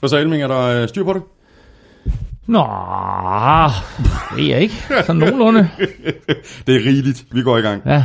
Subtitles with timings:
[0.00, 0.42] Hvad så, Elming?
[0.42, 1.22] Er der øh, styr på det?
[2.46, 2.66] Nå,
[4.36, 4.74] det er jeg ikke.
[5.06, 5.68] Sådan nogenlunde.
[6.66, 7.24] det er rigeligt.
[7.32, 7.82] Vi går i gang.
[7.86, 8.04] Ja.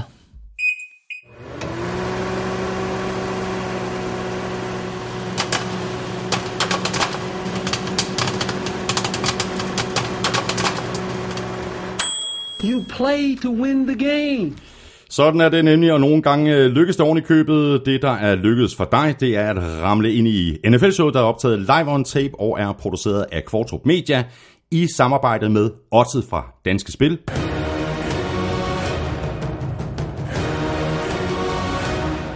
[12.64, 14.56] You play to win the game.
[15.16, 17.86] Sådan er det nemlig, og nogle gange øh, lykkes det oven i købet.
[17.86, 21.24] Det, der er lykkedes for dig, det er at ramle ind i NFL-showet, der er
[21.24, 24.24] optaget live on tape og er produceret af Kvartrup Media
[24.72, 27.18] i samarbejde med Odset fra Danske Spil.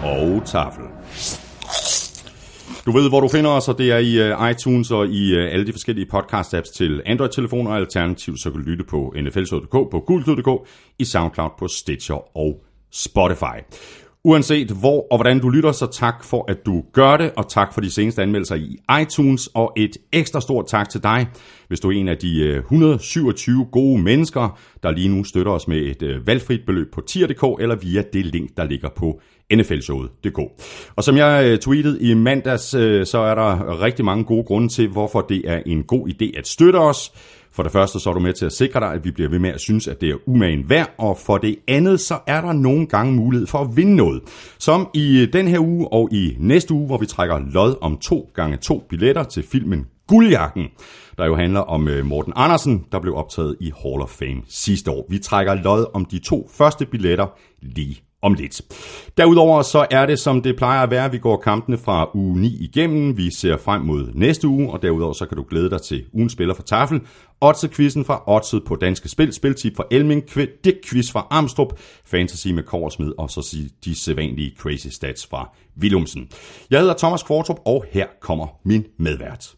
[0.03, 0.83] Og Tafel.
[2.85, 5.53] Du ved, hvor du finder os, og det er i øh, iTunes og i øh,
[5.53, 10.03] alle de forskellige podcast-apps til Android-telefoner, og alternativt så kan du lytte på nflshow.dk, på
[10.07, 13.57] guld.dk, i SoundCloud, på Stitcher og Spotify.
[14.27, 17.73] Uanset hvor og hvordan du lytter, så tak for at du gør det, og tak
[17.73, 21.27] for de seneste anmeldelser i iTunes, og et ekstra stort tak til dig,
[21.67, 25.67] hvis du er en af de øh, 127 gode mennesker, der lige nu støtter os
[25.67, 29.21] med et øh, valgfrit beløb på tier.dk, eller via det link, der ligger på
[29.53, 30.39] nflshowet.dk.
[30.95, 32.63] Og som jeg øh, tweetede i mandags,
[33.09, 36.47] så er der rigtig mange gode grunde til, hvorfor det er en god idé at
[36.47, 37.11] støtte os.
[37.57, 39.39] For det første så er du med til at sikre dig, at vi bliver ved
[39.39, 42.53] med at synes, at det er umagen værd, og for det andet så er der
[42.53, 44.21] nogle gange mulighed for at vinde noget.
[44.59, 47.97] Som i øh, den her uge og i næste uge, hvor vi trækker lod om
[47.97, 50.67] to gange to billetter til filmen Guldjakken,
[51.17, 54.91] der jo handler om øh, Morten Andersen, der blev optaget i Hall of Fame sidste
[54.91, 55.05] år.
[55.09, 57.27] Vi trækker lod om de to første billetter
[57.61, 58.61] lige om lidt.
[59.17, 62.57] Derudover så er det, som det plejer at være, vi går kampene fra uge 9
[62.59, 63.17] igennem.
[63.17, 66.29] Vi ser frem mod næste uge, og derudover så kan du glæde dig til ugen
[66.29, 67.01] spiller for Tafel,
[67.41, 70.23] Odset-quizzen fra Odset på Danske Spil, Spiltip fra Elming,
[70.63, 71.71] Dick-quiz fra Armstrong,
[72.05, 73.55] Fantasy med Korsmed, og så
[73.85, 75.49] de sædvanlige Crazy Stats fra
[75.81, 76.29] Willumsen.
[76.69, 79.53] Jeg hedder Thomas Kvartrup, og her kommer min medvært.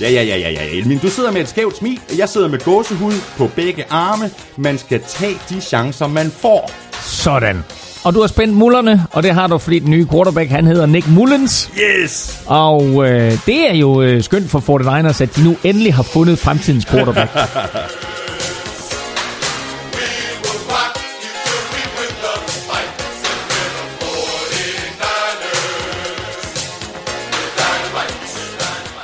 [0.00, 0.64] Ja, ja, ja, ja, ja.
[0.64, 4.30] Elmin, du sidder med et skævt smil, jeg sidder med gåsehud på begge arme.
[4.58, 6.89] Man skal tage de chancer, man får.
[7.20, 7.64] Sådan.
[8.04, 10.86] Og du har spændt mullerne, og det har du, fordi den nye quarterback, han hedder
[10.86, 11.70] Nick Mullens.
[12.02, 12.40] Yes!
[12.46, 16.38] Og øh, det er jo øh, skønt for 49ers, at de nu endelig har fundet
[16.38, 17.30] fremtidens quarterback.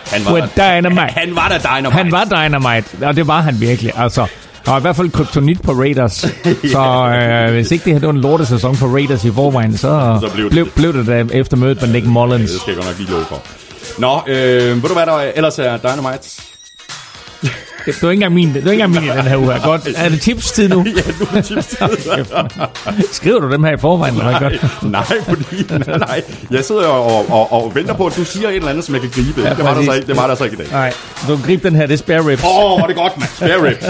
[0.06, 1.00] Han var, With dynamite.
[1.00, 1.90] han var der dynamite.
[1.90, 3.92] Han var dynamite, og det var han virkelig.
[3.96, 4.26] Altså,
[4.66, 6.12] der var i hvert fald kryptonit på Raiders.
[6.72, 10.18] Så øh, hvis ikke det her det var en lortesæson for Raiders i forvejen, så,
[10.22, 10.72] Så blev det blev, det.
[10.74, 12.50] blev det da efter mødet med Nick Mullins.
[12.50, 13.42] Det skal jeg godt nok lige love for.
[13.98, 16.42] Nå, øh, ved du hvad der ellers er Dynamite?
[17.86, 19.60] Det, det var ikke engang min, det var ikke engang min i den her uge.
[19.64, 19.88] Godt.
[19.96, 20.86] Er det tips-tid nu?
[20.96, 21.76] ja, nu er tips
[23.16, 24.14] Skriver du dem her i forvejen?
[24.14, 24.82] Nej, Godt.
[24.82, 26.22] nej, fordi, nej, nej.
[26.50, 28.94] Jeg sidder og, og, og, og venter på, at du siger et eller andet, som
[28.94, 29.40] jeg kan gribe.
[29.40, 30.66] Ja, det, var der så ikke, det var der så ikke i dag.
[30.72, 30.92] Nej,
[31.28, 32.44] du kan gribe den her, det er spare ribs.
[32.44, 33.30] Åh, oh, hvor er det godt, mand.
[33.36, 33.84] Spare ribs.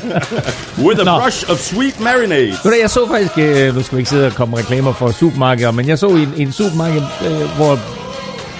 [0.86, 1.20] With a Nå.
[1.20, 2.52] brush of sweet marinade.
[2.64, 5.70] Du, jeg så faktisk, øh, nu skal vi ikke sidde og komme reklamer for supermarkeder,
[5.70, 7.78] men jeg så i en, en supermarked, øh, hvor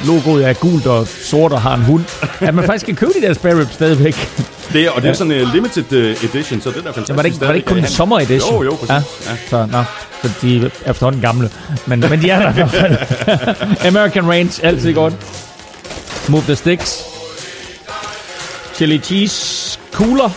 [0.06, 2.04] logoet er gult og sort og har en hund,
[2.40, 4.28] at man faktisk kan købe de der spare ribs stadigvæk.
[4.72, 7.08] Det er, og det er sådan en uh, limited uh, edition, så det er fantastisk.
[7.08, 8.54] Ja, var det ikke, var det ikke kun en sommer edition?
[8.54, 8.90] Jo, jo, præcis.
[8.90, 9.30] Ja.
[9.30, 9.36] Ja.
[9.50, 9.84] Så, nå,
[10.22, 11.50] så de er efterhånden gamle.
[11.86, 12.96] Men, men de er der i hvert fald.
[13.96, 15.14] American Range, altid godt.
[16.28, 17.02] Move the sticks.
[18.74, 20.30] Chili cheese cooler.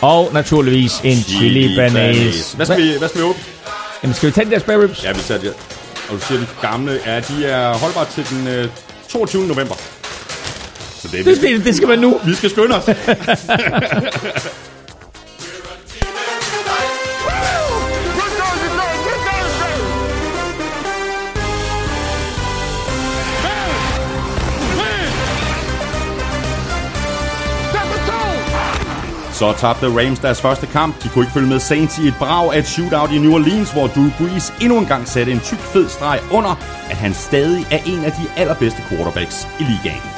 [0.00, 2.56] Og naturligvis en chili banase.
[2.56, 3.42] Hvad skal vi, hvad skal vi åbne?
[4.02, 5.04] Jamen, skal vi tage de der spare ribs?
[5.04, 5.52] Ja, vi tager det.
[6.12, 8.70] Og du siger, de gamle, ja, de er holdbare til den uh,
[9.08, 9.46] 22.
[9.46, 9.74] november.
[11.00, 12.20] Så det, Det, det, det skal man nu.
[12.24, 12.84] vi skal skynde os.
[29.42, 31.02] Så tabte Rams deres første kamp.
[31.02, 33.72] De kunne ikke følge med Saints i et brag af et shootout i New Orleans,
[33.72, 36.50] hvor Drew Brees endnu en gang satte en tyk fed streg under,
[36.90, 40.11] at han stadig er en af de allerbedste quarterbacks i ligaen.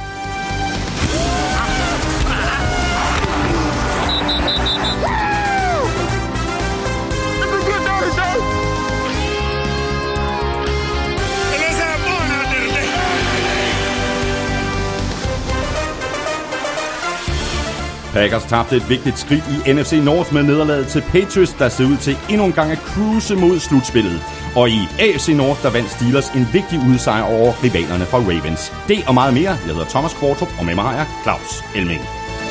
[18.14, 21.96] Packers tabte et vigtigt skridt i NFC North med nederlaget til Patriots, der ser ud
[21.96, 24.18] til endnu en gang at cruise mod slutspillet.
[24.56, 28.62] Og i AFC North, der vandt Steelers en vigtig udsejr over rivalerne fra Ravens.
[28.88, 29.52] Det og meget mere.
[29.66, 32.02] Jeg hedder Thomas Kvartrup, og med mig har jeg Claus Elming.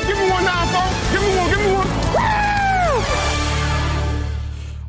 [0.06, 0.96] Give me one now, folks.
[1.12, 1.94] Give me one, give me one.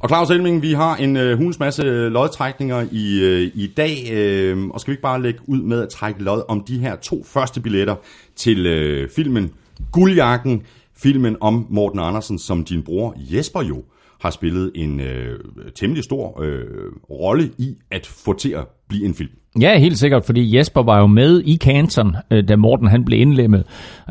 [0.04, 1.84] Og Claus Elming, vi har en øh, hulens masse
[2.18, 5.90] lodtrækninger i, øh, i dag, øh, og skal vi ikke bare lægge ud med at
[5.90, 7.96] trække lod om de her to første billetter
[8.36, 9.52] til øh, filmen
[9.92, 10.62] Guldjakken,
[10.98, 13.84] filmen om Morten Andersen, som din bror Jesper jo
[14.22, 15.40] har spillet en øh,
[15.76, 16.62] temmelig stor øh,
[17.10, 19.30] rolle i at få til at blive en film.
[19.62, 23.20] Ja, helt sikkert, fordi Jesper var jo med i Canton, øh, da Morten han blev
[23.20, 23.64] indlemmet.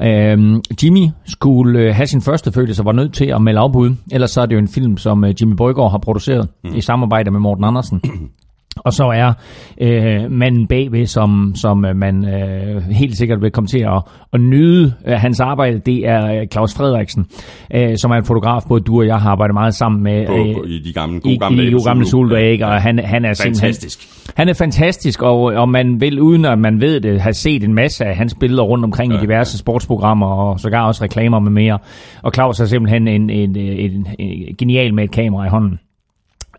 [0.02, 3.94] Øhm, Jimmy skulle øh, have sin første følelse og var nødt til at melde afbud.
[4.12, 6.74] Ellers så er det jo en film, som øh, Jimmy Bøjgaard har produceret mm.
[6.74, 8.02] i samarbejde med Morten Andersen.
[8.76, 9.32] Og så er
[9.80, 14.40] øh, manden bagved, som, som øh, man øh, helt sikkert vil komme til at, at
[14.40, 17.26] nyde øh, hans arbejde, det er øh, Claus Frederiksen,
[17.74, 20.26] øh, som er en fotograf, både du og jeg har arbejdet meget sammen med.
[20.26, 22.98] På, øh, I de gamle, gode i, gamle, i de gode gamle Soldæk, og han,
[22.98, 24.00] han er Fantastisk.
[24.00, 24.34] simpelthen...
[24.36, 27.74] Han er fantastisk, og, og man vil, uden at man ved det, have set en
[27.74, 29.18] masse af hans billeder rundt omkring ja.
[29.18, 31.78] i diverse sportsprogrammer, og sågar også reklamer med mere.
[32.22, 35.78] Og Claus er simpelthen en, en, en, en, en genial med et kamera i hånden.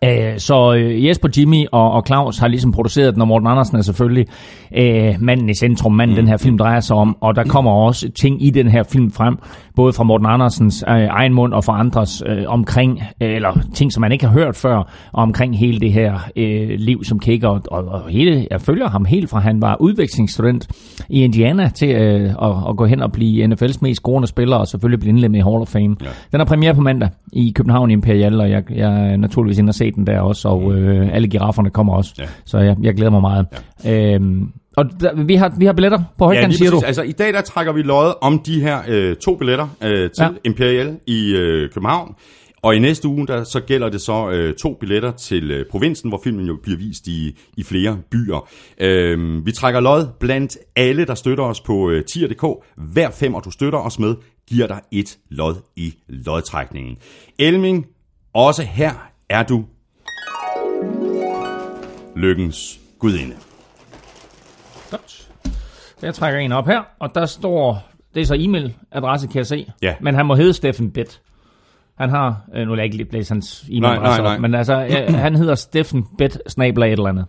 [0.06, 3.78] Øh, så øh, Jesper, Jimmy og, og Claus har ligesom produceret den, og Morten Andersen
[3.78, 4.25] er selvfølgelig
[4.78, 6.22] øh, manden i centrum, manden mm.
[6.22, 9.12] den her film drejer sig om, og der kommer også ting i den her film
[9.12, 9.38] frem,
[9.75, 13.94] både fra Morten Andersens øh, egen mund og fra andres øh, omkring, øh, eller ting,
[13.94, 17.62] som man ikke har hørt før, omkring hele det her øh, liv som kicker, og,
[17.72, 20.68] og, og hele, jeg følger ham helt fra, han var udvekslingsstudent
[21.10, 24.68] i Indiana til øh, at, at gå hen og blive NFL's mest scorende spiller, og
[24.68, 25.96] selvfølgelig blive indlemmet i Hall of Fame.
[26.02, 26.10] Ja.
[26.31, 29.75] Den er premiere på mandag i København Imperial, og jeg, jeg er naturligvis inde og
[29.75, 32.25] se den der også, og øh, alle girafferne kommer også, ja.
[32.45, 33.45] så jeg, jeg glæder mig meget.
[33.83, 34.13] Ja.
[34.13, 36.81] Øhm, og der, vi, har, vi har billetter på højkant, ja, siger du?
[36.86, 40.24] Altså, i dag der trækker vi lod om de her øh, to billetter øh, til
[40.24, 40.30] ja.
[40.44, 42.15] Imperial i øh, København.
[42.62, 46.09] Og i næste uge, der, så gælder det så øh, to billetter til øh, provinsen,
[46.09, 48.50] hvor filmen jo bliver vist i, i flere byer.
[48.81, 52.45] Øh, vi trækker lod blandt alle, der støtter os på øh, tier.dk.
[52.77, 54.15] Hver femmer, du støtter os med,
[54.47, 56.97] giver dig et lod i lodtrækningen.
[57.39, 57.86] Elming,
[58.33, 59.65] også her er du
[62.15, 63.35] lykkens gudinde.
[64.91, 65.29] Godt.
[66.01, 69.67] Jeg trækker en op her, og der står, det er så e-mailadresse, kan jeg se.
[69.81, 69.95] Ja.
[70.01, 71.21] Men han må hedde Steffen Bett.
[71.97, 75.35] Han har, øh, nu vil jeg ikke læse hans Nej, nej, men altså, øh, han
[75.35, 77.25] hedder Steffen Bett, snabler et eller andet.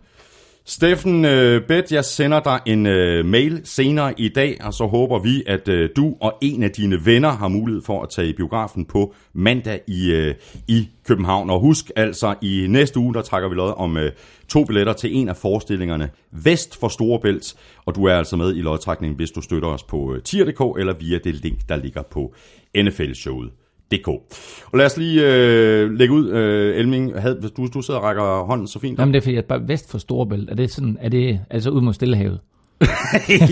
[0.69, 5.19] Steffen øh, Bet, jeg sender dig en øh, mail senere i dag, og så håber
[5.19, 8.33] vi, at øh, du og en af dine venner har mulighed for at tage i
[8.33, 10.35] biografen på mandag i, øh,
[10.69, 11.51] i København.
[11.51, 14.13] Og husk altså, i næste uge, der trækker vi lod om øh,
[14.49, 17.55] to billetter til en af forestillingerne vest for Storebælt,
[17.85, 20.95] og du er altså med i lodtrækningen, hvis du støtter os på øh, tier.dk eller
[20.95, 22.35] via det link, der ligger på
[22.77, 23.51] NFL-showet.
[23.93, 24.09] DK.
[24.09, 28.45] Og lad os lige øh, lægge ud, øh, Elming, havde, du, du sidder og rækker
[28.45, 28.99] hånden så fint.
[28.99, 31.71] Jamen det er fordi, at bare vest for Storebælt, er det sådan, er det altså
[31.71, 32.41] ud mod Stillehavet?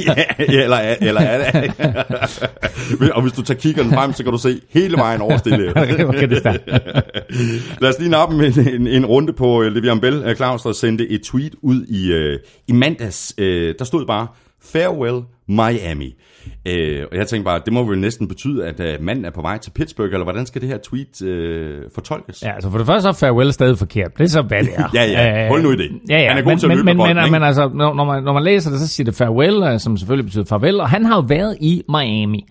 [0.06, 1.72] ja, eller, eller er det?
[3.16, 5.70] og hvis du tager kiggeren frem, så kan du se hele vejen over stille.
[6.08, 6.44] okay, det
[7.80, 10.26] Lad os lige nappe en, en, en runde på uh, Levian Bell.
[10.26, 13.34] Uh, Claus, der sendte et tweet ud i, uh, i mandags.
[13.38, 14.26] Uh, der stod bare,
[14.62, 16.14] Farewell Miami.
[16.46, 19.42] Uh, og jeg tænkte bare, det må vel næsten betyde, at uh, manden er på
[19.42, 22.42] vej til Pittsburgh, eller hvordan skal det her tweet uh, fortolkes?
[22.42, 24.18] Ja, altså for det første så er farewell stadig forkert.
[24.18, 24.88] Det er så, hvad det er.
[24.98, 25.48] ja, ja.
[25.48, 25.90] Hold nu i det.
[26.08, 26.28] Ja, ja.
[26.28, 28.04] Han er god men, til at men, løbe men, bolden, men, men altså, når, når,
[28.04, 30.80] man, når man læser det, så siger det farewell, øh, som selvfølgelig betyder farvel.
[30.80, 32.46] Og han har jo været i Miami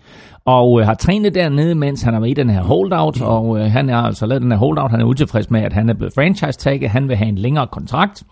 [0.45, 3.65] og øh, har trænet dernede, mens han har været i den her holdout, og øh,
[3.65, 4.91] han har altså lavet den her holdout.
[4.91, 6.89] Han er utilfreds med, at han er blevet franchise-tagget.
[6.89, 8.23] Han vil have en længere kontrakt.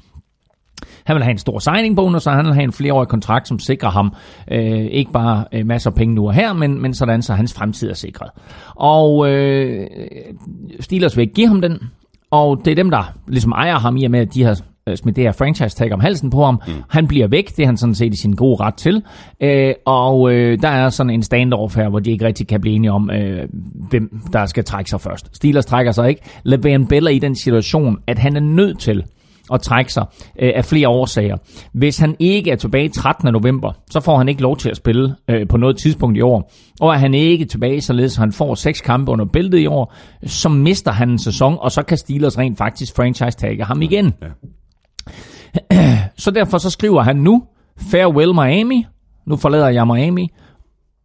[1.05, 3.59] Han vil have en stor signing bonus, og han vil have en flereårig kontrakt, som
[3.59, 4.13] sikrer ham
[4.51, 7.53] øh, ikke bare øh, masser af penge nu og her, men, men sådan, så hans
[7.53, 8.29] fremtid er sikret.
[8.75, 9.87] Og øh,
[10.79, 11.79] Steelers vil ikke give ham den,
[12.31, 14.97] og det er dem, der ligesom ejer ham i og med, at de har øh,
[14.97, 16.61] smidt det her franchise tag om halsen på ham.
[16.67, 16.73] Mm.
[16.89, 19.03] Han bliver væk, det er han sådan set i sin gode ret til.
[19.41, 22.75] Øh, og øh, der er sådan en standoff her, hvor de ikke rigtig kan blive
[22.75, 23.47] enige om, øh,
[23.89, 25.35] hvem der skal trække sig først.
[25.35, 26.21] Steelers trækker sig ikke.
[26.47, 29.03] Le'Veon Bell er i den situation, at han er nødt til
[29.53, 30.05] at trække sig
[30.39, 31.37] øh, af flere årsager.
[31.73, 33.33] Hvis han ikke er tilbage 13.
[33.33, 36.51] november, så får han ikke lov til at spille øh, på noget tidspunkt i år.
[36.81, 39.93] Og er han ikke tilbage, således han får seks kampe under bæltet i år,
[40.25, 44.13] så mister han en sæson, og så kan Steelers rent faktisk franchise-tagge ham igen.
[44.21, 44.27] Ja.
[46.17, 47.43] Så derfor så skriver han nu,
[47.91, 48.85] farewell Miami,
[49.27, 50.29] nu forlader jeg Miami,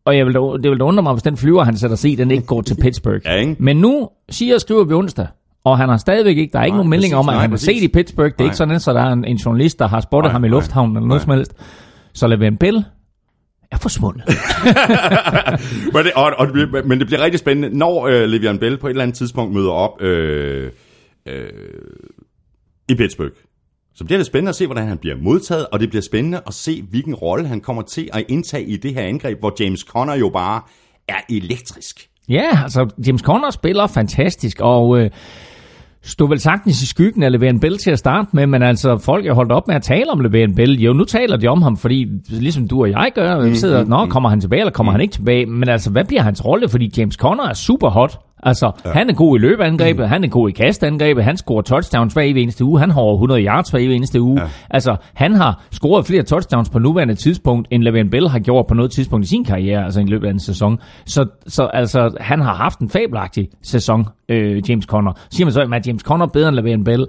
[0.05, 2.19] og jeg vil da, det vil da undre mig, hvis den flyver, han sætter sig
[2.19, 3.21] den ikke går til Pittsburgh.
[3.25, 3.57] Ja, ikke?
[3.59, 5.27] Men nu siger og skriver vi onsdag,
[5.67, 7.43] og han har stadigvæk ikke, der er ikke Nej, nogen melding præcis, om, at nej,
[7.43, 8.33] han er set i Pittsburgh.
[8.33, 8.47] Det er Nej.
[8.47, 10.51] ikke sådan, så der er en, en journalist, der har spottet Nej, ham i nej,
[10.51, 11.25] lufthavnen eller noget nej.
[11.25, 11.55] som helst.
[12.13, 12.85] Så Le'Veon Bell
[13.71, 14.25] er forsvundet.
[15.95, 16.49] men, det, og, og,
[16.87, 19.71] men det bliver rigtig spændende, når øh, Le'Veon Bell på et eller andet tidspunkt møder
[19.71, 20.71] op øh,
[21.27, 21.49] øh,
[22.89, 23.33] i Pittsburgh.
[23.95, 26.55] Så bliver det spændende at se, hvordan han bliver modtaget, og det bliver spændende at
[26.55, 30.15] se, hvilken rolle han kommer til at indtage i det her angreb, hvor James Conner
[30.15, 30.61] jo bare
[31.09, 32.09] er elektrisk.
[32.29, 35.11] Ja, altså James Conner spiller fantastisk, og øh,
[36.07, 39.27] stod vel sagtens i skyggen af Le'Veon Bell til at starte med, men altså folk
[39.27, 40.81] er holdt op med at tale om Le'Veon Bell.
[40.81, 43.91] Jo, nu taler de om ham, fordi ligesom du og jeg gør, mm, sidder, mm,
[43.91, 44.95] nå, kommer han tilbage, eller kommer mm.
[44.95, 45.47] han ikke tilbage?
[45.47, 46.69] Men altså, hvad bliver hans rolle?
[46.69, 48.19] Fordi James Conner er super hot.
[48.43, 48.91] Altså, ja.
[48.91, 50.09] han er god i løbeangrebet, mm.
[50.09, 53.45] han er god i kastangrebet, han scorer touchdowns hver eneste uge, han har over 100
[53.45, 54.41] yards hver eneste uge.
[54.41, 54.49] Ja.
[54.71, 58.75] Altså, han har scoret flere touchdowns på nuværende tidspunkt, end Le'Veon Bell har gjort på
[58.75, 60.79] noget tidspunkt i sin karriere, altså i løbet af en sæson.
[61.07, 65.13] Så, så altså, han har haft en fabelagtig sæson, øh, James Conner.
[65.31, 67.07] Siger man så, at James Conner bedre end Le'Veon Bell?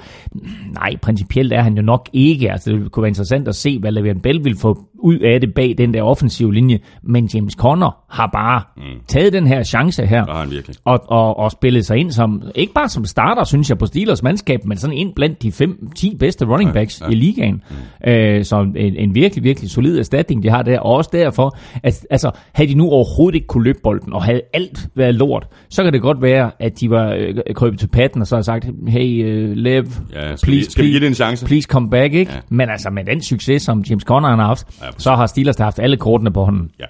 [0.73, 2.51] Nej, principielt er han jo nok ikke.
[2.51, 5.53] Altså, det kunne være interessant at se, hvad Le'Veon Bell vil få ud af det
[5.53, 6.79] bag den der offensive linje.
[7.03, 8.83] Men James Conner har bare mm.
[9.07, 10.25] taget den her chance her.
[10.25, 10.75] Det har han virkelig.
[10.85, 14.23] Og, og, og spillet sig ind som, ikke bare som starter, synes jeg, på Steelers
[14.23, 17.11] mandskab, men sådan ind blandt de 5-10 bedste running backs ja, ja.
[17.11, 17.63] i ligaen.
[17.69, 18.09] Mm.
[18.11, 20.79] Øh, så en, en virkelig, virkelig solid erstatning, de har der.
[20.79, 24.41] Og også derfor, at altså, havde de nu overhovedet ikke kunne løbe bolden, og havde
[24.53, 28.21] alt været lort, så kan det godt være, at de var øh, krøbet til patten,
[28.21, 30.99] og så har sagt, hey, uh, Lev, ja, skal please, vi, skal please, vi give
[30.99, 31.45] det en chance?
[31.45, 32.31] please come back, ikke?
[32.31, 32.39] Ja.
[32.49, 35.79] Men altså, med den succes, som James Conner har haft, ja, så har Steelers haft
[35.79, 36.69] alle kortene på hånden.
[36.79, 36.85] Ja.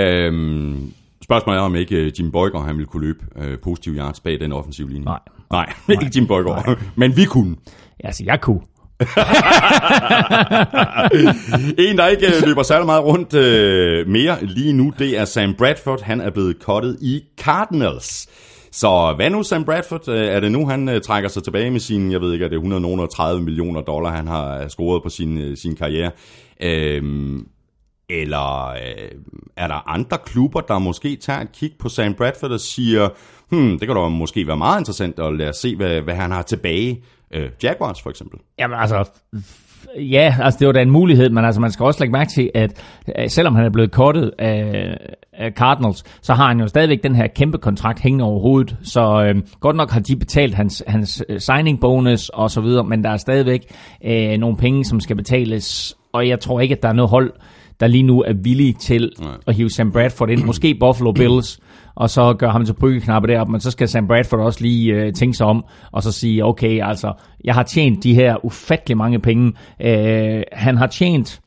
[0.00, 0.92] Øhm,
[1.22, 4.40] spørgsmålet er, om ikke øh, Jim Boyger han ville kunne løbe øh, positive yards bag
[4.40, 5.04] den offensive linje.
[5.04, 5.18] Nej.
[5.50, 6.66] Nej, ikke Jim Boyger.
[6.66, 6.76] Nej.
[6.96, 7.56] Men vi kunne.
[8.02, 8.60] Ja, altså, jeg kunne.
[11.88, 15.54] en, der ikke øh, løber særlig meget rundt øh, mere lige nu, det er Sam
[15.54, 16.02] Bradford.
[16.02, 18.28] Han er blevet kottet i Cardinals.
[18.72, 20.08] Så hvad nu Sam Bradford?
[20.08, 22.56] Øh, er det nu, han trækker sig tilbage med sin, jeg ved ikke, er det
[22.56, 26.10] 130 millioner dollar, han har scoret på sin, sin karriere?
[26.62, 27.46] Øhm,
[28.20, 29.10] eller øh,
[29.56, 33.08] er der andre klubber, der måske tager et kig på Sam Bradford og siger,
[33.50, 36.30] hmm, det kan da måske være meget interessant at lad os se, hvad, hvad han
[36.30, 37.02] har tilbage.
[37.34, 38.38] Øh, Jaguars for eksempel.
[38.58, 39.10] Jamen altså,
[39.96, 42.50] ja, altså det var da en mulighed, men altså man skal også lægge mærke til,
[42.54, 42.84] at
[43.18, 44.96] øh, selvom han er blevet kortet af,
[45.32, 48.76] af Cardinals, så har han jo stadigvæk den her kæmpe kontrakt hængende over hovedet.
[48.82, 52.84] Så øh, godt nok har de betalt hans, hans øh, signing bonus og så videre,
[52.84, 56.82] men der er stadigvæk øh, nogle penge, som skal betales, og jeg tror ikke, at
[56.82, 57.32] der er noget hold,
[57.80, 59.32] der lige nu er villige til Nej.
[59.46, 60.44] at hive Sam Bradford ind.
[60.44, 61.60] Måske Buffalo Bills,
[61.94, 65.12] og så gør ham til bryggeknappe derop, men så skal Sam Bradford også lige øh,
[65.12, 67.12] tænke sig om, og så sige, okay, altså,
[67.44, 69.52] jeg har tjent de her ufattelig mange penge.
[69.82, 71.40] Øh, han har tjent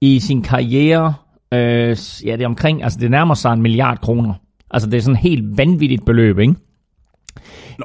[0.00, 1.14] i sin karriere,
[1.52, 4.34] øh, ja, det er omkring, altså det nærmer sig en milliard kroner.
[4.70, 6.54] Altså det er sådan et helt vanvittigt beløb, ikke?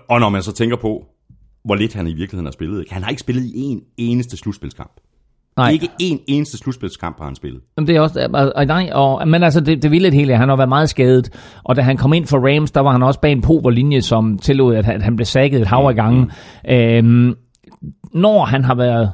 [0.10, 1.06] Og når man så tænker på,
[1.66, 2.86] hvor lidt han i virkeligheden har spillet.
[2.90, 4.92] Han har ikke spillet i en eneste slutspilskamp.
[5.62, 5.72] Nej.
[5.72, 7.62] Ikke en eneste slutspilskamp har han spillet.
[7.78, 10.50] Jamen, det er også, og, nej, og, men altså, det, det vilde det hele, han
[10.50, 11.30] har været meget skadet,
[11.64, 14.38] og da han kom ind for Rams, der var han også bag en poverlinje, som
[14.38, 16.22] tillod, at han, han blev sækket et hav af gange.
[16.24, 16.74] Mm.
[16.74, 17.36] Øhm,
[18.14, 19.12] når han har været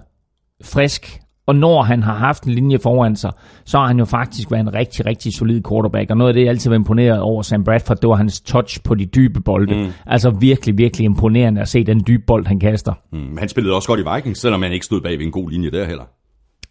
[0.64, 3.32] frisk, og når han har haft en linje foran sig,
[3.66, 6.12] så har han jo faktisk været en rigtig, rigtig solid quarterback.
[6.12, 8.84] Og noget af det, jeg altid var imponeret over Sam Bradford, det var hans touch
[8.84, 9.76] på de dybe bolde.
[9.76, 9.92] Mm.
[10.06, 12.94] Altså virkelig, virkelig imponerende at se den dybe bold, han kaster.
[13.12, 13.38] Mm.
[13.38, 15.72] Han spillede også godt i Vikings, selvom han ikke stod bag ved en god linje
[15.72, 16.04] der heller.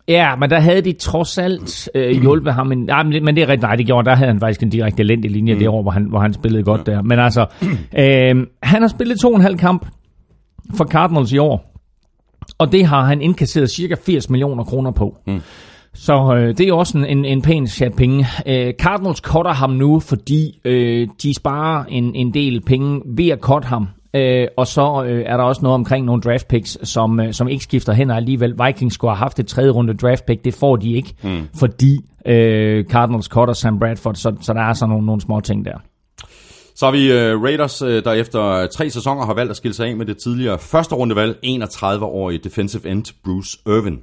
[0.09, 2.67] Ja, men der havde de trods alt øh, hjulpet ham.
[2.67, 4.11] Men, ja, men det er rigtig nej, det gjorde.
[4.11, 5.61] Der havde han faktisk en direkte elendig linje mm.
[5.61, 6.93] derovre, hvor han, hvor han spillede godt ja.
[6.93, 7.03] der.
[7.03, 7.47] Men altså,
[8.03, 9.87] øh, han har spillet to og en halv kamp
[10.77, 11.73] for Cardinals i år.
[12.59, 15.17] Og det har han indkasseret cirka 80 millioner kroner på.
[15.27, 15.41] Mm.
[15.95, 18.27] Så øh, det er også en, en, en pæn chat penge.
[18.47, 23.39] Øh, Cardinals cutter ham nu, fordi øh, de sparer en, en del penge ved at
[23.41, 23.89] cutte ham.
[24.17, 27.49] Øh, og så øh, er der også noget omkring nogle draft picks, som, øh, som
[27.49, 28.55] ikke skifter hen alligevel.
[28.67, 31.49] Vikings skulle have haft et tredje runde draft pick, det får de ikke, mm.
[31.59, 35.65] fordi øh, Cardinals cutter Sam Bradford, så, så der er så nogle, nogle små ting
[35.65, 35.79] der.
[36.75, 39.87] Så har vi uh, Raiders, uh, der efter tre sæsoner har valgt at skille sig
[39.87, 43.99] af med det tidligere første rundevalg, 31-årige defensive end Bruce Irvin.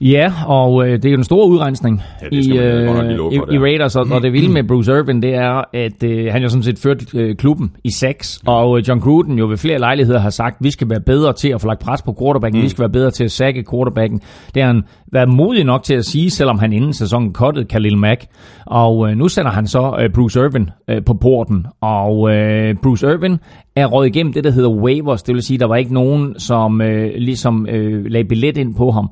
[0.00, 3.96] Ja, og øh, det er jo den store udrensning ja, i, øh, i, i Raiders,
[3.96, 6.78] og, og det vilde med Bruce Irvin, det er, at øh, han jo sådan set
[6.78, 8.52] ført øh, klubben i seks, ja.
[8.52, 11.32] og øh, John Gruden jo ved flere lejligheder har sagt, at vi skal være bedre
[11.32, 12.64] til at få lagt pres på quarterbacken, mm.
[12.64, 14.20] vi skal være bedre til at sække quarterbacken.
[14.54, 17.98] Det har han været modig nok til at sige, selvom han inden sæsonen kottede Khalil
[17.98, 18.26] Mack,
[18.66, 23.06] og øh, nu sender han så øh, Bruce Irvin øh, på porten, og øh, Bruce
[23.06, 23.36] Irvin
[23.76, 26.80] er råd igennem det, der hedder waivers, det vil sige, der var ikke nogen, som
[26.80, 29.10] øh, ligesom øh, lagde billet ind på ham.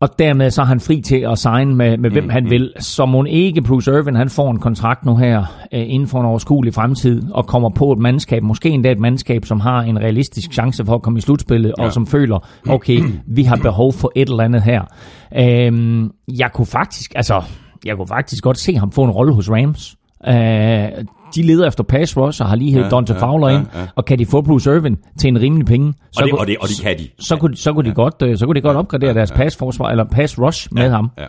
[0.00, 2.50] Og dermed så er han fri til at signe med, med hvem mm, han mm.
[2.50, 2.72] vil.
[2.78, 5.38] Så må ikke Bruce Irvin, han får en kontrakt nu her
[5.72, 9.44] øh, inden for en overskuelig fremtid, og kommer på et mandskab, måske endda et mandskab,
[9.44, 11.84] som har en realistisk chance for at komme i slutspillet, ja.
[11.84, 12.38] og som føler,
[12.68, 14.82] okay, vi har behov for et eller andet her.
[15.36, 16.02] Øh,
[16.38, 17.42] jeg kunne faktisk, altså,
[17.84, 19.96] jeg kunne faktisk godt se ham få en rolle hos Rams.
[20.28, 21.04] Øh,
[21.34, 23.66] de leder efter pass rush og har lige hævet ja, Dante ja, Fowler ja, ind,
[23.74, 23.86] ja.
[23.96, 26.56] og kan de få Bruce Irvin til en rimelig penge, så, og det, og det,
[26.60, 27.08] og det kan de.
[27.18, 27.94] Så, så, kunne, så kunne de ja.
[27.94, 29.36] godt, øh, så kunne de godt opgradere ja, deres ja.
[29.36, 31.10] pass forsvar eller pass rush med ja, ham.
[31.18, 31.26] Ja.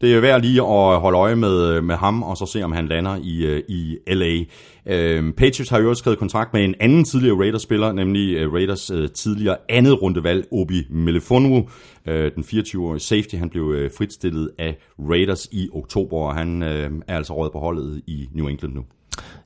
[0.00, 2.86] det er værd lige at holde øje med, med ham, og så se, om han
[2.88, 4.44] lander i, øh, i LA.
[4.86, 8.90] Øh, Patriots har jo også skrevet kontrakt med en anden tidligere Raiders-spiller, nemlig øh, Raiders
[8.90, 11.68] øh, tidligere andet rundevalg, Obi Melifonwu.
[12.06, 16.90] Øh, den 24-årige safety, han blev øh, fritstillet af Raiders i oktober, og han øh,
[17.08, 18.84] er altså råd på holdet i New England nu.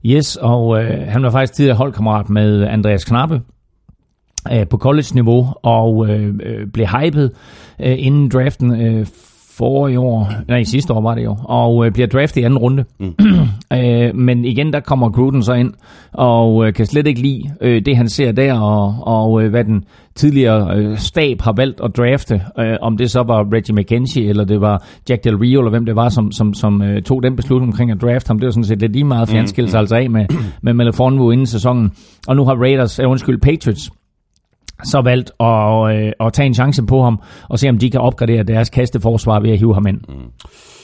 [0.05, 3.43] Yes, og øh, han var faktisk tidligere holdkammerat med Andreas Knappe
[4.53, 7.33] øh, på college-niveau, og øh, øh, blev hypet
[7.81, 9.07] øh, inden draften øh,
[9.61, 12.59] for i år, nej sidste år var det jo, og øh, bliver draftet i anden
[12.59, 12.85] runde.
[13.01, 13.15] Mm.
[13.79, 15.73] øh, men igen, der kommer Gruden så ind,
[16.13, 19.65] og øh, kan slet ikke lide øh, det, han ser der, og, og øh, hvad
[19.65, 24.29] den tidligere øh, stab har valgt at drafte, øh, om det så var Reggie McKenzie,
[24.29, 27.23] eller det var Jack Del Rio, eller hvem det var, som, som, som øh, tog
[27.23, 28.39] den beslutning omkring at drafte ham.
[28.39, 30.27] Det var sådan set lidt lige meget, han skilte sig altså af med,
[30.63, 31.91] med Melifonwu inden sæsonen.
[32.29, 33.91] Og nu har Raiders, øh, undskyld, Patriots,
[34.85, 38.01] så valgt at, øh, at tage en chance på ham, og se om de kan
[38.01, 40.01] opgradere deres kasteforsvar ved at hive ham ind.
[40.09, 40.31] Mm.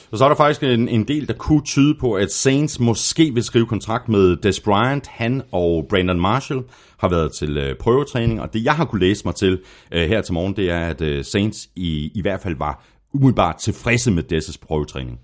[0.09, 3.31] Så, så er der faktisk en, en del, der kunne tyde på, at Saints måske
[3.33, 5.07] vil skrive kontrakt med Des Bryant.
[5.07, 6.61] Han og Brandon Marshall
[6.99, 9.59] har været til øh, prøvetræning, og det jeg har kunne læse mig til
[9.91, 13.55] øh, her til morgen, det er, at øh, Saints i, i hvert fald var umiddelbart
[13.55, 15.19] tilfredse med Desses prøvetræning.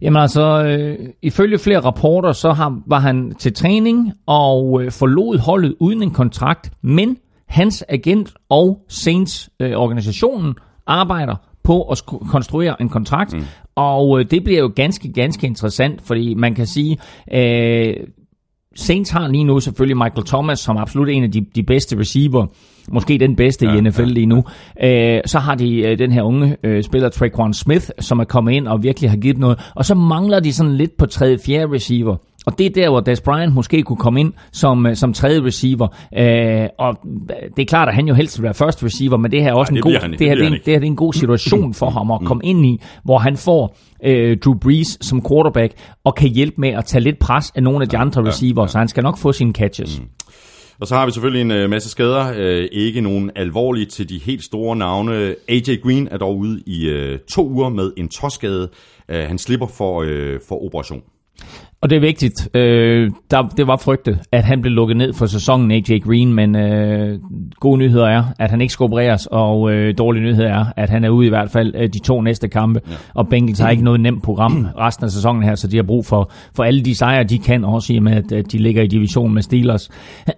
[0.00, 5.38] Jamen altså, øh, ifølge flere rapporter, så har, var han til træning og øh, forlod
[5.38, 7.16] holdet uden en kontrakt, men
[7.48, 10.54] hans agent og Saints-organisationen øh,
[10.86, 13.44] arbejder på at konstruere en kontrakt, mm.
[13.74, 16.98] og øh, det bliver jo ganske, ganske interessant, fordi man kan sige,
[17.32, 17.94] øh,
[18.76, 21.98] Saints har lige nu selvfølgelig Michael Thomas, som er absolut en af de, de bedste
[21.98, 22.46] receiver,
[22.92, 24.44] måske den bedste ja, i NFL ja, lige nu.
[24.82, 28.52] Øh, så har de øh, den her unge øh, spiller, Traquan Smith, som er kommet
[28.52, 29.70] ind og virkelig har givet noget.
[29.74, 32.16] Og så mangler de sådan lidt på tredje, fjerde receiver.
[32.46, 35.44] Og det er der, hvor Des Bryant måske kunne komme ind som, øh, som tredje
[35.44, 35.88] receiver.
[36.18, 36.98] Øh, og
[37.56, 39.54] det er klart, at han jo helst vil være første receiver, men det her er
[39.54, 42.10] også en god, det, det, her, det, det her er en god situation for ham
[42.10, 45.72] at komme ind i, hvor han får øh, Drew Brees som quarterback
[46.04, 48.62] og kan hjælpe med at tage lidt pres af nogle af de andre receiver, ja,
[48.62, 48.68] ja.
[48.68, 50.00] så han skal nok få sine catches.
[50.00, 50.06] Mm.
[50.80, 52.32] Og så har vi selvfølgelig en øh, masse skader.
[52.36, 55.34] Øh, ikke nogen alvorlige til de helt store navne.
[55.48, 58.68] AJ Green er dog ude i øh, to uger med en tosskade.
[59.08, 61.02] Øh, han slipper for, øh, for operation.
[61.80, 62.48] Og det er vigtigt.
[62.54, 66.56] Øh, der, det var frygtet, at han blev lukket ned for sæsonen AJ Green, men
[66.56, 67.18] øh,
[67.60, 71.04] gode nyheder er, at han ikke skal opereres, og øh, dårlige nyheder er, at han
[71.04, 72.80] er ude i hvert fald øh, de to næste kampe.
[72.90, 72.94] Ja.
[73.14, 76.06] Og Bengals har ikke noget nemt program resten af sæsonen her, så de har brug
[76.06, 78.82] for, for alle de sejre, de kan, også i og med, at, at de ligger
[78.82, 79.90] i division med Steelers.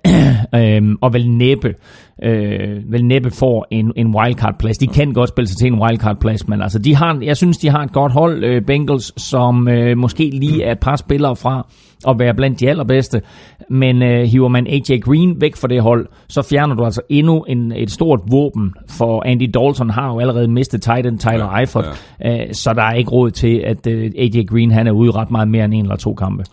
[0.54, 1.74] øh, og vel næppe
[2.22, 4.78] øh, vel næppe får en, en wildcard-plads.
[4.78, 7.68] De kan godt spille sig til en wildcard-plads, men altså, de har, jeg synes, de
[7.68, 11.66] har et godt hold, øh, Bengals, som øh, måske lige er et par spillere fra
[12.08, 13.22] at være blandt de allerbedste.
[13.70, 17.42] Men øh, hiver man AJ Green væk fra det hold, så fjerner du altså endnu
[17.42, 22.04] en, et stort våben, for Andy Dalton har jo allerede mistet Titan Tyler ja, Eifert,
[22.20, 22.46] ja.
[22.46, 25.30] Øh, så der er ikke råd til, at øh, AJ Green han er ude ret
[25.30, 26.44] meget mere end en eller to kampe.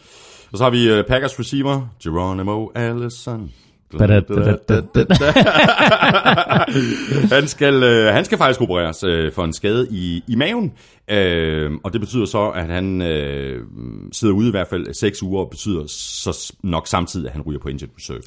[0.52, 3.52] Og så har vi uh, Packers receiver, Geronimo Allison
[7.36, 10.74] han, skal, øh, han skal faktisk opereres øh, for en skade i, i maven,
[11.08, 13.64] øh, og det betyder så, at han øh,
[14.12, 17.60] sidder ude i hvert fald 6 uger, og betyder så nok samtidig, at han ryger
[17.60, 18.22] på injured reserve.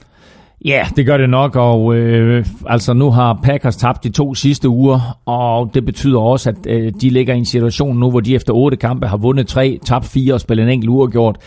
[0.65, 4.69] Ja, det gør det nok, og øh, altså nu har Packers tabt de to sidste
[4.69, 8.35] uger, og det betyder også, at øh, de ligger i en situation nu, hvor de
[8.35, 11.39] efter otte kampe har vundet tre, tabt fire og spillet en enkelt uafgjort.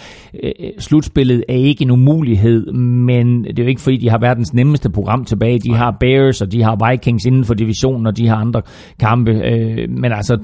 [0.43, 4.53] Øh, slutspillet er ikke en umulighed, men det er jo ikke fordi, de har verdens
[4.53, 5.59] nemmeste program tilbage.
[5.59, 8.61] De har Bears, og de har Vikings inden for divisionen, og de har andre
[8.99, 9.31] kampe.
[9.31, 10.37] Øh, men altså,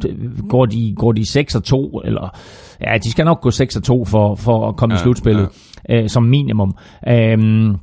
[0.49, 2.37] går de, går de 6 og 2, eller
[2.81, 5.49] ja, de skal nok gå 6 og 2 for, for at komme ja, i slutspillet,
[5.89, 6.01] ja.
[6.01, 6.73] øh, som minimum.
[7.07, 7.73] Øh,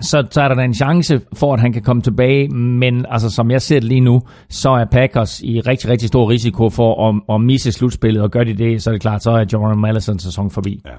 [0.00, 3.30] så, så er der da en chance for, at han kan komme tilbage, men altså,
[3.30, 7.08] som jeg ser det lige nu, så er Packers i rigtig, rigtig stor risiko for
[7.08, 9.80] at, at misse slutspillet, og gør de det, så er det klart, så er Jordan
[9.80, 10.82] Mallison sæson forbi.
[10.86, 10.90] Ja.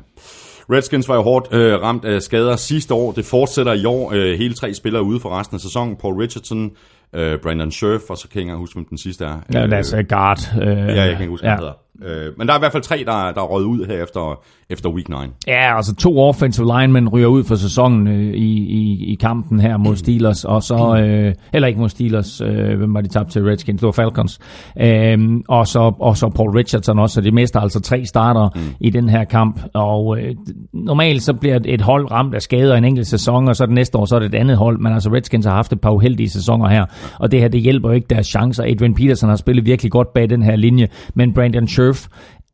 [0.72, 3.12] Redskins var jo hårdt øh, ramt af skader sidste år.
[3.12, 4.12] Det fortsætter i år.
[4.14, 5.96] Øh, hele tre spillere ude for resten af sæsonen.
[5.96, 6.72] Paul Richardson,
[7.14, 9.40] øh, Brandon Scherf, og så kan jeg ikke huske, hvem den sidste er.
[9.54, 10.40] Ja, det er altså guard.
[10.62, 11.52] Øh, ja, jeg kan ikke huske, ja.
[11.56, 11.74] hvad hedder.
[12.06, 14.42] Øh, men der er i hvert fald tre, der, der er røget ud her efter,
[14.70, 15.16] efter week 9.
[15.48, 19.78] Ja, altså to offensive linemen ryger ud for sæsonen øh, i, i, i kampen her
[19.78, 23.44] mod Steelers, og så, øh, eller ikke mod Steelers, øh, hvem var de tabt til
[23.44, 23.80] Redskins?
[23.80, 24.40] Det var Falcons.
[24.82, 28.62] Øh, og, så, og så Paul Richardson også, så de mister altså tre starter mm.
[28.80, 30.36] i den her kamp, og øh,
[30.74, 33.98] normalt så bliver et hold ramt af skader en enkelt sæson, og så det næste
[33.98, 36.30] år, så er det et andet hold, men altså Redskins har haft et par uheldige
[36.30, 36.86] sæsoner her,
[37.20, 38.64] og det her, det hjælper jo ikke deres chancer.
[38.64, 42.08] Adrian Peterson har spillet virkelig godt bag den her linje, men Brandon Scherf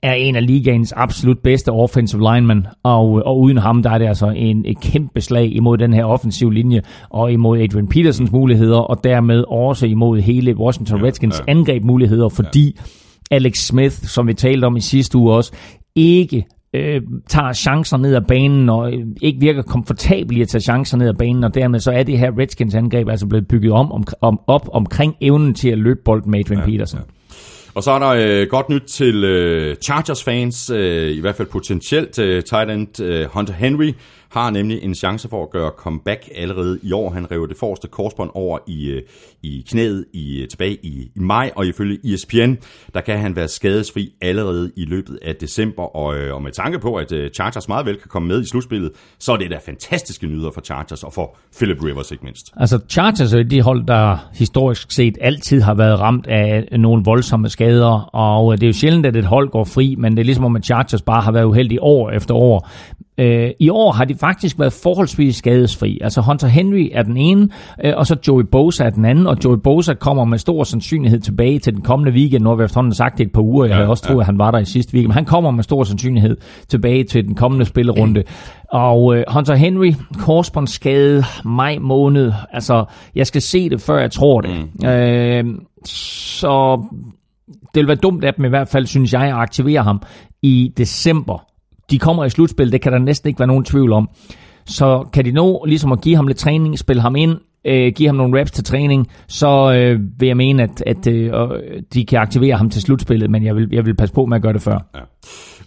[0.04, 4.08] er en af ligaens absolut bedste offensive linemen, og, og uden ham, der er det
[4.08, 8.78] altså en, et kæmpe slag imod den her offensive linje, og imod Adrian Petersons muligheder,
[8.78, 11.58] og dermed også imod hele Washington Redskins ja, ja.
[11.58, 12.80] angrebmuligheder, fordi
[13.32, 15.54] Alex Smith, som vi talte om i sidste uge også,
[15.96, 20.62] ikke øh, tager chancer ned ad banen, og øh, ikke virker komfortabel i at tage
[20.62, 23.72] chancer ned ad banen, og dermed så er det her Redskins angreb altså blevet bygget
[23.72, 27.00] om, om, om op omkring evnen til at løbe bolden med Adrian ja, Peterson.
[27.00, 27.23] Ja.
[27.76, 31.48] Og så er der øh, godt nyt til øh, Chargers fans, øh, i hvert fald
[31.48, 33.94] potentielt øh, tight end øh, Hunter Henry,
[34.34, 37.10] har nemlig en chance for at gøre comeback allerede i år.
[37.10, 39.02] Han rev det forreste korsbånd over i, øh,
[39.44, 42.54] i knæet i, øh, tilbage i, i maj, og ifølge ESPN,
[42.94, 45.96] der kan han være skadesfri allerede i løbet af december.
[45.96, 48.92] Og, øh, og med tanke på, at Chargers meget vel kan komme med i slutspillet,
[49.20, 52.52] så er det da fantastiske nyheder for Chargers og for Philip Rivers ikke mindst.
[52.58, 57.50] Altså Chargers er de hold, der historisk set altid har været ramt af nogle voldsomme
[57.50, 60.46] skader, og det er jo sjældent, at et hold går fri, men det er ligesom
[60.46, 62.70] om, at Chargers bare har været uheldige år efter år.
[63.18, 66.00] Øh, I år har de faktisk været forholdsvis skadesfri.
[66.02, 67.50] Altså Hunter Henry er den ene,
[67.86, 71.20] øh, og så Joey Bosa er den anden, og Joey Bosa kommer med stor sandsynlighed
[71.20, 72.44] tilbage til den kommende weekend.
[72.44, 74.22] Nu har vi efterhånden sagt det et par uger, jeg ja, havde også troet, ja.
[74.22, 77.28] at han var der i sidste weekend, men han kommer med stor sandsynlighed tilbage til
[77.28, 78.24] den kommende spillerunde.
[78.72, 84.42] Og øh, Hunter Henry, korsbåndsskade, maj måned, altså jeg skal se det, før jeg tror
[84.42, 84.50] det.
[84.82, 84.88] Mm.
[84.88, 85.46] Øh,
[85.86, 86.84] så
[87.76, 90.02] det vil være dumt af dem i hvert fald, synes jeg, at aktivere ham
[90.42, 91.53] i december
[91.92, 94.10] de kommer i slutspil, det kan der næsten ikke være nogen tvivl om.
[94.66, 98.08] Så kan de nå ligesom at give ham lidt træning, spille ham ind, øh, give
[98.08, 101.32] ham nogle reps til træning, så øh, vil jeg mene, at, at øh,
[101.94, 104.42] de kan aktivere ham til slutspillet, men jeg vil, jeg vil passe på med at
[104.44, 104.90] gøre det før.
[104.96, 105.00] Ja.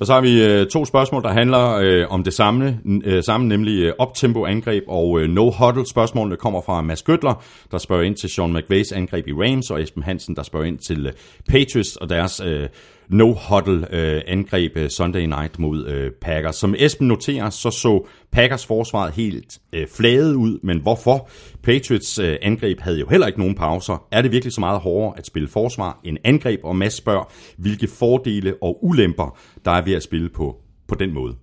[0.00, 3.48] Og så har vi øh, to spørgsmål, der handler øh, om det samme, øh, samme
[3.48, 5.90] nemlig øh, optempo-angreb og øh, no-huddle.
[5.90, 9.83] Spørgsmålene kommer fra Mads Gøtler, der spørger ind til Sean McVays angreb i Rams, og
[9.83, 11.12] Esben Hansen, der spørger ind til øh,
[11.48, 12.68] Patriots og deres øh,
[13.09, 16.57] no-huddle-angreb øh, øh, Sunday night mod øh, Packers.
[16.57, 21.29] Som Esben noterer, så så Packers forsvaret helt øh, fladet ud, men hvorfor?
[21.62, 24.07] Patriots øh, angreb havde jo heller ikke nogen pauser.
[24.12, 26.61] Er det virkelig så meget hårdere at spille forsvar end angreb?
[26.64, 30.57] Og Mads spørger, hvilke fordele og ulemper, der er ved at spille på,
[30.88, 31.37] på den måde.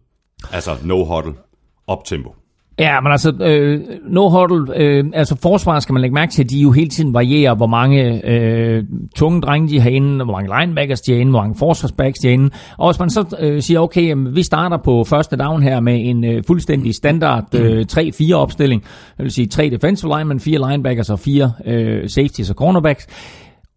[0.52, 1.34] Altså no-huddle,
[1.88, 2.43] op-tempo.
[2.80, 6.50] Ja, men altså, øh, no huddle, øh, altså forsvaret skal man lægge mærke til, at
[6.50, 8.84] de jo hele tiden varierer, hvor mange øh,
[9.16, 12.28] tunge drenge de har inde, hvor mange linebackers de har inde, hvor mange forsvarsbacks de
[12.28, 12.50] har inde.
[12.78, 16.10] Og hvis man så øh, siger, okay, jamen, vi starter på første down her med
[16.10, 18.82] en øh, fuldstændig standard øh, 3-4 opstilling,
[19.18, 23.08] det vil sige tre defensive linemen, fire linebackers og fire øh, safeties og cornerbacks,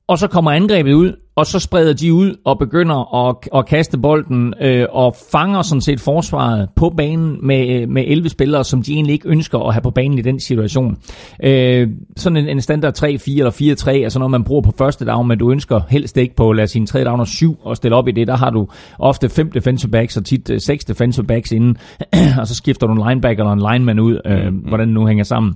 [0.09, 3.99] og så kommer angrebet ud, og så spreder de ud og begynder at, at kaste
[3.99, 8.93] bolden øh, og fanger sådan set forsvaret på banen med, med 11 spillere, som de
[8.93, 10.97] egentlig ikke ønsker at have på banen i den situation.
[11.43, 15.05] Øh, sådan en, en standard 3-4 eller 4-3 er sådan noget, man bruger på første
[15.05, 17.77] down, men du ønsker helst ikke på, lad os sige, 3 down og 7 og
[17.77, 18.27] stille op i det.
[18.27, 18.69] Der har du
[18.99, 21.77] ofte 5 defensive backs og tit 6 øh, defensive backs inden,
[22.41, 24.57] og så skifter du en linebacker eller en lineman ud, øh, mm-hmm.
[24.57, 25.55] hvordan det nu hænger sammen.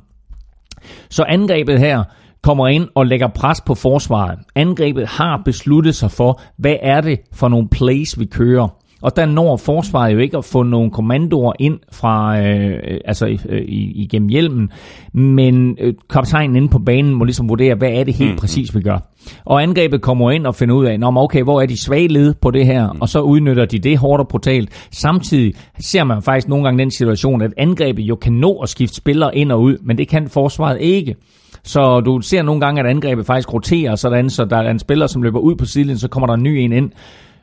[1.10, 2.04] Så angrebet her,
[2.42, 4.38] kommer ind og lægger pres på forsvaret.
[4.54, 8.68] Angrebet har besluttet sig for, hvad er det for nogle plays, vi kører.
[9.02, 13.62] Og der når forsvaret jo ikke at få nogle kommandoer ind fra, øh, altså øh,
[13.68, 14.70] igennem hjelmen,
[15.12, 18.36] men øh, kaptajnen inde på banen må ligesom vurdere, hvad er det helt mm.
[18.36, 18.98] præcis, vi gør.
[19.44, 22.50] Og angrebet kommer ind og finder ud af, okay, hvor er de svage led på
[22.50, 23.00] det her, mm.
[23.00, 24.88] og så udnytter de det hårdt og brutalt.
[24.92, 28.96] Samtidig ser man faktisk nogle gange den situation, at angrebet jo kan nå at skifte
[28.96, 31.16] spillere ind og ud, men det kan forsvaret ikke.
[31.64, 35.06] Så du ser nogle gange, at angrebet faktisk roterer sådan, så der er en spiller,
[35.06, 36.90] som løber ud på sidelinjen, så kommer der en ny en ind.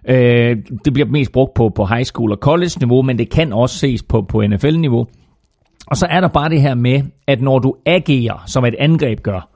[0.07, 3.53] Øh, det bliver mest brugt på, på high school og college niveau, men det kan
[3.53, 5.07] også ses på, på NFL-niveau.
[5.87, 9.21] Og så er der bare det her med, at når du agerer, som et angreb
[9.23, 9.49] gør,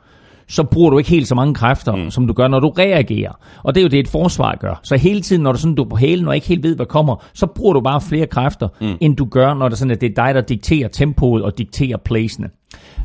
[0.48, 2.10] så bruger du ikke helt så mange kræfter, mm.
[2.10, 3.32] som du gør, når du reagerer.
[3.64, 4.80] Og det er jo det, et forsvar gør.
[4.84, 6.86] Så hele tiden, når du, sådan, du er på hælen og ikke helt ved, hvad
[6.86, 8.98] kommer, så bruger du bare flere kræfter, mm.
[9.02, 11.98] end du gør, når det, sådan, at det er dig, der dikterer tempoet og dikterer
[11.98, 12.50] placene.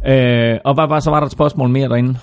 [0.09, 2.17] Øh, og hvad, hvad, så var der et spørgsmål mere derinde?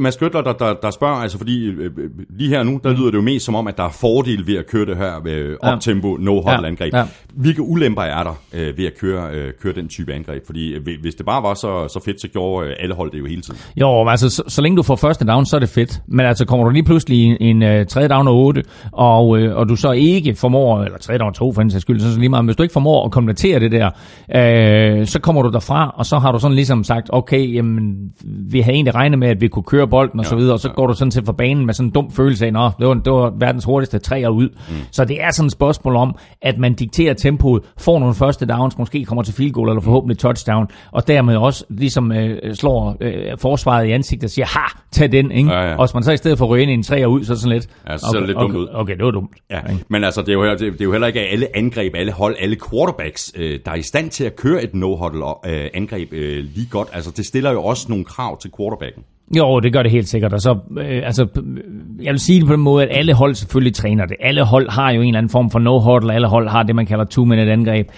[0.00, 1.90] Mads Gøtler, der, der, der spørger, altså fordi øh,
[2.30, 4.56] lige her nu, der lyder det jo mest som om, at der er fordel ved
[4.56, 6.92] at køre det her med optempo, no-huddle angreb.
[6.92, 7.04] Ja, ja.
[7.34, 10.46] Hvilke ulemper er der øh, ved at køre, øh, køre den type angreb?
[10.46, 13.18] Fordi øh, hvis det bare var så, så fedt, så gjorde øh, alle hold det
[13.18, 13.60] jo hele tiden.
[13.76, 16.02] Jo, altså så, så længe du får første down, så er det fedt.
[16.06, 19.68] Men altså kommer du lige pludselig en, en tredje down og 8, og, øh, og
[19.68, 22.18] du så ikke formår, eller tredje down og 2 for en sags skyld, så, så
[22.18, 23.90] lige meget, hvis du ikke formår at konvertere det der,
[24.36, 28.60] øh, så kommer du derfra, og så har du sådan ligesom sagt, okay, jamen, vi
[28.60, 30.68] havde egentlig regnet med, at vi kunne køre bolden og ja, så videre, og så
[30.68, 30.74] ja.
[30.74, 32.94] går du sådan til for banen med sådan en dum følelse af, at det var,
[32.94, 34.48] det var verdens hurtigste træer ud.
[34.48, 34.74] Mm.
[34.90, 38.78] Så det er sådan et spørgsmål om, at man dikterer tempoet, får nogle første downs,
[38.78, 43.38] måske kommer til field goal eller forhåbentlig touchdown, og dermed også ligesom øh, slår øh,
[43.38, 45.52] forsvaret i ansigtet og siger, ha, tag den, ikke?
[45.52, 45.72] Ja, ja.
[45.72, 47.36] Og hvis man så i stedet for at ryge ind i en træer ud, så
[47.36, 48.68] sådan lidt, ja, så okay, det lidt okay, dumt ud.
[48.72, 49.30] Okay, det var dumt.
[49.50, 49.60] Ja.
[49.88, 52.36] Men altså, det er, jo, det, det er jo heller ikke alle angreb, alle hold,
[52.40, 56.44] alle quarterbacks, øh, der er i stand til at køre et no-huddle øh, angreb øh,
[56.54, 56.88] lige godt.
[56.92, 59.02] Altså, det stiller jo også nogle krav til quarterbacken.
[59.36, 60.32] Jo, det gør det helt sikkert.
[60.32, 63.34] Og så, øh, altså, øh, jeg vil sige det på den måde, at alle hold
[63.34, 64.16] selvfølgelig træner det.
[64.20, 66.12] Alle hold har jo en eller anden form for no-huddle.
[66.12, 67.88] Alle hold har det, man kalder two-minute angreb.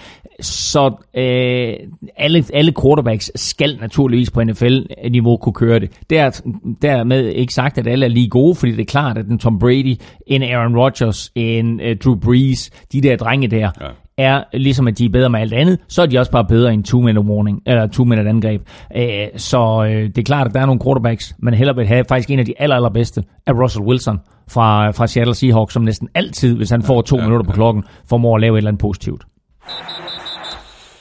[0.41, 1.73] Så øh,
[2.17, 5.91] alle, alle quarterbacks skal naturligvis på NFL-niveau kunne køre det.
[6.09, 6.41] Der,
[6.81, 9.59] dermed ikke sagt, at alle er lige gode, fordi det er klart, at en Tom
[9.59, 9.95] Brady,
[10.31, 14.97] en Aaron Rodgers, en uh, Drew Brees, de der drenge der, ja er, ligesom at
[14.97, 17.21] de er bedre med alt andet, så er de også bare bedre i en 2-minute
[17.21, 18.61] warning, eller 2-minute angreb.
[18.95, 22.05] Øh, så øh, det er klart, at der er nogle quarterbacks, men heller vil have
[22.07, 26.09] faktisk en af de aller, allerbedste af Russell Wilson fra, fra Seattle Seahawks, som næsten
[26.15, 28.81] altid, hvis han får to ja, minutter på klokken, formår at lave et eller andet
[28.81, 29.23] positivt.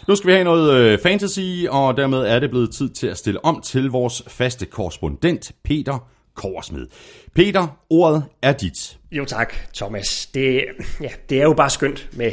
[0.09, 3.17] Nu skal vi have noget øh, fantasy, og dermed er det blevet tid til at
[3.17, 5.99] stille om til vores faste korrespondent, Peter
[6.35, 6.87] Korsmed.
[7.35, 8.99] Peter, ordet er dit.
[9.13, 10.27] Jo tak, Thomas.
[10.35, 10.65] Det,
[11.01, 12.33] ja, det er jo bare skønt med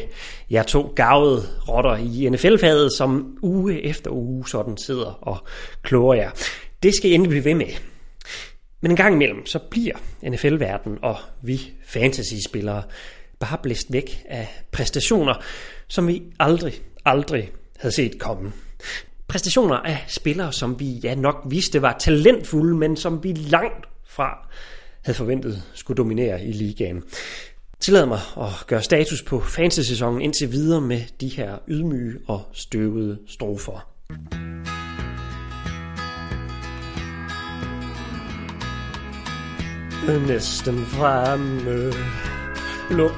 [0.51, 5.37] jer to gavede rotter i NFL-faget, som uge efter uge sådan sidder og
[5.81, 6.31] kloger jer.
[6.83, 7.73] Det skal I endelig blive ved med.
[8.81, 12.83] Men en gang imellem, så bliver NFL-verden og vi fantasy-spillere
[13.39, 15.43] bare blæst væk af præstationer,
[15.87, 16.73] som vi aldrig,
[17.05, 18.51] aldrig havde set komme.
[19.27, 24.47] Præstationer af spillere, som vi ja nok vidste var talentfulde, men som vi langt fra
[25.01, 27.03] havde forventet skulle dominere i ligaen.
[27.79, 33.19] Tillad mig at gøre status på fantasy-sæsonen indtil videre med de her ydmyge og støvede
[33.27, 33.87] strofer.
[40.27, 41.93] Næsten fremme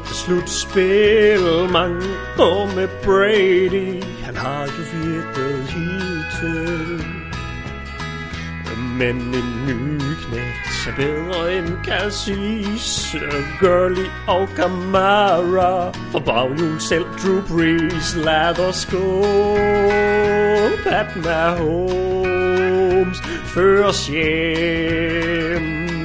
[0.05, 2.07] slutspil Mange
[2.39, 7.05] år med Brady Han har jo virket hidtil
[8.99, 13.15] men en ny knægt er bedre end Cassis,
[13.59, 15.91] Gurley og Kamara.
[16.11, 19.23] For baghjul selv Drew Brees, lad os gå.
[20.83, 25.61] Pat Mahomes føres hjem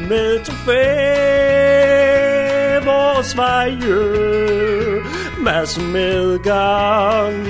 [0.08, 2.23] med trofæet.
[3.14, 5.02] Vores veje,
[5.38, 7.46] Mads medgang.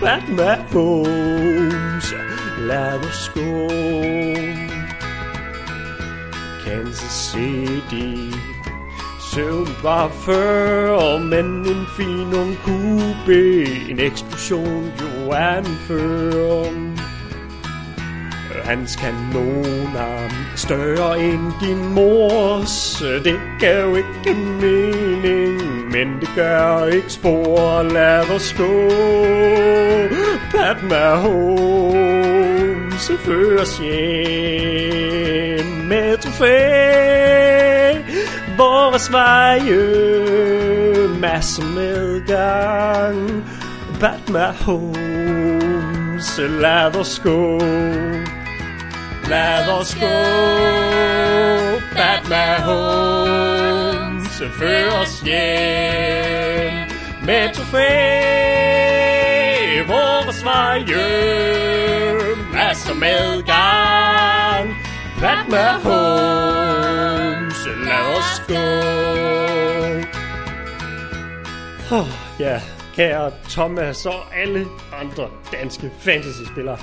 [0.00, 2.14] Batman Holmes
[2.58, 3.68] lad os gå.
[6.64, 8.36] Kansas City
[9.32, 16.72] Søvn var før, men en fin ung kube En eksplosion jo anfører
[18.64, 23.02] Hans kanoner større end din mors.
[23.24, 27.82] Det gav ikke mening, men det gør ikke spor.
[27.82, 28.90] Lad os gå.
[30.50, 32.18] Pat Mahomes
[33.18, 36.78] føres hjem med trofæ.
[38.56, 39.78] Vores veje
[41.20, 43.44] Masser med gang
[44.00, 47.58] Pat Mahomes Lad os gå.
[49.28, 50.16] Lad os gå
[51.92, 53.78] Pat Mahomes
[54.58, 56.72] Før os hjem.
[57.26, 57.88] Med trofæ
[59.86, 60.94] Vores veje
[62.52, 64.76] Masser med gang
[65.20, 66.88] Pat Mahomes
[67.86, 68.54] Lad os gå.
[71.96, 72.06] Oh,
[72.40, 72.60] Ja,
[72.96, 74.66] kære Thomas og alle
[75.00, 76.78] andre danske fantasy-spillere.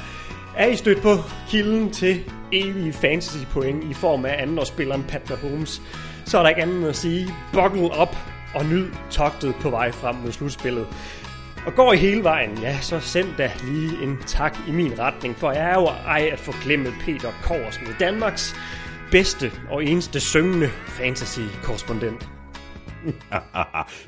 [0.57, 1.17] Er I stødt på
[1.49, 5.81] kilden til evige fantasy-point i form af andenårsspilleren Pat Mahomes,
[6.25, 8.17] så er der ikke andet end at sige, buckle op
[8.55, 10.87] og nyd togtet på vej frem mod slutspillet.
[11.65, 15.35] Og går I hele vejen, ja, så send da lige en tak i min retning,
[15.35, 18.55] for jeg er jo ej at forglemme Peter Kors med Danmarks
[19.11, 22.34] bedste og eneste syngende fantasy-korrespondent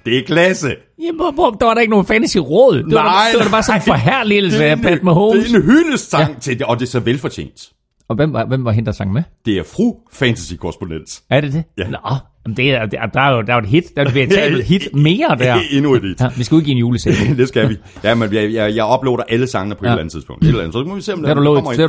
[0.06, 0.76] det er klasse.
[1.00, 2.78] Jamen, hvor, hvor, der var der ikke nogen fantasy råd.
[2.78, 5.46] Det nej, var, det var bare sådan en forherligelse af Pat Mahomes.
[5.46, 6.40] Det er en hyldestsang ja.
[6.40, 7.72] til det, og det er så velfortjent.
[8.10, 9.24] Og hvem var, hvem var hende, der sang med?
[9.46, 11.22] Det er fru fantasy-korrespondent.
[11.30, 11.64] Er det det?
[11.78, 11.88] Ja.
[11.88, 12.16] Nå,
[12.48, 13.96] Jamen, det er, der, er jo, der er jo et hit.
[13.96, 15.60] Der er et hit mere der.
[15.78, 16.22] Endnu et hit.
[16.22, 17.38] Ja, vi skal udgive en juleserie.
[17.42, 17.78] det skal vi.
[18.04, 19.90] Ja, men jeg, jeg, jeg uploader alle sangene på ja.
[19.90, 20.44] et eller andet tidspunkt.
[20.44, 20.74] Et eller andet.
[20.74, 21.42] Så må vi se, om Det har du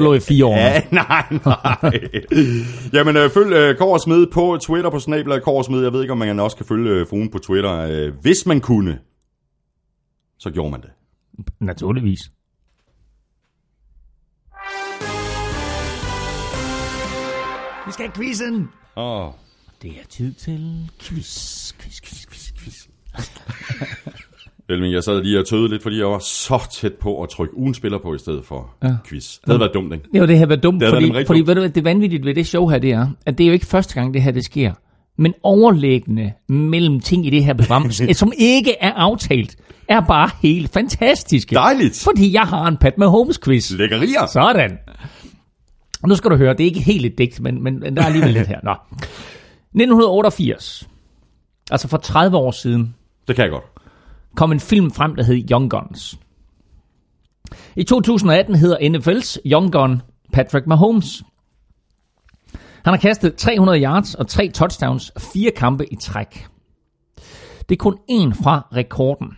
[0.04, 0.56] lovet i fire år.
[0.56, 2.00] Ja, nej, nej.
[2.92, 5.82] Jamen, øh, følg øh, Kåre Smed på Twitter på Snabel Kåre Smed.
[5.82, 7.72] Jeg ved ikke, om man også kan følge øh, fruen på Twitter.
[7.72, 8.98] Øh, hvis man kunne,
[10.38, 10.90] så gjorde man det.
[11.60, 12.20] Naturligvis.
[17.86, 18.68] Vi skal have quizzen.
[18.96, 19.26] Åh.
[19.26, 19.32] Oh.
[19.82, 22.86] Det er tid til quiz, quiz, quiz, quiz, quiz.
[24.68, 27.56] Elving, jeg sad lige og tøvede lidt, fordi jeg var så tæt på at trykke
[27.56, 28.96] ugen spiller på i stedet for ja.
[29.08, 29.38] quiz.
[29.38, 30.08] Det havde været dumt, ikke?
[30.14, 31.48] Jo, det havde været dumt, det fordi, været fordi dumt.
[31.48, 33.66] Ved du, det vanvittigt ved det show her, det er, at det er jo ikke
[33.66, 34.72] første gang, det her det sker.
[35.18, 39.56] Men overlæggende mellem ting i det her program, som ikke er aftalt,
[39.88, 41.54] er bare helt fantastiske.
[41.54, 42.02] Dejligt.
[42.04, 43.70] Fordi jeg har en Pat Mahomes quiz.
[43.70, 44.26] Lækkerier.
[44.26, 44.78] Sådan.
[46.02, 48.02] Og nu skal du høre, det er ikke helt et digt, men, men, men der
[48.02, 48.60] er alligevel lidt her.
[48.62, 48.74] Nå.
[49.74, 50.88] 1988,
[51.70, 52.94] altså for 30 år siden,
[53.28, 53.64] Det kan jeg godt.
[54.36, 56.18] kom en film frem, der hed Young Guns.
[57.76, 60.02] I 2018 hedder NFL's Young Gun
[60.32, 61.22] Patrick Mahomes.
[62.84, 66.46] Han har kastet 300 yards og tre touchdowns fire kampe i træk.
[67.68, 69.36] Det er kun én fra rekorden.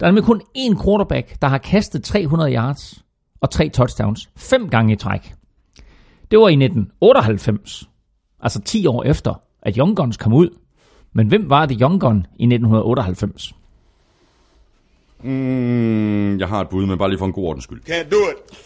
[0.00, 3.04] Der er nemlig kun én quarterback, der har kastet 300 yards
[3.40, 5.34] og tre touchdowns fem gange i træk.
[6.30, 7.88] Det var i 1998,
[8.40, 10.48] altså 10 år efter, at Young Guns kom ud.
[11.12, 13.52] Men hvem var det Young Gun i 1998?
[15.22, 17.80] Mm, jeg har et bud, men bare lige for en god ordens skyld.
[17.90, 18.58] Can't do it.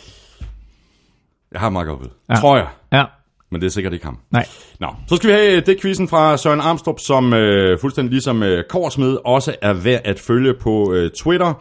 [1.53, 2.09] Jeg har et meget godt bud.
[2.29, 2.35] Ja.
[2.35, 2.41] Ja.
[2.41, 2.69] Tror jeg.
[2.93, 3.05] Ja,
[3.51, 4.19] Men det er sikkert ikke ham.
[4.31, 4.47] nej.
[4.81, 8.65] Nå, så skal vi have det quizzen fra Søren Armstrong, som øh, fuldstændig ligesom øh,
[8.69, 11.55] Korsmed også er værd at følge på øh, Twitter.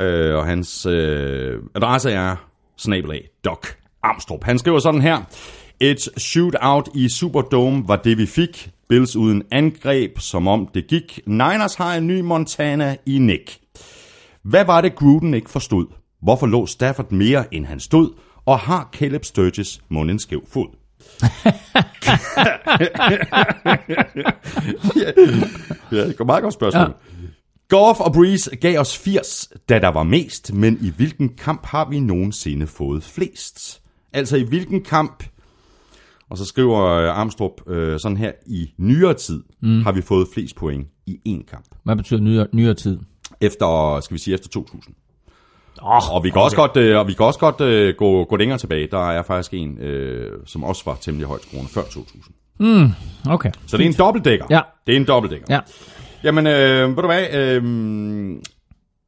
[0.00, 2.36] Øh, og hans øh, adresse er
[2.76, 3.66] snabelag Doc
[4.02, 4.44] Armstrong.
[4.44, 5.18] Han skriver sådan her.
[5.80, 8.70] Et shootout i Superdome var det, vi fik.
[8.88, 11.20] Bills uden angreb, som om det gik.
[11.26, 13.58] Niners har en ny Montana i Nick.
[14.42, 15.86] Hvad var det, Gruden ikke forstod?
[16.22, 18.10] Hvorfor lå Stafford mere, end han stod?
[18.46, 20.66] Og har Caleb Sturgis mund en skæv fod?
[25.92, 26.82] Ja, det går meget godt spørgsmål.
[26.82, 26.88] Ja.
[27.68, 31.88] Goff og Breeze gav os 80, da der var mest, men i hvilken kamp har
[31.88, 33.82] vi nogensinde fået flest?
[34.12, 35.24] Altså i hvilken kamp,
[36.32, 39.82] og så skriver øh, Armstrong øh, sådan her, i nyere tid mm.
[39.82, 41.64] har vi fået flest point i én kamp.
[41.84, 42.98] Hvad betyder nyere, nyere tid?
[43.40, 44.94] Efter, skal vi sige, efter 2000.
[45.82, 46.44] Oh, Og vi kan okay.
[46.44, 48.88] også godt, øh, og vi kan også godt øh, gå, gå længere tilbage.
[48.90, 52.34] Der er faktisk en, øh, som også var temmelig højt skruende før 2000.
[53.30, 53.50] Okay.
[53.66, 54.46] Så det er en dobbeltdækker.
[54.50, 54.60] Ja.
[54.86, 55.46] Det er en dobbeltdækker.
[55.50, 55.60] Ja.
[56.24, 57.34] Jamen, øh, ved du hvad?
[57.34, 57.62] Øh,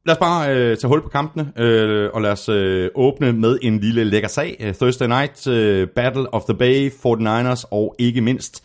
[0.05, 3.57] lad os bare øh, tage hul på kampene, øh, og lad os øh, åbne med
[3.61, 4.57] en lille lækker sag.
[4.59, 8.63] Øh, Thursday Night øh, Battle of the Bay, 49ers og ikke mindst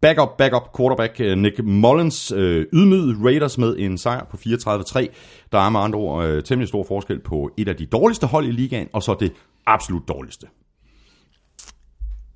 [0.00, 5.06] backup, backup quarterback øh, Nick Mullins øh, ydmygede Raiders med en sejr på 34-3.
[5.52, 8.46] Der er med andre ord øh, temmelig stor forskel på et af de dårligste hold
[8.46, 9.32] i ligaen, og så det
[9.66, 10.46] absolut dårligste.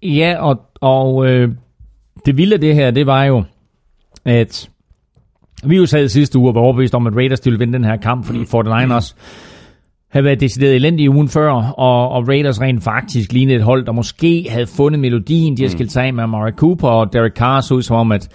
[0.02, 1.48] Ja, og, og øh,
[2.26, 3.44] det vilde af det her, det var jo,
[4.24, 4.70] at
[5.64, 7.96] vi jo sad sidste uge og var overbevist om, at Raiders ville vinde den her
[7.96, 9.14] kamp, fordi 49ers
[10.10, 13.92] havde været decideret elendige ugen før, og, og Raiders rent faktisk lignede et hold, der
[13.92, 15.56] måske havde fundet melodien.
[15.56, 18.12] De har skilt sig af med Amari Cooper, og Derek Carr så ud som om,
[18.12, 18.28] at,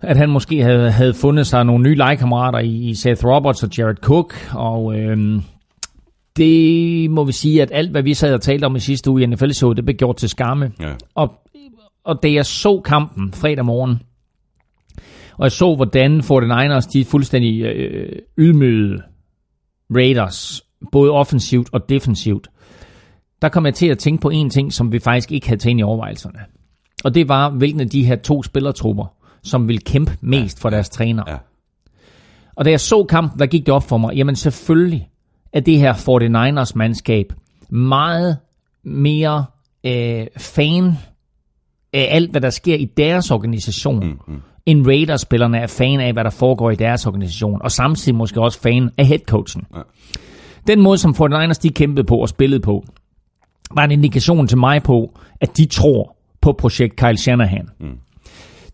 [0.00, 3.78] at han måske havde, havde fundet sig nogle nye legekammerater i, i Seth Roberts og
[3.78, 5.42] Jared Cook, og øhm,
[6.36, 9.22] det må vi sige, at alt, hvad vi sad og talte om i sidste uge
[9.22, 10.72] i NFL-showet, det blev gjort til skamme.
[10.80, 10.92] Ja.
[11.14, 11.32] Og,
[12.04, 14.00] og da jeg så kampen fredag morgen,
[15.36, 19.02] og jeg så, hvordan 49ers de fuldstændig øh, ydmygede
[19.96, 22.48] Raiders, både offensivt og defensivt,
[23.42, 25.80] der kom jeg til at tænke på en ting, som vi faktisk ikke havde ind
[25.80, 26.38] i overvejelserne.
[27.04, 29.06] Og det var, hvilken af de her to spillertrupper,
[29.42, 31.24] som vil kæmpe mest for deres træner.
[31.28, 31.36] Ja.
[32.56, 35.08] Og da jeg så kampen, der gik det op for mig, jamen selvfølgelig
[35.52, 37.32] er det her 49ers mandskab
[37.70, 38.38] meget
[38.84, 39.44] mere
[39.86, 40.92] øh, fan
[41.92, 44.42] af alt, hvad der sker i deres organisation, mm, mm.
[44.66, 48.60] End Raiders-spillerne er fan af, hvad der foregår i deres organisation, og samtidig måske også
[48.60, 49.66] fan af headcoachen.
[49.74, 49.80] Ja.
[50.66, 52.84] Den måde, som 49ers de kæmpede på og spillede på,
[53.74, 57.68] var en indikation til mig på, at de tror på projekt Kyle Shanahan.
[57.80, 57.98] Mm.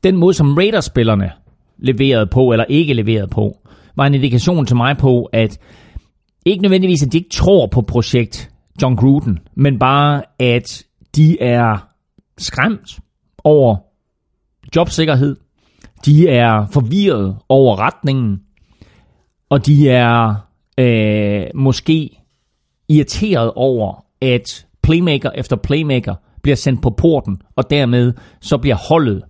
[0.04, 1.30] Den måde, som Raiders-spillerne
[1.78, 3.58] leverede på, eller ikke leverede på,
[3.96, 5.58] var en indikation til mig på, at
[6.44, 8.50] ikke nødvendigvis, at de ikke tror på projekt
[8.82, 10.84] John Gruden, men bare, at
[11.16, 11.88] de er
[12.38, 12.98] skræmt
[13.44, 13.76] over
[14.76, 15.36] jobsikkerhed,
[16.04, 18.40] de er forvirret over retningen,
[19.50, 20.34] og de er
[20.78, 22.10] øh, måske
[22.88, 29.22] irriteret over, at playmaker efter playmaker bliver sendt på porten, og dermed så bliver holdet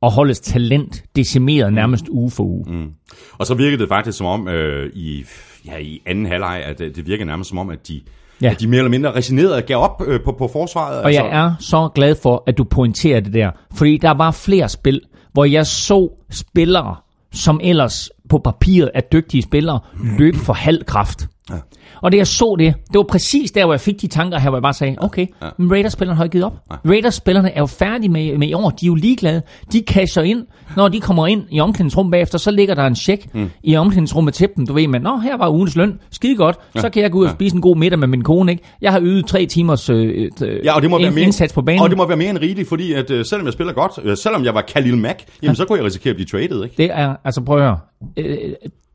[0.00, 2.64] og holdets talent decimeret nærmest uge for uge.
[2.68, 2.92] Mm.
[3.38, 5.24] Og så virkede det faktisk som om øh, i,
[5.66, 8.00] ja, i anden halvleg, at øh, det virkede nærmest som om, at de,
[8.42, 8.50] Ja.
[8.50, 11.02] at de mere eller mindre resignerede og gav op øh, på, på forsvaret.
[11.02, 13.50] Og jeg er så glad for, at du pointerer det der.
[13.74, 15.00] Fordi der var flere spil,
[15.36, 16.96] hvor jeg så spillere,
[17.32, 19.80] som ellers på papiret er dygtige spillere,
[20.18, 21.26] løbe for halv kraft.
[21.50, 21.56] Ja.
[22.02, 24.50] Og da jeg så det, det var præcis der, hvor jeg fik de tanker her,
[24.50, 25.48] hvor jeg bare sagde, okay, ja.
[25.58, 26.52] men Raiders-spillerne har ikke givet op.
[26.70, 29.42] Raiders-spillerne er jo færdige med, med i år, de er jo ligeglade.
[29.72, 33.34] De casher ind, når de kommer ind i omklædningsrummet bagefter, så ligger der en check
[33.34, 33.50] mm.
[33.62, 34.66] i omklædningsrummet til dem.
[34.66, 36.80] Du ved, men nå, her var ugens løn, skide godt, ja.
[36.80, 38.64] så kan jeg gå ud og spise en god middag med min kone, ikke?
[38.82, 41.62] Jeg har ydet tre timers øh, øh, Ja, og det må være mere, indsats på
[41.62, 41.82] banen.
[41.82, 44.16] Og det må være mere end rigeligt, fordi at, øh, selvom jeg spiller godt, øh,
[44.16, 46.74] selvom jeg var Khalil Mack, jamen, så kunne jeg risikere at blive traded, ikke?
[46.76, 47.78] Det er, altså prøv at høre,
[48.16, 48.52] øh,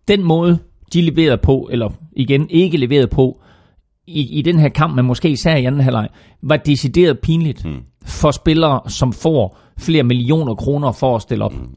[0.08, 0.60] den måde,
[0.94, 3.42] de leverede på, eller igen ikke leverede på,
[4.08, 6.08] i, i den her kamp, men måske især i anden halvleg,
[6.44, 7.82] var decideret pinligt mm.
[8.06, 11.54] for spillere, som får flere millioner kroner for at stille op.
[11.54, 11.68] Mm.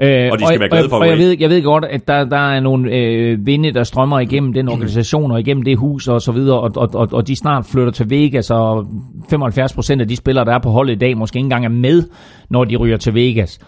[0.00, 2.08] Øh, og de skal være glade for og, og jeg, ved, jeg ved godt, at
[2.08, 6.08] der, der er nogle øh, vinde, der strømmer igennem den organisation og igennem det hus
[6.08, 8.86] og så videre, og, og, og, og de snart flytter til Vegas, og
[9.30, 11.68] 75 procent af de spillere, der er på holdet i dag, måske ikke engang er
[11.68, 12.02] med,
[12.50, 13.60] når de ryger til Vegas.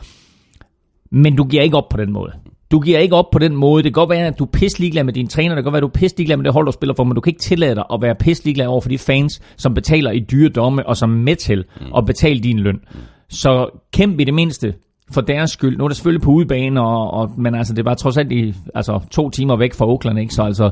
[1.11, 2.33] Men du giver ikke op på den måde.
[2.71, 3.83] Du giver ikke op på den måde.
[3.83, 5.55] Det kan godt være, at du er pisse ligeglad med dine træner.
[5.55, 7.05] Det kan godt være, at du er pisse ligeglad med det hold, du spiller for,
[7.05, 9.75] men du kan ikke tillade dig at være pisse ligeglad over for de fans, som
[9.75, 11.65] betaler i dyre domme, og som er med til
[11.97, 12.81] at betale din løn.
[13.29, 14.75] Så kæmpe i det mindste
[15.11, 15.79] for deres skyld.
[15.79, 18.55] Nu er det selvfølgelig på udebane, og, og, men altså, det var trods alt i,
[18.75, 20.35] altså, to timer væk fra Oakland, ikke?
[20.35, 20.71] så altså,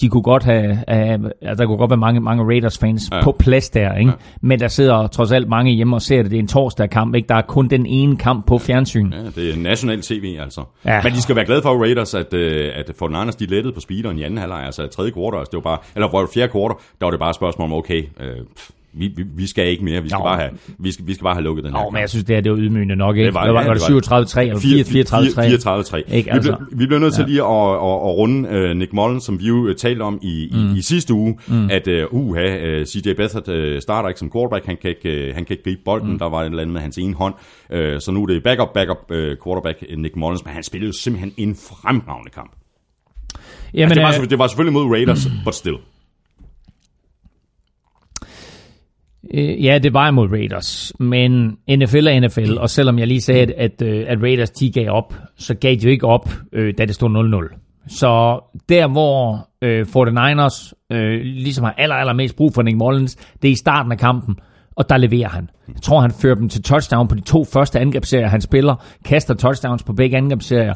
[0.00, 3.22] de kunne godt have, have altså, der kunne godt være mange, mange Raiders-fans ja.
[3.22, 4.10] på plads der, ikke?
[4.10, 4.16] Ja.
[4.40, 6.30] men der sidder trods alt mange hjemme og ser det.
[6.30, 7.28] Det er en torsdag kamp, ikke?
[7.28, 9.12] der er kun den ene kamp på fjernsyn.
[9.12, 10.64] Ja, det er national tv altså.
[10.84, 11.02] Ja.
[11.02, 13.80] Men de skal være glade for Raiders, at, øh, at for Niners, de lettede på
[13.80, 17.06] speederen i anden halvleg, altså tredje kvartal, altså, det var bare, eller fjerde kvartal, der
[17.06, 18.36] var det bare et spørgsmål om, okay, øh,
[18.96, 21.34] vi, vi, vi skal ikke mere, vi skal, bare have, vi skal, vi skal bare
[21.34, 21.82] have lukket den her.
[21.82, 23.26] Nå, men jeg synes, det er, det er ydmygende nok, ikke?
[23.26, 24.56] Det var, det var, ja, var det 37-3 eller
[25.86, 26.06] 34-3?
[26.06, 26.14] 34-3.
[26.14, 26.50] Ikke, altså.
[26.50, 27.26] vi, bliver, vi bliver nødt til ja.
[27.26, 30.50] lige at, at, at, runde uh, Nick Mullen, som vi jo uh, talte om i,
[30.52, 30.74] mm.
[30.74, 31.70] i, i sidste uge, mm.
[31.70, 32.36] at uh, uh, uh,
[32.86, 35.80] CJ Beathard uh, starter ikke som quarterback, han kan ikke, uh, han kan ikke gribe
[35.84, 36.18] bolden, mm.
[36.18, 37.34] der var et eller andet med hans ene hånd,
[37.70, 40.92] uh, så nu er det backup, backup uh, quarterback Nick Mullens, men han spillede jo
[40.92, 42.52] simpelthen en fremragende kamp.
[43.74, 45.76] Jamen, altså, det, var, det var selvfølgelig mod Raiders, but still.
[49.34, 53.40] Øh, ja, det var imod Raiders, men NFL er NFL, og selvom jeg lige sagde,
[53.40, 56.84] at, at, øh, Raiders 10 gav op, så gav de jo ikke op, øh, da
[56.84, 57.86] det stod 0-0.
[57.88, 63.16] Så der, hvor øh, 49ers øh, ligesom har aller, aller mest brug for Nick Mullins,
[63.42, 64.36] det er i starten af kampen,
[64.76, 65.50] og der leverer han.
[65.68, 69.34] Jeg tror, han fører dem til touchdown på de to første angrebsserier, han spiller, kaster
[69.34, 70.74] touchdowns på begge angrebsserier,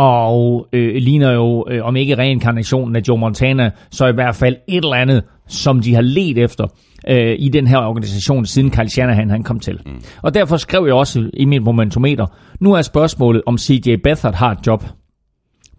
[0.00, 4.56] og øh, ligner jo, øh, om ikke reinkarnationen af Joe Montana, så i hvert fald
[4.68, 6.66] et eller andet, som de har let efter
[7.08, 9.80] øh, i den her organisation, siden Kyle Shanahan han kom til.
[9.86, 10.02] Mm.
[10.22, 12.26] Og derfor skrev jeg også i mit momentometer,
[12.60, 14.84] nu er spørgsmålet, om CJ Beathard har et job.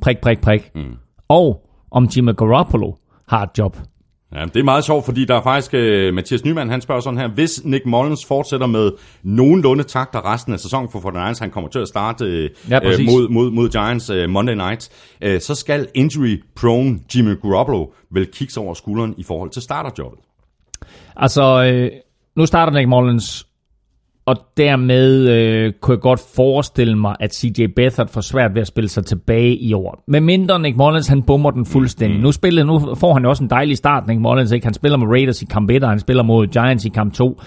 [0.01, 0.72] Prik, prik, prik.
[0.76, 0.82] Mm.
[1.30, 1.61] Og
[1.91, 2.91] om Jimmy Garoppolo
[3.28, 3.78] har et job.
[4.36, 7.19] Ja, det er meget sjovt, fordi der er faktisk, uh, Mathias Nyman, han spørger sådan
[7.19, 8.91] her, hvis Nick Mullins fortsætter med
[9.23, 13.05] nogenlunde takter resten af sæsonen for 49ers, han kommer til at starte uh, ja, uh,
[13.05, 14.89] mod, mod, mod Giants uh, Monday night,
[15.25, 20.19] uh, så skal injury-prone Jimmy Garoppolo vel kigge over skulderen i forhold til starterjobbet.
[21.15, 21.91] Altså, øh,
[22.36, 23.47] nu starter Nick Mullins,
[24.32, 28.67] og dermed øh, kunne jeg godt forestille mig, at CJ Beathard får svært ved at
[28.67, 30.03] spille sig tilbage i år.
[30.07, 32.17] Men mindre Nick Mullins, han bummer den fuldstændig.
[32.17, 32.23] Mm.
[32.23, 34.51] Nu, spiller, nu får han jo også en dejlig start, Nick Mullins.
[34.51, 34.65] Ikke?
[34.65, 37.39] Han spiller med Raiders i kamp 1, og han spiller mod Giants i kamp 2.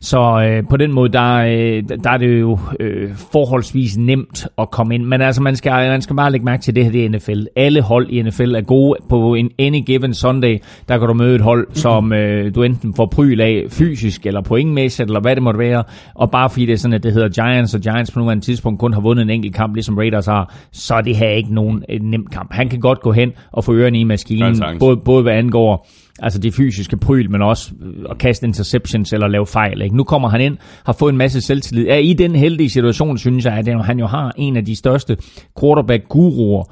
[0.00, 4.70] Så øh, på den måde, der, øh, der er det jo øh, forholdsvis nemt at
[4.70, 5.04] komme ind.
[5.04, 7.42] Men altså, man skal, man skal bare lægge mærke til det her, det er NFL.
[7.56, 8.98] Alle hold i NFL er gode.
[9.08, 12.94] På en any given Sunday, der kan du møde et hold, som øh, du enten
[12.94, 15.84] får pryl af fysisk, eller pointmæssigt, eller hvad det måtte være.
[16.14, 18.80] Og bare fordi det er sådan, at det hedder Giants, og Giants på nuværende tidspunkt
[18.80, 21.84] kun har vundet en enkelt kamp, ligesom Raiders har, så er det her ikke nogen
[22.00, 22.52] nem kamp.
[22.52, 25.86] Han kan godt gå hen og få ørerne i maskinen, både, både hvad angår
[26.22, 29.82] altså det fysiske pryl, men også øh, at kaste interceptions eller lave fejl.
[29.82, 29.96] Ikke?
[29.96, 30.56] Nu kommer han ind,
[30.86, 31.86] har fået en masse selvtillid.
[31.88, 35.16] Er i den heldige situation, synes jeg, at han jo har en af de største
[35.60, 36.64] quarterback-guruer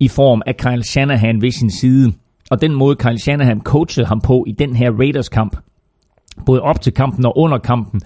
[0.00, 2.12] i form af Kyle Shanahan ved sin side.
[2.50, 5.56] Og den måde, Kyle Shanahan coachede ham på i den her Raiders-kamp,
[6.46, 8.00] både op til kampen og under kampen,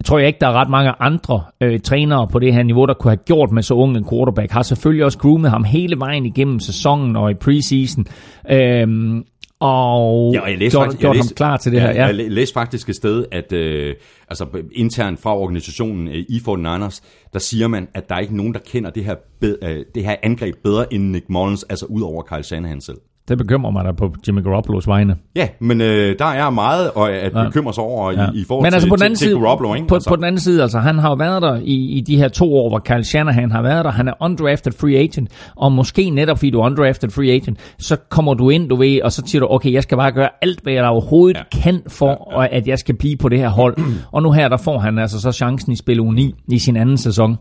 [0.00, 2.86] jeg tror jeg ikke, der er ret mange andre øh, trænere på det her niveau,
[2.86, 4.52] der kunne have gjort med så ung en quarterback.
[4.52, 8.04] Har selvfølgelig også groomet ham hele vejen igennem sæsonen og i preseason.
[8.50, 9.24] Øhm,
[9.60, 11.86] og, ja, og jeg læste gjort, faktisk, gjort jeg læste, ham klar til det ja,
[11.86, 11.92] her.
[11.92, 12.06] Ja.
[12.06, 13.94] Jeg læste faktisk et sted, at øh,
[14.28, 17.00] altså internt fra organisationen øh, i 49ers,
[17.32, 20.04] der siger man, at der er ikke nogen, der kender det her, bed, øh, det
[20.04, 22.98] her angreb bedre end Nick Mullins, altså ud over Kyle Shanahan selv.
[23.30, 25.16] Det bekymrer mig da på Jimmy Garoppolo's vegne.
[25.36, 27.44] Ja, men øh, der er meget at ja.
[27.44, 28.30] bekymre sig over ja.
[28.34, 29.74] i, i forhold men altså på den anden til, side, til Garoppolo.
[29.74, 29.86] Ikke?
[29.86, 30.10] På, altså.
[30.10, 32.54] på den anden side, altså han har jo været der i, i de her to
[32.54, 33.90] år, hvor Kyle Shanahan har været der.
[33.90, 37.96] Han er undrafted free agent, og måske netop fordi du er undrafted free agent, så
[38.08, 40.60] kommer du ind, du ved, og så siger du, okay, jeg skal bare gøre alt,
[40.62, 41.60] hvad jeg overhovedet ja.
[41.62, 42.56] kan for, ja, ja.
[42.56, 43.76] at jeg skal blive på det her hold.
[44.12, 46.76] og nu her, der får han altså så chancen i spil u 9 i sin
[46.76, 47.36] anden sæson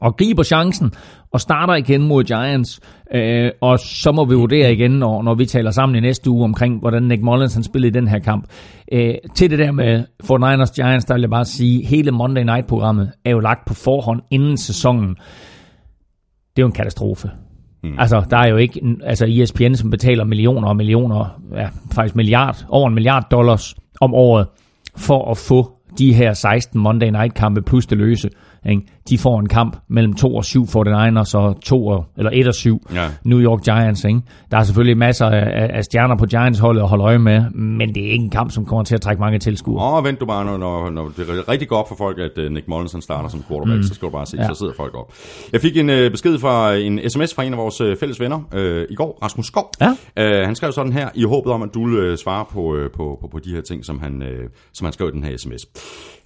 [0.00, 0.92] og griber chancen
[1.32, 2.80] og starter igen mod Giants.
[3.14, 6.44] Øh, og så må vi vurdere igen, når, når vi taler sammen i næste uge
[6.44, 8.44] omkring, hvordan Nick Mullins han spillede i den her kamp.
[8.92, 13.12] Øh, til det der med 49ers Giants, der vil jeg bare sige, hele Monday Night-programmet
[13.24, 15.08] er jo lagt på forhånd inden sæsonen.
[16.56, 17.30] Det er jo en katastrofe.
[17.82, 17.94] Mm.
[17.98, 22.66] Altså, der er jo ikke, altså ESPN, som betaler millioner og millioner, ja, faktisk milliard,
[22.68, 24.46] over en milliard dollars om året,
[24.96, 28.30] for at få de her 16 Monday Night kampe plus det løse
[28.66, 28.82] ikke?
[29.08, 32.54] de får en kamp mellem 2 og 7 49ers og 2 og, eller 1 og
[32.54, 33.08] 7 Ja.
[33.24, 34.04] New York Giants.
[34.04, 34.20] Ikke?
[34.50, 38.06] Der er selvfølgelig masser af, af stjerner på Giants-holdet at holde øje med, men det
[38.06, 39.98] er ikke en kamp, som kommer til at trække mange tilskuere.
[39.98, 42.52] Åh, vent du bare, når, når, når det er rigtig godt for folk, at uh,
[42.52, 43.82] Nick Mullins han starter som quarterback, mm.
[43.82, 44.48] så skal du bare se, ja.
[44.48, 45.12] Så sidder folk op.
[45.52, 48.36] Jeg fik en uh, besked fra en sms fra en af vores uh, fælles venner
[48.36, 49.70] uh, i går, Rasmus Skov.
[49.80, 49.88] Ja.
[49.88, 53.18] Uh, han skrev sådan her, i håbet om, at du vil svare på, uh, på,
[53.20, 54.28] på, på de her ting, som han, uh,
[54.72, 55.66] som han skrev i den her sms.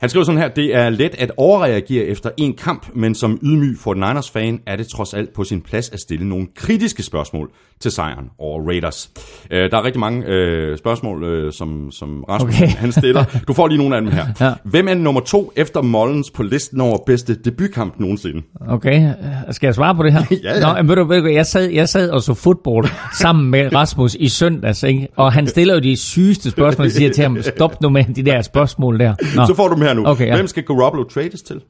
[0.01, 3.77] Han skrev sådan her, det er let at overreagere efter en kamp, men som ydmyg
[3.87, 7.51] 49ers-fan er det trods alt på sin plads at stille nogle kritiske spørgsmål
[7.81, 9.11] til sejren over Raiders.
[9.45, 12.69] Uh, der er rigtig mange uh, spørgsmål, uh, som, som Rasmus Okay.
[12.69, 13.25] han stiller.
[13.49, 14.27] Du får lige nogle af dem her.
[14.41, 14.53] Ja.
[14.65, 18.43] Hvem er nummer to efter Mullins på listen over bedste debutkamp nogensinde?
[18.69, 19.15] Okay, øh,
[19.51, 20.21] skal jeg svare på det her?
[20.45, 20.61] Ja, ja.
[20.61, 23.73] Nå, men ved du, ved du, jeg sad, jeg sad og så fodbold sammen med
[23.77, 25.09] Rasmus i søndags, ikke?
[25.17, 28.23] og han stiller jo de sygeste spørgsmål, og siger til ham, stop nu med de
[28.23, 29.15] der spørgsmål der.
[29.37, 29.47] Nå.
[29.47, 30.07] Så får du dem her nu.
[30.07, 30.35] Okay, ja.
[30.35, 31.61] Hvem skal Garoppolo trades til?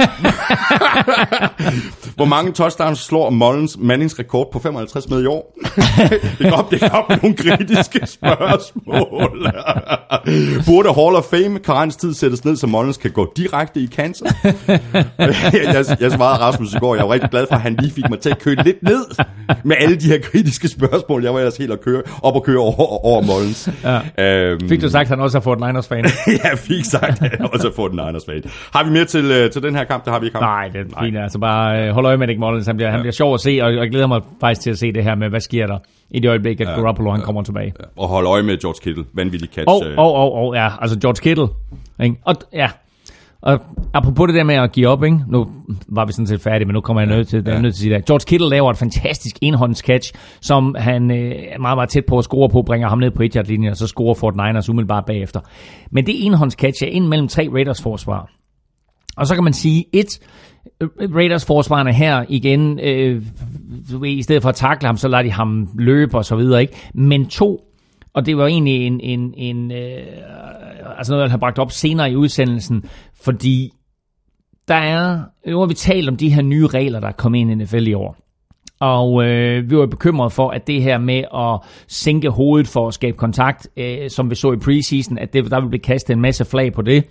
[2.16, 5.58] Hvor mange touchdowns slår Mullins Mannings rekord på 55 med i år?
[6.38, 9.52] det er godt, det op nogle kritiske spørgsmål.
[10.66, 14.26] Burde Hall of Fame karenstid sættes ned, så Mullins kan gå direkte i cancer?
[15.48, 18.10] jeg, jeg svarede Rasmus i går, jeg var rigtig glad for, at han lige fik
[18.10, 19.04] mig til at køre lidt ned
[19.64, 21.24] med alle de her kritiske spørgsmål.
[21.24, 23.68] Jeg var ellers helt at køre, op og køre over, over Mullins.
[23.84, 24.24] Ja.
[24.24, 26.04] Øhm, Fik du sagt, at han også har fået Niners fan?
[26.26, 28.42] jeg fik sagt, at jeg også har fået Niners fan.
[28.72, 30.04] Har vi mere til, øh, til den her kamp?
[30.04, 30.74] Det har vi ikke haft.
[30.74, 31.16] Nej, det er fint.
[31.18, 32.66] Altså bare øh, hold øje med Nick Mullins.
[32.66, 34.92] Han bliver, han bliver sjov at se, og jeg glæder mig faktisk til at se
[34.92, 35.78] det her med, hvad sker der
[36.10, 37.72] i det øjeblik, at ja, Garoppolo han kommer tilbage.
[37.96, 39.04] Og hold øje med George Kittle.
[39.14, 39.68] Vanvittig catch.
[39.68, 39.98] Og, øh.
[39.98, 41.48] og, og, og, ja, altså George Kittle.
[42.00, 42.16] Ikke?
[42.24, 42.68] Og, ja,
[43.42, 43.60] og
[43.94, 45.18] apropos det der med at give op, ikke?
[45.28, 45.46] nu
[45.88, 47.60] var vi sådan set færdige, men nu kommer jeg nødt til, ja.
[47.60, 48.04] nødt til at sige det.
[48.04, 52.24] George Kittle laver et fantastisk enhåndscatch, som han øh, er meget, meget tæt på at
[52.24, 55.40] score på, bringer ham ned på 1 linjen og så scorer Fort Niners umiddelbart bagefter.
[55.90, 58.30] Men det enhåndscatch er ind mellem tre Raiders forsvar.
[59.16, 60.20] Og så kan man sige, et,
[61.14, 63.22] Raiders forsvarerne her igen, øh,
[64.04, 66.74] i stedet for at takle ham, så lader de ham løbe og så videre, ikke?
[66.94, 67.60] Men to,
[68.14, 70.06] og det var egentlig en, en, en øh,
[70.98, 72.84] altså noget, jeg har bragt op senere i udsendelsen,
[73.22, 73.72] fordi
[74.68, 77.50] der er, nu har vi talt om de her nye regler, der er kommet ind
[77.50, 78.16] i NFL i år.
[78.80, 82.94] Og øh, vi var bekymrede for, at det her med at sænke hovedet for at
[82.94, 86.20] skabe kontakt, øh, som vi så i preseason, at det, der vil blive kastet en
[86.20, 87.04] masse flag på det.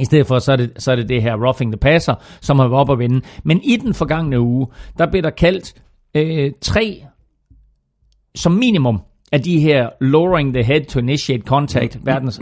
[0.00, 2.58] I stedet for, så er, det, så er det det her roughing the passer, som
[2.58, 3.20] har været op at vinde.
[3.44, 4.66] Men i den forgangne uge,
[4.98, 5.74] der blev der kaldt
[6.14, 7.02] øh, tre,
[8.34, 9.00] som minimum,
[9.32, 12.40] af de her lowering the head to initiate contact, verdens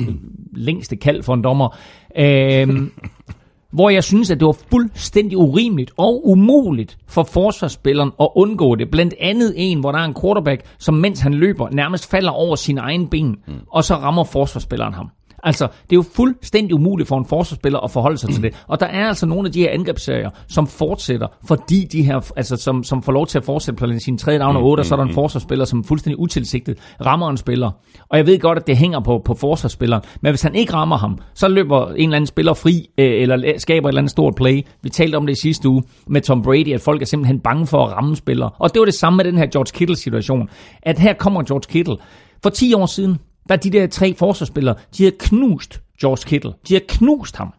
[0.53, 1.77] længste kald for en dommer,
[2.19, 2.69] øh,
[3.77, 8.91] hvor jeg synes, at det var fuldstændig urimeligt og umuligt for forsvarsspilleren at undgå det.
[8.91, 12.55] Blandt andet en, hvor der er en quarterback, som mens han løber, nærmest falder over
[12.57, 13.37] sin egen ben,
[13.71, 15.11] og så rammer forsvarsspilleren ham.
[15.45, 18.65] Altså, det er jo fuldstændig umuligt for en forsvarsspiller at forholde sig til det.
[18.69, 22.57] Og der er altså nogle af de her angrebsserier, som fortsætter, fordi de her, altså
[22.57, 24.95] som, som får lov til at fortsætte på sin tredje down og 8, og så
[24.95, 27.71] er der en forsvarsspiller, som fuldstændig utilsigtet rammer en spiller.
[28.09, 30.97] Og jeg ved godt, at det hænger på, på forsvarsspilleren, men hvis han ikke rammer
[30.97, 34.35] ham, så løber en eller anden spiller fri, øh, eller skaber et eller andet stort
[34.35, 34.63] play.
[34.83, 37.67] Vi talte om det i sidste uge med Tom Brady, at folk er simpelthen bange
[37.67, 38.51] for at ramme spillere.
[38.59, 40.49] Og det var det samme med den her George Kittle-situation,
[40.83, 41.97] at her kommer George Kittle.
[42.43, 43.19] For 10 år siden,
[43.49, 46.53] der er de der tre forsvarsspillere, de har knust George Kittle.
[46.69, 47.53] De har knust ham.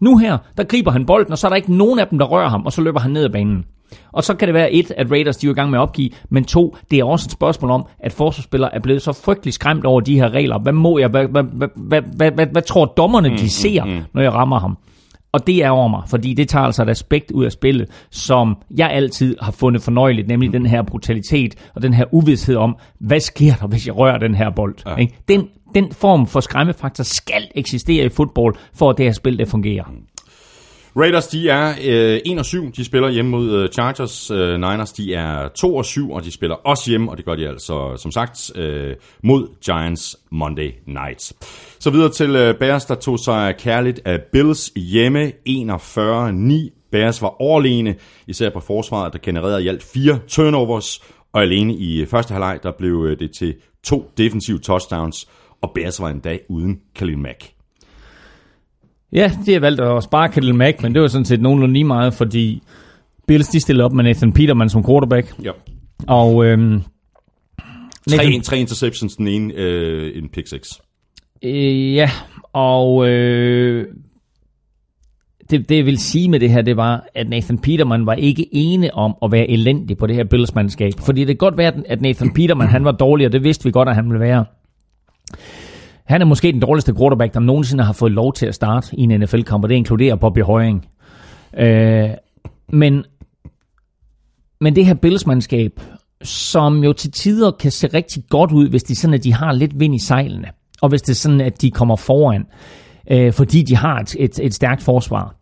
[0.00, 2.26] Nu her, der griber han bolden, og så er der ikke nogen af dem, der
[2.26, 3.64] rører ham, og så løber han ned ad banen.
[4.12, 6.10] Og så kan det være et, at Raiders de er i gang med at opgive,
[6.28, 9.84] men to, det er også et spørgsmål om, at forsvarsspillere er blevet så frygtelig skræmt
[9.84, 10.58] over de her regler.
[10.58, 13.84] Hvad må jeg, hvad, hvad, hvad, hvad, hvad, hvad, hvad tror dommerne, de ser,
[14.14, 14.76] når jeg rammer ham?
[15.32, 18.56] Og det er over mig, fordi det tager altså et aspekt ud af spillet, som
[18.76, 23.20] jeg altid har fundet fornøjeligt, nemlig den her brutalitet og den her uvidshed om, hvad
[23.20, 24.74] sker der, hvis jeg rører den her bold?
[24.86, 24.96] Ja.
[24.96, 25.18] Ikke?
[25.28, 29.48] Den, den form for skræmmefaktor skal eksistere i fodbold, for at det her spil det
[29.48, 29.84] fungerer.
[31.00, 32.72] Raiders, de er øh, 1 og 7.
[32.72, 34.30] De spiller hjemme mod øh, Chargers.
[34.30, 37.34] Øh, Niners, de er 2 og 7, og de spiller også hjemme, og det gør
[37.34, 41.32] de altså, som sagt, øh, mod Giants Monday Night.
[41.78, 46.88] Så videre til øh, Bears, der tog sig kærligt af Bills hjemme 41-9.
[46.92, 47.94] Bears var overlegne,
[48.26, 51.00] især på forsvaret, der genererede i alt fire turnovers,
[51.32, 55.28] og alene i første halvleg, der blev øh, det til to defensive touchdowns,
[55.62, 57.57] og Bears var endda uden Khalil Mack.
[59.12, 61.84] Ja, de har valgt at spare Khalil Mack, men det var sådan set nogenlunde lige
[61.84, 62.62] meget, fordi
[63.26, 65.34] Bills de stillede op med Nathan Peterman som quarterback.
[65.44, 65.50] Ja.
[66.06, 66.82] Og øhm,
[68.08, 70.68] Tre, Nathan, tre interceptions, den ene øh, en pick six.
[71.44, 72.10] øh, ja,
[72.52, 73.86] og øh,
[75.50, 78.48] det, det jeg vil sige med det her, det var, at Nathan Peterman var ikke
[78.52, 80.92] ene om at være elendig på det her Bills-mandskab.
[80.98, 83.70] Fordi det kan godt være, at Nathan Peterman han var dårlig, og det vidste vi
[83.70, 84.44] godt, at han ville være.
[86.08, 89.02] Han er måske den dårligste quarterback, der nogensinde har fået lov til at starte i
[89.02, 90.86] en NFL-kamp, og det inkluderer Bobby Højring.
[91.58, 92.08] Øh,
[92.68, 93.04] men,
[94.60, 95.80] men det her Bills-mandskab,
[96.22, 99.52] som jo til tider kan se rigtig godt ud, hvis de sådan, at de har
[99.52, 100.48] lidt vind i sejlene,
[100.82, 102.46] og hvis det er sådan, at de kommer foran,
[103.10, 105.34] øh, fordi de har et, et, et stærkt forsvar.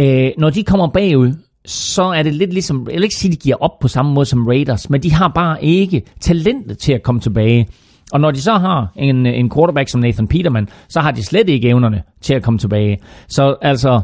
[0.00, 1.32] Øh, når de kommer bagud,
[1.64, 4.12] så er det lidt ligesom, jeg vil ikke sige, at de giver op på samme
[4.12, 7.68] måde som Raiders, men de har bare ikke talentet til at komme tilbage.
[8.12, 11.24] Og når de så har en, øh, en quarterback som Nathan Peterman, så har de
[11.24, 12.98] slet ikke evnerne til at komme tilbage.
[13.28, 14.00] Så altså,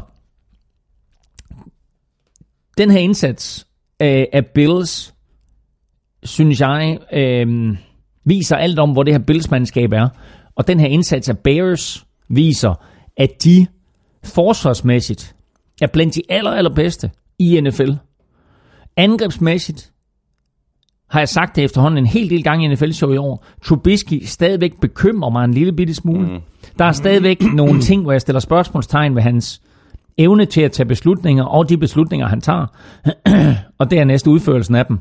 [2.77, 3.67] den her indsats
[3.99, 5.13] af, af Bills,
[6.23, 7.77] synes jeg, øh,
[8.25, 10.09] viser alt om, hvor det her Bills-mandskab er.
[10.55, 12.73] Og den her indsats af Bears viser,
[13.17, 13.67] at de
[14.23, 15.35] forsvarsmæssigt
[15.81, 17.91] er blandt de aller, allerbedste i NFL.
[18.97, 19.92] Angrebsmæssigt
[21.13, 23.45] har jeg sagt det efterhånden en hel del gange i NFL-show i år.
[23.63, 26.27] Trubisky stadigvæk bekymrer mig en lille bitte smule.
[26.27, 26.39] Mm.
[26.79, 29.61] Der er stadigvæk nogle ting, hvor jeg stiller spørgsmålstegn ved hans
[30.17, 32.65] evne til at tage beslutninger, og de beslutninger, han tager,
[33.79, 34.99] og det er næste udførelsen af dem.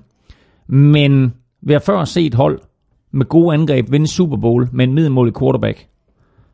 [0.68, 2.60] Men vi har før set hold
[3.12, 5.86] med gode angreb vinde Super Bowl med en middelmålig quarterback.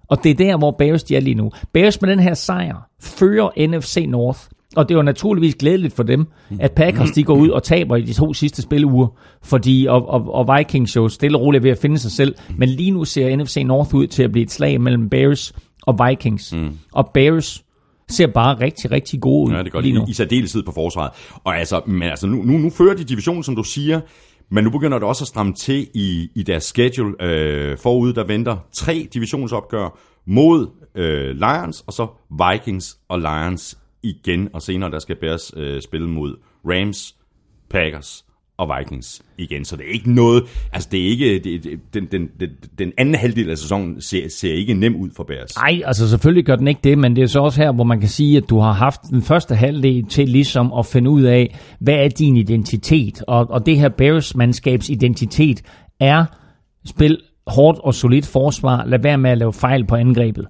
[0.09, 1.51] Og det er der, hvor Bears de er lige nu.
[1.73, 4.41] Bears med den her sejr fører NFC North.
[4.79, 6.27] Og det var naturligvis glædeligt for dem,
[6.61, 9.07] at Packers de går ud og taber i de to sidste spilleuger,
[9.43, 12.35] fordi og, og, og Vikings jo stille og roligt ved at finde sig selv.
[12.57, 15.53] Men lige nu ser NFC North ud til at blive et slag mellem Bears
[15.83, 16.53] og Vikings.
[16.53, 16.71] Mm.
[16.93, 17.65] Og Bears
[18.09, 20.05] ser bare rigtig, rigtig gode ud Ja, det gør lige nu.
[20.07, 21.11] i, i særdeleshed på forsvaret.
[21.45, 24.01] Og altså, men altså nu, nu, nu fører de divisionen, som du siger,
[24.51, 27.15] men nu begynder det også at stramme til i, i deres schedule.
[27.23, 34.49] Øh, forud, der venter tre divisionsopgør mod øh, Lions, og så Vikings og Lions igen.
[34.53, 37.17] Og senere, der skal Bears øh, spille mod Rams,
[37.71, 38.25] Packers
[38.59, 39.65] og Vikings igen.
[39.65, 40.43] Så det er ikke noget,
[40.73, 44.29] altså det er ikke, det, det, den, den, den, den anden halvdel af sæsonen ser,
[44.29, 45.57] ser ikke nem ud for Bears.
[45.57, 48.01] Nej, altså selvfølgelig gør den ikke det, men det er så også her, hvor man
[48.01, 51.59] kan sige, at du har haft den første halvdel til ligesom at finde ud af,
[51.81, 53.23] hvad er din identitet?
[53.23, 55.63] Og, og det her Bears-mandskabs identitet
[56.01, 56.25] er
[56.87, 60.47] spil hårdt og solidt forsvar, lad være med at lave fejl på angrebet.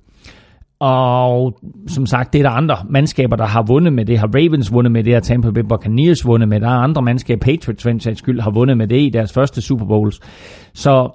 [0.81, 4.18] Og som sagt, det er der andre mandskaber, der har vundet med det.
[4.18, 6.66] Har Ravens vundet med det, har Tampa Bay Buccaneers vundet med det.
[6.66, 9.62] Der er andre mandskaber, Patriots for en skyld, har vundet med det i deres første
[9.62, 10.20] Super Bowls.
[10.74, 11.11] Så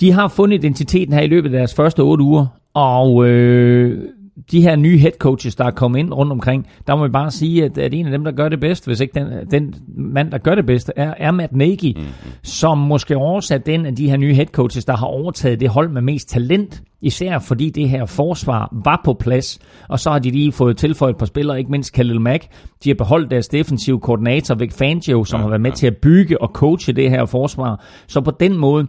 [0.00, 4.08] de har fundet identiteten her i løbet af deres første otte uger, og øh,
[4.52, 7.30] de her nye head coaches, der er kommet ind rundt omkring, der må vi bare
[7.30, 10.30] sige, at, at en af dem, der gør det bedst, hvis ikke den, den mand,
[10.30, 12.32] der gør det bedst, er, er Matt Nagy, mm-hmm.
[12.42, 15.90] som måske oversat den af de her nye head coaches, der har overtaget det hold
[15.90, 20.30] med mest talent, især fordi det her forsvar var på plads, og så har de
[20.30, 22.46] lige fået tilføjet et par spillere, ikke mindst Khalil Mack.
[22.84, 25.74] De har beholdt deres defensive koordinator, Vic Fangio, som ja, har været med ja.
[25.74, 27.84] til at bygge og coache det her forsvar.
[28.06, 28.86] Så på den måde,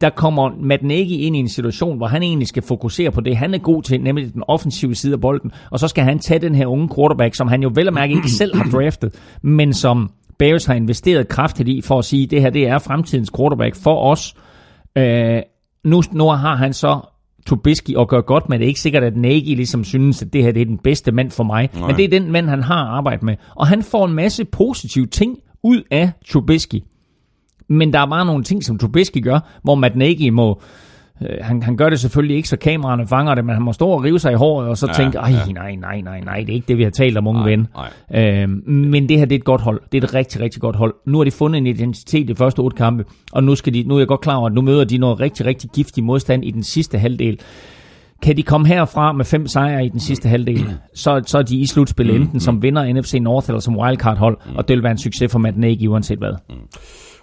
[0.00, 3.36] der kommer Matt Nagy ind i en situation, hvor han egentlig skal fokusere på det,
[3.36, 6.40] han er god til, nemlig den offensive side af bolden, og så skal han tage
[6.40, 9.72] den her unge quarterback, som han jo vel og mærke ikke selv har draftet, men
[9.72, 13.30] som Bears har investeret kraftigt i, for at sige, at det her det er fremtidens
[13.36, 14.34] quarterback for os.
[14.98, 15.42] Øh,
[15.84, 17.00] nu, nu har han så
[17.46, 20.42] Trubisky og gør godt, men det er ikke sikkert, at Nagy ligesom synes, at det
[20.42, 21.70] her det er den bedste mand for mig.
[21.74, 21.86] Nej.
[21.86, 23.36] Men det er den mand, han har arbejdet med.
[23.54, 26.82] Og han får en masse positive ting ud af Trubisky.
[27.68, 30.60] Men der er bare nogle ting, som Trubisky gør, hvor Matt Nagy må...
[31.22, 33.88] Øh, han, han gør det selvfølgelig ikke, så kameraerne fanger det, men han må stå
[33.88, 35.52] og rive sig i håret, og så ja, tænke, ej, ja.
[35.52, 37.66] nej, nej, nej, nej, det er ikke det, vi har talt om, unge nej, ven.
[38.10, 38.42] Nej.
[38.42, 39.80] Øh, men det her, det er et godt hold.
[39.92, 40.94] Det er et rigtig, rigtig godt hold.
[41.06, 43.82] Nu har de fundet en identitet i de første otte kampe, og nu, skal de,
[43.82, 46.44] nu er jeg godt klar over, at nu møder de noget rigtig, rigtig giftig modstand
[46.44, 47.40] i den sidste halvdel.
[48.22, 51.56] Kan de komme herfra med fem sejre i den sidste halvdel, så, så er de
[51.56, 54.98] i slutspil enten som vinder NFC North eller som wildcard-hold, og det vil være en
[54.98, 56.34] succes for Matt Nagy uanset hvad.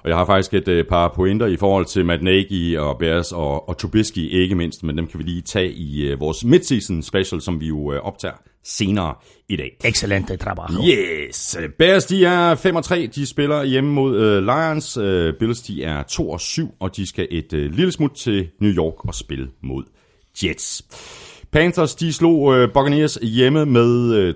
[0.04, 3.32] Og jeg har faktisk et øh, par pointer i forhold til Matt Nagy og Bears
[3.32, 7.04] og, og Trubisky ikke mindst, men dem kan vi lige tage i øh, vores midseason
[7.04, 9.14] special, som vi jo øh, optager senere
[9.50, 9.78] i dag.
[9.86, 10.84] Excelente trabajo.
[10.88, 11.58] Yes.
[11.78, 13.10] Bears, de er 5 og 3.
[13.16, 14.98] De spiller hjemme mod uh, Lions.
[14.98, 18.50] Uh, Bills, de er 2 og 7, og de skal et uh, lille smut til
[18.60, 19.84] New York og spille mod
[20.44, 20.84] Jets.
[21.54, 24.34] Panthers de slog øh, Buccaneers hjemme med øh,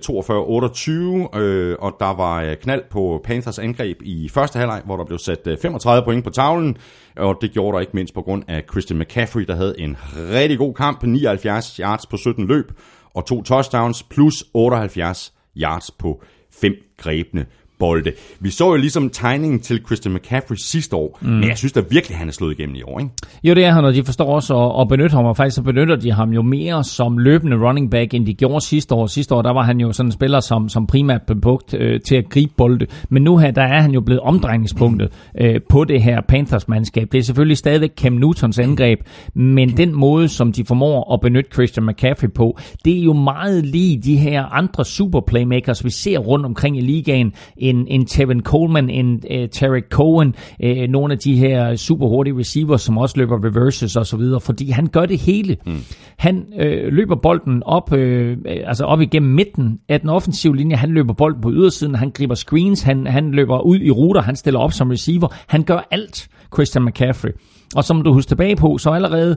[1.34, 5.04] 42-28, øh, og der var øh, knald på Panthers angreb i første halvleg, hvor der
[5.04, 6.76] blev sat øh, 35 point på tavlen,
[7.16, 10.58] og det gjorde der ikke mindst på grund af Christian McCaffrey, der havde en rigtig
[10.58, 12.72] god kamp, 79 yards på 17 løb,
[13.14, 16.22] og to touchdowns, plus 78 yards på
[16.60, 17.46] fem grebne
[17.78, 18.12] bolde.
[18.40, 21.28] Vi så jo ligesom tegningen til Christian McCaffrey sidste år, mm.
[21.28, 23.10] men jeg synes da virkelig, at han er slået igennem i år, ikke?
[23.44, 25.62] Jo, det er han, og de forstår også at, at benytte ham, og faktisk så
[25.62, 29.06] benytter de ham jo mere som løbende running back, end de gjorde sidste år.
[29.06, 32.00] Sidste år, der var han jo sådan en spiller, som, som primært blev brugt øh,
[32.00, 35.84] til at gribe bolde, men nu her, der er han jo blevet omdrejningspunktet øh, på
[35.84, 37.08] det her Panthers-mandskab.
[37.12, 39.00] Det er selvfølgelig stadigvæk Cam Newtons angreb,
[39.34, 43.66] men den måde, som de formår at benytte Christian McCaffrey på, det er jo meget
[43.66, 47.32] lige de her andre super playmakers, vi ser rundt omkring i ligaen.
[47.68, 52.38] En, en Tevin Coleman, en uh, Tarek Cohen, uh, nogle af de her super hurtige
[52.38, 55.56] receivers, som også løber reverses og så videre, fordi han gør det hele.
[55.66, 55.76] Mm.
[56.18, 57.98] Han uh, løber bolden op, uh,
[58.46, 62.34] altså op igennem midten af den offensive linje, han løber bolden på ydersiden, han griber
[62.34, 66.28] screens, han, han løber ud i ruter, han stiller op som receiver, han gør alt,
[66.54, 67.30] Christian McCaffrey.
[67.76, 69.36] Og som du husker tilbage på, så allerede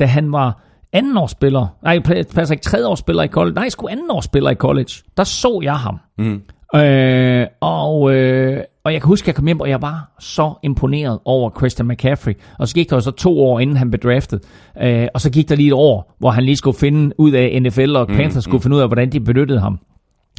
[0.00, 0.62] da han var
[0.92, 2.00] andenårsspiller, nej,
[2.34, 5.98] passer ikke tredjeårsspiller i college, nej, sgu andenårsspiller i college, der så jeg ham.
[6.18, 6.42] Mm.
[6.74, 10.54] Øh, og, øh, og jeg kan huske, at jeg kom hjem, og jeg var så
[10.62, 12.32] imponeret over Christian McCaffrey.
[12.58, 14.40] Og så gik der jo så to år, inden han blev draftet.
[14.82, 17.62] Øh, og så gik der lige et år, hvor han lige skulle finde ud af
[17.62, 18.62] NFL, og Panthers mm, skulle mm.
[18.62, 19.78] finde ud af, hvordan de benyttede ham.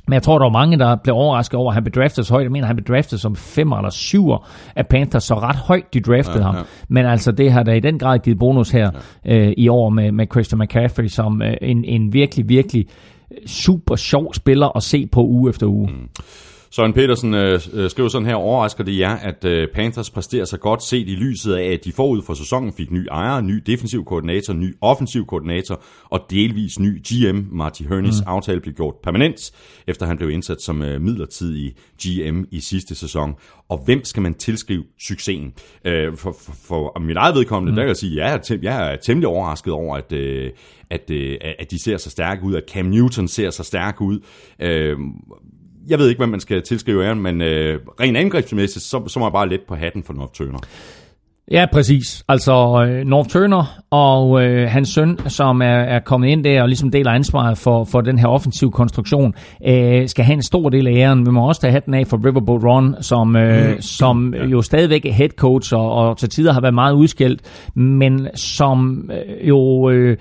[0.08, 2.34] Men jeg tror, der var mange, der blev overrasket over, at han blev draftet så
[2.34, 2.44] højt.
[2.44, 4.30] Jeg mener, han blev draftet som 5 eller 7
[4.76, 6.56] af Panthers, så ret højt de draftede ja, ham.
[6.56, 6.62] Ja.
[6.90, 8.92] Men altså, det har da i den grad givet bonus her
[9.26, 9.38] ja.
[9.38, 12.86] øh, i år med, med Christian McCaffrey, som øh, en, en virkelig, virkelig
[13.46, 15.90] super sjov spiller at se på uge efter uge.
[15.92, 16.10] Mm.
[16.76, 20.60] Søren Petersen øh, øh, skriver sådan her, overrasker det jer, at øh, Panthers præsterer sig
[20.60, 24.06] godt set i lyset af, at de forud for sæsonen fik ny ejer, ny defensiv
[24.06, 27.40] koordinator, ny offensiv koordinator og delvis ny GM.
[27.52, 28.28] Marty Hernes mm.
[28.28, 29.52] aftale blev gjort permanent,
[29.88, 31.74] efter han blev indsat som øh, midlertidig
[32.04, 33.34] GM i sidste sæson.
[33.70, 35.54] Og hvem skal man tilskrive succesen?
[35.86, 37.76] Øh, for, for, for mit eget vedkommende, mm.
[37.76, 40.52] der kan jeg sige, at jeg er, jeg er temmelig overrasket over, at, øh,
[40.94, 44.20] at, øh, at de ser så stærke ud, at Cam Newton ser så stærk ud.
[44.60, 44.98] Øh,
[45.88, 49.26] jeg ved ikke, hvad man skal tilskrive æren, men øh, rent angrebsmæssigt, så, så må
[49.26, 50.60] jeg bare let på hatten for North Turner.
[51.52, 52.24] Ja, præcis.
[52.28, 56.68] Altså uh, North Turner og uh, hans søn, som er, er kommet ind der og
[56.68, 59.34] ligesom deler ansvaret for, for den her offensiv konstruktion,
[59.68, 59.74] uh,
[60.06, 61.26] skal have en stor del af æren.
[61.26, 63.82] Vi må også tage hatten af for Riverboat Ron, som, uh, mm.
[63.82, 68.28] som jo stadigvæk er head coach og, og til tider har været meget udskilt, men
[68.36, 69.60] som uh, jo
[69.92, 70.16] uh,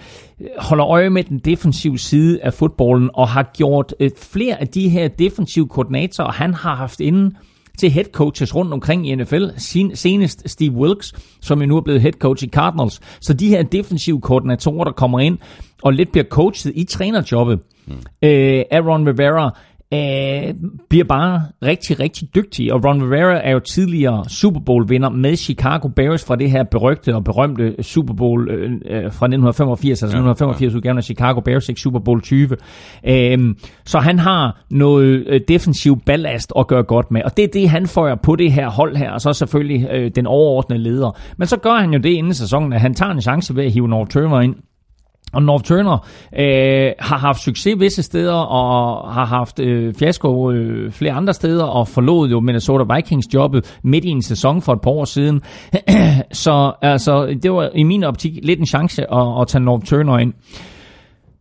[0.58, 4.88] holder øje med den defensive side af fodbolden og har gjort uh, flere af de
[4.88, 7.36] her defensive koordinatorer, han har haft inden
[7.78, 9.44] til head coaches rundt omkring i NFL.
[9.94, 13.00] Senest Steve Wilkes, som jo nu er blevet head coach i Cardinals.
[13.20, 15.38] Så de her defensive koordinatorer, der kommer ind
[15.82, 17.92] og lidt bliver coachet i trænerjobbet mm.
[18.22, 19.58] øh, Aaron Rivera,
[19.94, 20.54] øh,
[20.88, 22.72] bliver bare rigtig, rigtig dygtig.
[22.72, 27.14] Og Ron Rivera er jo tidligere Super Bowl-vinder med Chicago Bears fra det her berygte
[27.14, 30.76] og berømte Super Bowl øh, øh fra 1985, altså ja, 1985 ja.
[30.76, 32.48] udgaven af Chicago Bears, ikke Super Bowl 20.
[33.06, 37.48] Øh, så han har noget øh, defensiv ballast at gøre godt med, og det er
[37.52, 41.18] det, han får på det her hold her, og så selvfølgelig øh, den overordnede leder.
[41.36, 43.72] Men så gør han jo det inden sæsonen, at han tager en chance ved at
[43.72, 44.54] hive North Turner ind,
[45.32, 46.06] og North Turner
[46.38, 51.64] øh, har haft succes visse steder, og har haft øh, fiasko øh, flere andre steder,
[51.64, 55.40] og forlod jo Minnesota Vikings jobbet midt i en sæson for et par år siden.
[56.32, 60.18] så altså, det var i min optik lidt en chance at, at tage North Turner
[60.18, 60.32] ind.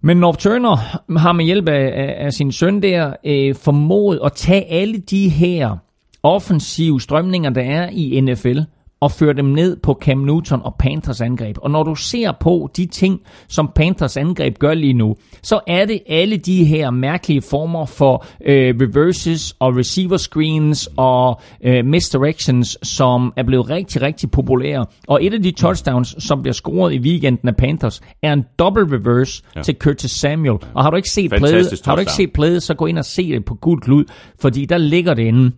[0.04, 0.76] Men North Turner
[1.18, 5.30] har med hjælp af, af, af sin søn der øh, formået at tage alle de
[5.30, 5.78] her
[6.24, 8.60] offensive strømninger, der er i NFL,
[9.02, 11.58] og føre dem ned på Cam Newton og Panthers angreb.
[11.62, 15.86] Og når du ser på de ting, som Panthers angreb gør lige nu, så er
[15.86, 22.78] det alle de her mærkelige former for øh, reverses og receiver screens og øh, misdirections,
[22.84, 24.86] som er blevet rigtig, rigtig populære.
[25.08, 28.84] Og et af de touchdowns, som bliver scoret i weekenden af Panthers, er en double
[28.84, 29.62] reverse ja.
[29.62, 30.58] til Curtis Samuel.
[30.74, 33.06] Og har du ikke set playet, har du ikke set playet, så gå ind og
[33.06, 34.06] se det på gul klud,
[34.42, 35.52] fordi der ligger det inde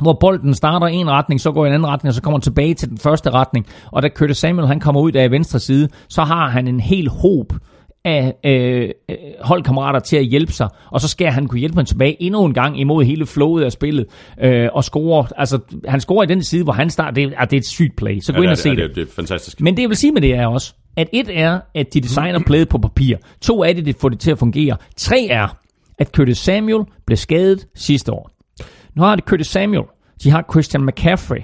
[0.00, 2.74] hvor bolden starter en retning, så går i en anden retning, og så kommer tilbage
[2.74, 3.66] til den første retning.
[3.92, 7.08] Og da Curtis Samuel han kommer ud af venstre side, så har han en hel
[7.08, 7.52] håb
[8.04, 11.84] af øh, øh, holdkammerater til at hjælpe sig, og så skal han kunne hjælpe ham
[11.84, 14.06] tilbage endnu en gang imod hele flowet af spillet,
[14.42, 15.26] øh, og score.
[15.36, 17.14] Altså, han scorer i den side, hvor han starter.
[17.14, 18.78] Det, er, det er et sygt play, så gå ja, ind og se det.
[18.78, 18.94] det.
[18.94, 19.60] Det er fantastisk.
[19.60, 22.40] Men det jeg vil sige med det er også, at et er, at de designer
[22.46, 23.16] playet på papir.
[23.40, 24.76] To er det, det får det til at fungere.
[24.96, 25.56] Tre er,
[25.98, 28.35] at Curtis Samuel blev skadet sidste år.
[28.96, 29.84] Nu har det Curtis Samuel,
[30.22, 31.40] de har Christian McCaffrey.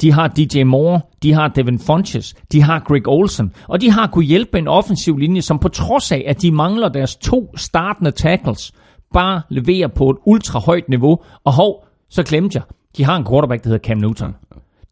[0.00, 4.06] De har DJ Moore, de har Devin Funches, de har Greg Olsen, og de har
[4.06, 8.10] kunnet hjælpe en offensiv linje, som på trods af, at de mangler deres to startende
[8.10, 8.72] tackles,
[9.14, 11.18] bare leverer på et ultra højt niveau.
[11.44, 12.62] Og hov, så glemte jeg,
[12.96, 14.34] de har en quarterback, der hedder Cam Newton.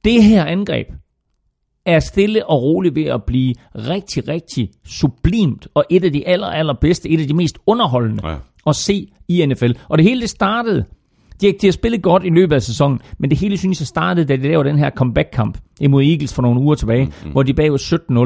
[0.05, 0.87] Det her angreb
[1.87, 6.47] er stille og roligt ved at blive rigtig, rigtig sublimt, og et af de aller,
[6.47, 8.37] allerbedste, et af de mest underholdende ja.
[8.67, 9.73] at se i NFL.
[9.89, 10.85] Og det hele det startede
[11.41, 13.87] De, har- de har spillet godt i løbet af sæsonen, men det hele synes jeg
[13.87, 17.33] startede, da de lavede den her comeback-kamp imod Eagles for nogle uger tilbage, mm-hmm.
[17.33, 17.79] hvor de bagud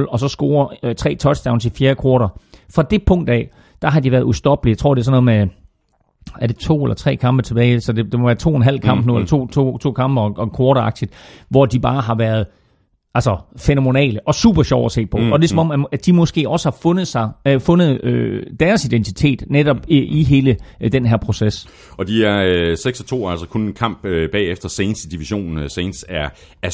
[0.06, 2.28] 17-0, og så scorer øh, tre touchdowns i fjerde kvartal.
[2.74, 3.50] Fra det punkt af,
[3.82, 4.72] der har de været ustoppelige.
[4.72, 5.48] Jeg tror, det er sådan noget med
[6.40, 8.62] er det to eller tre kampe tilbage, så det, det må være to og en
[8.62, 11.12] halv kamp mm, nu, eller to, to, to kampe og, og quarteragtigt,
[11.48, 12.46] hvor de bare har været
[13.14, 15.18] altså fænomenale og super sjov at se på.
[15.18, 18.04] Mm, og det er som om, at de måske også har fundet, sig, øh, fundet
[18.04, 21.66] øh, deres identitet netop i, i hele øh, den her proces.
[21.96, 25.58] Og de er øh, 6-2, altså kun en kamp øh, bagefter Saints i divisionen.
[25.58, 26.28] Øh, Saints er,
[26.62, 26.70] er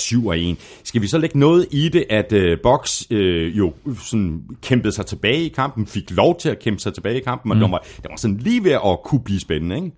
[0.57, 0.81] 7-1.
[0.85, 3.73] Skal vi så lægge noget i det, at øh, Box øh, jo
[4.05, 7.51] sådan kæmpede sig tilbage i kampen, fik lov til at kæmpe sig tilbage i kampen,
[7.51, 7.63] og mm.
[7.63, 9.91] det, var, det var sådan lige ved at kunne blive spændende, ikke?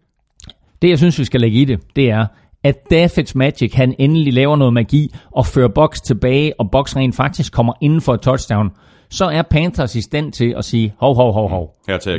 [0.82, 2.26] Det, jeg synes, vi skal lægge i det, det er,
[2.64, 7.16] at da Fitzmagic, han endelig laver noget magi og fører Box tilbage, og Box rent
[7.16, 8.70] faktisk kommer inden for et touchdown,
[9.10, 11.74] så er Panthers i stand til at sige, hov, hov, hov, hov.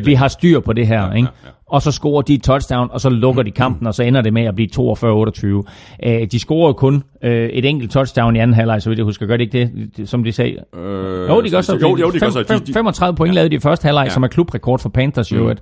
[0.06, 1.30] Vi har styr på det her, ja, ikke?
[1.44, 1.52] ja, ja.
[1.72, 4.34] Og så scorer de et touchdown, og så lukker de kampen, og så ender det
[4.34, 6.08] med at blive 42-28.
[6.08, 9.06] Øh, de scorer jo kun øh, et enkelt touchdown i anden halvleg, så vidt jeg
[9.06, 9.26] husker.
[9.26, 10.56] Gør det ikke det, som de sagde?
[10.76, 11.78] Øh, Jo, de gør så.
[11.82, 12.44] Jo, jo de gør Fem- så.
[12.48, 14.10] fem- De, de, 35 point lavede de i første halvleg, Ja.
[14.10, 15.62] som er klubrekord for Panthers i øvrigt.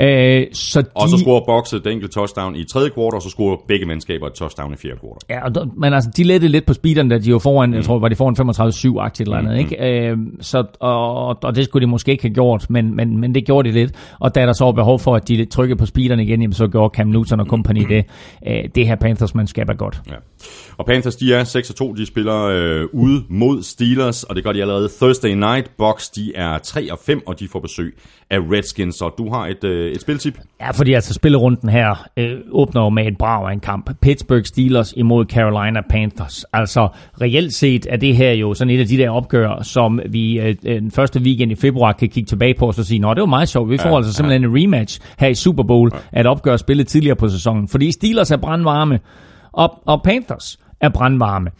[0.00, 3.28] Øh, så de, og så scorer Box et enkelt touchdown i tredje kvartal, og så
[3.30, 5.26] scorer begge mandskaber et touchdown i fjerde kvartal.
[5.30, 7.74] Ja, og der- men altså, de lettede lidt på speederen, da de var foran, mm.
[7.74, 10.08] jeg tror, var de foran 35-7-agtigt eller andet, ikke?
[10.10, 13.46] Øh, så, og, og det skulle de måske ikke have gjort, men, men, men det
[13.46, 13.92] gjorde de lidt.
[14.20, 16.68] Og da der så var behov for, at de trykkede på speederen igen, jamen, så
[16.68, 18.04] gjorde Cam Newton og company det.
[18.46, 20.02] Øh, det her Panthers-mandskab er godt.
[20.06, 20.14] Ja.
[20.76, 21.44] Og Panthers, de er
[21.94, 25.70] 6-2, de spiller øh, ude mod Steelers, og det gør de allerede Thursday Night.
[25.78, 27.96] Box, de er 3-5, og de får besøg
[28.30, 30.38] af Redskins, så du har et, øh, et spiltip.
[30.60, 33.90] Ja, fordi altså spillerunden her øh, åbner jo med et brag af en kamp.
[34.00, 36.44] Pittsburgh Steelers imod Carolina Panthers.
[36.52, 36.88] Altså
[37.20, 40.54] reelt set er det her jo sådan et af de der opgør, som vi øh,
[40.62, 43.26] den første weekend i februar kan kigge tilbage på og så sige, nå det var
[43.26, 43.70] meget sjovt.
[43.70, 46.86] Vi får Ja, altså simpelthen en rematch her i Super Bowl af et opgør spillet
[46.86, 47.68] tidligere på sæsonen.
[47.68, 49.00] Fordi Steelers er brandvarme,
[49.58, 51.50] og, og Panthers er brandvarme.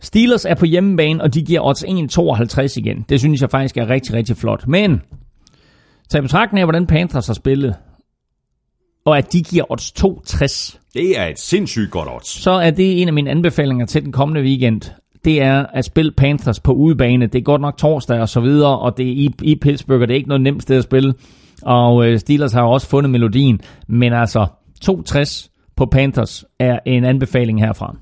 [0.00, 3.04] Steelers er på hjemmebane, og de giver odds 1,52 igen.
[3.08, 4.66] Det synes jeg faktisk er rigtig, rigtig flot.
[4.66, 5.00] Men
[6.10, 7.74] tag i betragtning af, hvordan Panthers har spillet,
[9.06, 12.28] og at de giver odds 2,60, Det er et sindssygt godt odds.
[12.28, 14.80] så er det en af mine anbefalinger til den kommende weekend.
[15.24, 17.26] Det er at spille Panthers på udebane.
[17.26, 20.08] Det er godt nok torsdag og så videre, og det er i, i Pittsburgh, og
[20.08, 21.14] det er ikke noget nemt sted at spille.
[21.62, 24.46] Og øh, Steelers har også fundet melodien, men altså
[24.84, 27.96] 2,60 på Panthers er en anbefaling herfra.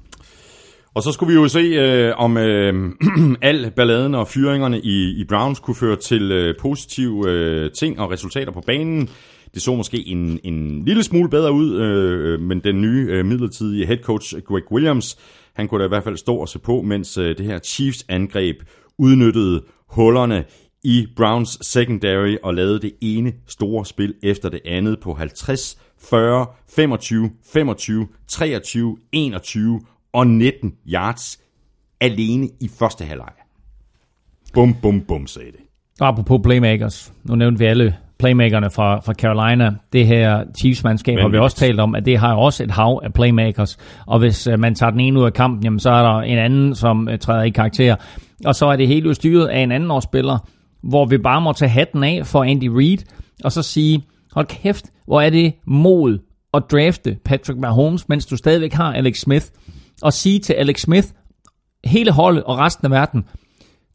[0.95, 2.93] Og så skulle vi jo se, øh, om øh,
[3.43, 8.11] al balladen og fyringerne i, i Browns kunne føre til øh, positive øh, ting og
[8.11, 9.09] resultater på banen.
[9.55, 13.87] Det så måske en, en lille smule bedre ud, øh, men den nye øh, midlertidige
[13.87, 15.19] head coach Greg Williams,
[15.55, 18.05] han kunne da i hvert fald stå og se på, mens øh, det her Chiefs
[18.09, 18.57] angreb
[18.99, 20.45] udnyttede hullerne
[20.85, 25.79] i Browns secondary og lavede det ene store spil efter det andet på 50,
[26.11, 26.47] 40,
[26.77, 29.81] 25, 25, 23, 21
[30.13, 31.41] og 19 yards
[32.01, 33.33] alene i første halvleg.
[34.55, 35.61] Bum, bum, bum, sagde det.
[36.01, 39.71] Og apropos playmakers, nu nævnte vi alle playmakerne fra, fra Carolina.
[39.93, 43.13] Det her Chiefs-mandskab har vi også talt om, at det har også et hav af
[43.13, 43.79] playmakers.
[44.07, 46.39] Og hvis uh, man tager den ene ud af kampen, jamen, så er der en
[46.39, 47.97] anden, som uh, træder i karakter.
[48.47, 50.39] Og så er det hele jo styret af en anden årsspiller,
[50.83, 52.99] hvor vi bare må tage hatten af for Andy Reid,
[53.45, 54.03] og så sige,
[54.35, 56.19] hold kæft, hvor er det mod
[56.55, 59.47] at drafte Patrick Mahomes, mens du stadigvæk har Alex Smith,
[60.03, 61.09] og sige til Alex Smith,
[61.85, 63.25] hele holdet og resten af verden,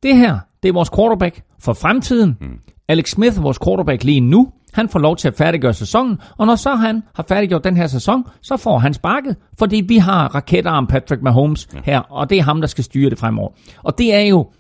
[0.03, 2.37] det her, det er vores quarterback for fremtiden.
[2.41, 2.59] Mm.
[2.87, 4.51] Alex Smith er vores quarterback lige nu.
[4.73, 7.87] Han får lov til at færdiggøre sæsonen, og når så han har færdiggjort den her
[7.87, 11.79] sæson, så får han sparket, fordi vi har raketarm Patrick Mahomes ja.
[11.83, 13.51] her, og det er ham, der skal styre det fremover.
[13.83, 14.51] Og det er jo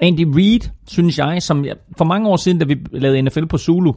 [0.00, 3.58] Andy Reid, synes jeg, som jeg, for mange år siden, da vi lavede NFL på
[3.58, 3.92] Zulu,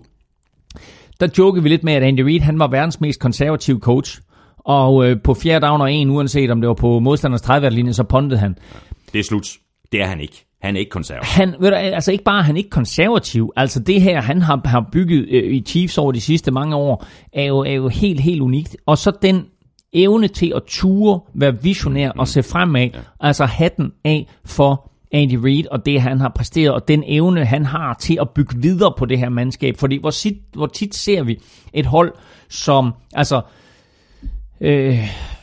[1.22, 4.22] der jokede vi lidt med, at Andy Reid, han var verdens mest konservative coach.
[4.58, 8.04] Og øh, på fjerde down og en, uanset om det var på modstanders 30 så
[8.04, 8.58] pondede han.
[9.14, 9.48] Det er slut.
[9.92, 10.46] Det er han ikke.
[10.62, 11.28] Han er ikke konservativ.
[11.28, 14.62] Han, ved du, altså ikke bare er han ikke konservativ, altså det her, han har,
[14.66, 18.20] har bygget øh, i Chiefs over de sidste mange år, er jo, er jo helt,
[18.20, 18.78] helt unikt.
[18.86, 19.46] Og så den
[19.94, 23.00] evne til at ture, være visionær og se fremad, ja.
[23.20, 27.66] altså hatten af for Andy Reid og det, han har præsteret, og den evne, han
[27.66, 29.78] har til at bygge videre på det her mandskab.
[29.78, 31.40] Fordi hvor, sit, hvor tit ser vi
[31.74, 32.14] et hold,
[32.50, 33.42] som, altså,
[34.62, 35.00] øh,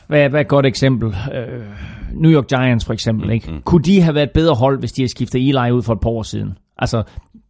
[0.07, 1.15] hvad, hvad er et godt eksempel?
[1.33, 1.65] Øh,
[2.13, 3.61] New York Giants for eksempel, ikke?
[3.65, 5.99] Kunne de have været et bedre hold, hvis de havde skiftet Eli ud for et
[5.99, 6.57] par år siden?
[6.77, 7.03] Altså,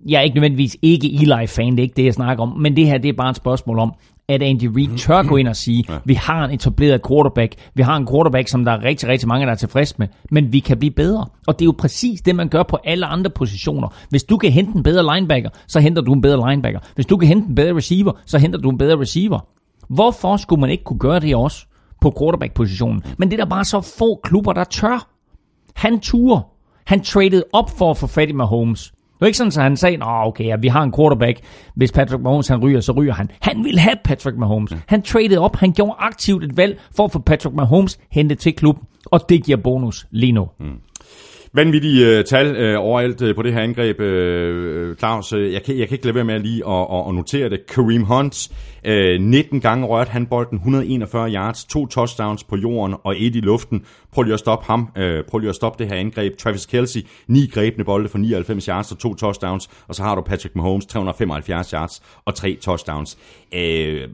[0.07, 2.85] jeg er ikke nødvendigvis ikke Eli-fan, det er ikke det, jeg snakker om, men det
[2.87, 3.93] her, det er bare et spørgsmål om,
[4.29, 7.97] at Andy Reid tør gå ind og sige, vi har en etableret quarterback, vi har
[7.97, 10.77] en quarterback, som der er rigtig, rigtig mange, der er tilfreds med, men vi kan
[10.77, 11.25] blive bedre.
[11.47, 13.87] Og det er jo præcis det, man gør på alle andre positioner.
[14.09, 16.79] Hvis du kan hente en bedre linebacker, så henter du en bedre linebacker.
[16.95, 19.39] Hvis du kan hente en bedre receiver, så henter du en bedre receiver.
[19.89, 21.65] Hvorfor skulle man ikke kunne gøre det også
[22.01, 23.03] på quarterback-positionen.
[23.17, 25.07] Men det er der bare så få klubber, der tør.
[25.75, 26.41] Han turde.
[26.85, 28.93] Han traded op for at få fat i Mahomes.
[29.19, 31.39] Det var ikke sådan, at han sagde, Nå, okay, ja, vi har en quarterback.
[31.75, 33.31] Hvis Patrick Mahomes han ryger, så ryger han.
[33.41, 34.73] Han ville have Patrick Mahomes.
[34.87, 35.55] Han traded op.
[35.55, 38.83] Han gjorde aktivt et valg for at få Patrick Mahomes hentet til klubben.
[39.05, 40.47] Og det giver bonus lige nu.
[40.59, 40.65] Mm.
[41.53, 45.33] Vanvittige øh, tal øh, overalt øh, på det her angreb, øh, øh, Claus.
[45.33, 47.49] Øh, jeg kan, jeg kan ikke lade være med at lige at, at, at notere
[47.49, 47.65] det.
[47.67, 48.49] Kareem Hunt,
[48.85, 53.39] øh, 19 gange rørt han bolden, 141 yards, to touchdowns på jorden og et i
[53.39, 53.85] luften.
[54.11, 54.89] Prøv lige at stoppe ham.
[54.97, 56.37] Øh, prøv lige at stoppe det her angreb.
[56.37, 59.69] Travis Kelsey, ni grebne bolde for 99 yards og to touchdowns.
[59.87, 63.17] Og så har du Patrick Mahomes, 375 yards og tre touchdowns.
[63.53, 64.07] Øh, øh,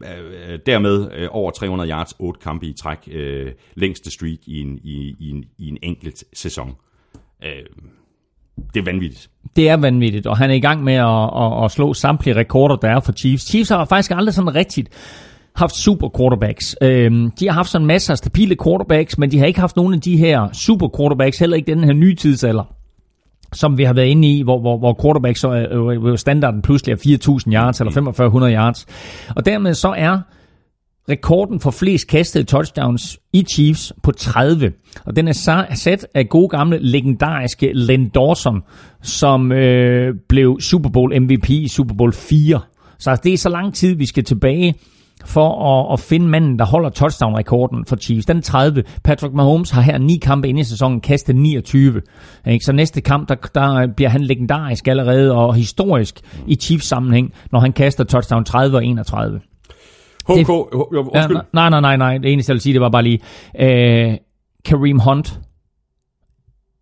[0.52, 2.98] øh dermed øh, over 300 yards, otte kampe i træk.
[3.12, 6.76] Øh, længste streak i en, i, i, en, i en enkelt sæson.
[7.46, 7.66] Øh,
[8.74, 9.30] det er vanvittigt.
[9.56, 12.76] Det er vanvittigt, og han er i gang med at, at, at slå samtlige rekorder,
[12.76, 13.44] der er for Chiefs.
[13.44, 14.90] Chiefs har faktisk aldrig sådan rigtigt
[15.56, 16.76] haft super quarterbacks.
[16.82, 19.94] Øhm, de har haft sådan masser af stabile quarterbacks, men de har ikke haft nogen
[19.94, 22.76] af de her super quarterbacks, heller ikke den her nye tidsalder
[23.54, 26.94] som vi har været inde i, hvor, hvor, hvor quarterbacks så er, øh, standarden pludselig
[26.94, 27.18] er
[27.48, 28.86] 4.000 yards eller 4.500 yards.
[29.36, 30.20] Og dermed så er
[31.10, 34.72] rekorden for flest kastede touchdowns i Chiefs på 30.
[35.06, 38.62] Og den er sat af gode gamle legendariske Len Dawson,
[39.02, 42.60] som øh, blev Super Bowl MVP i Super Bowl 4.
[43.00, 44.76] Så altså, det er så lang tid, vi skal tilbage
[45.26, 48.26] for at, at finde manden, der holder touchdown-rekorden for Chiefs.
[48.26, 48.84] Den 30.
[49.04, 52.02] Patrick Mahomes har her ni kampe inde i sæsonen kastet 29.
[52.48, 52.66] Ikke?
[52.66, 57.60] Så næste kamp, der, der bliver han legendarisk allerede og historisk i Chiefs sammenhæng, når
[57.60, 59.42] han kaster touchdown 30 og 31.
[60.28, 62.18] HK, det, jo, ja, nej, nej, nej, nej.
[62.18, 63.20] Det eneste, jeg vil sige, det var bare lige,
[63.60, 64.18] øh,
[64.66, 65.40] Kareem Hunt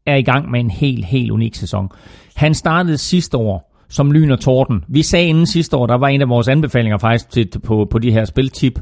[0.06, 1.90] er i gang med en helt, helt unik sæson.
[2.36, 4.84] Han startede sidste år som lyn og torden.
[4.88, 8.00] Vi sagde inden sidste år, der var en af vores anbefalinger faktisk til, på, på
[8.00, 8.80] de her spiltip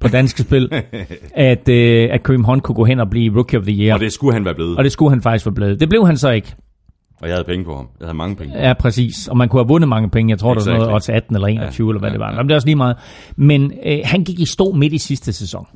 [0.00, 0.72] på danske spil,
[1.34, 3.94] at, øh, at Kareem Hunt kunne gå hen og blive Rookie of the Year.
[3.94, 4.78] Og det skulle han være blevet.
[4.78, 5.80] Og det skulle han faktisk være blevet.
[5.80, 6.54] Det blev han så ikke.
[7.20, 7.88] Og jeg havde penge på ham.
[8.00, 8.58] Jeg havde mange penge.
[8.58, 9.28] Ja, præcis.
[9.28, 10.30] Og man kunne have vundet mange penge.
[10.30, 10.72] Jeg tror, exactly.
[10.72, 12.30] det var noget 18 eller 21, ja, eller hvad ja, det var.
[12.30, 12.36] Ja.
[12.36, 12.96] Men det er også lige meget.
[13.36, 15.66] Men øh, han gik i stå midt i sidste sæson.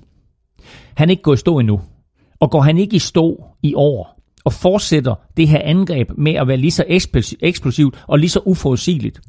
[0.94, 1.80] Han er ikke gået i stå endnu.
[2.40, 6.48] Og går han ikke i stå i år, og fortsætter det her angreb med at
[6.48, 6.84] være lige så
[7.40, 9.20] eksplosivt og lige så uforudsigeligt,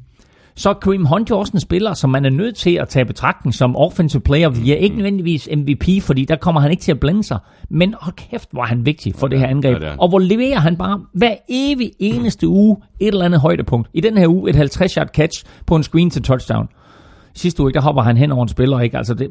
[0.56, 3.04] så er Kareem Hunt jo også en spiller, som man er nødt til at tage
[3.04, 4.78] betragtning som offensive player of the year.
[4.78, 7.38] Ikke nødvendigvis MVP, fordi der kommer han ikke til at blande sig.
[7.70, 9.82] Men hold kæft, hvor er han vigtig for det her angreb.
[9.82, 13.88] Ja, det og hvor leverer han bare hver evig eneste uge et eller andet højdepunkt.
[13.94, 16.68] I den her uge et 50-yard catch på en screen til touchdown.
[17.34, 18.80] Sidste uge, der hopper han hen over en spiller.
[18.80, 18.96] Ikke?
[18.96, 19.28] Altså, det,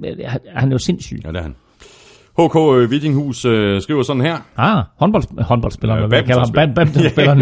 [0.56, 1.22] han er jo sindssyg.
[1.26, 1.56] Ja, det er han.
[2.40, 4.38] HK øh, Vittinghus øh, skriver sådan her.
[4.58, 6.76] Ah, håndbold, håndboldspilleren, ja, hvad kalder ham?
[6.76, 7.42] Badmintonspilleren.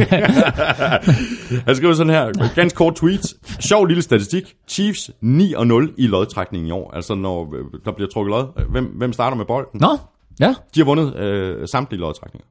[1.68, 3.34] Han skriver sådan her, ganske kort tweet.
[3.60, 4.54] Sjov lille statistik.
[4.68, 6.92] Chiefs 9 og 0 i lodtrækningen i år.
[6.96, 8.72] Altså når øh, der bliver trukket lod.
[8.72, 9.80] Hvem, hvem starter med bolden?
[9.82, 9.98] Nå,
[10.40, 10.56] ja.
[10.76, 12.48] De har vundet øh, samtlige lodtrækninger.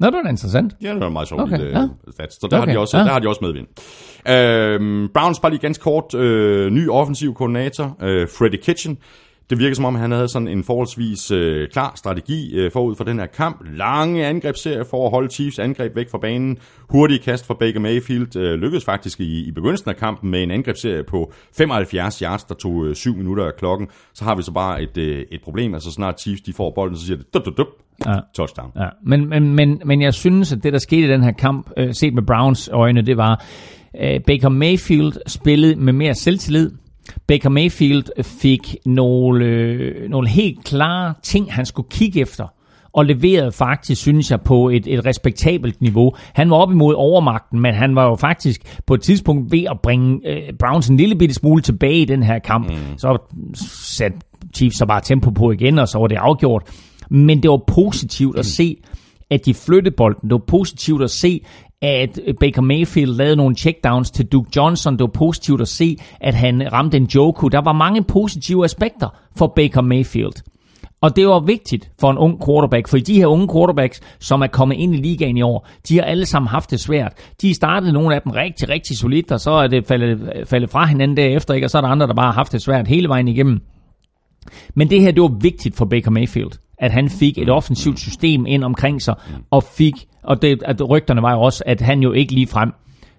[0.00, 0.74] Nå, det er interessant.
[0.82, 1.42] Ja, det er meget sjovt.
[1.42, 1.88] Okay, lille, ja.
[2.12, 2.34] stats.
[2.40, 3.04] Så der, okay, har de også, ja.
[3.04, 3.66] der har de også medvind.
[4.28, 6.14] Øh, Browns bare lige ganske kort.
[6.14, 8.98] Øh, ny offensiv koordinator, øh, Freddie Kitchen.
[9.50, 13.04] Det virker som om, han havde sådan en forholdsvis øh, klar strategi øh, forud for
[13.04, 13.64] den her kamp.
[13.76, 16.58] Lange angrebsserier for at holde Chiefs angreb væk fra banen.
[16.90, 20.50] Hurtige kast fra Baker Mayfield øh, lykkedes faktisk i, i begyndelsen af kampen med en
[20.50, 23.88] angrebsserie på 75 yards, der tog øh, 7 minutter af klokken.
[24.14, 25.74] Så har vi så bare et, øh, et problem.
[25.74, 27.66] Altså snart Chiefs de får bolden, så siger det dup, dup, dup,
[28.06, 28.14] ja.
[28.34, 28.72] touchdown.
[28.76, 28.88] Ja.
[29.02, 31.94] Men, men, men, men jeg synes, at det der skete i den her kamp, øh,
[31.94, 33.44] set med Browns øjne, det var,
[34.00, 36.70] øh, Baker Mayfield spillede med mere selvtillid
[37.26, 42.46] Baker Mayfield fik nogle, øh, nogle helt klare ting, han skulle kigge efter
[42.92, 46.12] og leverede faktisk, synes jeg, på et, et respektabelt niveau.
[46.32, 49.80] Han var op imod overmagten, men han var jo faktisk på et tidspunkt ved at
[49.82, 52.70] bringe øh, Browns en lille bitte smule tilbage i den her kamp.
[52.70, 52.98] Mm.
[52.98, 53.18] Så
[53.84, 54.18] satte
[54.54, 56.62] Chiefs så bare tempo på igen, og så var det afgjort.
[57.10, 58.76] Men det var positivt at se,
[59.30, 60.22] at de flyttede bolden.
[60.22, 61.44] Det var positivt at se,
[61.82, 64.92] at Baker Mayfield lavede nogle checkdowns til Duke Johnson.
[64.92, 67.48] Det var positivt at se, at han ramte en Joku.
[67.48, 70.42] Der var mange positive aspekter for Baker Mayfield.
[71.00, 74.46] Og det var vigtigt for en ung quarterback, for de her unge quarterbacks, som er
[74.46, 77.12] kommet ind i ligaen i år, de har alle sammen haft det svært.
[77.42, 80.86] De startede nogle af dem rigtig, rigtig solidt, og så er det faldet, faldet fra
[80.86, 81.66] hinanden derefter, ikke?
[81.66, 83.60] og så er der andre, der bare har haft det svært hele vejen igennem.
[84.74, 88.46] Men det her, det var vigtigt for Baker Mayfield, at han fik et offensivt system
[88.46, 89.14] ind omkring sig,
[89.50, 92.72] og fik, og det, at rygterne var jo også, at han jo ikke lige frem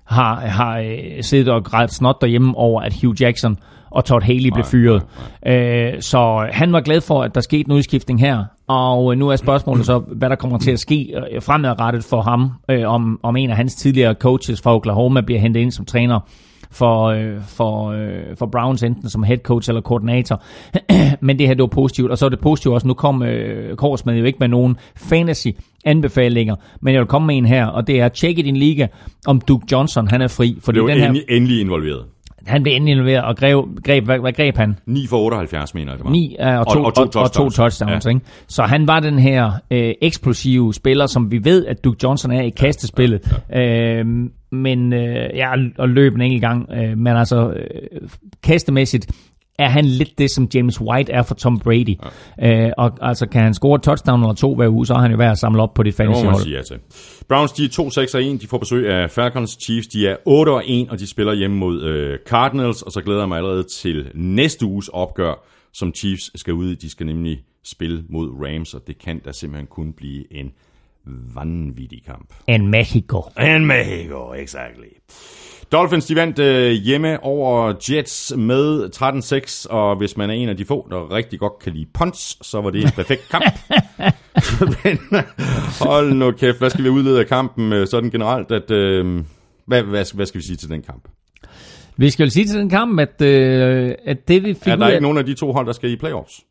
[0.05, 3.57] har, har øh, siddet og grædt snot derhjemme over, at Hugh Jackson
[3.91, 5.03] og Todd Haley blev fyret.
[5.45, 5.93] Nej, nej.
[5.93, 9.35] Øh, så han var glad for, at der skete en udskiftning her, og nu er
[9.35, 13.35] spørgsmålet så, hvad der kommer til at ske øh, fremadrettet for ham, øh, om, om
[13.35, 16.19] en af hans tidligere coaches fra Oklahoma bliver hentet ind som træner
[16.73, 20.43] for, øh, for, øh, for Browns, enten som head coach eller koordinator.
[21.25, 22.11] Men det her, det var positivt.
[22.11, 25.47] Og så er det positivt også, nu kom øh, Korsmed jo ikke med nogen fantasy
[25.85, 28.87] anbefalinger, men jeg vil komme med en her, og det er tjekke din liga,
[29.27, 30.57] om Duke Johnson han er fri.
[30.61, 32.05] Fordi det den her, endelig, endelig involveret.
[32.47, 34.75] Han blev endelig involveret, og greb, greb, hvad, hvad greb han?
[34.85, 36.11] 9 for 78, mener jeg det var.
[36.11, 37.15] 9 uh, og, to, og, og, to touchdowns.
[37.15, 38.09] Og to touchdowns ja.
[38.09, 38.21] ikke?
[38.47, 42.41] Så han var den her øh, eksplosive spiller, som vi ved, at Duke Johnson er
[42.41, 43.21] i kastespillet.
[43.49, 43.99] Ja, ja.
[43.99, 44.05] Øh,
[44.51, 46.69] men øh, ja, og løb en enkelt gang.
[46.71, 48.09] Øh, men altså, øh,
[48.43, 49.07] kastemæssigt
[49.59, 51.97] er han lidt det, som James White er for Tom Brady.
[52.37, 52.65] Ja.
[52.65, 55.17] Øh, og altså, kan han score touchdown eller to hver uge, så er han jo
[55.17, 56.43] værd at samle op på det fantasy hold.
[56.43, 56.79] Sige ja til.
[57.27, 59.57] Browns, de er 2-6-1, de får besøg af Falcons.
[59.61, 60.15] Chiefs, de er
[60.87, 64.11] 8-1, og de spiller hjemme mod øh, Cardinals, og så glæder jeg mig allerede til
[64.13, 66.75] næste uges opgør, som Chiefs skal ud i.
[66.75, 70.51] De skal nemlig spille mod Rams, og det kan da simpelthen kun blive en
[71.35, 72.33] vanvittig kamp.
[72.47, 73.21] En Mexico.
[73.39, 74.87] En Mexico, exactly.
[75.73, 78.89] Dolphins de vandt øh, hjemme over Jets med
[79.65, 82.47] 13-6, og hvis man er en af de få, der rigtig godt kan lide punts,
[82.47, 83.45] så var det en perfekt kamp.
[84.83, 84.99] Men
[85.89, 88.51] hold nu kæft, hvad skal vi udlede af kampen øh, sådan generelt?
[88.51, 89.23] At, øh,
[89.65, 91.07] hvad, hvad, hvad skal vi sige til den kamp?
[91.97, 94.87] Vi skal jo sige til den kamp, at, øh, at det vi fik Er der
[94.87, 96.41] ikke nogen af de to hold, der skal i playoffs?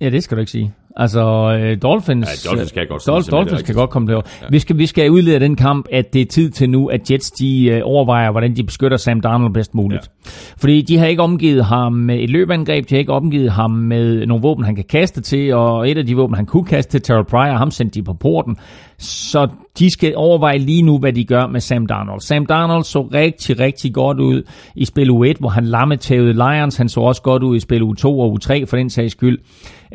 [0.00, 0.74] Ja, det skal du ikke sige.
[0.96, 1.20] Altså,
[1.60, 4.26] øh, Dolphins, ja, Dolphins kan godt, Dolphins, Dolphins kan godt komme derover.
[4.42, 4.46] Ja.
[4.50, 7.30] Vi, skal, vi skal udlede den kamp, at det er tid til nu, at Jets
[7.30, 10.10] de øh, overvejer, hvordan de beskytter Sam Darnold bedst muligt.
[10.24, 10.30] Ja.
[10.56, 14.26] Fordi de har ikke omgivet ham med et løbeangreb, de har ikke omgivet ham med
[14.26, 17.02] nogle våben, han kan kaste til, og et af de våben, han kunne kaste til,
[17.02, 18.56] Terrell Pryor, ham sendte de på porten.
[18.98, 22.20] Så de skal overveje lige nu, hvad de gør med Sam Darnold.
[22.20, 24.42] Sam Darnold så rigtig, rigtig godt ud
[24.74, 26.76] i spil U1, hvor han lammetævede Lions.
[26.76, 29.38] Han så også godt ud i spil U2 og U3 for den sags skyld.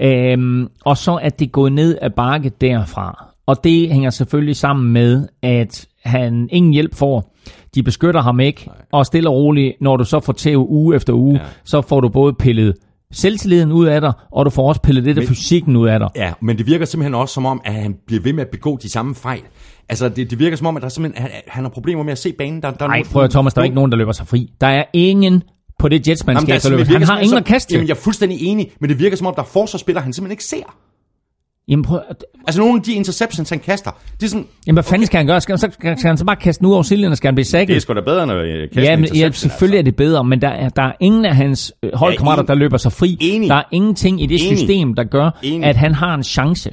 [0.02, 3.26] Øhm, og så er det gået ned ad bakke derfra.
[3.48, 7.36] Og det hænger selvfølgelig sammen med, at han ingen hjælp får.
[7.76, 8.76] De beskytter ham ikke, Nej.
[8.91, 11.46] og stille og roligt, når du så får tæv uge efter uge, ja.
[11.64, 12.74] så får du både pillet
[13.12, 16.00] selvtilliden ud af dig, og du får også pillet lidt men, af fysikken ud af
[16.00, 16.10] dig.
[16.16, 18.78] Ja, men det virker simpelthen også som om, at han bliver ved med at begå
[18.82, 19.41] de samme fejl.
[19.89, 22.18] Altså, det, det virker som om, at der simpelthen, han, han har problemer med at
[22.18, 22.62] se banen.
[22.62, 24.52] Der, der Nej, prøv at Thomas, der er ikke nogen, der løber sig fri.
[24.62, 25.43] Der er ingen
[25.86, 26.86] på det Jets-mandskab, der løber.
[26.86, 29.34] Han har ingen at kaste Jamen, jeg er fuldstændig enig, men det virker som om,
[29.36, 30.76] der er forsvarsspillere, han simpelthen ikke ser.
[31.68, 32.00] Jamen prøv,
[32.48, 34.46] altså nogle af de interceptions, han kaster, det er sådan...
[34.68, 35.06] Jamen hvad fanden okay.
[35.06, 35.42] skal han gøre?
[35.42, 37.36] Skal, så, skal, skal han så bare kaste den ud over silden, og skal han
[37.36, 37.68] blive sækket?
[37.68, 39.90] Det er sgu da bedre, når jeg kaster ja, men, ja, selvfølgelig altså.
[39.90, 42.56] er det bedre, men der er, der er ingen af hans øh, holdkammerater, ja, der
[42.56, 43.18] løber sig fri.
[43.20, 43.50] Enig.
[43.50, 44.58] Der er ingenting i det enig.
[44.58, 45.68] system, der gør, enig.
[45.68, 46.72] at han har en chance.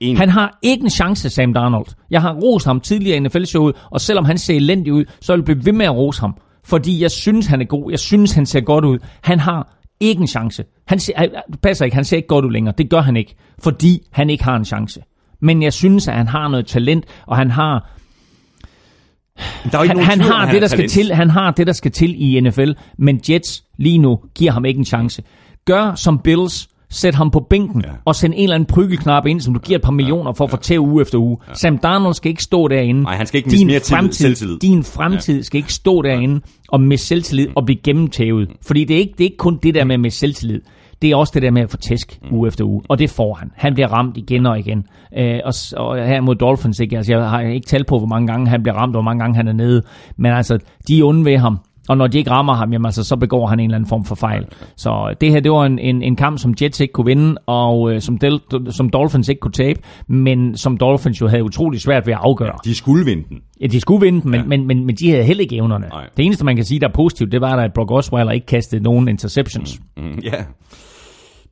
[0.00, 0.18] Enig.
[0.18, 1.86] Han har ikke en chance, Sam Darnold.
[2.10, 5.38] Jeg har rost ham tidligere i NFL-showet, og selvom han ser elendig ud, så vil
[5.38, 6.34] jeg blive ved med at rose ham.
[6.64, 7.90] Fordi jeg synes, han er god.
[7.90, 8.98] Jeg synes, han ser godt ud.
[9.20, 10.64] Han har ikke en chance.
[10.86, 11.30] Han ser, han,
[11.62, 12.74] passer ikke, han ser ikke godt ud længere.
[12.78, 15.02] Det gør han ikke, fordi han ikke har en chance.
[15.40, 17.90] Men jeg synes, at han har noget talent, og han har...
[19.72, 21.14] Der er ikke han, han har det, der skal til.
[21.14, 24.78] Han har det, der skal til i NFL, men Jets lige nu giver ham ikke
[24.78, 25.22] en chance.
[25.64, 27.90] Gør som Bills, Sæt ham på bænken ja.
[28.04, 30.50] og send en eller anden prykkelknap ind, som du giver et par millioner for at
[30.50, 31.38] få til uge efter uge.
[31.48, 31.54] Ja.
[31.54, 33.02] Sam Darnold skal ikke stå derinde.
[33.02, 34.58] Nej, han skal ikke din mere fremtid, selvtillid.
[34.58, 35.42] Din fremtid ja.
[35.42, 38.50] skal ikke stå derinde og med selvtillid og blive gennemtævet.
[38.66, 40.60] Fordi det er, ikke, det er ikke kun det der med med selvtillid.
[41.02, 42.36] Det er også det der med at få tæsk mm.
[42.36, 42.82] uge efter uge.
[42.88, 43.50] Og det får han.
[43.56, 44.86] Han bliver ramt igen og igen.
[45.18, 46.96] Øh, og, og her mod Dolphins, ikke?
[46.96, 49.20] Altså, jeg har ikke talt på, hvor mange gange han bliver ramt, og hvor mange
[49.20, 49.82] gange han er nede.
[50.16, 51.58] Men altså, de er onde ved ham.
[51.88, 54.04] Og når de ikke rammer ham, jamen, altså, så begår han en eller anden form
[54.04, 54.46] for fejl.
[54.76, 57.92] Så det her, det var en, en, en kamp, som Jets ikke kunne vinde, og
[57.92, 62.06] øh, som, Del, som Dolphins ikke kunne tabe, men som Dolphins jo havde utrolig svært
[62.06, 62.52] ved at afgøre.
[62.64, 63.40] Ja, de skulle vinde den.
[63.60, 64.46] Ja, de skulle vinde den, men, ja.
[64.46, 65.86] men, men, men de havde heller ikke evnerne.
[65.88, 66.06] Nej.
[66.16, 68.82] Det eneste, man kan sige, der er positivt, det var, at Brock Osweiler ikke kastede
[68.82, 69.80] nogen interceptions.
[69.96, 70.44] Mm, mm, ja.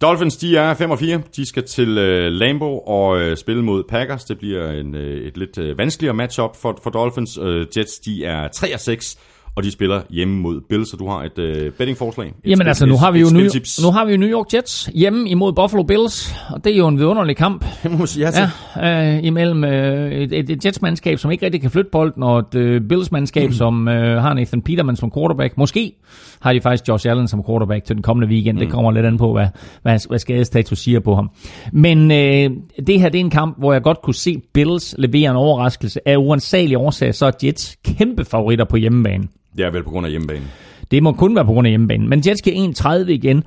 [0.02, 1.22] Dolphins, de er 5 og 4.
[1.36, 4.24] De skal til uh, Lambeau og uh, spille mod Packers.
[4.24, 7.38] Det bliver en, uh, et lidt uh, vanskeligere matchup for, for Dolphins.
[7.38, 9.18] Uh, Jets, de er 3 og 6
[9.56, 12.26] og de spiller hjemme mod Bills, så du har et øh, bettingforslag.
[12.26, 13.48] Et Jamen spil, altså, nu har, vi jo New,
[13.82, 16.88] nu har vi jo New York Jets hjemme imod Buffalo Bills, og det er jo
[16.88, 17.64] en vidunderlig kamp.
[17.82, 21.60] Det må sige ja Ja, øh, imellem øh, et, et, et Jets-mandskab, som ikke rigtig
[21.60, 23.52] kan flytte bolden, og et øh, Bills-mandskab, mm.
[23.52, 25.56] som øh, har Nathan Peterman som quarterback.
[25.56, 25.92] Måske
[26.40, 28.58] har de faktisk Josh Allen som quarterback til den kommende weekend.
[28.58, 28.60] Mm.
[28.60, 29.46] Det kommer lidt an på, hvad,
[29.82, 31.30] hvad, hvad skadestatus siger på ham.
[31.72, 32.50] Men øh,
[32.86, 36.08] det her det er en kamp, hvor jeg godt kunne se Bills levere en overraskelse.
[36.08, 39.24] Af uansagelig årsag, så er Jets kæmpe favoritter på hjemmebane.
[39.56, 40.48] Det er vel på grund af hjemmebanen.
[40.90, 42.08] Det må kun være på grund af hjemmebanen.
[42.08, 43.44] Men Jets giver 1,30 igen.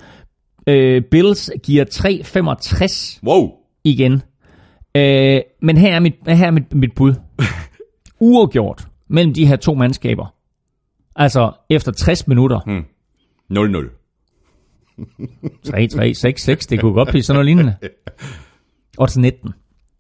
[0.68, 3.52] Øh, Bills giver 3,65 wow.
[3.84, 4.22] igen.
[4.98, 7.14] Øh, men her er mit, her er mit, mit bud.
[8.20, 10.34] Uafgjort mellem de her to mandskaber.
[11.16, 12.60] Altså efter 60 minutter.
[12.66, 12.86] Hmm.
[13.52, 14.02] 0-0.
[15.68, 17.76] 3-3, 6-6, det kunne godt blive sådan noget lignende.
[18.98, 19.54] Odds 19.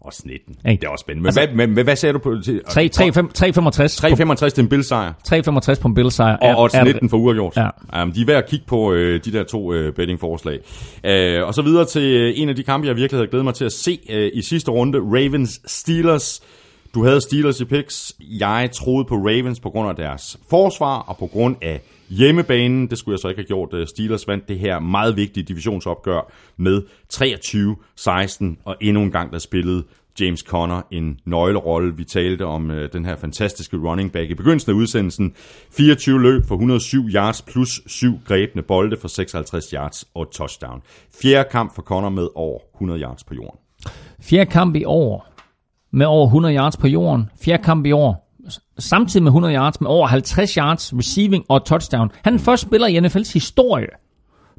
[0.05, 0.55] Også 19.
[0.69, 0.81] Ikke?
[0.81, 1.21] Det er også spændende.
[1.21, 2.35] Men, altså, hvad, men, hvad sagde du på?
[2.43, 5.13] Til, 3, 3, 5, 365, 3,65 til en Bills-sejr.
[5.23, 6.37] 365 på en Bills-sejr.
[6.37, 7.57] Og odds 19 for uafgjort.
[7.57, 8.03] Ja.
[8.03, 10.59] Um, de er værd at kigge på øh, de der to øh, bettingforslag.
[11.03, 13.53] Uh, og så videre til øh, en af de kampe, jeg virkelig havde glædet mig
[13.53, 14.97] til at se øh, i sidste runde.
[14.97, 16.41] Ravens-Steelers.
[16.95, 18.15] Du havde Steelers i picks.
[18.19, 22.89] Jeg troede på Ravens på grund af deres forsvar og på grund af hjemmebanen.
[22.89, 23.73] Det skulle jeg så ikke have gjort.
[23.73, 26.81] Øh, Steelers vandt det her meget vigtige divisionsopgør med
[27.13, 29.83] 23-16, og endnu en gang der spillede
[30.19, 31.95] James Conner en nøglerolle.
[31.95, 35.33] Vi talte om øh, den her fantastiske running back i begyndelsen af udsendelsen.
[35.71, 40.81] 24 løb for 107 yards plus 7 grebne bolde for 56 yards og touchdown.
[41.21, 43.59] Fjerde kamp for Conner med over 100 yards på jorden.
[44.21, 45.34] Fjerde kamp i år
[45.95, 47.29] med over 100 yards på jorden.
[47.41, 48.25] Fjerde kamp i år
[48.79, 52.11] samtidig med 100 yards, med over 50 yards receiving og touchdown.
[52.23, 53.87] Han er den første spiller i NFL's historie,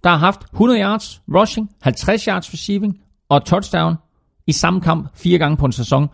[0.05, 3.95] der har haft 100 yards rushing, 50 yards receiving og touchdown
[4.47, 6.09] i samme kamp fire gange på en sæson.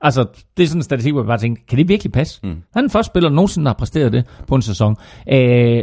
[0.00, 2.40] Altså, det er sådan en statistik, hvor jeg bare tænker, kan det virkelig passe?
[2.42, 2.48] Mm.
[2.48, 4.96] Han er den første spiller, der nogensinde har præsteret det på en sæson.
[5.32, 5.82] Øh,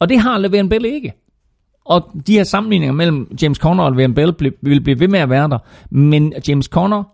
[0.00, 1.12] og det har Le'Veon Bell ikke.
[1.84, 5.30] Og de her sammenligninger mellem James Conner og Le'Veon Bell vil blive ved med at
[5.30, 5.58] være der.
[5.90, 7.04] Men James Conner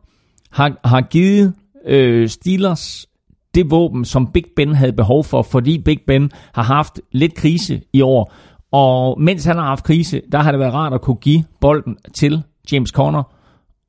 [0.55, 1.55] har, har givet
[1.87, 3.07] øh, Steelers
[3.55, 7.81] det våben, som Big Ben havde behov for, fordi Big Ben har haft lidt krise
[7.93, 8.33] i år.
[8.73, 11.97] Og mens han har haft krise, der har det været rart at kunne give bolden
[12.15, 13.34] til James Conner,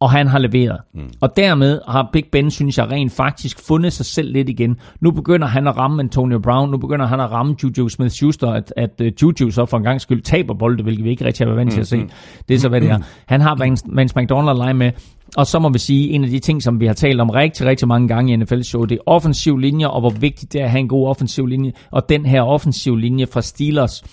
[0.06, 0.78] og han har leveret.
[0.94, 1.10] Mm.
[1.22, 4.76] Og dermed har Big Ben, synes jeg, rent faktisk fundet sig selv lidt igen.
[5.02, 8.74] Nu begynder han at ramme Antonio Brown, nu begynder han at ramme Juju Smith-Schuster, at,
[8.78, 11.54] at uh, Juju så for en gang skyld taber bolden, hvilket vi ikke rigtig har
[11.54, 11.98] været vant til at se.
[11.98, 12.10] Mm.
[12.48, 13.00] Det er så, hvad det er.
[13.26, 13.56] Han har
[13.96, 14.92] Vance, McDonald lege med,
[15.38, 17.66] og så må vi sige, en af de ting, som vi har talt om rigtig,
[17.66, 20.72] rigtig mange gange i NFL-show, det er offensiv linje, og hvor vigtigt det er at
[20.72, 21.72] have en god offensiv linje.
[21.92, 24.04] Og den her offensiv linje fra Steelers,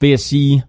[0.00, 0.62] vil jeg sige,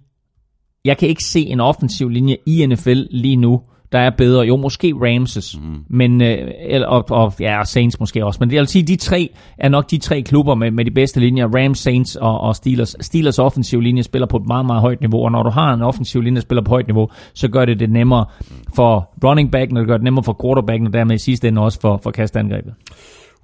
[0.85, 3.61] jeg kan ikke se en offensiv linje i NFL lige nu,
[3.95, 4.41] der er bedre.
[4.45, 5.83] Jo, måske Ramses, mm.
[5.89, 8.37] men, øh, eller, og, og, ja, Saints måske også.
[8.41, 11.19] Men det vil sige, de tre er nok de tre klubber med, med de bedste
[11.19, 11.47] linjer.
[11.47, 12.95] Rams, Saints og, og Steelers.
[13.01, 15.81] Steelers offensiv linje spiller på et meget, meget højt niveau, og når du har en
[15.81, 18.25] offensiv linje, der spiller på højt niveau, så gør det det nemmere
[18.75, 21.61] for running back, og det gør det nemmere for quarterbacken, og dermed i sidste ende
[21.61, 22.73] også for, for kastangrebet.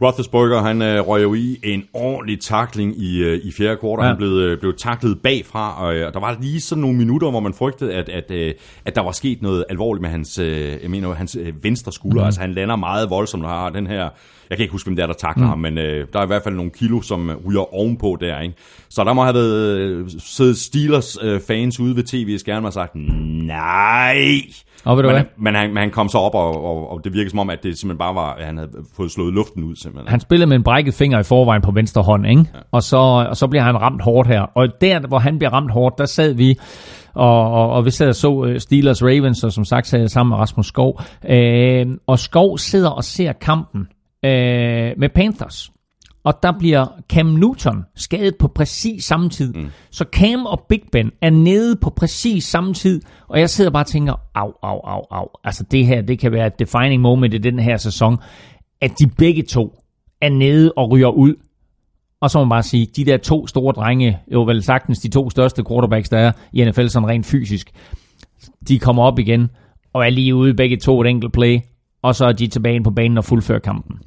[0.02, 4.04] Roethlisberger, han øh, røg jo i en ordentlig takling i, øh, i fjerde kvartal.
[4.04, 4.08] Ja.
[4.08, 7.30] Han blev, øh, blev taklet bagfra, og, øh, og der var lige sådan nogle minutter,
[7.30, 8.54] hvor man frygtede, at, at, øh,
[8.86, 12.22] at der var sket noget alvorligt med hans, øh, jeg mener, hans øh, venstre skulder.
[12.22, 12.26] Mm.
[12.26, 14.10] Altså han lander meget voldsomt og har den her,
[14.52, 15.50] jeg kan ikke huske, hvem det er, der takler mm.
[15.50, 18.40] ham, men øh, der er i hvert fald nogle kilo, som ryger ovenpå der.
[18.40, 18.56] Ikke?
[18.90, 22.96] Så der må have været øh, siddet Steelers øh, fans ude ved tv-skærmen og sagt,
[22.96, 24.16] nej,
[24.86, 25.26] og ved du men, hvad?
[25.38, 27.64] men, han, men han kom så op, og, og, og det virkede som om, at
[27.64, 29.76] det simpelthen bare var, at han havde fået slået luften ud.
[29.76, 30.08] Simpelthen.
[30.08, 32.46] Han spillede med en brækket finger i forvejen på venstre hånd, ikke?
[32.54, 32.60] Ja.
[32.72, 32.98] Og, så,
[33.30, 34.42] og så bliver han ramt hårdt her.
[34.42, 36.60] Og der, hvor han bliver ramt hårdt, der sad vi,
[37.14, 40.10] og, og, og vi sad og så øh, Steelers Ravens, og som sagt sad jeg
[40.10, 41.02] sammen med Rasmus Skov.
[41.30, 43.88] Øh, og Skov sidder og ser kampen
[44.26, 45.72] øh, med Panthers.
[46.24, 49.54] Og der bliver Cam Newton skadet på præcis samme tid.
[49.54, 49.70] Mm.
[49.92, 53.02] Så Cam og Big Ben er nede på præcis samme tid.
[53.28, 55.28] Og jeg sidder bare og tænker, au, au, au, au.
[55.44, 58.18] Altså det her, det kan være et defining moment i den her sæson.
[58.82, 59.76] At de begge to
[60.22, 61.36] er nede og ryger ud.
[62.22, 65.10] Og så må man bare sige, de der to store drenge, jo vel sagtens de
[65.10, 67.72] to største quarterbacks, der er i NFL sådan rent fysisk,
[68.68, 69.50] de kommer op igen
[69.94, 71.60] og er lige ude begge to et enkelt play,
[72.02, 74.00] og så er de tilbage på banen og fuldfører kampen.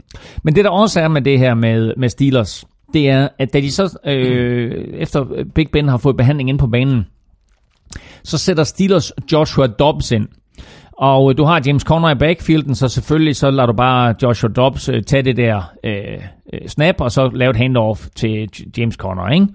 [0.43, 3.61] Men det der også er med det her med, med Steelers, det er, at da
[3.61, 7.07] de så, øh, efter Big Ben har fået behandling ind på banen,
[8.23, 10.29] så sætter Steelers Joshua Dobbs ind.
[10.93, 14.51] Og øh, du har James Conner i backfielden, så selvfølgelig så lader du bare Joshua
[14.53, 15.95] Dobbs øh, tage det der øh,
[16.53, 19.47] øh snap, og så lave et handoff til James Conner, ikke?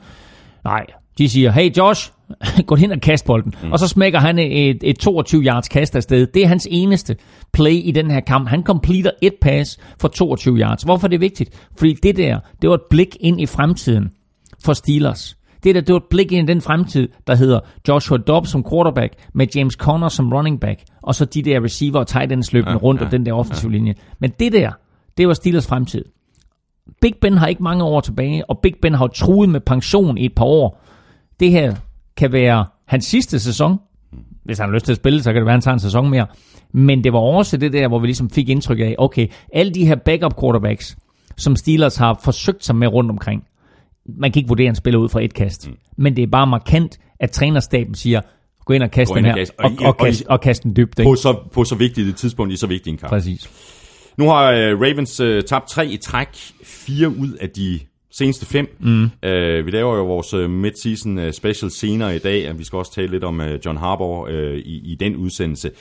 [0.64, 0.86] Nej,
[1.20, 2.12] de siger, hey Josh,
[2.68, 3.54] gå hen og kast bolden.
[3.64, 3.72] Mm.
[3.72, 6.28] Og så smækker han et, et 22 yards kast afsted.
[6.28, 7.16] Det er hans eneste
[7.54, 8.50] play i den her kamp.
[8.50, 10.84] Han completer et pass for 22 yards.
[10.84, 11.68] Hvorfor er det vigtigt?
[11.78, 14.10] Fordi det der, det var et blik ind i fremtiden
[14.66, 15.38] for Steelers.
[15.64, 18.66] Det der, det var et blik ind i den fremtid, der hedder Joshua Dobbs som
[18.72, 22.54] quarterback, med James Conner som running back, og så de der receiver og tight ends
[22.54, 23.78] løbende ja, rundt ja, og den der offensive ja.
[23.78, 23.94] linje.
[24.20, 24.72] Men det der,
[25.18, 26.06] det var Steelers fremtid.
[27.02, 30.26] Big Ben har ikke mange år tilbage, og Big Ben har truet med pension i
[30.26, 30.82] et par år.
[31.40, 31.76] Det her
[32.18, 33.78] kan være hans sidste sæson.
[34.46, 35.80] Hvis han har lyst til at spille, så kan det være, at han tager en
[35.80, 36.28] sæson mere.
[36.74, 39.86] Men det var også det der, hvor vi ligesom fik indtryk af, okay, alle de
[39.86, 40.98] her backup quarterbacks,
[41.38, 43.44] som Steelers har forsøgt sig med rundt omkring,
[44.06, 45.68] man kan ikke vurdere en spiller ud fra et kast.
[45.68, 45.76] Mm.
[45.98, 48.22] Men det er bare markant, at trænerstaben siger,
[48.66, 51.00] gå ind og kaste den her, og, og, og, og, kast, og kaste den dybt.
[51.04, 53.10] På så, på så vigtigt et tidspunkt i så vigtig en kamp.
[53.10, 53.50] Præcis.
[54.18, 56.28] Nu har uh, Ravens uh, tabt tre i træk.
[56.64, 57.80] Fire ud af de
[58.20, 58.68] seneste fem.
[58.80, 59.10] Mm.
[59.24, 62.78] Øh, vi laver jo vores øh, mid-season øh, special senere i dag, og vi skal
[62.78, 65.72] også tale lidt om øh, John Harbour øh, i, i den udsendelse.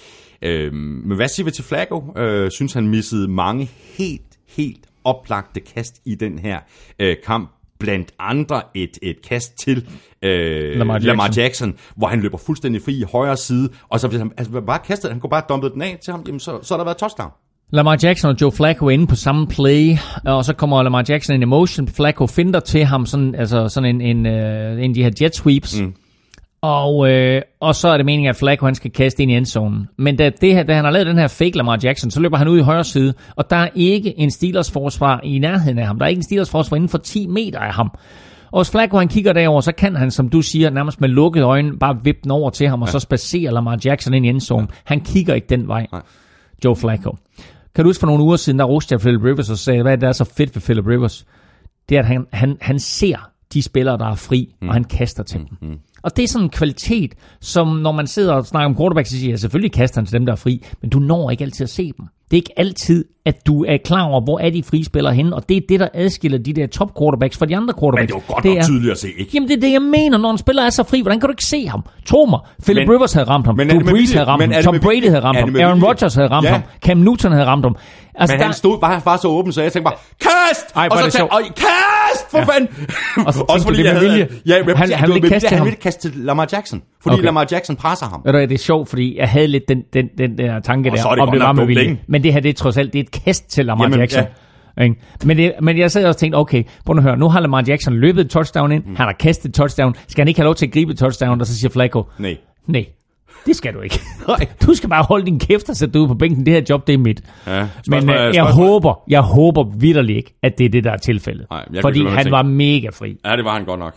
[0.42, 2.18] Øh, men hvad siger vi til Flacco?
[2.18, 6.58] Øh, synes han missede mange helt, helt oplagte kast i den her
[6.98, 9.88] øh, kamp blandt andre et, et kast til
[10.22, 11.06] øh, Lamar Jackson.
[11.06, 14.60] Lamar Jackson, hvor han løber fuldstændig fri i højre side, og så hvis han altså,
[14.60, 16.84] bare kastet, han kunne bare dumpe den af til ham, jamen, så, så har der
[16.84, 17.30] været touchdown.
[17.70, 21.42] Lamar Jackson og Joe Flacco er inde på samme play, og så kommer Lamar Jackson
[21.42, 21.88] in motion.
[21.88, 25.34] Flacco finder til ham sådan, altså sådan en, en, uh, en af de her jet
[25.34, 25.80] sweeps.
[25.80, 25.94] Mm.
[26.62, 29.88] Og, øh, og så er det meningen, at Flacco han skal kaste ind i endzonen.
[29.96, 32.36] Men da, det her, da han har lavet den her fake Lamar Jackson, så løber
[32.36, 35.86] han ud i højre side, og der er ikke en Steelers forsvar i nærheden af
[35.86, 35.98] ham.
[35.98, 37.90] Der er ikke en Steelers forsvar inden for 10 meter af ham.
[38.50, 41.44] Og hvis Flacco han kigger derover, så kan han, som du siger, nærmest med lukkede
[41.44, 42.92] øjne, bare vippe den over til ham, og ja.
[42.92, 44.68] så spacerer Lamar Jackson ind i endzonen.
[44.70, 44.74] Ja.
[44.84, 45.86] Han kigger ikke den vej.
[45.92, 46.02] Nej.
[46.64, 47.16] Joe Flacco.
[47.78, 49.92] Kan du huske for nogle uger siden, der roste jeg Philip Rivers og sagde, hvad
[49.92, 51.26] er det, der er så fedt ved Philip Rivers?
[51.88, 54.68] Det er, at han, han, han ser de spillere, der er fri, mm.
[54.68, 55.68] og han kaster til dem.
[55.68, 55.78] Mm.
[56.02, 59.16] Og det er sådan en kvalitet, som når man sidder og snakker om quarterbacks, så
[59.16, 61.64] siger jeg, selvfølgelig kaster han til dem, der er fri, men du når ikke altid
[61.64, 62.06] at se dem.
[62.30, 65.36] Det er ikke altid, at du er klar over, hvor er de frie spillere henne,
[65.36, 68.06] og det er det, der adskiller de der top quarterbacks fra de andre Men quarterbacks.
[68.12, 69.30] det er jo godt det er, tydeligt at se, ikke?
[69.34, 71.32] Jamen det er det, jeg mener, når en spiller er så fri, hvordan kan du
[71.32, 71.82] ikke se ham?
[72.06, 74.62] Tro mig, Philip Men- Rivers havde ramt ham, men Drew Brees havde ramt Men ham,
[74.62, 75.84] Tom Brady havde ramt ham, Aaron?
[75.84, 76.50] Rodgers havde ramt Ja.
[76.52, 77.76] ham, Cam Newton havde ramt ham.
[78.18, 80.72] Altså, Men der, han stod bare, bare så åben, så jeg tænkte bare, kast!
[80.76, 82.44] Ej, og så tænkte, og kast, for Ja.
[82.44, 82.68] fanden!
[83.26, 84.28] Og så tænkte du, det jeg havde-.
[84.46, 85.64] Ja, men, Han- han vil ikke kaste til han ham.
[85.66, 87.24] vil ikke kaste til Lamar Jackson, fordi Okay.
[87.24, 88.20] Lamar Jackson presser ham.
[88.24, 90.96] Ved du, det er sjovt, fordi jeg havde lidt den, den, den der tanke Og
[90.96, 91.98] der, er det om det var med vilje.
[92.08, 94.24] Men det her, det er trods alt, det er et kast til Lamar Jamen, Jackson.
[94.80, 94.96] Ikke?
[95.24, 97.64] Men, det, men jeg sad også og tænkte, okay, prøv at høre, nu har Lamar
[97.68, 98.96] Jackson løbet et touchdown ind, mm.
[98.96, 101.40] han har kastet et touchdown, skal han ikke have lov til at gribe et touchdown,
[101.40, 102.36] og så siger Flacco, Nej.
[102.66, 102.84] nej,
[103.48, 104.00] det skal du ikke.
[104.66, 106.86] du skal bare holde din kæft og sætte dig ud på bænken, det her job,
[106.86, 107.20] det er mit.
[107.46, 110.84] Ja, Men spørgsmål øh, jeg spørgsmål- håber, jeg håber vidderligt ikke, at det er det,
[110.84, 111.46] der er tilfældet.
[111.50, 113.16] Nej, fordi han at var mega fri.
[113.24, 113.94] Ja, det var han godt nok.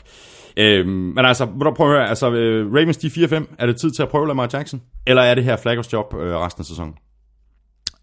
[0.58, 1.46] Øhm, men altså,
[1.76, 4.50] prøve at høre, altså, øh, Ravens de 4-5, er det tid til at prøve Lamar
[4.54, 4.82] Jackson?
[5.08, 6.94] Eller er det her Flaggers job øh, resten af sæsonen?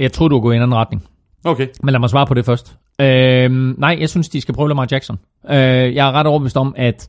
[0.00, 1.02] Jeg tror du er gået i en anden retning.
[1.44, 1.66] Okay.
[1.82, 2.76] Men lad mig svare på det først.
[3.00, 5.18] Øhm, nej, jeg synes, de skal prøve Lamar Jackson.
[5.50, 5.56] Øh,
[5.94, 7.08] jeg er ret overbevist om, at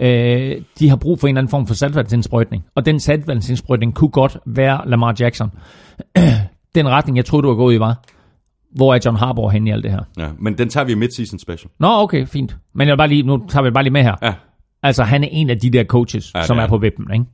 [0.00, 2.64] øh, de har brug for en eller anden form for saltvandsindsprøjtning.
[2.74, 5.50] Og den saltvandsindsprøjtning kunne godt være Lamar Jackson.
[6.74, 8.02] den retning, jeg troede, du var gået i, var.
[8.74, 10.00] Hvor er John Harbour henne i alt det her?
[10.18, 11.70] Ja, men den tager vi i midseason special.
[11.80, 12.56] Nå, okay, fint.
[12.74, 14.14] Men jeg vil bare lige, nu tager vi bare lige med her.
[14.22, 14.32] Ja.
[14.82, 17.24] Altså, han er en af de der coaches, Ja, som er er på vippen, ikke?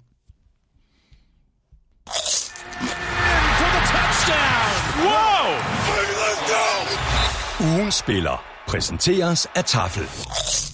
[7.61, 10.70] Ugen spiller præsenteres af Tafel.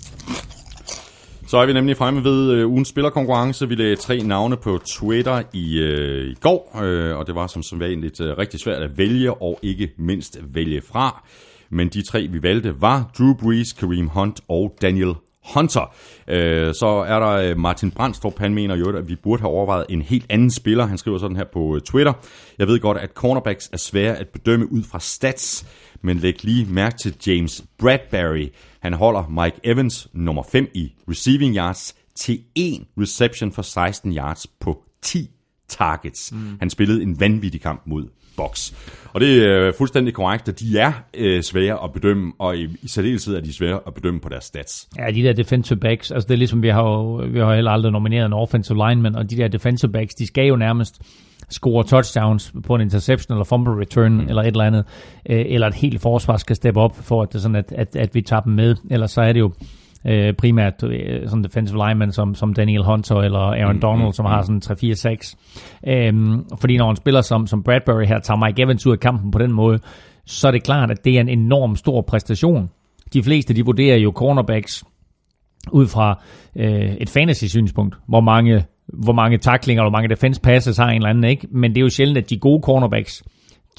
[1.48, 3.68] Så er vi nemlig fremme ved øh, ugens spillerkonkurrence.
[3.68, 7.62] Vi lagde tre navne på Twitter i, øh, i går, øh, og det var som
[7.62, 11.24] som vanligt øh, rigtig svært at vælge, og ikke mindst vælge fra.
[11.70, 15.14] Men de tre, vi valgte, var Drew Brees, Kareem Hunt og Daniel
[15.54, 15.94] Hunter.
[16.28, 19.86] Øh, så er der øh, Martin Brandstrup, han mener jo, at vi burde have overvejet
[19.88, 20.86] en helt anden spiller.
[20.86, 22.12] Han skriver sådan her på øh, Twitter.
[22.58, 25.66] Jeg ved godt, at cornerbacks er svære at bedømme ud fra stats,
[26.02, 28.48] men læg lige mærke til James Bradbury.
[28.86, 34.46] Han holder Mike Evans nummer 5 i receiving yards til en reception for 16 yards
[34.46, 35.30] på 10
[35.68, 36.32] targets.
[36.32, 36.38] Mm.
[36.58, 38.72] Han spillede en vanvittig kamp mod Box.
[39.12, 42.68] Og det er øh, fuldstændig korrekt, at de er øh, svære at bedømme, og i,
[42.82, 44.88] i særdeleshed er de svære at bedømme på deres stats.
[44.98, 47.70] Ja, de der defensive backs, altså det er ligesom, vi har jo, vi har heller
[47.70, 51.02] aldrig nomineret en offensive lineman, og de der defensive backs, de skal jo nærmest
[51.48, 54.28] score touchdowns på en interception eller fumble return mm.
[54.28, 54.84] eller et eller andet,
[55.30, 58.14] øh, eller et helt forsvar skal steppe op for at det sådan, at, at, at
[58.14, 59.52] vi tager dem med, ellers så er det jo
[60.06, 64.26] øh, primært øh, sådan defensive lineman som, som Daniel Hunter eller Aaron mm, Donald, som
[64.26, 65.34] har sådan 3-4-6.
[65.88, 69.30] Øhm, fordi når en spiller som, som Bradbury her tager Mike Evans ud af kampen
[69.30, 69.78] på den måde,
[70.26, 72.70] så er det klart, at det er en enorm stor præstation.
[73.12, 74.84] De fleste, de vurderer jo cornerbacks
[75.72, 76.22] ud fra
[76.56, 80.96] øh, et fantasy-synspunkt, hvor mange, hvor mange taklinger og hvor mange defense passes har en
[80.96, 81.46] eller anden, ikke?
[81.50, 83.22] Men det er jo sjældent, at de gode cornerbacks,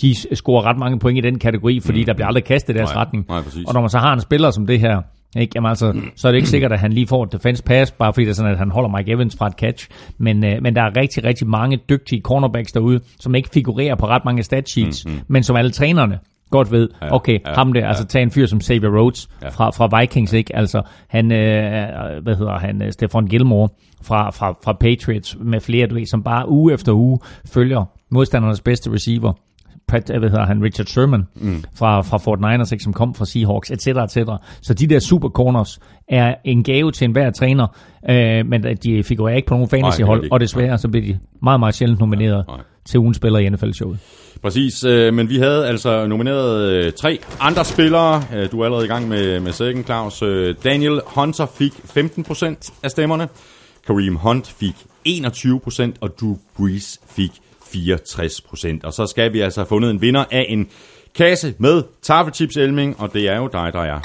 [0.01, 2.05] de scorer ret mange point i den kategori, fordi mm.
[2.05, 3.25] der bliver aldrig kastet i deres Nej, retning.
[3.29, 3.65] nej, præcis.
[3.67, 5.01] og når man så har en spiller som det her,
[5.37, 5.51] ikke?
[5.55, 8.13] Jamen altså, så er det ikke sikkert, at han lige får et defense pass, bare
[8.13, 9.87] fordi det er sådan, at han holder Mike Evans fra et catch.
[10.17, 14.07] Men, øh, men der er rigtig, rigtig mange dygtige cornerbacks derude, som ikke figurerer på
[14.07, 15.21] ret mange statsheets, mm-hmm.
[15.27, 16.19] men som alle trænerne
[16.49, 19.49] godt ved, Ja, okay, ja, ham der, altså tag en fyr som Xavier Rhodes Ja.
[19.49, 20.55] fra, fra Vikings, ikke?
[20.55, 23.69] Altså, han, øh, hvad hedder han, øh, Stefan Gilmore
[24.01, 28.61] fra, fra, fra Patriots med flere, du ved, som bare uge efter uge følger modstandernes
[28.61, 29.33] bedste receiver,
[29.87, 31.63] Pat, hvad hedder han, Richard Sherman mm.
[31.77, 33.87] fra, fra Fort Niners, ikke, som kom fra Seahawks, etc.
[33.87, 34.17] etc.
[34.61, 37.67] Så de der super corners er en gave til enhver træner,
[38.09, 41.59] øh, men de figurerer ikke på nogen fantasyhold, Nej, og desværre så bliver de meget,
[41.59, 42.57] meget sjældent nomineret Nej.
[42.85, 43.99] til ugens spiller i NFL-showet.
[44.41, 48.23] Præcis, øh, men vi havde altså nomineret øh, tre andre spillere.
[48.35, 50.21] Øh, du er allerede i gang med, med sækken, Claus.
[50.21, 53.27] Øh, Daniel Hunter fik 15% af stemmerne.
[53.87, 54.75] Kareem Hunt fik
[55.07, 57.31] 21%, og Drew Brees fik
[57.61, 58.79] 64%.
[58.83, 60.69] Og så skal vi altså have fundet en vinder af en
[61.15, 63.99] kasse med tafelchips Elming, og det er jo dig, der er.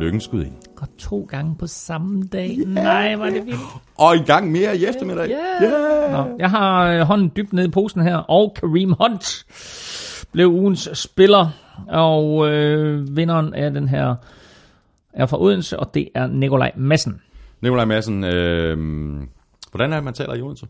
[0.00, 0.52] Lykken skud ind.
[0.76, 2.56] Og to gange på samme dag.
[2.58, 2.68] Yeah.
[2.68, 3.60] Nej, var det vildt.
[3.98, 5.30] Og en gang mere i eftermiddag.
[5.30, 6.12] Yeah.
[6.12, 9.44] Nå, jeg har øh, hånden dybt nede i posen her, og Kareem Hunt
[10.32, 11.48] blev ugens spiller,
[11.88, 14.14] og øh, vinderen af den her
[15.12, 17.20] er fra Odense, og det er Nikolaj Madsen.
[17.64, 18.76] Nikolaj Madsen, øh,
[19.70, 20.66] hvordan er det, man taler i Odense?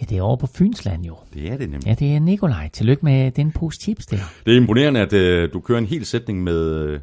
[0.00, 1.16] Ja, det er over på Fynsland jo.
[1.34, 1.86] Det er det nemlig.
[1.86, 2.68] Ja, det er Nikolaj.
[2.72, 4.16] Tillykke med den pose chips der.
[4.46, 7.00] Det er imponerende, at øh, du kører en hel sætning med, øh,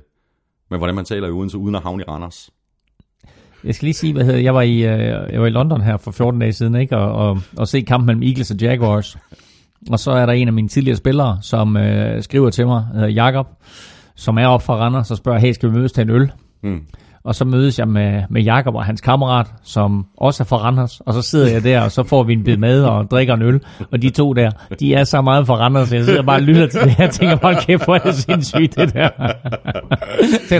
[0.70, 2.50] med, hvordan man taler i Odense, uden at havne i Randers.
[3.64, 5.00] Jeg skal lige sige, hvad hedder, jeg var i, øh,
[5.34, 6.98] jeg var i London her for 14 dage siden, ikke?
[6.98, 9.18] Og, og, og se kampen mellem Eagles og Jaguars.
[9.90, 13.08] Og så er der en af mine tidligere spillere, som øh, skriver til mig, hedder
[13.08, 13.48] Jakob,
[14.16, 16.32] som er op fra Randers og spørger, hey, skal vi mødes til en øl?
[16.64, 16.86] Mm.
[17.26, 21.02] Og så mødes jeg med, med Jakob og hans kammerat, som også er fra Randers.
[21.06, 23.42] Og så sidder jeg der, og så får vi en bid mad og drikker en
[23.42, 23.62] øl.
[23.92, 24.50] Og de to der,
[24.80, 27.04] de er så meget fra Randers, så jeg sidder bare og lytter til det her.
[27.04, 29.10] Jeg tænker, hold kæft, hvor er det sindssygt, det der.
[30.50, 30.60] Så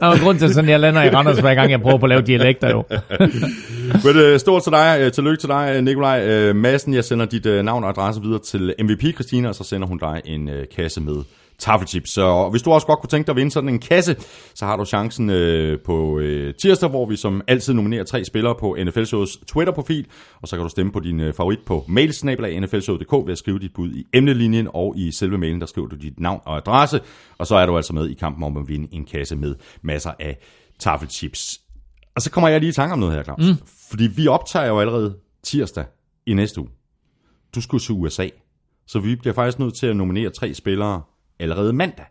[0.00, 2.10] der er grund til, sådan jeg lander i Randers, hver gang jeg prøver på at
[2.10, 2.84] lave dialekter jo.
[4.04, 6.94] Men uh, øh, stort til dig, uh, tillykke til dig, øh, Nikolaj uh, Madsen.
[6.94, 9.98] Jeg sender dit uh, navn og adresse videre til MVP Christina, og så sender hun
[9.98, 11.16] dig en uh, kasse med
[11.58, 12.10] taffelchips.
[12.10, 14.16] Så hvis du også godt kunne tænke dig at vinde sådan en kasse,
[14.54, 18.54] så har du chancen øh, på øh, tirsdag, hvor vi som altid nominerer tre spillere
[18.60, 20.06] på NFL Shows Twitter-profil,
[20.42, 23.74] og så kan du stemme på din øh, favorit på mailsnabelag.nflshow.dk ved at skrive dit
[23.74, 27.00] bud i emnelinjen, og i selve mailen, der skriver du dit navn og adresse,
[27.38, 30.12] og så er du altså med i kampen om at vinde en kasse med masser
[30.20, 30.38] af
[30.78, 31.60] taffelchips.
[32.14, 33.38] Og så kommer jeg lige i tanke om noget her, Claus.
[33.38, 33.66] Mm.
[33.90, 35.84] Fordi vi optager jo allerede tirsdag
[36.26, 36.70] i næste uge.
[37.54, 38.28] Du skulle til USA.
[38.86, 41.02] Så vi bliver faktisk nødt til at nominere tre spillere
[41.42, 42.04] allerede mandag.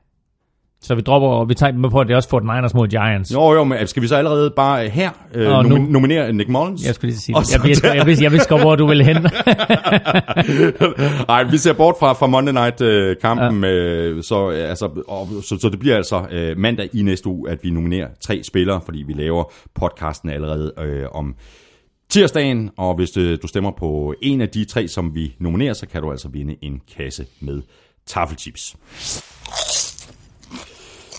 [0.83, 2.87] Så vi dropper, og vi tager med på, at det er også Fort Niners mod
[2.87, 3.33] Giants.
[3.33, 6.49] Jo, jo, men skal vi så allerede bare her øh, Nå, nu- nomi- nominere Nick
[6.49, 6.85] Mullins?
[6.85, 7.53] Jeg skulle lige sige det.
[7.53, 9.17] Jeg, vidste, jeg, vidste, jeg vidste godt, hvor du ville hen.
[11.27, 15.69] Nej, vi ser bort fra, fra Monday Night-kampen, øh, så, øh, altså, og, så, så
[15.69, 19.13] det bliver altså øh, mandag i næste uge, at vi nominerer tre spillere, fordi vi
[19.13, 19.43] laver
[19.75, 21.35] podcasten allerede øh, om
[22.09, 25.87] tirsdagen, og hvis øh, du stemmer på en af de tre, som vi nominerer, så
[25.87, 27.61] kan du altså vinde en kasse med
[28.05, 28.75] taffelchips.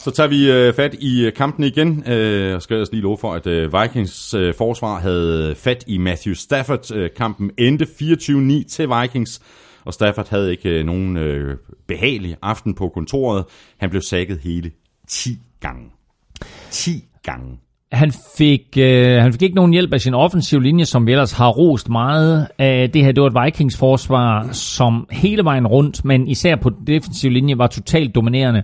[0.04, 2.08] Så tager vi øh, fat i øh, kampen igen.
[2.08, 5.98] Øh, og skal jeg lige love for, at øh, Vikings øh, forsvar havde fat i
[5.98, 6.94] Matthew Stafford.
[6.94, 9.40] Øh, kampen endte 24-9 til Vikings,
[9.84, 11.56] og Stafford havde ikke øh, nogen øh,
[11.88, 13.44] behagelig aften på kontoret.
[13.78, 14.70] Han blev sækket hele
[15.08, 15.90] 10 gange.
[16.70, 17.58] 10 gange.
[17.92, 21.32] Han fik, øh, han fik ikke nogen hjælp af sin offensiv linje, som vi ellers
[21.32, 22.48] har rost meget.
[22.58, 26.70] af det her det var et Vikings forsvar, som hele vejen rundt, men især på
[26.70, 28.62] den defensive linje, var totalt dominerende.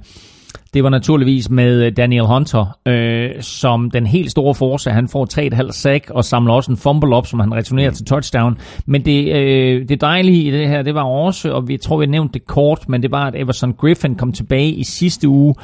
[0.74, 4.90] Det var naturligvis med øh, Daniel Hunter, øh, som den helt store force.
[4.90, 5.26] Han får
[5.64, 8.58] 3,5 sack og samler også en fumble op, som han returnerer til touchdown.
[8.86, 12.06] Men det, øh, det dejlige i det her, det var også, og vi tror, vi
[12.06, 15.54] nævnte det kort, men det var, at Everson Griffin kom tilbage i sidste uge,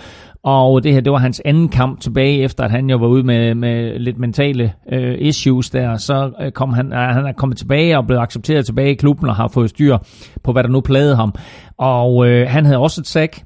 [0.44, 3.22] og det her, det var hans anden kamp tilbage, efter at han jo var ude
[3.22, 5.96] med, med lidt mentale øh, issues der.
[5.96, 9.28] Så øh, kom han, øh, han er kommet tilbage og blevet accepteret tilbage i klubben
[9.28, 9.98] og har fået styr
[10.42, 11.34] på, hvad der nu plagede ham.
[11.78, 13.42] Og øh, han havde også et sack,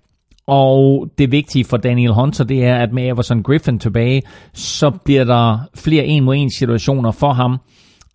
[0.46, 4.22] og det vigtige for Daniel Hunter, det er, at med Everson Griffin tilbage,
[4.54, 7.58] så bliver der flere en mod en situationer for ham.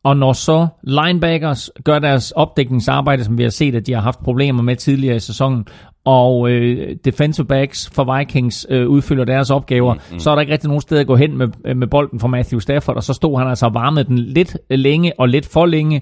[0.04, 4.20] Og når så linebackers gør deres opdækningsarbejde, som vi har set, at de har haft
[4.20, 5.66] problemer med tidligere i sæsonen,
[6.06, 10.20] og øh, defensive backs for Vikings øh, udfylder deres opgaver, mm-hmm.
[10.20, 12.60] så er der ikke rigtig nogen sted at gå hen med, med bolden for Matthew
[12.60, 16.02] Stafford, og så stod han altså og varmede den lidt længe og lidt for længe,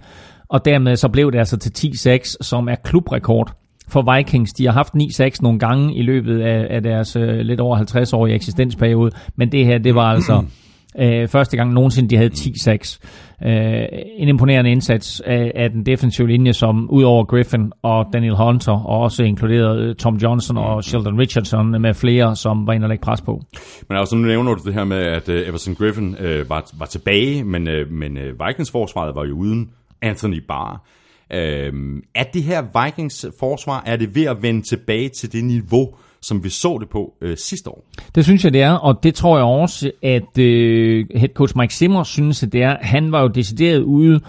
[0.49, 3.53] og dermed så blev det altså til 10-6, som er klubrekord
[3.87, 4.53] for Vikings.
[4.53, 8.35] De har haft 9-6 nogle gange i løbet af, af deres øh, lidt over 50-årige
[8.35, 10.43] eksistensperiode, men det her, det var altså
[10.99, 12.99] øh, første gang nogensinde, de havde 10-6.
[13.45, 13.88] Øh,
[14.18, 18.99] en imponerende indsats af, af den defensive linje, som udover Griffin og Daniel Hunter, og
[18.99, 23.22] også inkluderede Tom Johnson og Sheldon Richardson med flere, som var inde og lægge pres
[23.22, 23.41] på.
[23.89, 26.85] Men altså, nu nævner du det her med, at uh, Everson Griffin uh, var, var
[26.85, 29.69] tilbage, men, uh, men uh, Vikings forsvaret var jo uden
[30.01, 30.84] Anthony Barr.
[31.34, 31.39] Uh,
[32.15, 36.43] er det her Vikings forsvar, er det ved at vende tilbage til det niveau, som
[36.43, 37.85] vi så det på øh, sidste år?
[38.15, 41.73] Det synes jeg, det er, og det tror jeg også, at øh, head coach Mike
[41.73, 42.77] Zimmer synes, at det er.
[42.81, 44.22] Han var jo decideret ude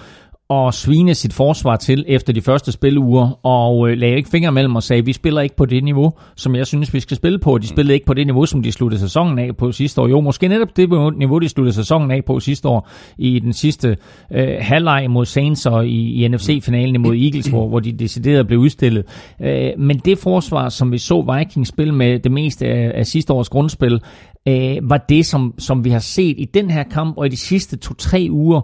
[0.52, 4.76] at svine sit forsvar til efter de første spilleuger, og øh, lagde ikke fingre mellem
[4.76, 7.58] og sagde, vi spiller ikke på det niveau, som jeg synes, vi skal spille på.
[7.58, 10.08] De spillede ikke på det niveau, som de sluttede sæsonen af på sidste år.
[10.08, 12.88] Jo, måske netop det niveau, de sluttede sæsonen af på sidste år
[13.18, 13.96] i den sidste
[14.32, 18.58] øh, halvleg mod Saints og i, i NFC-finalen mod Eagles, hvor, hvor de deciderede blev
[18.58, 19.04] udstillet.
[19.42, 23.32] Øh, men det forsvar, som vi så Vikings spille med det meste af, af sidste
[23.32, 24.00] års grundspil,
[24.48, 27.36] øh, var det, som, som vi har set i den her kamp og i de
[27.36, 28.60] sidste to-tre uger.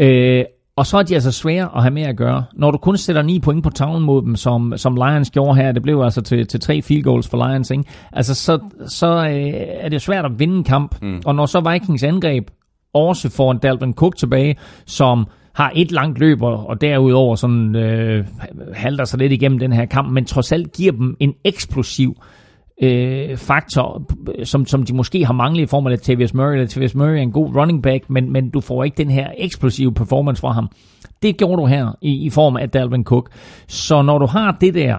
[0.00, 0.44] Øh,
[0.76, 2.44] og så er de altså svære at have med at gøre.
[2.52, 5.72] Når du kun sætter 9 point på tavlen mod dem, som, som Lions gjorde her,
[5.72, 7.84] det blev altså til, til tre field goals for Lions, ikke?
[8.12, 11.02] Altså, så, så øh, er det svært at vinde en kamp.
[11.02, 11.22] Mm.
[11.26, 12.50] Og når så Vikings angreb
[12.94, 14.56] også får en Dalvin Cook tilbage,
[14.86, 18.26] som har et langt løb, og, og derudover sådan, øh,
[18.72, 22.43] halter sig lidt igennem den her kamp, men trods alt giver dem en eksplosiv øh,
[22.82, 24.02] Øh, faktor,
[24.38, 26.52] øh, som, som de måske har manglet i form af Tavius Murray.
[26.52, 29.30] eller Tavius Murray er en god running back, men, men du får ikke den her
[29.38, 30.68] eksplosive performance fra ham.
[31.22, 33.30] Det gjorde du her i, i form af Dalvin Cook.
[33.68, 34.98] Så når du har det der,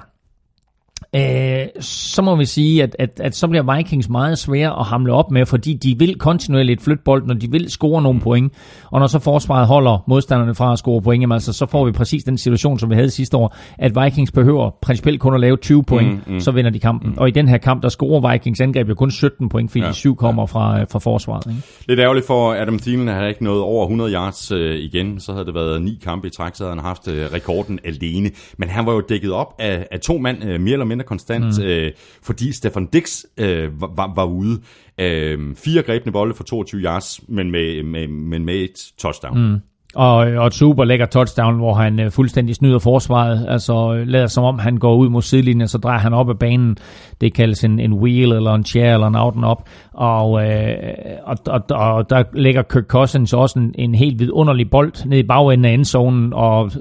[1.15, 5.13] øh, så må vi sige, at, at, at så bliver Vikings meget svære at hamle
[5.13, 8.53] op med, fordi de vil kontinuerligt flytte bolden, og de vil score nogle point.
[8.91, 11.91] Og når så forsvaret holder modstanderne fra at score point, jamen, altså, så får vi
[11.91, 15.57] præcis den situation, som vi havde sidste år, at Vikings behøver principielt kun at lave
[15.57, 17.09] 20 point, mm, mm, så vinder de kampen.
[17.09, 17.17] Mm.
[17.17, 19.89] Og i den her kamp, der scorer Vikings angreb jo kun 17 point, fordi ja,
[19.89, 20.45] de syv kommer ja.
[20.45, 21.45] fra, fra forsvaret.
[21.47, 21.61] Ikke?
[21.87, 25.19] Lidt ærgerligt for Adam Thielen, at han ikke nået over 100 yards øh, igen.
[25.19, 28.31] Så havde det været ni kampe i træk, så havde han haft øh, rekorden alene.
[28.57, 31.57] Men han var jo dækket op af, af to mand, øh, mere eller mindre konstant,
[31.57, 31.63] mm.
[31.63, 31.91] øh,
[32.23, 34.61] fordi Stefan Dix øh, var, var ude.
[34.99, 39.51] Øh, fire grebne bolde for 22 yards, men med, med, men med et touchdown.
[39.51, 39.59] Mm.
[39.95, 43.45] Og, og et super lækker touchdown, hvor han øh, fuldstændig snyder forsvaret.
[43.49, 46.35] Altså øh, lader som om han går ud mod sidelinjen, så drejer han op ad
[46.35, 46.77] banen.
[47.21, 49.57] Det kaldes en, en wheel eller en chair eller en out and up.
[49.93, 50.75] Og, øh,
[51.23, 55.23] og, og, og der lægger Kirk Cousins også en, en helt vidunderlig bold ned i
[55.23, 56.33] bagenden af endzonen.
[56.33, 56.71] Og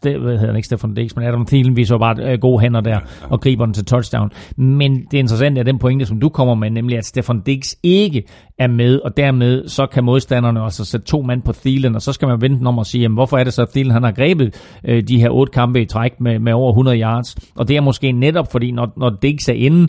[0.00, 2.98] hvad hedder han ikke Stefan Dix, men Adam Thielen viser bare øh, gode hænder der
[3.22, 4.30] og griber den til touchdown.
[4.56, 8.22] Men det interessante er den pointe, som du kommer med, nemlig at Stefan Dix ikke
[8.62, 12.12] er med, og dermed så kan modstanderne også sætte to mand på Thielen, og så
[12.12, 14.12] skal man vente om at sige, jamen, hvorfor er det så, at Thielen han har
[14.12, 17.36] grebet øh, de her otte kampe i træk med, med over 100 yards?
[17.54, 19.88] Og det er måske netop, fordi når, når Diggs er inde,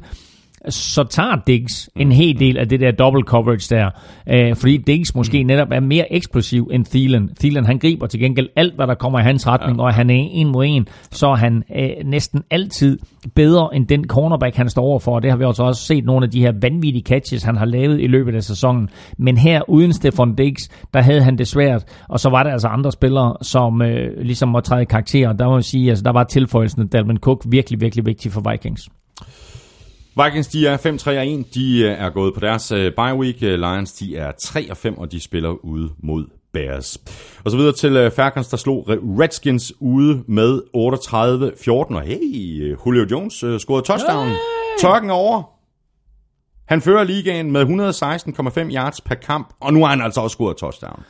[0.69, 3.89] så tager Diggs en hel del af det der double coverage der.
[4.29, 7.29] Øh, fordi Diggs måske netop er mere eksplosiv end Thielen.
[7.39, 9.83] Thielen han griber til gengæld alt, hvad der kommer i hans retning, ja.
[9.83, 12.99] og han er en mod en, så er han øh, næsten altid
[13.35, 15.15] bedre end den cornerback, han står overfor.
[15.15, 17.65] Og det har vi også, også set nogle af de her vanvittige catches, han har
[17.65, 18.89] lavet i løbet af sæsonen.
[19.17, 21.85] Men her uden Stefan Diggs, der havde han det svært.
[22.09, 25.33] Og så var der altså andre spillere, som øh, ligesom må træde karakter.
[25.33, 28.51] Der må man sige, altså der var tilføjelsen af Dalvin Cook virkelig, virkelig vigtig for
[28.51, 28.89] Vikings.
[30.15, 31.53] Vikings, de er 5-3-1.
[31.53, 33.35] De øh, er gået på deres uh, bye week.
[33.41, 36.97] Uh, Lions, de er 3-5, og de spiller ude mod Bears.
[37.45, 41.95] Og så videre til Falcons, der slog Redskins ude med 38-14.
[41.95, 44.27] Og hey, Julio Jones scorede touchdown.
[44.27, 44.35] Hey!
[44.79, 45.43] Tørken er over.
[46.65, 50.57] Han fører ligaen med 116,5 yards per kamp, og nu har han altså også scoret
[50.57, 51.03] touchdown.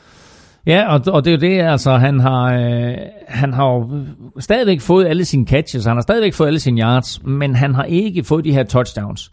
[0.68, 2.96] Ja, og, og det er jo det, altså han har, øh,
[3.28, 4.06] han har jo
[4.40, 7.84] stadigvæk fået alle sine catches, han har stadigvæk fået alle sine yards, men han har
[7.84, 9.32] ikke fået de her touchdowns.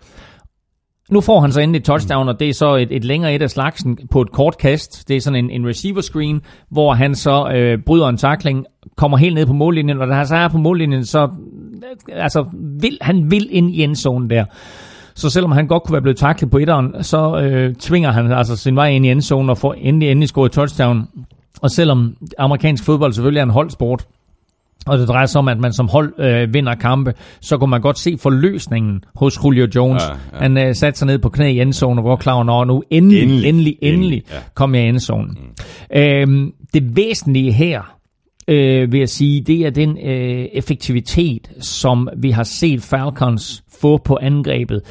[1.11, 3.43] Nu får han så endelig et touchdown, og det er så et, et længere et
[3.43, 5.09] af slagsen på et kort kast.
[5.09, 6.40] Det er sådan en, en receiver screen,
[6.70, 8.66] hvor han så øh, bryder en tackling,
[8.97, 12.44] kommer helt ned på mållinjen, og da han så er på mållinjen, så øh, altså,
[12.81, 14.44] vil, han vil ind i endzonen der.
[15.21, 18.57] Så selvom han godt kunne være blevet taklet på etteren, så øh, tvinger han altså
[18.57, 21.09] sin vej ind i endzonen og får endelig, endelig scoret touchdown.
[21.63, 24.07] Og selvom amerikansk fodbold selvfølgelig er en holdsport,
[24.87, 27.81] og det drejer sig om, at man som hold øh, vinder kampe, så kunne man
[27.81, 30.03] godt se forløsningen hos Julio Jones.
[30.03, 30.43] Ja, ja.
[30.43, 33.23] Han øh, satte sig ned på knæ i endzonen og var klar over, nu endelig,
[33.23, 34.37] endelig, endelig, endelig ja.
[34.55, 35.39] kom jeg i endzonen.
[35.41, 35.99] Mm.
[36.01, 38.00] Øhm, det væsentlige her,
[38.51, 43.97] øh, vil jeg sige, det er den øh, effektivitet, som vi har set Falcons få
[43.97, 44.83] på angrebet.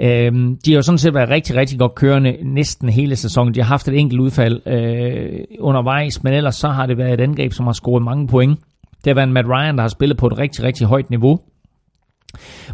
[0.00, 0.32] Øh,
[0.64, 3.54] de har jo sådan set været rigtig, rigtig godt kørende næsten hele sæsonen.
[3.54, 7.20] De har haft et enkelt udfald øh, undervejs, men ellers så har det været et
[7.20, 8.58] angreb, som har scoret mange point.
[9.04, 11.40] Det har været Matt Ryan, der har spillet på et rigtig, rigtig højt niveau.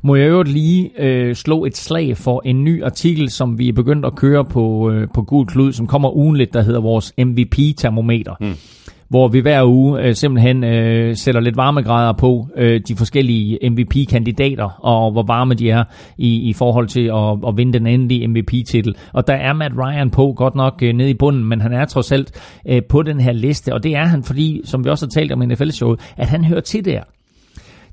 [0.03, 3.73] Må jeg øvrigt lige øh, slå et slag for en ny artikel, som vi er
[3.73, 8.35] begyndt at køre på, øh, på Gul Klud, som kommer ugenligt, der hedder vores MVP-termometer.
[8.41, 8.55] Mm
[9.09, 14.85] hvor vi hver uge øh, simpelthen øh, sætter lidt varmegrader på øh, de forskellige MVP-kandidater,
[14.85, 15.85] og hvor varme de er
[16.18, 18.97] i, i forhold til at, at vinde den endelige MVP-titel.
[19.12, 21.85] Og der er Matt Ryan på, godt nok øh, nede i bunden, men han er
[21.85, 25.06] trods alt øh, på den her liste, og det er han, fordi, som vi også
[25.06, 27.01] har talt om i NFL-showet, at han hører til der.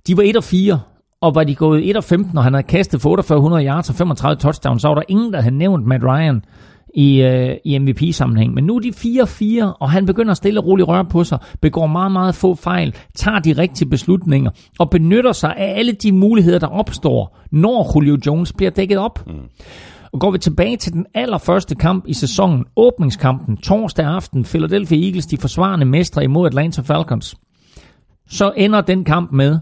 [0.07, 0.79] De var 1 og 4,
[1.21, 3.95] og var de gået 1 og 15, og han havde kastet for 4800 yards og
[3.95, 6.41] 35 touchdowns, så var der ingen, der havde nævnt Matt Ryan
[6.95, 8.53] i, øh, i MVP-sammenhæng.
[8.53, 11.88] Men nu er de 4-4, og han begynder stille og roligt røre på sig, begår
[11.88, 16.59] meget, meget få fejl, tager de rigtige beslutninger, og benytter sig af alle de muligheder,
[16.59, 19.27] der opstår, når Julio Jones bliver dækket op.
[19.27, 19.34] Mm.
[20.13, 25.26] Og går vi tilbage til den allerførste kamp i sæsonen, åbningskampen, torsdag aften, Philadelphia Eagles,
[25.26, 27.35] de forsvarende mestre imod Atlanta Falcons,
[28.30, 29.59] så ender den kamp med,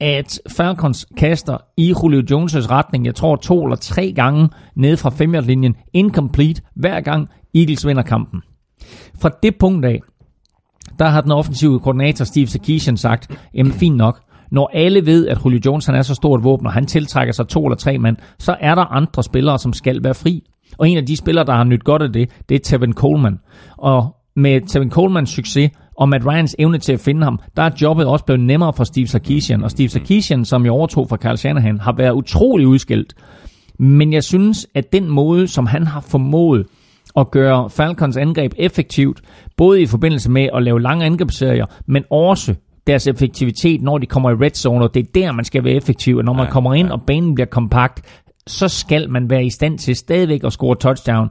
[0.00, 5.10] at Falcons kaster i Julio Jones' retning, jeg tror to eller tre gange ned fra
[5.10, 8.42] 5 linjen incomplete, hver gang Eagles vinder kampen.
[9.20, 10.00] Fra det punkt af,
[10.98, 14.20] der har den offensive koordinator Steve Sarkisian sagt, jamen fint nok,
[14.50, 17.48] når alle ved, at Julio Jones han er så stort våben, og han tiltrækker sig
[17.48, 20.42] to eller tre mand, så er der andre spillere, som skal være fri.
[20.78, 23.38] Og en af de spillere, der har nyt godt af det, det er Tevin Coleman.
[23.76, 27.70] Og med Tevin Colemans succes, og Matt Ryans evne til at finde ham, der er
[27.82, 29.64] jobbet også blevet nemmere for Steve Sarkisian.
[29.64, 33.14] Og Steve Sarkisian, som jeg overtog fra Carl Shanahan, har været utrolig udskilt.
[33.78, 36.66] Men jeg synes, at den måde, som han har formået
[37.16, 39.20] at gøre Falcons angreb effektivt,
[39.56, 42.54] både i forbindelse med at lave lange angrebsserier, men også
[42.86, 45.74] deres effektivitet, når de kommer i red zone, og det er der, man skal være
[45.74, 46.16] effektiv.
[46.16, 46.94] Og når man ja, kommer ind, ja.
[46.94, 51.30] og banen bliver kompakt, så skal man være i stand til stadigvæk at score touchdown.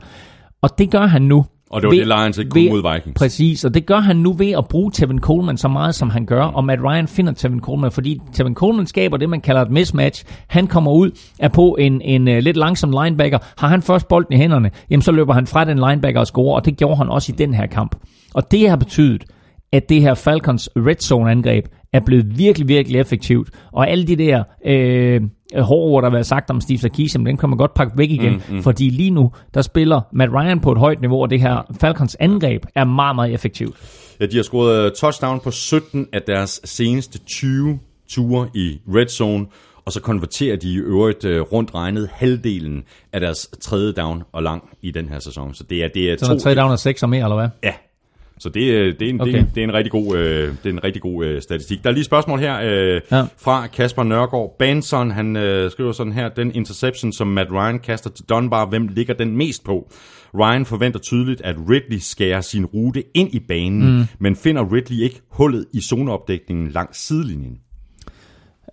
[0.62, 1.46] Og det gør han nu.
[1.70, 3.20] Og det var ved, det, Lions ikke kunne mod Vikings.
[3.20, 6.26] Præcis, og det gør han nu ved at bruge Tevin Coleman så meget, som han
[6.26, 9.72] gør, og Matt Ryan finder Tevin Coleman, fordi Tevin Coleman skaber det, man kalder et
[9.72, 10.26] mismatch.
[10.48, 13.38] Han kommer ud, er på en, en uh, lidt langsom linebacker.
[13.58, 16.56] Har han først bolden i hænderne, jamen så løber han fra den linebacker og scorer,
[16.56, 17.96] og det gjorde han også i den her kamp.
[18.34, 19.24] Og det har betydet,
[19.72, 23.50] at det her Falcons red zone angreb er blevet virkelig, virkelig effektivt.
[23.72, 25.22] Og alle de der øh,
[25.56, 28.12] hårde ord, der har været sagt om Steve Sarkisian, den kan man godt pakke væk
[28.12, 28.64] igen, mm, mm.
[28.64, 32.18] fordi lige nu, der spiller Matt Ryan på et højt niveau, og det her Falcons
[32.20, 33.76] angreb er meget, meget effektivt.
[34.20, 37.80] Ja, de har scoret touchdown på 17 af deres seneste 20
[38.10, 39.46] ture i red zone,
[39.86, 42.84] og så konverterer de i øvrigt uh, rundt regnet halvdelen
[43.14, 45.54] af deres tredje down og lang i den her sæson.
[45.54, 46.40] Så det er, det er så to...
[46.40, 47.50] tredje down og seks og mere, eller hvad?
[47.64, 47.74] Ja,
[48.40, 49.32] så det, øh, det, er, en, okay.
[49.32, 51.84] det, er, det er en rigtig god, øh, det er en rigtig god øh, statistik.
[51.84, 53.26] Der er lige et spørgsmål her øh, ja.
[53.38, 54.56] fra Kasper Nørgaard.
[54.60, 58.88] Banson, han øh, skriver sådan her, den interception, som Matt Ryan kaster til Dunbar, hvem
[58.88, 59.92] ligger den mest på?
[60.34, 64.06] Ryan forventer tydeligt, at Ridley skærer sin rute ind i banen, mm.
[64.20, 67.58] men finder Ridley ikke hullet i zoneopdækningen langs sidelinjen?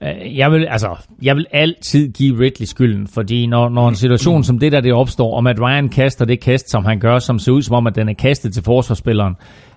[0.05, 0.89] Øh, jeg vil, altså,
[1.23, 4.93] jeg vil altid give Ridley skylden, fordi når, når en situation som det der det
[4.93, 7.87] opstår, om at Ryan kaster det kast, som han gør, som ser ud som om,
[7.87, 9.35] at den er kastet til forsvarsspilleren,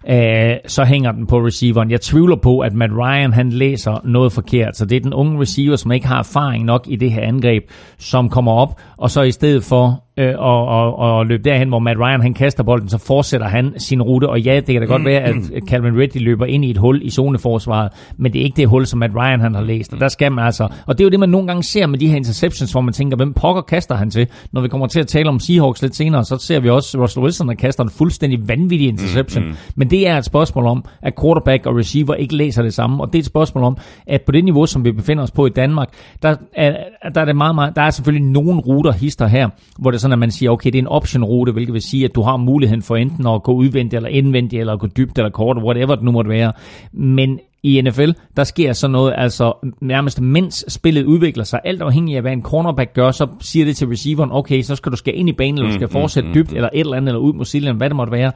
[0.10, 1.92] øh, så hænger den på receiveren.
[1.92, 5.42] Jeg tvivler på, at Matt Ryan han læser noget forkert, så det er den unge
[5.42, 7.64] receiver, som ikke har erfaring nok i det her angreb,
[7.98, 11.80] som kommer op, og så i stedet for øh, og, og, og løbe derhen, hvor
[11.80, 14.30] Matt Ryan han kaster bolden, så fortsætter han sin rute.
[14.30, 15.36] Og ja, det kan da godt være, at
[15.70, 18.86] Calvin Ridley løber ind i et hul i zoneforsvaret, men det er ikke det hul,
[18.86, 19.94] som Matt Ryan han har læst.
[19.94, 22.00] Og der skal man altså, og det er jo det, man nogle gange ser med
[22.00, 24.28] de her interceptions, hvor man tænker, hvem pokker kaster han til?
[24.52, 27.24] Når vi kommer til at tale om Seahawks lidt senere, så ser vi også Russell
[27.24, 29.44] Wilson, der kaster en fuldstændig vanvittig interception.
[29.44, 29.56] Mm, mm.
[29.76, 33.04] Men det er et spørgsmål om, at quarterback og receiver ikke læser det samme.
[33.04, 33.78] Og det er et spørgsmål om,
[34.08, 35.88] at på det niveau, som vi befinder os på i Danmark,
[36.24, 36.76] der er,
[37.16, 39.50] der er, det meget, meget, der er selvfølgelig nogle ruter hister her,
[39.80, 42.16] hvor det sådan, at man siger, okay, det er en option-rute, hvilket vil sige, at
[42.16, 45.58] du har muligheden for enten at gå udvendigt eller indvendigt, eller gå dybt eller kort,
[45.58, 46.54] whatever det nu måtte være.
[46.94, 52.16] Men i NFL, der sker sådan noget, altså nærmest mens spillet udvikler sig, alt afhængig
[52.16, 55.20] af hvad en cornerback gør, så siger det til receiveren, okay, så skal du skal
[55.20, 56.56] ind i banen, eller du skal mm, fortsætte mm, dybt, mm.
[56.56, 58.32] eller et eller andet, eller ud mod sidelinjen, hvad det måtte være.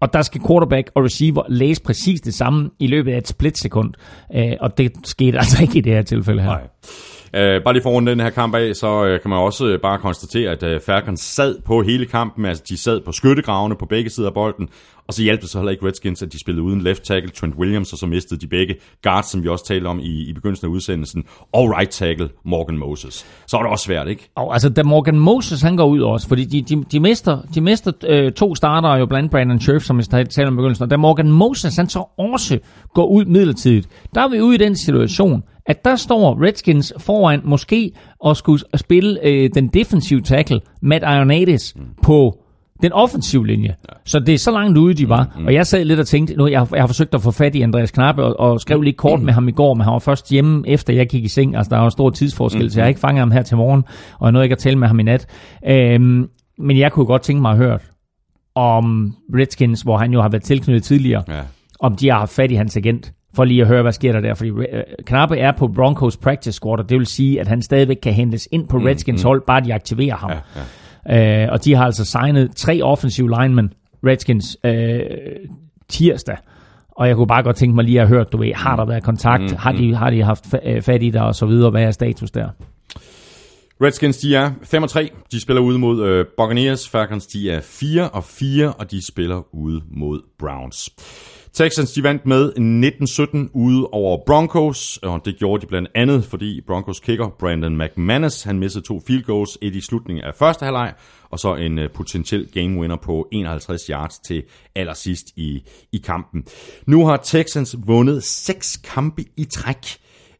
[0.00, 3.94] Og der skal quarterback og receiver læse præcis det samme i løbet af et splitsekund.
[4.34, 6.48] Øh, og det skete altså ikke i det her tilfælde her.
[6.48, 6.62] Nej.
[7.34, 9.98] Øh, bare lige for den her kamp af, så øh, kan man også øh, bare
[9.98, 14.10] konstatere, at øh, Falcons sad på hele kampen, altså de sad på skyttegravene på begge
[14.10, 14.68] sider af bolden,
[15.06, 17.54] og så hjalp det så heller ikke Redskins, at de spillede uden left tackle Trent
[17.54, 20.66] Williams, og så mistede de begge guards, som vi også talte om i, i begyndelsen
[20.66, 23.26] af udsendelsen, og right tackle Morgan Moses.
[23.46, 24.30] Så er det også svært, ikke?
[24.34, 27.60] Og altså, da Morgan Moses han går ud også, fordi de, de, de mister, de
[27.60, 30.90] mister øh, to starter jo blandt Brandon Scherf, som vi talte om i begyndelsen, og
[30.90, 32.58] da Morgan Moses han så også
[32.94, 37.40] går ud midlertidigt, der er vi ude i den situation, at der står Redskins foran
[37.44, 37.92] måske
[38.26, 41.82] at skulle spille øh, den defensive tackle, Matt Ioannidis, mm.
[42.02, 42.38] på
[42.82, 43.68] den offensive linje.
[43.68, 43.94] Ja.
[44.04, 45.30] Så det er så langt ude, de var.
[45.34, 45.46] Mm, mm.
[45.46, 47.62] Og jeg sad lidt og tænkte, nu jeg, jeg har forsøgt at få fat i
[47.62, 49.26] Andreas Knappe, og, og skrev lige kort mm.
[49.26, 51.56] med ham i går, men han var først hjemme, efter jeg gik i seng.
[51.56, 52.68] Altså, der var en stor tidsforskel, mm.
[52.68, 53.84] så jeg har ikke fanget ham her til morgen,
[54.18, 55.26] og jeg nåede ikke at tale med ham i nat.
[55.66, 56.28] Øhm,
[56.58, 57.78] men jeg kunne godt tænke mig at høre
[58.54, 61.40] om Redskins, hvor han jo har været tilknyttet tidligere, ja.
[61.80, 64.20] om de har haft fat i hans agent for lige at høre, hvad sker der
[64.20, 64.34] der.
[64.34, 64.64] Fordi uh,
[65.06, 68.48] Knappe er på Broncos practice squad, og det vil sige, at han stadigvæk kan hentes
[68.52, 70.30] ind på mm, Redskins mm, hold, bare de aktiverer ham.
[70.30, 70.38] Ja,
[71.08, 71.46] ja.
[71.46, 73.72] Uh, og de har altså signet tre offensive linemen,
[74.06, 74.72] Redskins, uh,
[75.88, 76.36] tirsdag.
[76.90, 79.02] Og jeg kunne bare godt tænke mig lige at høre, du ved, har der været
[79.02, 79.42] kontakt?
[79.42, 79.94] Mm, har, de, mm.
[79.94, 80.46] har de haft
[80.80, 81.70] fat i dig, og så videre?
[81.70, 82.48] Hvad er status der?
[83.82, 85.10] Redskins, de er 5 og 3.
[85.32, 86.88] De spiller ude mod øh, Buccaneers.
[86.88, 90.90] Falcons, de er 4 og 4, og de spiller ude mod Browns.
[91.52, 92.52] Texans, de vandt med
[93.48, 98.42] 19-17 ude over Broncos, og det gjorde de blandt andet, fordi Broncos kicker Brandon McManus,
[98.42, 100.94] han missede to field goals, et i slutningen af første halvleg,
[101.30, 104.42] og så en øh, potentiel game winner på 51 yards til
[104.74, 105.62] allersidst i,
[105.92, 106.44] i kampen.
[106.86, 109.96] Nu har Texans vundet seks kampe i træk.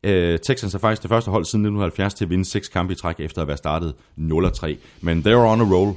[0.07, 0.11] Uh,
[0.43, 3.17] Texans er faktisk det første hold siden 1970 til at vinde seks kampe i træk
[3.19, 4.77] efter at være startet 0-3.
[5.01, 5.97] Men they're on a roll.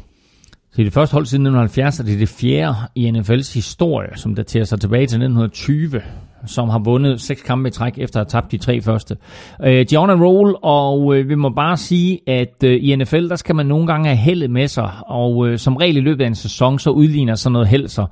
[0.73, 3.53] Så det er det første hold siden 1970, og det er det fjerde i NFL's
[3.53, 6.01] historie, som daterer sig tilbage til 1920
[6.45, 9.17] som har vundet seks kampe i træk efter at have tabt de tre første.
[9.63, 13.29] Øh, de on a roll, og øh, vi må bare sige, at øh, i NFL,
[13.29, 16.23] der skal man nogle gange have heldet med sig, og øh, som regel i løbet
[16.23, 18.05] af en sæson, så udligner sådan noget held sig.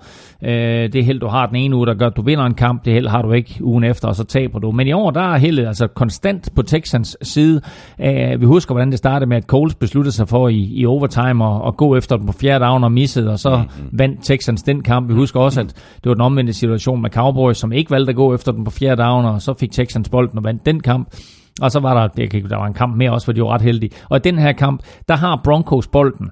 [0.44, 2.86] Øh, det held, du har den ene uge, der gør, at du vinder en kamp,
[2.86, 4.72] det held har du ikke ugen efter, og så taber du.
[4.72, 7.62] Men i år, der er heldet altså konstant på Texans side.
[8.00, 11.46] Øh, vi husker, hvordan det startede med, at Coles besluttede sig for i, i overtime
[11.46, 14.00] at, at gå efter den på fjerde down og missede, og så mm-hmm.
[14.00, 15.10] vandt Texans den kamp.
[15.10, 18.16] Vi husker også, at det var den omvendte situation med Cowboys, som ikke valgte at
[18.16, 21.16] gå efter den på fjerde down, og så fik Texans bolden og vandt den kamp.
[21.62, 23.54] Og så var der, jeg kan, der var en kamp mere også, hvor de var
[23.54, 23.92] ret heldige.
[24.10, 26.30] Og i den her kamp, der har Broncos bolden.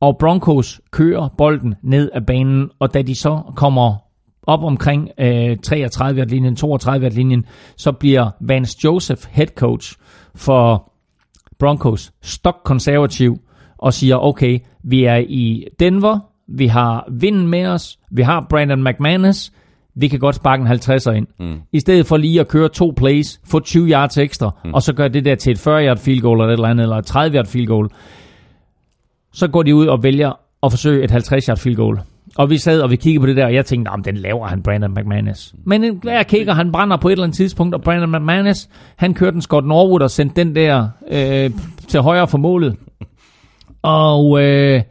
[0.00, 3.96] Og Broncos kører bolden ned af banen, og da de så kommer
[4.42, 7.44] op omkring øh, 33-linjen, 32-linjen,
[7.76, 9.96] så bliver Vance Joseph head coach
[10.34, 10.92] for
[11.58, 13.36] Broncos stok konservativ
[13.78, 18.84] og siger, okay, vi er i Denver, vi har vinden med os, vi har Brandon
[18.84, 19.52] McManus,
[19.94, 21.26] vi kan godt sparke en 50'er ind.
[21.40, 21.60] Mm.
[21.72, 24.74] I stedet for lige at køre to plays, få 20 yards ekstra, mm.
[24.74, 26.82] og så gøre det der til et 40 yard field goal eller et eller andet,
[26.82, 27.88] eller et 30 yard field goal,
[29.32, 32.00] så går de ud og vælger at forsøge et 50 yard field goal.
[32.36, 34.62] Og vi sad og vi kiggede på det der, og jeg tænkte, den laver han
[34.62, 35.54] Brandon McManus.
[35.64, 39.32] Men hver kigger, han brænder på et eller andet tidspunkt, og Brandon McManus, han kørte
[39.32, 41.50] den Scott Norwood og sendte den der øh,
[41.88, 42.76] til højre for målet.
[43.82, 44.82] Og øh,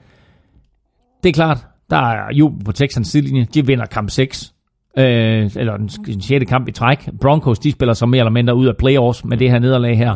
[1.23, 3.47] det er klart, der er jubel på Texans sidelinje.
[3.53, 4.53] De vinder kamp 6
[4.99, 6.45] øh, eller den, den 6.
[6.49, 7.09] kamp i træk.
[7.21, 10.15] Broncos, de spiller så mere eller mindre ud af playoffs med det her nederlag her.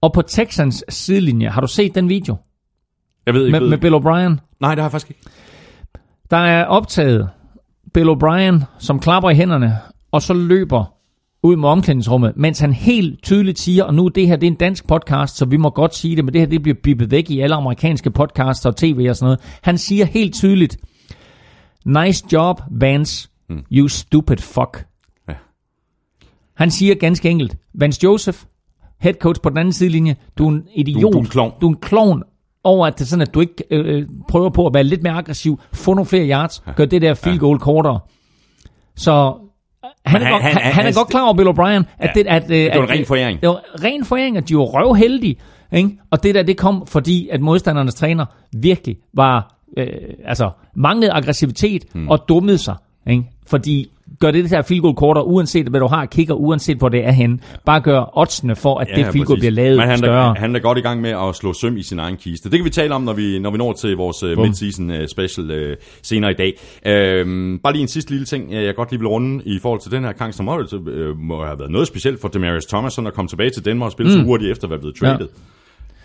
[0.00, 2.36] Og på Texans sidelinje, har du set den video?
[3.26, 3.60] Jeg ved ikke.
[3.60, 4.58] Med, med Bill O'Brien?
[4.60, 5.22] Nej, det har jeg faktisk ikke.
[6.30, 7.28] Der er optaget
[7.94, 9.76] Bill O'Brien, som klapper i hænderne,
[10.12, 10.92] og så løber
[11.42, 14.56] ud med omklædningsrummet, mens han helt tydeligt siger, og nu det her det er en
[14.56, 17.30] dansk podcast, så vi må godt sige det, men det her det bliver bippet væk
[17.30, 19.58] i alle amerikanske podcasts og tv og sådan noget.
[19.62, 20.76] Han siger helt tydeligt,
[21.84, 23.28] nice job, Vance.
[23.48, 23.64] Mm.
[23.72, 24.86] You stupid fuck.
[25.28, 25.34] Ja.
[26.54, 28.38] Han siger ganske enkelt, Vance Joseph,
[29.00, 31.02] head coach på den anden sidelinje, du er en idiot.
[31.02, 31.52] Du, du er en klovn.
[31.60, 32.22] Du er en klovn
[32.64, 35.02] over, at det er sådan, at du ikke øh, øh, prøver på at være lidt
[35.02, 36.72] mere aggressiv, få nogle flere yards, ja.
[36.72, 38.00] gør det der field goal kortere.
[38.96, 39.34] Så
[39.84, 42.20] øh, han, er, han, han, han, han er godt klar over, Bill O'Brien, at, ja,
[42.20, 43.40] det, at, øh, det var en ren foræring.
[43.40, 45.36] Det var ren foræring, at de var røvheldige.
[45.72, 45.98] Ikke?
[46.10, 49.86] Og det der, det kom, fordi at modstandernes træner virkelig var, øh,
[50.24, 52.08] altså, manglede aggressivitet hmm.
[52.08, 52.76] og dummede sig.
[53.06, 53.24] Ikke?
[53.46, 53.90] Fordi
[54.20, 57.12] gør det her field goal kortere, uanset hvad du har kigger, uanset hvor det er
[57.12, 57.40] hen.
[57.64, 60.30] Bare gør oddsene for, at ja, det field goal bliver lavet Men han større.
[60.30, 62.50] Er, han er godt i gang med at slå søm i sin egen kiste.
[62.50, 65.06] Det kan vi tale om, når vi, når vi når til vores uh, mid-season uh,
[65.06, 66.52] special uh, senere i dag.
[66.86, 69.90] Uh, bare lige en sidste lille ting, jeg godt lige vil runde i forhold til
[69.90, 70.54] den her kamp, som uh,
[71.18, 73.92] må have været noget specielt for Demarius Thomas, som er kommet tilbage til Danmark og
[73.92, 74.18] spille mm.
[74.18, 75.28] så hurtigt efter at være blevet traded.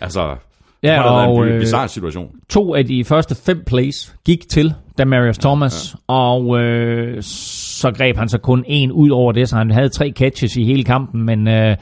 [0.00, 0.04] Ja.
[0.04, 0.36] Altså,
[0.82, 2.30] Ja, det har og, en bizarre situation.
[2.48, 6.14] To af de første fem plays gik til Demarius Thomas, ja.
[6.14, 10.12] og øh, så greb han så kun en ud over det, så han havde tre
[10.16, 11.76] catches i hele kampen, men øh,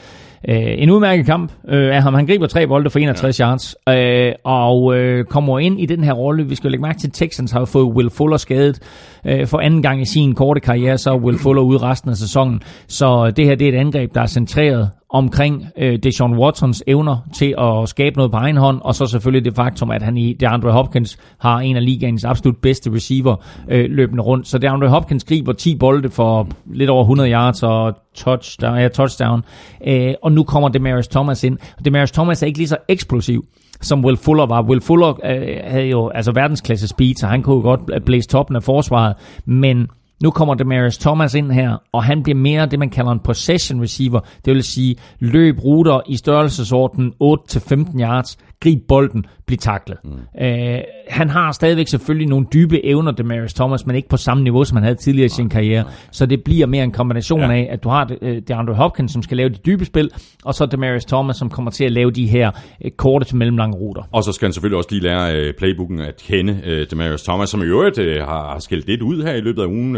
[0.49, 2.15] øh, en udmærket kamp øh, af ham.
[2.15, 3.45] Han griber tre bolde for 61 ja.
[3.45, 6.45] yards, øh, og øh, kommer ind i den her rolle.
[6.45, 8.79] Vi skal lægge mærke til, at Texans har fået Will Fuller skadet
[9.27, 12.17] øh, for anden gang i sin korte karriere, så er Will Fuller ude resten af
[12.17, 12.63] sæsonen.
[12.89, 17.17] Så det her det er et angreb, der er centreret omkring øh, Deshaun Watsons evner
[17.35, 20.33] til at skabe noget på egen hånd, og så selvfølgelig det faktum, at han i
[20.33, 23.37] DeAndre Hopkins har en af ligaens absolut bedste receiver
[23.69, 24.49] øh, løbende rundt.
[24.49, 29.43] Så DeAndre Hopkins griber 10 bolde for lidt over 100 yards og touchdown, ja, touchdown.
[29.87, 31.59] Øh, og nu kommer Demarius Thomas ind.
[31.85, 33.45] Demarius Thomas er ikke lige så eksplosiv
[33.81, 34.63] som Will Fuller var.
[34.63, 38.63] Will Fuller øh, havde jo altså verdensklasse speed, så han kunne godt blæse toppen af
[38.63, 39.15] forsvaret,
[39.47, 39.89] men
[40.23, 43.83] nu kommer Demarius Thomas ind her, og han bliver mere det, man kalder en possession
[43.83, 44.21] receiver.
[44.45, 49.99] Det vil sige løb ruter i størrelsesorden 8-15 yards, grib bolden, blive taklet.
[50.05, 50.43] Mm.
[50.45, 50.79] Øh,
[51.09, 54.77] han har stadigvæk selvfølgelig nogle dybe evner, Demarius Thomas, men ikke på samme niveau, som
[54.77, 55.85] han havde tidligere i sin karriere.
[56.13, 57.53] Så det bliver mere en kombination ja.
[57.53, 60.11] af, at du har uh, DeAndre Hopkins, som skal lave de dybe spil,
[60.45, 62.51] og så Demarius Thomas, som kommer til at lave de her
[62.85, 64.03] uh, korte til mellemlange ruter.
[64.13, 67.63] Og så skal han selvfølgelig også lige lære uh, playbooken at kende, Demarius Thomas, som
[67.63, 69.97] i øvrigt har, skældt lidt ud her i løbet af ugen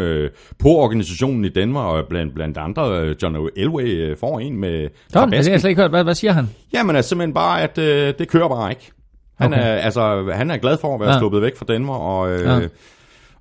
[0.58, 5.44] på organisationen i Danmark, og blandt, blandt andre, John Elway får en med Tom, det
[5.44, 5.90] har jeg slet ikke hørt.
[5.90, 6.48] Hvad, hvad siger han?
[6.74, 7.76] Jamen altså simpelthen bare, at
[8.18, 8.90] det kører bare ikke.
[9.38, 9.62] Han, Okay.
[9.62, 11.18] er, altså, han er glad for at være Ja.
[11.18, 12.58] sluppet væk fra Denver, og, øh, Ja.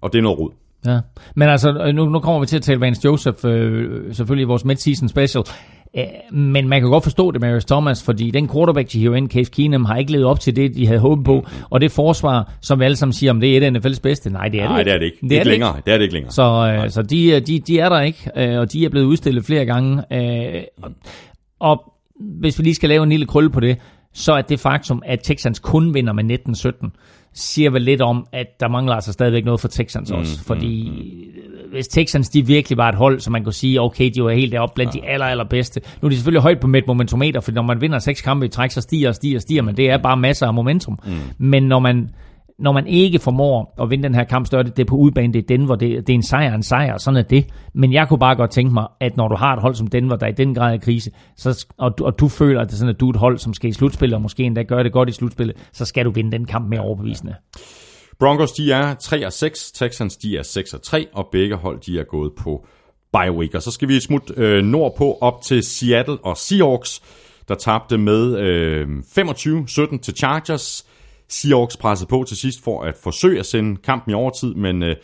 [0.01, 0.51] og det er noget rod.
[0.85, 0.99] Ja.
[1.35, 4.47] Men altså, øh, nu, nu kommer vi til at tale Vance Joseph, øh, selvfølgelig i
[4.47, 5.43] vores mid-season special.
[5.97, 6.03] Øh,
[6.37, 9.51] men man kan godt forstå det, Marius Thomas, fordi den quarterback, de hiver ind, Case
[9.51, 11.45] Keenum, har ikke levet op til det, de havde håbet på.
[11.69, 14.29] Og det forsvar, som vi alle sammen siger, om det er et af NFL's bedste.
[14.29, 15.17] Nej, det er det Nej, det er det ikke.
[15.17, 15.75] Det ikke er det længere.
[15.85, 16.31] Det er det ikke længere.
[16.31, 19.45] Så, øh, så de, de, de er der ikke, øh, og de er blevet udstillet
[19.45, 20.03] flere gange.
[20.13, 20.91] Øh, og,
[21.59, 21.93] og
[22.39, 23.77] hvis vi lige skal lave en lille krølle på det,
[24.13, 26.39] så er det faktum, at Texans kun vinder med
[26.83, 26.89] 19-17,
[27.33, 30.43] siger vel lidt om, at der mangler altså stadigvæk noget for Texans også.
[30.43, 30.91] Fordi
[31.71, 34.51] hvis Texans de virkelig var et hold, så man kunne sige, okay, de var helt
[34.51, 35.81] deroppe blandt de aller, allerbedste.
[36.01, 38.45] Nu er de selvfølgelig højt på med et momentometer, for når man vinder seks kampe
[38.45, 40.99] i træk, så stiger og stiger og stiger, men det er bare masser af momentum.
[41.37, 42.09] Men når man
[42.59, 44.95] når man ikke formår at vinde den her kamp, så er det, det er på
[44.95, 47.45] udebane, det er Denver, det, det er en sejr, en sejr, sådan er det.
[47.73, 50.15] Men jeg kunne bare godt tænke mig, at når du har et hold som Denver,
[50.15, 52.73] der er i den grad af krise, så, og, du, og du føler, at det
[52.73, 54.83] er sådan, at du er et hold, som skal i slutspillet, og måske endda gør
[54.83, 57.35] det godt i slutspillet, så skal du vinde den kamp mere overbevisende.
[58.19, 61.79] Broncos, de er 3 og 6, Texans, de er 6 og 3, og begge hold,
[61.79, 62.65] de er gået på
[63.13, 63.55] bye week.
[63.55, 67.01] Og så skal vi smut øh, nordpå op til Seattle og Seahawks,
[67.47, 70.85] der tabte med øh, 25-17 til Chargers.
[71.31, 74.95] Seahawks pressede på til sidst for at forsøge at sende kampen i overtid, men øh,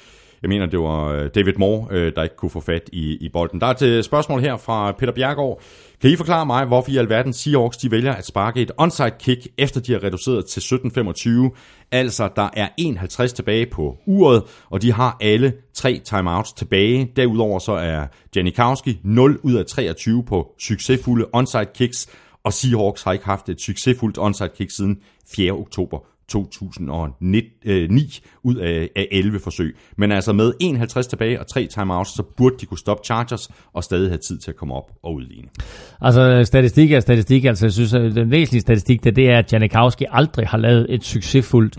[0.42, 3.30] jeg mener, det var øh, David Moore, øh, der ikke kunne få fat i, i
[3.34, 3.62] bolden.
[3.62, 5.62] Der er et spørgsmål her fra Peter Bjergård.
[6.02, 9.48] Kan I forklare mig, hvorfor i alverden Seahawks de vælger at sparke et onside kick,
[9.58, 11.88] efter de har reduceret til 17-25?
[11.92, 17.12] Altså, der er 51 tilbage på uret, og de har alle tre timeouts tilbage.
[17.16, 22.08] Derudover så er Janikowski 0 ud af 23 på succesfulde onside kicks,
[22.44, 24.98] og Seahawks har ikke haft et succesfuldt onside kick siden
[25.36, 25.52] 4.
[25.52, 27.90] oktober 2009 øh,
[28.44, 29.78] ud af, af 11 forsøg.
[29.98, 33.84] Men altså med 51 tilbage og tre timeouts, så burde de kunne stoppe Chargers og
[33.84, 35.48] stadig have tid til at komme op og udligne.
[36.02, 37.46] Altså, statistik er statistik.
[37.46, 40.86] Altså, jeg synes, at den væsentlige statistik, det, det er, at Janikowski aldrig har lavet
[40.90, 41.78] et succesfuldt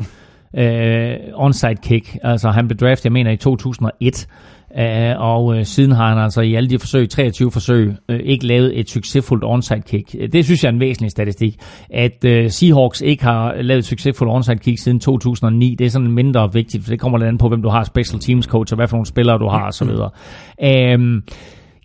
[0.56, 2.16] øh, onside kick.
[2.22, 4.28] Altså, han blev draftet, jeg mener, i 2001.
[4.70, 8.46] Uh, og øh, siden har han altså i alle de forsøg, 23 forsøg, øh, ikke
[8.46, 10.32] lavet et succesfuldt onside kick.
[10.32, 11.56] Det synes jeg er en væsentlig statistik.
[11.90, 16.12] At øh, Seahawks ikke har lavet et succesfuldt onside kick siden 2009, det er sådan
[16.12, 18.76] mindre vigtigt, for det kommer lidt an på, hvem du har special teams coach, og
[18.76, 19.90] hvad for nogle spillere du har osv.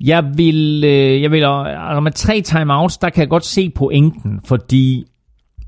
[0.01, 3.69] Jeg vil, øh, jeg vil, øh, altså med tre timeouts, der kan jeg godt se
[3.69, 5.05] pointen, fordi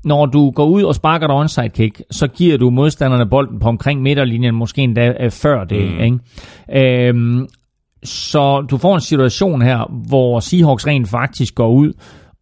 [0.06, 3.68] når du går ud og sparker dig onside kick, så giver du modstanderne bolden på
[3.68, 5.92] omkring midterlinjen, måske endda øh, før det.
[5.92, 6.00] Mm.
[6.00, 7.08] Ikke?
[7.08, 7.48] Øhm,
[8.04, 11.92] så du får en situation her, hvor Seahawks rent faktisk går ud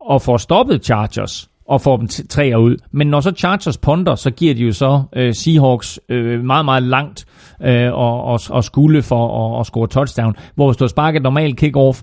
[0.00, 2.76] og får stoppet Chargers og får dem t- tre ud.
[2.92, 6.82] Men når så Chargers ponder, så giver de jo så øh, Seahawks øh, meget, meget
[6.82, 7.26] langt
[7.62, 10.36] øh, og, og, og skulle for at, at score touchdown.
[10.54, 12.02] Hvor hvis du har sparket normal kick-off,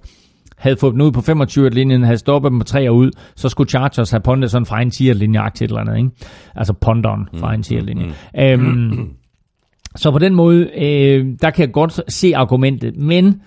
[0.62, 3.70] havde fået dem ud på 25-linjen, havde stoppet dem på 3 og ud, så skulle
[3.70, 5.98] Chargers have pundet sådan fra en 10-linje til et eller andet.
[5.98, 6.10] Ikke?
[6.56, 8.06] Altså ponderen fra en 10-linje.
[8.06, 8.42] Mm.
[8.42, 9.10] Øhm,
[9.96, 12.98] så på den måde, øh, der kan jeg godt se argumentet.
[12.98, 13.42] Men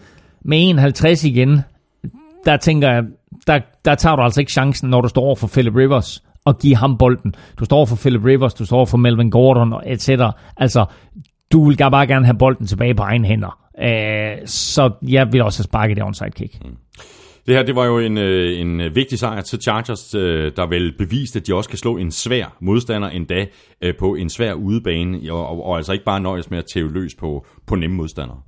[0.45, 1.61] med 51 igen,
[2.45, 3.03] der tænker jeg,
[3.47, 6.59] der, der tager du altså ikke chancen, når du står over for Philip Rivers og
[6.59, 7.35] give ham bolden.
[7.59, 10.32] Du står over for Philip Rivers, du står over for Melvin Gordon, og et cetera.
[10.57, 10.85] Altså,
[11.53, 13.64] du vil bare gerne have bolden tilbage på egen hænder.
[13.82, 16.55] Øh, så jeg vil også have sparket det onside kick.
[17.46, 20.66] Det her, det var jo en, øh, en øh, vigtig sejr til Chargers, øh, der
[20.66, 23.46] vel beviste, at de også kan slå en svær modstander endda
[23.82, 26.92] øh, på en svær udebane, og, og, og altså ikke bare nøjes med at tæve
[26.92, 28.38] løs på, på nemme modstandere.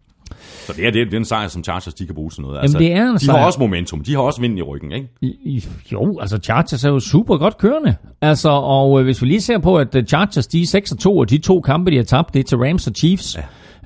[0.41, 2.59] Så det er, det er en sejr, som Chargers de kan bruge til noget.
[2.61, 3.39] Altså, det er en de sejr.
[3.39, 5.09] har også momentum, de har også vind i ryggen, ikke?
[5.23, 7.95] I- Jo, altså Chargers er jo super godt kørende.
[8.21, 11.17] Altså, og øh, hvis vi lige ser på, at Chargers, de er 6 og 2,
[11.19, 13.37] og de to kampe, de har tabt, det er til Rams og Chiefs.
[13.37, 13.43] Ja.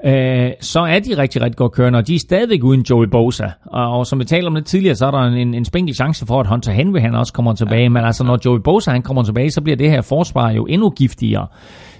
[0.06, 3.44] Øh, så er de rigtig, rigtig godt kørende, og de er stadigvæk uden Joey Bosa.
[3.66, 6.26] Og, og som vi talte om lidt tidligere, så er der en, en spinkel chance
[6.26, 7.82] for, at Hunter Henry han også kommer tilbage.
[7.82, 7.88] Ja.
[7.88, 10.90] Men altså, når Joey Bosa han kommer tilbage, så bliver det her forsvar jo endnu
[10.90, 11.46] giftigere.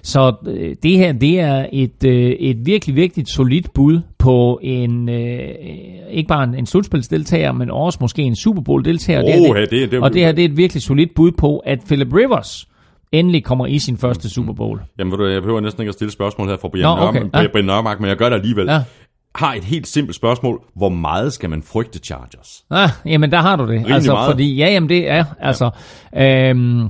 [0.03, 5.09] Så øh, det her, det er et, øh, et virkelig, virkelig solidt bud på en,
[5.09, 5.39] øh,
[6.11, 9.23] ikke bare en, en slutspilsdeltager, men også måske en Super Bowl-deltager.
[9.23, 11.57] det her, ja, det- det- og det her, det er et virkelig solidt bud på,
[11.59, 12.69] at Philip Rivers
[13.13, 14.81] endelig kommer i sin første Super Bowl.
[14.99, 17.19] Jamen, ved du, jeg behøver næsten ikke at stille spørgsmål her fra Brian, Nå, okay.
[17.21, 17.49] Nørmark, Ja.
[17.53, 18.67] Brian Nørmark, men jeg gør det alligevel.
[18.67, 18.83] Ja.
[19.35, 20.61] Har et helt simpelt spørgsmål.
[20.77, 22.65] Hvor meget skal man frygte Chargers?
[22.71, 23.85] Ah, jamen, der har du det.
[23.89, 24.31] altså, meget.
[24.31, 25.71] fordi, ja, jamen, det er, altså,
[26.17, 26.89] øhm,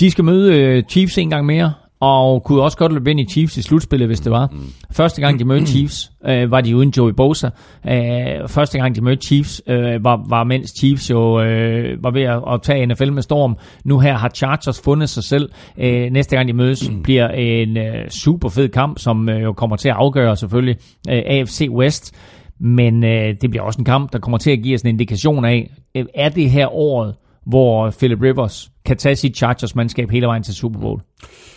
[0.00, 3.24] de skal møde øh, Chiefs en gang mere, og kunne også godt løbe ind i
[3.30, 4.52] Chiefs i slutspillet, hvis det var.
[4.90, 7.50] Første gang, de mødte Chiefs, øh, var de uden Joey Bosa.
[7.88, 12.22] Øh, første gang, de mødte Chiefs, øh, var, var mens Chiefs jo øh, var ved
[12.22, 13.56] at, at tage NFL med storm.
[13.84, 15.50] Nu her har Chargers fundet sig selv.
[15.78, 19.76] Øh, næste gang, de mødes, bliver en øh, super fed kamp, som øh, jo kommer
[19.76, 20.76] til at afgøre selvfølgelig
[21.10, 22.14] øh, AFC West.
[22.60, 25.44] Men øh, det bliver også en kamp, der kommer til at give os en indikation
[25.44, 27.14] af, øh, er det her året,
[27.46, 31.00] hvor Philip Rivers kan tage sit Chargers-mandskab hele vejen til Super Bowl.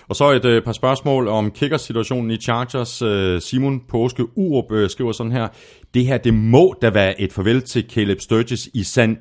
[0.09, 3.01] Og så et øh, par spørgsmål om kickersituationen i Chargers.
[3.01, 5.47] Øh, Simon Påske Urup øh, skriver sådan her.
[5.93, 9.17] Det her, det må da være et farvel til Caleb Sturgis i sand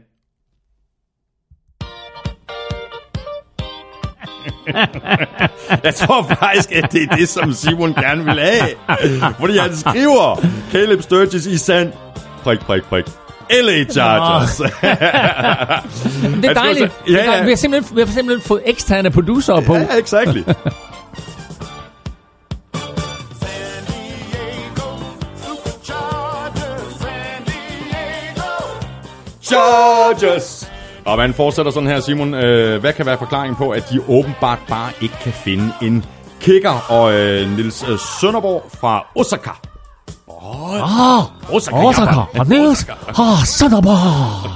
[5.85, 8.77] Jeg tror faktisk, at det er det, som Simon gerne vil have.
[9.41, 11.93] Fordi han skriver, Caleb Sturgis i sand,
[12.43, 13.28] prik, prik, prik.
[13.51, 14.57] LA Chargers.
[16.43, 16.93] Det er dejligt.
[17.07, 17.27] Ja, Det ja.
[17.27, 17.45] dejligt.
[17.47, 19.75] Vi, har simpelthen, vi har simpelthen fået eksterne producer på.
[19.75, 20.43] ja, exactly.
[29.43, 30.71] Chargers!
[31.05, 32.35] Og man fortsætter sådan her, Simon.
[32.35, 36.05] Øh, hvad kan være forklaringen på, at de åbenbart bare ikke kan finde en
[36.41, 36.87] kicker?
[36.89, 39.51] Og øh, Nils øh, Sønderborg fra Osaka.
[40.83, 42.21] Ah, Osaka, Osaka.
[42.39, 42.87] Og Niels.
[43.45, 44.51] Sønderborg.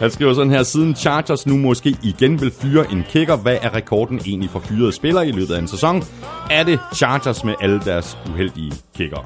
[0.00, 3.74] Han skriver sådan her, siden Chargers nu måske igen vil fyre en kicker, hvad er
[3.74, 6.02] rekorden egentlig for fyrede spillere i løbet af en sæson?
[6.50, 9.22] Er det Chargers med alle deres uheldige kickere?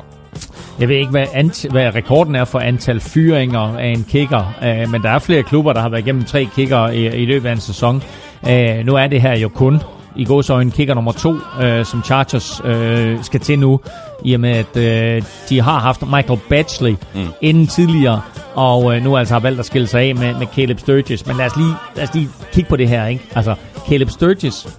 [0.79, 4.91] Jeg ved ikke, hvad, ant- hvad rekorden er for antal fyringer af en kicker, øh,
[4.91, 7.53] men der er flere klubber, der har været igennem tre kicker i, i løbet af
[7.53, 8.03] en sæson.
[8.51, 9.81] Øh, nu er det her jo kun
[10.17, 13.81] i gåsøjne kicker nummer to, øh, som Chargers øh, skal til nu,
[14.25, 17.29] i og med at øh, de har haft Michael Batchley mm.
[17.41, 18.23] inden tidligere,
[18.55, 21.27] og øh, nu altså har valgt at skille sig af med, med Caleb Sturgis.
[21.27, 23.07] Men lad os, lige, lad os lige kigge på det her.
[23.07, 23.25] Ikke?
[23.35, 23.55] Altså,
[23.89, 24.79] Caleb Sturgis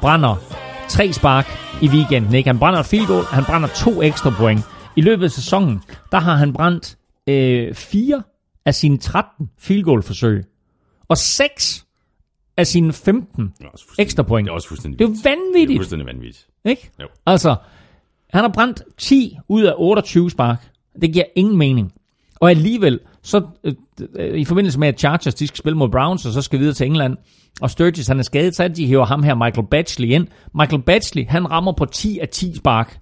[0.00, 0.36] brænder
[0.88, 1.46] tre spark
[1.82, 2.34] i weekenden.
[2.34, 2.48] Ikke?
[2.48, 4.60] Han brænder et field goal, han brænder to ekstra point.
[4.96, 5.82] I løbet af sæsonen,
[6.12, 6.96] der har han brændt
[7.28, 8.22] øh, fire
[8.66, 10.44] af sine 13 field goal forsøg.
[11.08, 11.81] Og seks
[12.56, 14.46] af sine 15 Det er også fuldstændig- ekstra point.
[14.46, 15.24] Det er også fuldstændig Det er jo vildt.
[15.24, 16.46] Det er vanvittigt, fuldstændig vanvittigt.
[16.64, 16.90] ikke?
[17.02, 17.06] Jo.
[17.26, 17.56] Altså,
[18.30, 20.68] han har brændt 10 ud af 28 spark.
[21.02, 21.92] Det giver ingen mening.
[22.40, 23.72] Og alligevel, så øh,
[24.16, 26.74] øh, i forbindelse med, at Chargers de skal spille mod Browns, og så skal videre
[26.74, 27.16] til England,
[27.60, 30.26] og Sturgis han er skadet, så de hiver ham her, Michael Batchley, ind.
[30.54, 32.98] Michael Batchley, han rammer på 10 af 10 spark.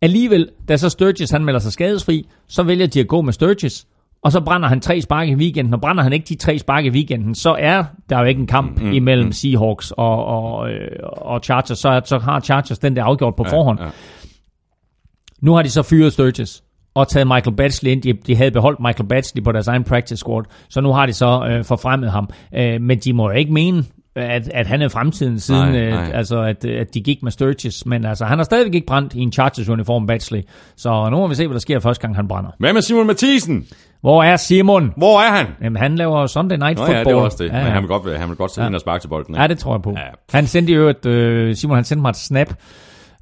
[0.00, 3.86] Alligevel, da så Sturgis han melder sig skadesfri, så vælger de at gå med Sturgis,
[4.24, 6.84] og så brænder han tre spark i weekenden, og brænder han ikke de tre spark
[6.84, 10.98] i weekenden, så er der jo ikke en kamp mm, imellem Seahawks og, og, øh,
[11.02, 13.80] og Chargers, så, så har Chargers den der afgjort på forhånd.
[13.80, 13.88] ja.
[15.40, 16.62] Nu har de så fyret Sturgis
[16.94, 18.02] og taget Michael Batchley ind.
[18.02, 21.12] De, de havde beholdt Michael Batchley på deres egen practice squad, så nu har de
[21.12, 22.28] så øh, forfremmet ham.
[22.54, 23.84] Øh, men de må jo ikke mene,
[24.16, 26.10] at, at han er fremtiden siden, Nej, øh, nej.
[26.14, 27.86] altså at, at de gik med Sturgis.
[27.86, 30.40] Men altså, han har stadigvæk ikke brændt i en Chargers-uniform, Batchley.
[30.76, 32.50] Så nu må vi se, hvad der sker første gang, han brænder.
[32.58, 33.66] Hvad med Simon Mathisen?
[34.00, 34.92] Hvor er Simon?
[34.96, 35.46] Hvor er han?
[35.62, 36.96] Jamen, han laver Sunday Night Nå Football.
[36.98, 37.48] ja, det er også det.
[37.48, 37.70] Ja, Men ja.
[37.70, 38.66] han vil godt, han vil godt sætte Ja.
[38.68, 39.34] ind og sparke til bolden.
[39.34, 39.42] Ikke?
[39.42, 39.90] Ja, det tror jeg på.
[39.96, 40.36] Ja.
[40.38, 42.48] Han sendte jo et, øh, Simon han sendte mig et snap,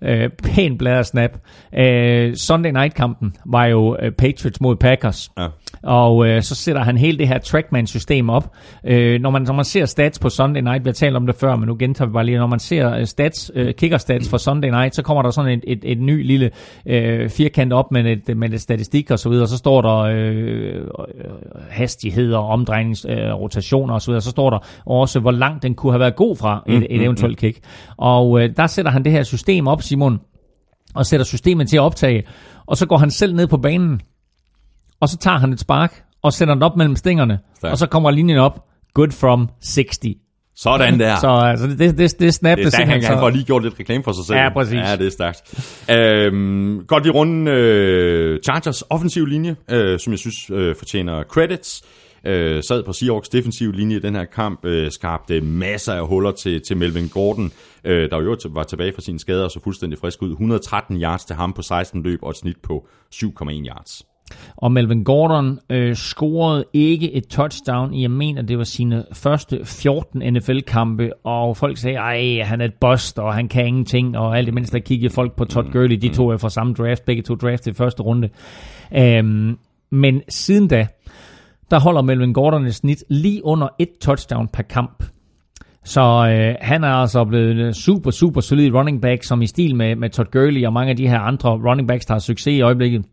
[0.05, 1.31] øh, pænt bladret snap.
[1.79, 5.31] Øh, Sunday Night-kampen var jo øh, Patriots mod Packers.
[5.39, 5.47] Ja.
[5.83, 8.51] Og øh, så sætter han hele det her Trackman-system op.
[8.85, 11.35] Øh, når, man, når man ser stats på Sunday Night, vi har talt om det
[11.35, 14.37] før, men nu gentager vi bare lige, når man ser øh, stats, øh, kicker-stats for
[14.37, 16.51] Sunday Night, så kommer der sådan et, et, et ny lille
[16.87, 20.77] øh, firkant op med et, med et statistik og så videre, så står der øh,
[20.77, 20.85] øh,
[21.71, 25.93] hastigheder, omdrejnings, øh, rotationer og så videre, så står der også, hvor langt den kunne
[25.93, 27.59] have været god fra et, et eventuelt kick.
[27.97, 30.19] Og øh, der sætter han det her system op, Simon,
[30.95, 32.23] og sætter systemet til at optage,
[32.67, 34.01] og så går han selv ned på banen,
[35.01, 37.73] og så tager han et spark, og sætter den op mellem stængerne, Stærkt.
[37.73, 38.65] og så kommer linjen op,
[38.95, 39.99] good from 60.
[40.57, 41.17] Sådan der.
[41.17, 43.35] Så altså, det, det, det, det snap, det er stærkt, han, simpelthen han får så...
[43.35, 44.39] lige gjort lidt reklame for sig selv.
[44.39, 44.75] Ja, præcis.
[44.75, 45.41] Ja, det er stærkt.
[45.91, 51.83] Øhm, godt i runden øh, Chargers offensiv linje, øh, som jeg synes øh, fortjener credits.
[52.27, 56.33] Øh, sad på Seahawks defensiv linje i den her kamp, øh, skabte masser af huller
[56.33, 57.53] til, til Melvin Gordon,
[57.85, 60.31] øh, der jo var tilbage fra sine skader og så fuldstændig frisk ud.
[60.31, 64.03] 113 yards til ham på 16 løb og et snit på 7,1 yards.
[64.57, 69.65] Og Melvin Gordon øh, scorede ikke et touchdown i, jeg mener, det var sine første
[69.65, 74.39] 14 NFL-kampe, og folk sagde, ej, han er et bust, og han kan ingenting, og
[74.39, 77.23] alt imens der kiggede folk på Todd Gurley, de to er fra samme draft, begge
[77.23, 78.29] to draft i første runde.
[78.97, 79.59] Øhm,
[79.91, 80.87] men siden da,
[81.73, 85.05] der holder Melvin Gordon et snit lige under et touchdown per kamp.
[85.85, 89.77] Så øh, han er altså blevet en super, super solid running back, som i stil
[89.77, 92.55] med, med Todd Gurley og mange af de her andre running backs, der har succes
[92.55, 93.05] i øjeblikket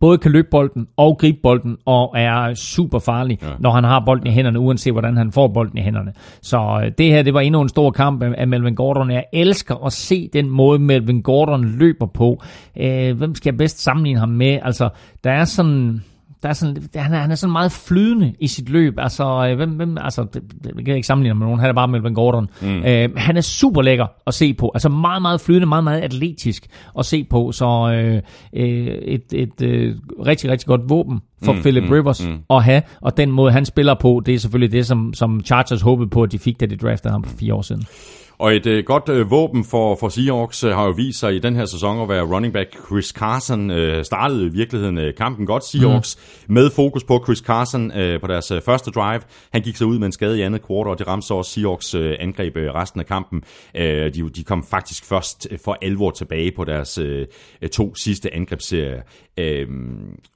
[0.00, 3.48] både kan løbe bolden og gribe bolden, og er super farlig, ja.
[3.58, 6.12] når han har bolden i hænderne, uanset hvordan han får bolden i hænderne.
[6.42, 9.10] Så øh, det her, det var endnu en stor kamp af af Melvin Gordon.
[9.10, 12.42] Jeg elsker at se den måde, Melvin Gordon løber på.
[12.80, 14.58] Øh, hvem skal jeg bedst sammenligne ham med?
[14.62, 14.88] Altså,
[15.24, 16.02] der er sådan
[16.42, 18.94] der er sådan, han, er, han er sådan meget flydende i sit løb.
[18.98, 21.72] Altså, øh, hvem, hvem, altså det, det, jeg kan ikke sammenligne med nogen, han er
[21.72, 22.48] bare Melvin Gordon.
[22.62, 22.82] Mm.
[22.84, 24.70] Øh, han er super lækker at se på.
[24.74, 26.66] Altså meget, meget flydende, meget, meget atletisk
[26.98, 27.52] at se på.
[27.52, 28.22] Så øh,
[28.52, 29.94] øh, et, et øh,
[30.26, 32.38] rigtig, rigtig godt våben for mm, Philip mm, Rivers mm.
[32.50, 32.82] at have.
[33.00, 36.22] Og den måde, han spiller på, det er selvfølgelig det, som, som Chargers håbede på,
[36.22, 37.82] at de fik, da de draftede ham for fire år siden.
[38.40, 41.38] Og et øh, godt øh, våben for, for Seahawks øh, har jo vist sig i
[41.38, 43.70] den her sæson at være running back Chris Carson.
[43.70, 46.18] Øh, startede i virkeligheden øh, kampen godt Seahawks
[46.48, 46.54] mm.
[46.54, 49.20] med fokus på Chris Carson øh, på deres øh, første drive.
[49.52, 51.50] Han gik så ud med en skade i andet kvartal, og det ramte så også
[51.50, 53.42] Seahawks øh, angreb øh, resten af kampen.
[53.76, 57.26] Øh, de, de kom faktisk først øh, for alvor tilbage på deres øh,
[57.72, 59.02] to sidste angrebsserier.
[59.38, 59.66] Øh,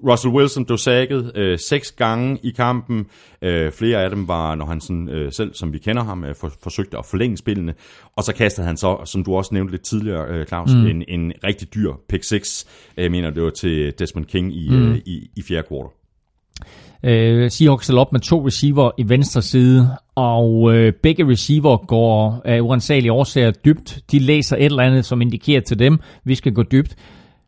[0.08, 3.06] Russell Wilson blev sækket øh, seks gange i kampen.
[3.44, 6.34] Øh, flere af dem var, når han sådan, øh, selv, som vi kender ham, øh,
[6.34, 7.74] for, forsøgte at forlænge spillene.
[8.16, 10.86] Og så kastede han så, som du også nævnte lidt tidligere, øh, Claus, mm.
[10.86, 12.66] en, en rigtig dyr pick 6,
[12.96, 14.92] jeg mener det var til Desmond King i, mm.
[14.92, 15.90] øh, i, i fjerde kvartal.
[17.04, 22.56] Øh, Seahawks op med to receiver i venstre side, og øh, begge receiver går af
[22.56, 23.98] øh, uansagelige årsager dybt.
[24.10, 26.96] De læser et eller andet, som indikerer til dem, vi skal gå dybt.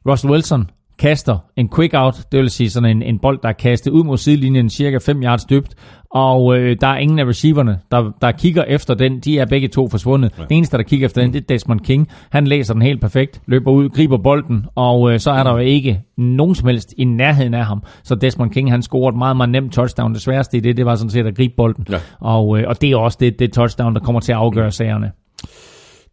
[0.09, 3.52] Russell Wilson kaster en quick out, det vil sige sådan en, en bold, der er
[3.52, 5.74] kastet ud mod sidelinjen cirka 5 yards dybt,
[6.10, 9.20] og øh, der er ingen af receiverne, der, der kigger efter den.
[9.20, 10.32] De er begge to forsvundet.
[10.39, 10.43] Ja.
[10.43, 12.09] Den eneste, der kigger efter den, det er Desmond King.
[12.31, 15.59] Han læser den helt perfekt, løber ud, griber bolden, og øh, så er der jo
[15.59, 17.82] ikke nogen som helst i nærheden af ham.
[18.02, 20.14] Så Desmond King, han scorer et meget, meget nemt touchdown.
[20.14, 21.86] Det sværeste i det, det var sådan set at gribe bolden.
[21.90, 21.98] Ja.
[22.20, 25.12] Og, øh, og det er også det, det touchdown, der kommer til at afgøre sagerne.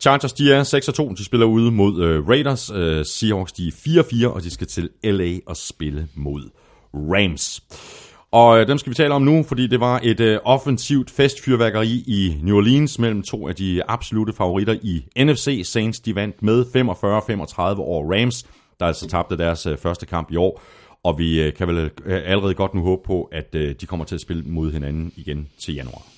[0.04, 0.64] Chargers, de er
[1.12, 2.72] 6-2, de spiller ude mod øh, Raiders.
[2.76, 6.50] Øh, Seahawks, de er 4-4, og de skal til LA og spille mod
[6.94, 7.64] Rams.
[8.32, 12.04] Og øh, dem skal vi tale om nu, fordi det var et øh, offensivt festfyrværkeri
[12.08, 15.62] i New Orleans mellem to af de absolute favoritter i NFC.
[15.66, 18.46] Saints, de vandt med 45-35 over Rams,
[18.80, 20.62] der altså tabte deres øh, første kamp i år.
[21.04, 24.06] Og vi øh, kan vel øh, allerede godt nu håbe på, at øh, de kommer
[24.06, 26.13] til at spille mod hinanden igen til januar.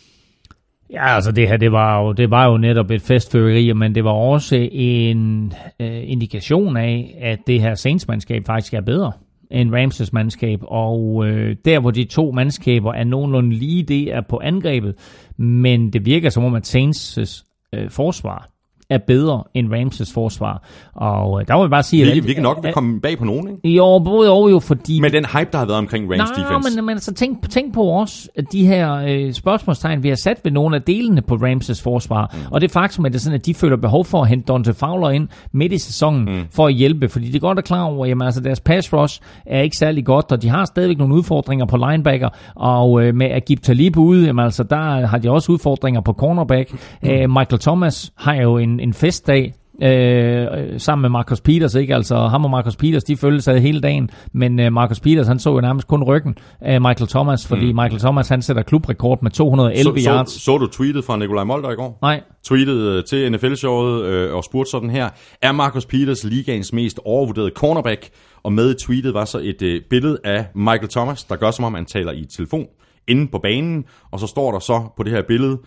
[0.91, 4.03] Ja, altså det her, det var jo, det var jo netop et festføreri, men det
[4.03, 9.11] var også en øh, indikation af, at det her Saints-mandskab faktisk er bedre
[9.51, 14.21] end Ramses mandskab, og øh, der hvor de to mandskaber er nogenlunde lige, det er
[14.29, 14.95] på angrebet,
[15.37, 17.43] men det virker som om, at Saints'
[17.73, 18.49] øh, forsvar
[18.89, 20.63] er bedre end Ramses forsvar.
[20.95, 22.05] Og øh, der må jeg bare sige...
[22.05, 23.69] Vi, at, vi kan nok at, komme bag på nogen, ikke?
[23.77, 24.99] Jo, både og jo, fordi...
[25.01, 26.75] Med den hype, der har været omkring Rams nej, defense.
[26.75, 30.39] men, men altså, tænk, tænk på også, at de her øh, spørgsmålstegn, vi har sat
[30.43, 32.39] ved nogle af delene på Ramses forsvar, mm.
[32.51, 34.73] og det faktum, at det er sådan, at de føler behov for at hente Dante
[34.73, 36.45] Fowler ind midt i sæsonen mm.
[36.51, 39.21] for at hjælpe, fordi det er godt at klar over, at altså, deres pass rush
[39.45, 43.31] er ikke særlig godt, og de har stadigvæk nogle udfordringer på linebacker, og øh, med
[43.31, 46.71] Agib Talib ude, jamen, altså, der har de også udfordringer på cornerback.
[47.01, 47.09] Mm.
[47.09, 49.53] Øh, Michael Thomas har jo en, en festdag
[49.83, 50.47] øh,
[50.79, 51.95] sammen med Marcus Peters, ikke?
[51.95, 55.39] Altså ham og Marcus Peters, de følte sig hele dagen, men øh, Marcus Peters, han
[55.39, 57.75] så jo nærmest kun ryggen af Michael Thomas, fordi mm.
[57.75, 60.31] Michael Thomas, han sætter klubrekord med 211 så, yards.
[60.31, 61.99] Så, så du tweetet fra Nikolaj Molder i går?
[62.01, 62.21] Nej.
[62.43, 65.09] Tweetet øh, til NFL-showet øh, og spurgte sådan her,
[65.41, 68.09] er Marcus Peters ligaens mest overvurderede cornerback?
[68.43, 71.65] Og med i tweetet var så et øh, billede af Michael Thomas, der gør som
[71.65, 72.65] om han taler i telefon
[73.07, 75.57] inde på banen, og så står der så på det her billede,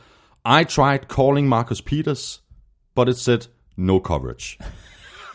[0.47, 2.43] I tried calling Marcus Peters,
[2.99, 3.47] but it said
[3.77, 4.59] no coverage.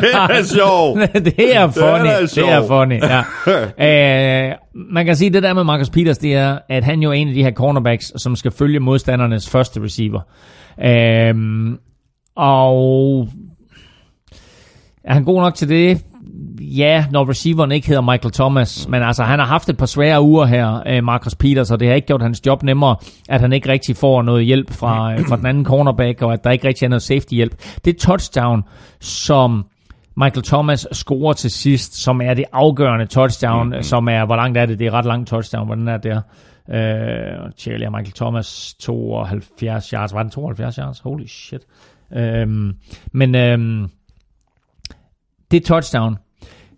[0.00, 1.00] det er sjovt.
[1.24, 2.04] det er funny.
[2.04, 4.52] Det er, det er funny, ja.
[4.52, 4.56] uh,
[4.94, 7.28] man kan sige, det der med Marcus Peters, det er, at han jo er en
[7.28, 10.20] af de her cornerbacks, som skal følge modstandernes første receiver.
[10.78, 11.74] Uh,
[12.36, 13.28] og
[15.04, 16.04] er han god nok til det?
[16.60, 20.22] Ja, når receiveren ikke hedder Michael Thomas, men altså han har haft et par svære
[20.22, 22.96] uger her, øh, Marcus Peters, og det har ikke gjort hans job nemmere,
[23.28, 26.44] at han ikke rigtig får noget hjælp fra, øh, fra den anden cornerback, og at
[26.44, 27.54] der ikke rigtig er noget safety hjælp.
[27.84, 28.62] Det touchdown,
[29.00, 29.66] som
[30.16, 33.82] Michael Thomas scorer til sidst, som er det afgørende touchdown, mm-hmm.
[33.82, 34.78] som er, hvor langt er det?
[34.78, 36.20] Det er ret langt touchdown, hvordan er det der?
[36.70, 40.98] Øh, Charlie og Michael Thomas 72 yards, var den 72 yards?
[40.98, 41.62] Holy shit.
[42.12, 42.74] Øh,
[43.12, 43.88] men øh,
[45.50, 46.16] det touchdown,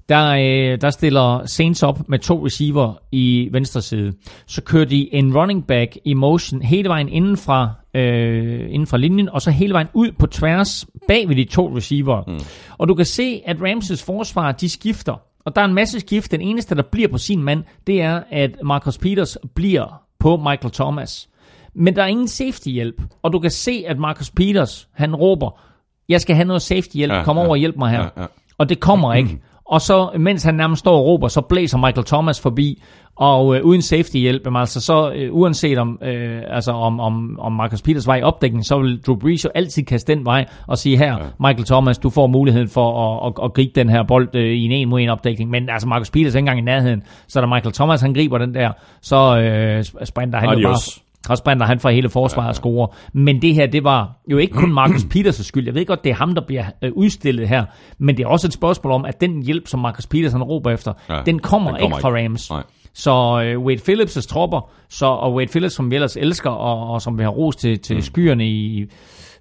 [0.09, 4.12] der, øh, der stiller Saints op med to receiver i venstre side.
[4.47, 8.97] Så kører de en running back i motion hele vejen inden fra, øh, inden fra
[8.97, 12.23] linjen, og så hele vejen ud på tværs bag ved de to receiver.
[12.27, 12.39] Mm.
[12.78, 15.20] Og du kan se, at Ramses forsvar, de skifter.
[15.45, 16.31] Og der er en masse skift.
[16.31, 20.70] Den eneste, der bliver på sin mand, det er, at Marcus Peters bliver på Michael
[20.73, 21.28] Thomas.
[21.74, 23.03] Men der er ingen safety-hjælp.
[23.23, 25.61] Og du kan se, at Marcus Peters, han råber,
[26.09, 28.03] jeg skal have noget safety-hjælp, ja, kom over ja, og hjælp mig her.
[28.03, 28.27] Ja, ja.
[28.59, 29.41] Og det kommer ikke.
[29.69, 32.83] Og så mens han nærmest står og råber, så blæser Michael Thomas forbi,
[33.17, 37.39] og øh, uden safety hjælp, jamen altså så øh, uanset om, øh, altså om, om,
[37.41, 40.45] om Marcus Peters vej i opdækning, så vil Drew Brees jo altid kaste den vej
[40.67, 41.25] og sige her, ja.
[41.41, 44.65] Michael Thomas, du får muligheden for at, at, at gribe den her bold øh, i
[44.65, 47.41] en en mod en opdækning, men altså Marcus Peters er ikke engang i nærheden, så
[47.41, 50.63] da Michael Thomas han griber den der, så øh, sprinter han Adios.
[50.63, 52.97] jo bare og sprinter han fra hele forsvaret og scorer.
[53.12, 55.65] Men det her, det var jo ikke kun Marcus Peters skyld.
[55.65, 57.65] Jeg ved godt, det er ham, der bliver øh, udstillet her.
[57.98, 60.70] Men det er også et spørgsmål om, at den hjælp, som Marcus Peters han råber
[60.70, 62.24] efter, Ja, den kommer, den kommer ikke fra.
[62.24, 62.51] Rams.
[62.51, 62.62] Nej.
[62.94, 67.03] Så øh, Wade Phillips' tropper, så, og Wade Phillips, som vi ellers elsker, og, og
[67.03, 68.03] som vi har ros til, til mm.
[68.03, 68.86] skyerne i,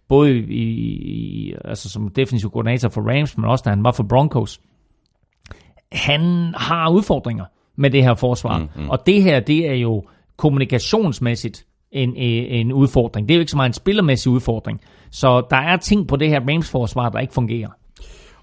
[0.07, 4.03] både i, i, altså som defensiv koordinator for Rams, men også da han var for
[4.03, 4.60] Broncos,
[5.91, 7.45] han har udfordringer
[7.76, 8.57] med det her forsvar.
[8.57, 8.90] Mm, mm.
[8.90, 10.03] Og det her, det er jo
[10.38, 11.66] kommunikationsmæssigt
[11.96, 13.28] en, øh, en, udfordring.
[13.28, 14.82] Det er jo ikke så meget en spillermæssig udfordring.
[15.12, 17.70] Så der er ting på det her Rams-forsvar, der ikke fungerer.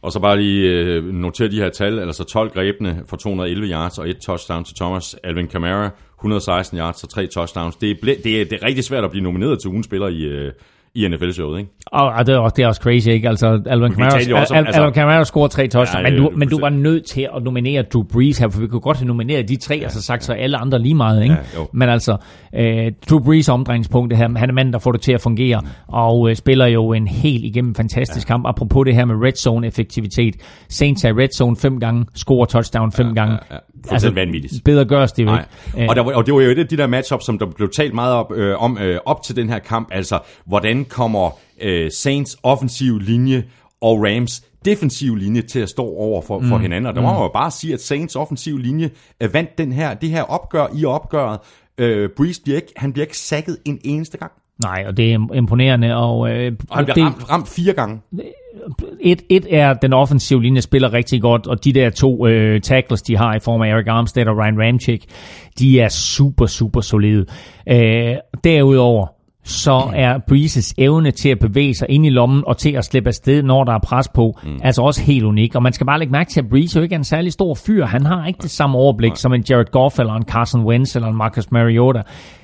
[0.02, 3.98] Og så bare lige øh, notere de her tal, altså 12 grebne for 211 yards
[3.98, 5.16] og et touchdown til Thomas.
[5.24, 7.76] Alvin Kamara, 116 yards og tre touchdowns.
[7.76, 10.22] Det er, det er, det er rigtig svært at blive nomineret til ugen spiller i,
[10.22, 10.52] øh,
[10.94, 11.70] i NFL-showet, ikke?
[11.86, 13.28] Og, det, er også, det er også crazy, ikke?
[13.28, 16.48] Altså, Alvin Kamara, Al, altså- Alvin Kamara scorer tre touchdowns, Ja, men, du, er men
[16.48, 19.48] du var nødt til at nominere Drew Brees her, for vi kunne godt have nomineret
[19.48, 21.34] de tre, ja, og så sagt så alle andre lige meget, ikke?
[21.34, 21.68] Ja, jo.
[21.72, 22.16] men altså,
[22.54, 26.30] øh, Drew Brees omdrejningspunkt, her, han er manden, der får det til at fungere, og
[26.30, 28.32] øh, spiller jo en helt igennem fantastisk ja.
[28.32, 28.46] kamp.
[28.46, 30.34] Apropos det her med red zone effektivitet.
[30.68, 33.32] Saints er red zone fem gange, scorer touchdown fem gange.
[33.32, 33.58] Ja, ja.
[33.90, 34.64] Altså, vanvittigt.
[34.64, 35.44] Bedre gørs det jo Nej.
[35.76, 35.90] ikke.
[35.90, 37.94] Og, der, og det var jo et af de der matchups, som der blev talt
[37.94, 39.88] meget op, øh, om øh, op til den her kamp.
[39.92, 41.30] Altså, hvordan kommer
[41.62, 43.44] øh, Saints offensiv linje
[43.80, 46.86] og Rams defensiv linje til at stå over for, for hinanden.
[46.86, 48.90] Og der må man jo bare sige, at Saints offensiv linje
[49.22, 51.38] øh, vandt den her, det her opgør i opgøret.
[51.78, 54.32] Øh, Breeze bliver ikke, han bliver ikke sækket en eneste gang.
[54.62, 55.96] Nej, og det er imponerende.
[55.96, 58.00] Og, øh, Og han bliver det, ramt, ramt fire gange.
[59.00, 63.02] Et, et er, den offensive linje spiller rigtig godt, og de der to øh, tackles,
[63.02, 65.04] de har i form af Eric Armstead og Ryan Ramchick,
[65.58, 67.24] de er super, super solide.
[67.68, 69.06] Øh, derudover,
[69.44, 73.08] så er Breezes evne til at bevæge sig ind i lommen og til at slippe
[73.08, 74.58] afsted, når der er pres på, mm.
[74.62, 75.54] altså også helt unik.
[75.54, 77.54] Og man skal bare lægge mærke til, at Breeze jo ikke er en særlig stor
[77.54, 77.86] fyr.
[77.86, 81.08] Han har ikke det samme overblik som en Jared Goff eller en Carson Wentz eller
[81.08, 82.02] en Marcus Mariota.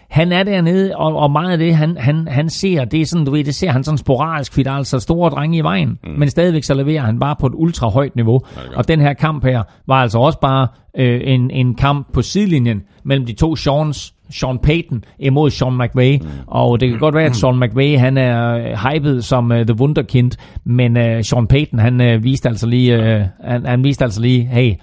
[0.08, 3.24] Han er dernede, og, og meget af det, han, han, han ser, det er sådan,
[3.24, 5.98] du ved, det ser han sådan sporadisk, fordi der er altså store drenge i vejen,
[6.04, 6.10] mm.
[6.10, 8.40] men stadigvæk så leverer han bare på et ultra højt niveau.
[8.76, 10.68] Og den her kamp her var altså også bare
[10.98, 16.18] øh, en, en kamp på sidelinjen mellem de to Seans, Sean Payton imod Sean McVay.
[16.18, 16.28] Mm.
[16.46, 19.80] Og det kan godt være, at Sean McVay han er øh, hyped som uh, The
[19.80, 20.32] Wunderkind,
[20.64, 24.44] men uh, Sean Payton han uh, viste altså lige, uh, han, han viste altså lige,
[24.46, 24.74] hey,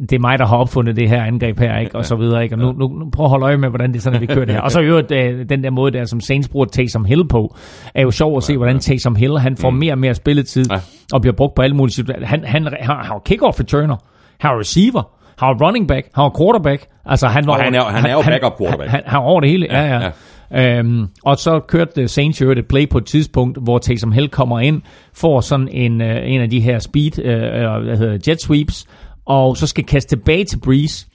[0.00, 1.96] det er mig, der har opfundet det her angreb her, ikke?
[1.96, 2.42] og så videre.
[2.42, 2.54] Ikke?
[2.54, 4.54] Og nu, nu, nu prøv at holde øje med, hvordan det sådan, vi kører det
[4.54, 4.60] her.
[4.62, 5.08] Og så i øvrigt,
[5.48, 7.56] den der måde, der som Saints bruger Taysom Hill på,
[7.94, 10.76] er jo sjov at se, hvordan Taysom Hill, han får mere og mere spilletid, Ja.
[11.12, 12.26] og bliver brugt på alle mulige situationer.
[12.26, 13.96] Han, han har, har kick-off returner,
[14.40, 16.86] har receiver, har running back, har quarterback.
[17.06, 18.90] Altså, han, var, Og han er- han er jo backup quarterback.
[18.90, 20.00] Han, han, han er over det hele, ja, ja.
[20.00, 20.78] ja.
[20.78, 24.60] Øhm, og så kørte Saints jo et play på et tidspunkt, hvor Taysom Hill kommer
[24.60, 24.82] ind,
[25.14, 28.86] får sådan en, øh, en af de her speed, øh, eller hvad hedder jet sweeps,
[29.26, 31.06] og så skal kaste tilbage til Breeze.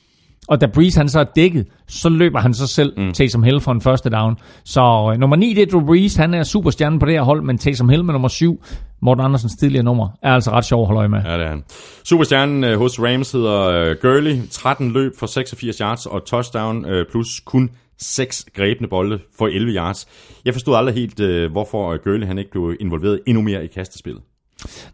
[0.47, 3.13] Og da Breeze han så er dækket, så løber han så selv mm.
[3.13, 4.37] Taysom Hill for en første down.
[4.63, 6.21] Så øh, nummer 9, det er Drew Breeze.
[6.21, 8.63] Han er superstjerne på det her hold, men Taysom Hill med nummer 7,
[9.01, 11.19] Morten Andersens tidligere nummer, er altså ret sjov at holde øje med.
[11.25, 11.63] Ja, det er han.
[12.03, 14.47] Superstjernen øh, hos Rams hedder øh, Gurley.
[14.51, 17.69] 13 løb for 86 yards og touchdown øh, plus kun
[17.99, 20.07] 6 grebne bolde for 11 yards.
[20.45, 23.67] Jeg forstod aldrig helt, øh, hvorfor øh, Gurley han ikke blev involveret endnu mere i
[23.67, 24.21] kastespillet.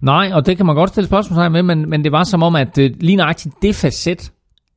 [0.01, 2.55] Nej, og det kan man godt stille spørgsmål med, men, men det var som om,
[2.55, 4.31] at øh, lige nøjagtigt det facet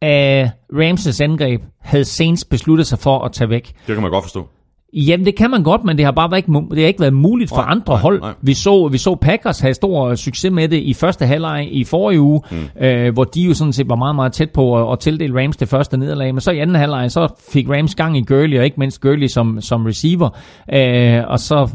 [0.06, 3.66] af Ramses angreb havde Saints besluttet sig for at tage væk.
[3.86, 4.48] Det kan man godt forstå.
[4.92, 7.14] Jamen, det kan man godt, men det har bare været ikke, det har ikke været
[7.14, 8.20] muligt for Nej, andre nej, hold.
[8.20, 8.32] nej.
[8.42, 12.20] Vi så, vi så Packers have stor succes med det i første halvleg i forrige
[12.20, 12.84] uge, mm.
[12.84, 15.56] øh, hvor de jo sådan set var meget, meget tæt på at, at tildele Rams
[15.56, 16.34] det første nederlag.
[16.34, 19.26] Men så i anden halvleg, så fik Rams gang i Gurley, og ikke mindst Gurley
[19.26, 20.28] som, som receiver.
[20.74, 21.68] Øh, og så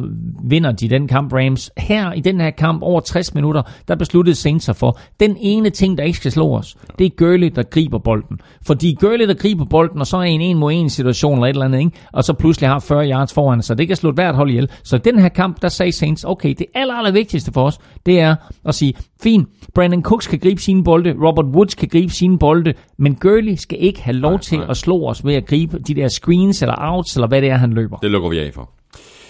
[0.44, 1.72] vinder de den kamp, Rams.
[1.78, 5.70] Her i den her kamp, over 60 minutter, der besluttede Saints sig for, den ene
[5.70, 8.40] ting, der ikke skal slå os, det er Gurley, der griber bolden.
[8.68, 11.50] Fordi Gurley, der griber bolden, og så er en en mod en situation eller et
[11.50, 11.92] eller andet, ikke?
[12.14, 14.70] og så pludselig har 40 yards foran, så det kan slå hvert hold ihjel.
[14.84, 17.80] Så i den her kamp, der sagde Saints, okay, det aller, aller vigtigste for os,
[18.06, 22.14] det er at sige, fint, Brandon Cooks kan gribe sine bolde, Robert Woods kan gribe
[22.14, 24.68] sine bolde, men Gurley skal ikke have lov til nej.
[24.70, 27.58] at slå os ved at gribe de der screens eller outs, eller hvad det er,
[27.58, 27.98] han løber.
[27.98, 28.70] Det lukker vi af for.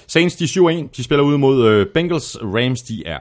[0.07, 0.89] Saints, de er 7-1.
[0.97, 2.37] De spiller ud mod øh, Bengals.
[2.41, 3.17] Rams, de er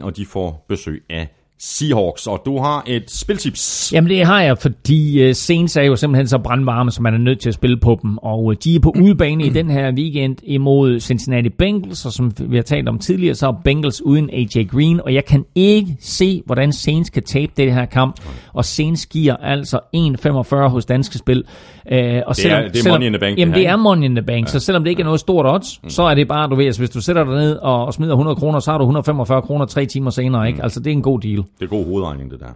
[0.00, 1.28] 8-1, og de får besøg af
[1.66, 3.92] Seahawks, og du har et spiltips.
[3.92, 7.18] Jamen det har jeg, fordi uh, Saints er jo simpelthen så brandvarme, så man er
[7.18, 8.18] nødt til at spille på dem.
[8.18, 12.32] Og uh, de er på udebane i den her weekend imod Cincinnati Bengals, og som
[12.38, 15.96] vi har talt om tidligere, så er Bengals uden AJ Green, og jeg kan ikke
[16.00, 18.20] se, hvordan Saints kan tabe det her kamp.
[18.52, 21.38] Og Saints giver altså 1,45 hos danske spil.
[21.38, 23.38] Uh, og det er, det er selvom, money in the bank.
[23.38, 24.50] Jamen det, er money in the bank, ja.
[24.50, 25.90] så selvom det ikke er noget stort odds, mm.
[25.90, 28.12] så er det bare, du ved, altså, hvis du sætter dig ned og, og smider
[28.12, 30.62] 100 kroner, så har du 145 kroner tre timer senere, ikke?
[30.62, 31.44] Altså det er en god deal.
[31.58, 32.52] Det er god hovedregning, det der.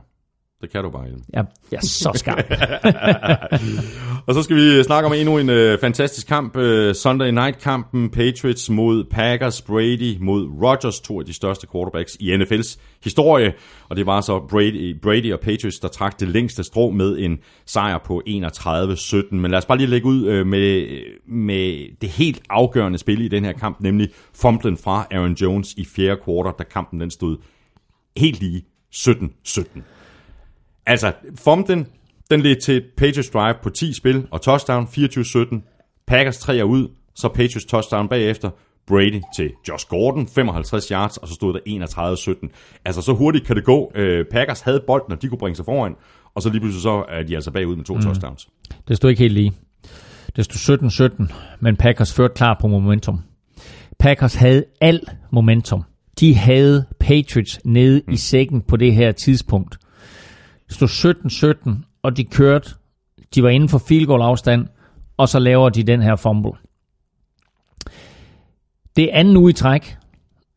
[0.60, 1.22] Det kan du bare, Hjelm.
[1.34, 2.44] Ja, jeg er så skarp.
[4.26, 6.56] og så skal vi snakke om endnu en uh, fantastisk kamp.
[6.56, 8.10] Uh, Sunday Night-kampen.
[8.10, 9.62] Patriots mod Packers.
[9.62, 11.00] Brady mod Rodgers.
[11.00, 13.52] To af de største quarterbacks i NFL's historie.
[13.88, 17.38] Og det var så Brady, Brady og Patriots, der trak det længste strå med en
[17.66, 19.34] sejr på 31-17.
[19.34, 20.88] Men lad os bare lige lægge ud uh, med,
[21.26, 25.84] med det helt afgørende spil i den her kamp, nemlig fumblen fra Aaron Jones i
[25.84, 27.36] fjerde kvartal, da kampen den stod
[28.16, 28.64] helt lige
[28.94, 29.80] 17-17.
[30.86, 31.86] Altså, fumblen,
[32.30, 36.02] den ledte til et Patriots drive på 10 spil og touchdown 24-17.
[36.06, 38.50] Packers 3 er ud, så Patriots touchdown bagefter.
[38.86, 41.60] Brady til Josh Gordon, 55 yards, og så stod der
[42.46, 42.80] 31-17.
[42.84, 43.92] Altså, så hurtigt kan det gå.
[43.94, 45.94] Øh, Packers havde bolden, og de kunne bringe sig foran,
[46.34, 48.02] og så lige pludselig så er de altså bagud med to mm.
[48.02, 48.48] touchdowns.
[48.88, 49.52] Det stod ikke helt lige.
[50.36, 53.20] Det stod 17-17, men Packers førte klar på momentum.
[53.98, 55.00] Packers havde al
[55.32, 55.84] momentum.
[56.20, 58.12] De havde Patriots nede mm.
[58.12, 59.78] i sækken på det her tidspunkt
[60.70, 60.88] stod
[61.68, 62.70] 17-17, og de kørte,
[63.34, 64.66] de var inden for field goal afstand,
[65.16, 66.52] og så laver de den her fumble.
[68.96, 69.96] Det er anden uge i træk,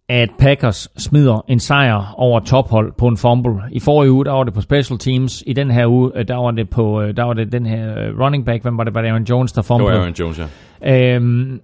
[0.10, 3.62] at Packers smider en sejr over tophold på en fumble.
[3.72, 5.44] I forrige uge, der var det på special teams.
[5.48, 8.00] I den her uge, øh, der var det på øh, der var det den her
[8.00, 8.62] øh, running back.
[8.62, 8.94] Hvem var det?
[8.94, 9.92] Var det Aaron Jones, der fumblede?
[9.92, 10.42] Det var Aaron Jones,
[10.82, 11.16] ja.
[11.16, 11.62] Øhm,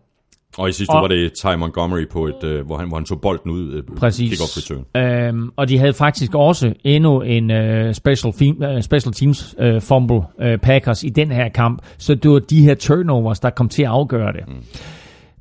[0.57, 3.05] og i sidste uge var det Ty Montgomery, på et, øh, hvor, han, hvor han
[3.05, 3.73] tog bolden ud.
[3.73, 4.31] Øh, Præcis.
[4.31, 5.03] Kick-off return.
[5.03, 10.21] Øhm, og de havde faktisk også endnu en øh, special, uh, special teams øh, fumble
[10.41, 11.81] øh, Packers i den her kamp.
[11.97, 14.43] Så det var de her turnovers, der kom til at afgøre det.
[14.47, 14.63] Mm.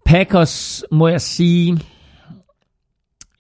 [0.05, 1.79] Packers, må jeg sige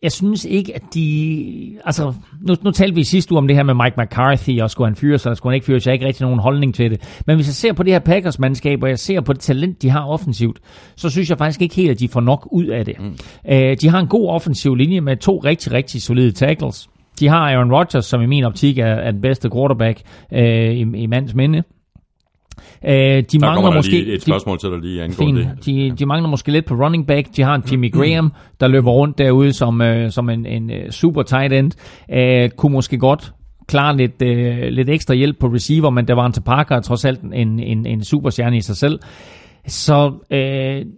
[0.07, 1.78] jeg synes ikke, at de...
[1.85, 4.89] Altså, nu, nu talte vi sidste uge om det her med Mike McCarthy, og skulle
[4.89, 6.74] han fyre sig, eller skulle han ikke fyre sig, jeg har ikke rigtig nogen holdning
[6.74, 7.23] til det.
[7.27, 9.91] Men hvis jeg ser på det her Packers-mandskab, og jeg ser på det talent, de
[9.91, 10.61] har offensivt,
[10.97, 12.95] så synes jeg faktisk ikke helt, at de får nok ud af det.
[12.99, 13.16] Mm.
[13.53, 16.89] Uh, de har en god offensiv linje med to rigtig, rigtig solide tackles.
[17.20, 20.01] De har Aaron Rodgers, som i min optik er, er den bedste quarterback
[20.33, 21.62] uh, i, i mands minde.
[22.85, 25.66] Øh, de der mangler måske et spørgsmål de, til dig lige angående det.
[25.66, 27.36] De, de mangler måske lidt på running back.
[27.36, 30.90] De har en Jimmy Graham, der løber rundt derude som, uh, som en, en uh,
[30.90, 31.73] super tight end.
[32.12, 33.32] Uh, kunne måske godt
[33.69, 37.05] klare lidt, uh, lidt ekstra hjælp på receiver, men der var en til Parker trods
[37.05, 38.98] alt en, en, en superstjerne i sig selv.
[39.66, 40.90] Så uh,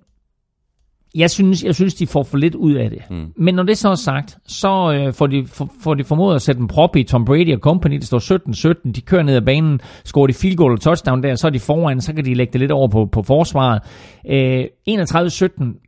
[1.14, 2.98] jeg synes, jeg synes, de får for lidt ud af det.
[3.10, 3.26] Mm.
[3.36, 6.42] Men når det så er sagt, så øh, får, de, for, får de formået at
[6.42, 7.94] sætte en prop i Tom Brady og company.
[7.94, 8.92] Det står 17-17.
[8.92, 11.58] De kører ned ad banen, scorer de field goal og touchdown der, så er de
[11.58, 13.82] foran, så kan de lægge det lidt over på, på forsvaret.
[14.30, 15.84] Øh, 31-17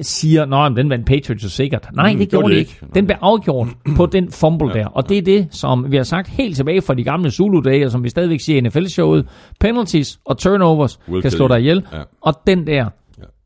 [0.00, 1.88] siger, at den vandt Patriots så sikkert.
[1.94, 2.78] Nej, mm, det gjorde det ikke.
[2.82, 2.94] ikke.
[2.94, 4.86] Den blev afgjort på den fumble ja, der.
[4.86, 7.90] Og det er det, som vi har sagt helt tilbage fra de gamle Zulu-dage, og
[7.90, 9.28] som vi stadigvæk siger i NFL-showet.
[9.60, 11.82] Penalties og turnovers Will kan slå dig ihjel.
[11.92, 12.02] Ja.
[12.20, 12.88] Og den der.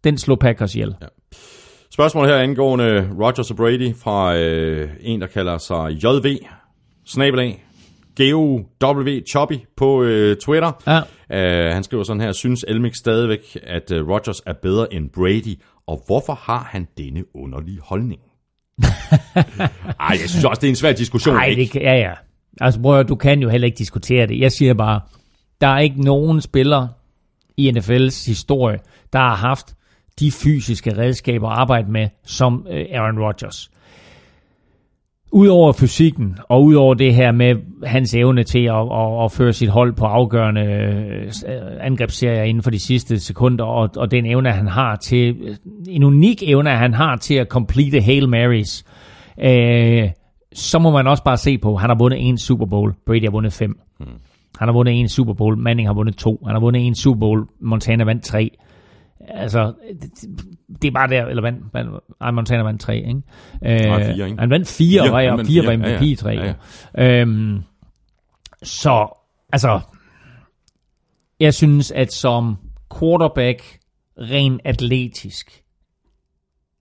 [0.07, 0.95] Den slår Packers ihjel.
[1.03, 1.07] Ja.
[1.91, 6.39] Spørgsmål her angående Rogers og Brady fra øh, en, der kalder sig JV,
[7.07, 7.65] snabelag,
[8.21, 10.73] G-O-W Choppy på øh, Twitter.
[10.87, 10.99] Ja.
[11.31, 15.61] Uh, han skriver sådan her, synes Elmik stadigvæk, at uh, Rogers er bedre end Brady,
[15.87, 18.21] og hvorfor har han denne underlige holdning?
[20.01, 21.37] Ej, jeg synes også, det er en svær diskussion.
[21.37, 22.13] Ej, det kan, ja, ja.
[22.61, 24.41] Altså, bror, du kan jo heller ikke diskutere det.
[24.41, 25.01] Jeg siger bare,
[25.61, 26.89] der er ikke nogen spiller
[27.57, 28.79] i NFL's historie,
[29.13, 29.75] der har haft
[30.21, 33.71] de fysiske redskaber at arbejde med, som øh, Aaron Rodgers.
[35.33, 39.69] Udover fysikken, og udover det her med hans evne til at, at, at føre sit
[39.69, 41.33] hold på afgørende øh,
[41.81, 45.57] angrebsserier inden for de sidste sekunder, og, og den evne, han har til,
[45.89, 48.85] en unik evne, han har til at complete Hail Marys,
[49.43, 50.11] øh,
[50.53, 53.31] så må man også bare se på, han har vundet en Super Bowl, Brady har
[53.31, 53.79] vundet fem.
[53.99, 54.09] Hmm.
[54.59, 57.21] Han har vundet en Super Bowl, Manning har vundet to, han har vundet en Super
[57.21, 58.51] Bowl, Montana vandt tre.
[59.29, 60.11] Altså, det,
[60.83, 61.89] det er bare der, eller vand, vand,
[62.21, 63.23] ej, Montana vandt tre, ikke?
[63.65, 64.41] Øh, Nej, fire, ikke?
[64.41, 66.15] Han vandt fire, fire, var jeg, og fire, fire var MVP ja, ja.
[66.15, 66.31] tre.
[66.31, 66.55] Ja,
[66.99, 67.21] ja.
[67.21, 67.63] Øhm,
[68.63, 69.09] så,
[69.53, 69.81] altså,
[71.41, 72.57] jeg synes, at som
[72.99, 73.79] quarterback,
[74.19, 75.63] rent atletisk,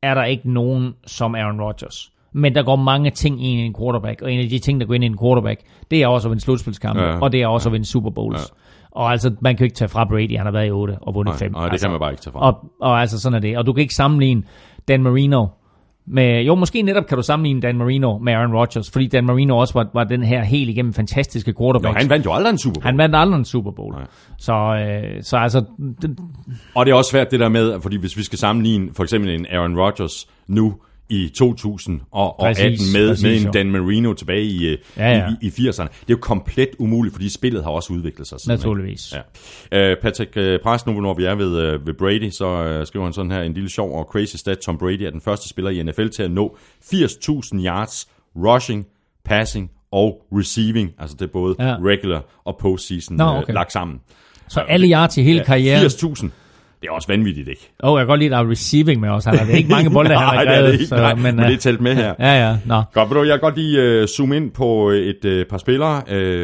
[0.02, 2.12] er der ikke nogen som Aaron Rodgers.
[2.32, 4.88] Men der går mange ting ind i en quarterback, og en af de ting, der
[4.88, 5.62] går ind i en quarterback,
[5.92, 7.20] det er også at vinde slutspilskampe, ja.
[7.20, 7.72] og det er også ja.
[7.72, 8.40] at vinde Super Bowls.
[8.40, 8.46] Ja.
[8.96, 11.16] Og altså, man kan jo ikke tage fra Brady, han har været i 8 og
[11.16, 11.52] vundet 5.
[11.52, 12.40] Nej, det altså, kan man bare ikke tage fra.
[12.40, 13.58] Og, og altså, sådan er det.
[13.58, 14.44] Og du kan ikke sammenligne
[14.88, 15.48] Dan Marino
[16.08, 19.58] Med, jo, måske netop kan du sammenligne Dan Marino med Aaron Rodgers, fordi Dan Marino
[19.58, 21.98] også var, var den her helt igennem fantastiske Jo, quarterback.
[21.98, 22.86] han vandt jo aldrig en Super Bowl.
[22.86, 23.96] han vandt aldrig en Super Bowl.
[24.38, 25.64] Så, øh, så altså,
[26.02, 26.18] den,
[26.76, 29.30] Og det er også svært det der med, fordi hvis vi skal sammenligne for eksempel
[29.30, 30.74] en Aaron Rodgers nu
[31.10, 32.02] i 2018
[32.40, 33.53] Præcis, med, præcis, med en.
[33.53, 35.27] Dan Marino tilbage i, øh, Ja, ja.
[35.41, 35.84] i, i 80'erne.
[35.84, 38.40] Det er jo komplet umuligt, fordi spillet har også udviklet sig.
[38.40, 39.14] siden, naturligvis.
[39.72, 39.91] Ja.
[39.91, 43.06] Uh, Patrick uh, Price, nu når vi er ved, uh, ved Brady, så uh, skriver
[43.06, 44.57] han sådan her en lille sjov og crazy stat.
[44.60, 48.86] Tom Brady er den første spiller i NFL til at nå 80.000 yards rushing,
[49.26, 50.91] passing og receiving.
[50.99, 51.76] Altså det er både Ja.
[51.86, 53.53] regular og postseason Nå, uh, okay.
[53.53, 53.99] lagt sammen.
[54.49, 55.86] Så alle yards i hele karrieren.
[55.86, 56.27] 80.000.
[56.86, 57.72] Det er også vanvittigt, ikke?
[57.84, 59.26] Åh, oh, jeg kan godt lide, at der er receiving med os.
[59.26, 60.82] Han har er ikke mange bolde, han har grebet.
[60.82, 60.95] ikke.
[60.95, 62.14] Nej, men, øh, det er talt med her.
[62.20, 62.82] Ja, ja, nå.
[62.94, 66.02] Godt, du, jeg kan godt lige uh, zoome ind på et uh, par spillere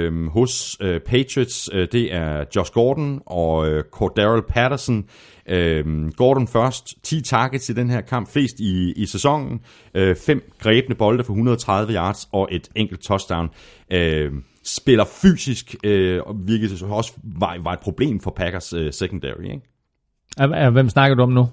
[0.09, 1.69] uh, hos uh, Patriots.
[1.73, 5.03] Uh, det er Josh Gordon og uh, Cordero Patterson.
[5.51, 9.59] Uh, Gordon først, 10 targets i den her kamp, flest i, i sæsonen.
[9.97, 13.49] Uh, fem grebne bolde for 130 yards og et enkelt touchdown.
[13.93, 13.99] Uh,
[14.65, 19.43] spiller fysisk, uh, og hvilket så også var, var et problem for Packers uh, secondary.
[19.43, 19.70] Ikke?
[20.71, 21.47] Hvem snakker du om nu?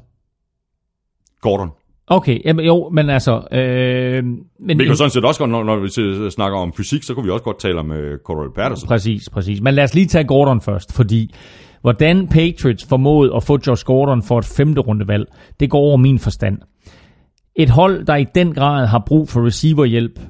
[1.40, 1.70] Gordon.
[2.10, 3.42] Okay, jamen, jo, men altså...
[3.52, 7.02] Øh, men, Vi kan jo sådan set også godt, når, når vi snakker om fysik,
[7.02, 8.88] så kunne vi også godt tale om uh, Cordero Patterson.
[8.88, 9.60] Præcis, præcis.
[9.60, 11.34] Men lad os lige tage Gordon først, fordi
[11.80, 15.26] hvordan Patriots formåede at få Josh Gordon for et femte rundevalg,
[15.60, 16.58] det går over min forstand.
[17.56, 20.20] Et hold, der i den grad har brug for receiverhjælp,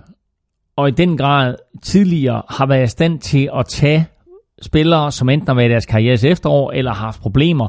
[0.76, 4.06] og i den grad tidligere har været i stand til at tage
[4.62, 7.68] spillere, som enten har været i deres karrieres efterår, eller har haft problemer,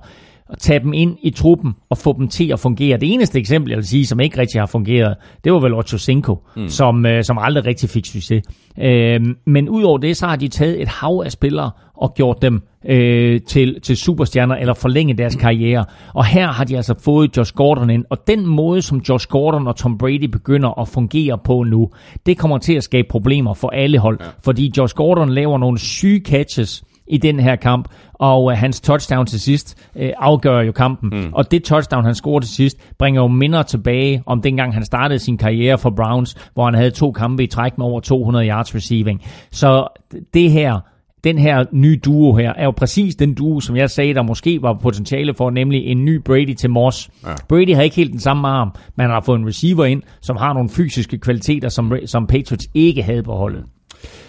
[0.50, 2.98] og tage dem ind i truppen og få dem til at fungere.
[2.98, 5.98] Det eneste eksempel, jeg vil sige, som ikke rigtig har fungeret, det var vel Ocho
[5.98, 6.68] Cinco, mm.
[6.68, 8.44] som, øh, som aldrig rigtig fik succes.
[8.80, 11.72] Øh, men udover det, så har de taget et hav af spillere
[12.02, 15.86] og gjort dem øh, til, til superstjerner eller forlænget deres karriere.
[16.14, 19.68] Og her har de altså fået Josh Gordon ind, og den måde, som Josh Gordon
[19.68, 21.90] og Tom Brady begynder at fungere på nu,
[22.26, 24.26] det kommer til at skabe problemer for alle hold, ja.
[24.44, 29.26] fordi Josh Gordon laver nogle syge catches, i den her kamp, og øh, hans touchdown
[29.26, 31.10] til sidst øh, afgør jo kampen.
[31.14, 31.34] Mm.
[31.34, 35.20] Og det touchdown, han scorer til sidst, bringer jo minder tilbage om dengang, han startede
[35.20, 38.76] sin karriere for Browns, hvor han havde to kampe i træk med over 200 yards
[38.76, 39.22] receiving.
[39.52, 39.88] Så
[40.34, 40.80] det her,
[41.24, 44.62] den her nye duo her, er jo præcis den duo, som jeg sagde, der måske
[44.62, 47.10] var potentiale for, nemlig en ny Brady til Moss.
[47.26, 47.34] Ja.
[47.50, 50.38] Brady har ikke helt den samme arm, men han har fået en receiver ind, som
[50.38, 53.64] har nogle fysiske kvaliteter, som, som Patriots ikke havde på holdet.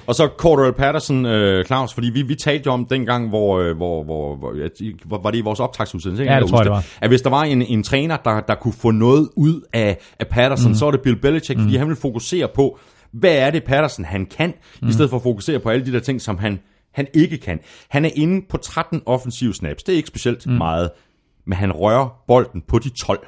[0.07, 3.77] Og så Cordell Patterson, øh, Claus, fordi vi, vi talte jo om dengang, hvor, øh,
[3.77, 6.25] hvor, hvor, hvor, var det i vores optagsudsendelse?
[6.25, 6.85] Ja, det tror jeg, det var.
[7.01, 10.29] At hvis der var en, en træner, der, der kunne få noget ud af, af
[10.29, 10.75] Patterson, mm.
[10.75, 11.65] så var det Bill Belichick, mm.
[11.65, 12.79] fordi han ville fokusere på,
[13.13, 14.89] hvad er det Patterson han kan, mm.
[14.89, 16.61] i stedet for at fokusere på alle de der ting, som han,
[16.93, 17.61] han ikke kan.
[17.89, 20.53] Han er inde på 13 offensive snaps, det er ikke specielt mm.
[20.53, 20.91] meget,
[21.47, 23.27] men han rører bolden på de 12.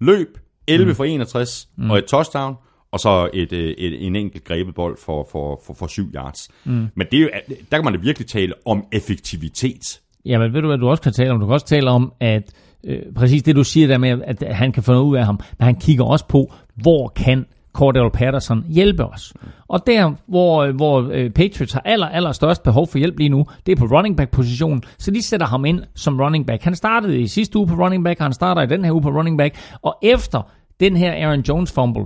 [0.00, 0.38] Løb
[0.68, 0.96] 11 mm.
[0.96, 1.90] for 61 mm.
[1.90, 2.54] og et touchdown,
[2.92, 6.50] og så et, et, et, en enkelt grebet bold for, for, for, for 7 yards.
[6.64, 6.86] Mm.
[6.94, 10.00] Men det er jo, der kan man da virkelig tale om effektivitet.
[10.24, 11.40] Jamen, ved du hvad du også kan tale om?
[11.40, 12.52] Du kan også tale om, at
[12.84, 15.40] øh, præcis det du siger der med, at han kan få noget ud af ham,
[15.58, 17.46] men han kigger også på, hvor kan
[17.76, 19.34] Cordell Patterson hjælpe os.
[19.68, 23.46] Og der, hvor, hvor øh, Patriots har aller, aller størst behov for hjælp lige nu,
[23.66, 26.62] det er på running back positionen, så de sætter ham ind som running back.
[26.62, 29.08] Han startede i sidste uge på running back, han starter i den her uge på
[29.08, 30.42] running back, og efter
[30.80, 32.04] den her Aaron Jones fumble,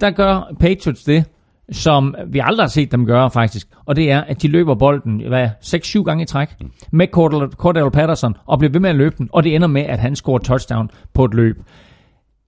[0.00, 1.24] der gør Patriots det,
[1.72, 5.22] som vi aldrig har set dem gøre faktisk, og det er, at de løber bolden
[5.28, 6.48] hvad, 6-7 gange i træk
[6.90, 9.82] med Cordell, Cordell Patterson, og bliver ved med at løbe den, og det ender med,
[9.82, 11.56] at han scorer touchdown på et løb.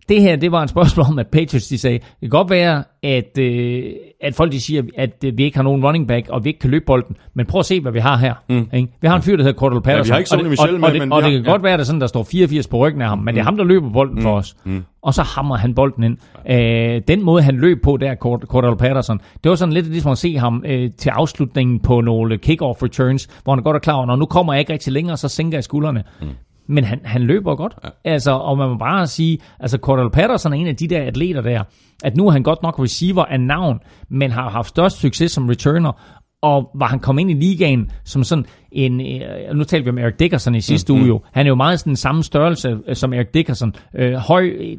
[0.08, 2.84] Det her, det var en spørgsmål om, at Patriots de sagde, det kan godt være,
[3.02, 3.84] at, øh,
[4.22, 6.60] at folk de siger, at øh, vi ikke har nogen running back, og vi ikke
[6.60, 8.34] kan løbe bolden, men prøv at se, hvad vi har her.
[8.48, 8.68] Mm.
[8.74, 8.88] Ikke?
[9.00, 10.92] Vi har en fyr, der hedder Cordell Patterson, har ikke og, det, og, med, og,
[10.92, 12.66] det, men og vi det har- kan godt være, at der, sådan, der står 84
[12.66, 14.56] på ryggen af ham, men det er ham, der løber bolden for os.
[14.64, 14.84] Mm.
[15.02, 16.16] Og så hammer han bolden ind.
[16.50, 20.12] Øh, den måde, han løb på der, Cord- Cordell Patterson, det var sådan lidt ligesom
[20.12, 23.94] at se ham øh, til afslutningen på nogle kick-off returns, hvor han godt er klar
[23.94, 26.02] over, når nu kommer jeg ikke rigtig længere, så sænker jeg skuldrene.
[26.20, 26.26] Mm.
[26.70, 27.74] Men han, han løber godt.
[27.84, 27.88] Ja.
[28.04, 31.40] Altså, og man må bare sige, altså Cordell Patterson er en af de der atleter
[31.40, 31.62] der,
[32.04, 33.78] at nu er han godt nok receiver af navn,
[34.10, 35.92] men har haft størst succes som returner,
[36.42, 39.98] og var han kommet ind i ligaen som sådan en, øh, nu talte vi om
[39.98, 41.02] Eric Dickerson i sidste mm-hmm.
[41.02, 44.42] uge jo, han er jo meget sådan samme størrelse øh, som Eric Dickerson, øh, høj,
[44.42, 44.76] øh, jeg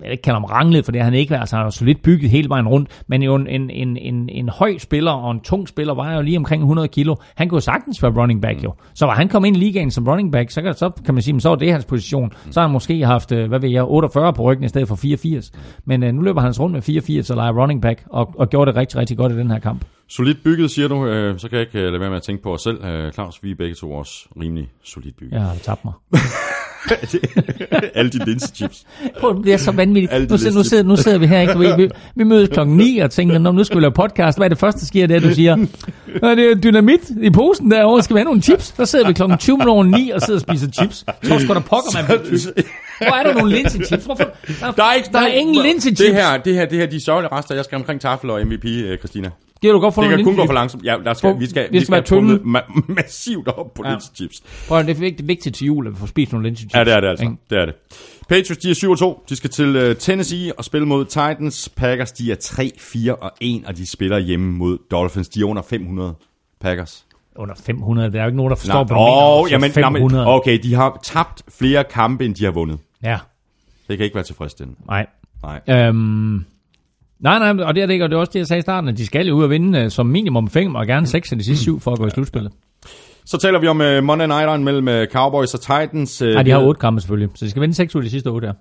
[0.00, 2.02] vil ikke kalde ham ranglet, for det har han ikke været, altså han er solidt
[2.02, 5.40] bygget hele vejen rundt, men jo en, en, en, en, en høj spiller og en
[5.40, 8.64] tung spiller, var jo lige omkring 100 kilo, han kunne jo sagtens være running back
[8.64, 11.14] jo, så var han kommet ind i ligaen som running back, så kan, så kan
[11.14, 13.60] man sige, men så var det hans position, så har han måske haft, øh, hvad
[13.60, 15.52] ved jeg, 48 på ryggen i stedet for 84,
[15.84, 18.70] men øh, nu løber han rundt med 84 og leger running back, og, og gjorde
[18.70, 19.84] det rigtig, rigtig godt i den her kamp.
[20.10, 21.06] Solidt bygget, siger du.
[21.06, 22.84] Øh, så kan jeg ikke øh, lade være med at tænke på os selv.
[22.84, 25.32] Øh, Claus, vi er begge to også rimelig solidt bygget.
[25.32, 25.94] Jeg har tabt mig.
[27.94, 28.86] Alle de linsechips.
[29.20, 30.30] Prøv, det er så vanvittigt.
[30.30, 31.52] Nu, sidder, nu, sidder, nu sidder vi her, ikke?
[31.52, 34.38] Du ved, Vi, vi mødes klokken 9 og tænker, "Nå, nu skal vi lave podcast.
[34.38, 35.56] Hvad er det første, der sker, det er, du siger,
[36.22, 38.02] "Nå, det er dynamit i posen derovre.
[38.02, 38.74] Skal vi have nogle chips?
[38.76, 41.04] Så sidder vi klokken 20 over 9 og sidder og spiser chips.
[41.28, 42.66] Tror sgu da pokker, man bliver tyk.
[42.98, 44.04] Hvor er der nogle linsechips?
[44.04, 44.24] Hvorfor?
[44.60, 46.00] Der, Der er, ikke, der er ingen linsechips.
[46.00, 48.64] Det her, det her, det her, de sørgelige rester, jeg skal omkring tafel og MVP,
[48.64, 49.30] øh, Christina.
[49.62, 50.84] Det kan du godt få Det kan kun gå for langsomt.
[50.84, 52.38] Ja, der skal, vi skal, vi skal være have tynde.
[52.38, 53.90] pummet ma- massivt op på Ja.
[53.90, 54.42] linsechips.
[54.68, 56.74] Prøv, det er vigtigt, vigtigt til jul, at vi får spist nogle linsechips.
[56.74, 57.24] Ja, det er det altså.
[57.24, 57.36] Ikke?
[57.50, 57.74] Det er det.
[58.28, 59.24] Patriots, de er 7 2.
[59.28, 61.68] De skal til uh, Tennessee og spille mod Titans.
[61.76, 65.28] Packers, de er 3, 4 og 1, og de spiller hjemme mod Dolphins.
[65.28, 66.14] De er under 500.
[66.60, 67.04] Packers.
[67.36, 68.12] Under 500.
[68.12, 69.38] Der er jo ikke nogen, der forstår, Nej, hvad du mener.
[69.40, 70.26] åh, Så jamen, nej, men, 500.
[70.26, 72.78] okay, de har tabt flere kampe, end de har vundet.
[73.02, 73.18] Ja,
[73.88, 74.80] Det kan ikke være tilfredsstillende.
[74.86, 75.06] nej.
[75.42, 75.60] Nej.
[75.86, 76.44] Øhm,
[77.20, 78.62] nej, nej, og det er det ikke, og det er også det, jeg sagde i
[78.62, 81.32] starten, at de skal jo ud og vinde øh, som minimum 5 og gerne 6
[81.32, 82.52] af de sidste 7 for at gå i slutspillet.
[83.24, 86.22] Så taler vi om uh, Monday Night'eren mellem uh, Cowboys og Titans.
[86.22, 88.10] Uh, Nej, de har 8 kampe selvfølgelig, så de skal vinde 6 ud af de
[88.10, 88.52] sidste 8 der.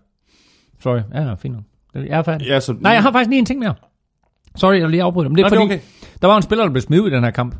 [0.79, 1.63] Sorry, ja, fint nok.
[2.07, 2.47] Jeg er færdig.
[2.47, 3.73] Ja, så, Nej, jeg har faktisk lige en ting mere.
[4.55, 5.31] Sorry, jeg lige afbryde dig.
[5.31, 6.19] Men det er Nå, det er fordi, okay.
[6.21, 7.55] der var en spiller, der blev smidt ud i den her kamp.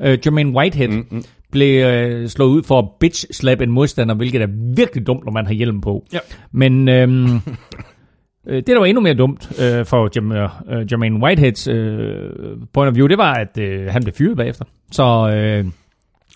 [0.00, 1.24] Uh, Jermaine Whitehead mm, mm.
[1.50, 5.46] blev uh, slået ud for at bitch-slap en modstander, hvilket er virkelig dumt, når man
[5.46, 6.04] har hjelm på.
[6.12, 6.18] Ja.
[6.52, 7.40] Men øhm, øh,
[8.46, 12.30] det, der var endnu mere dumt øh, for Jam, øh, Jermaine Whiteheads øh,
[12.72, 14.64] point of view, det var, at øh, han blev fyret bagefter.
[14.90, 15.04] Så
[15.34, 15.64] øh,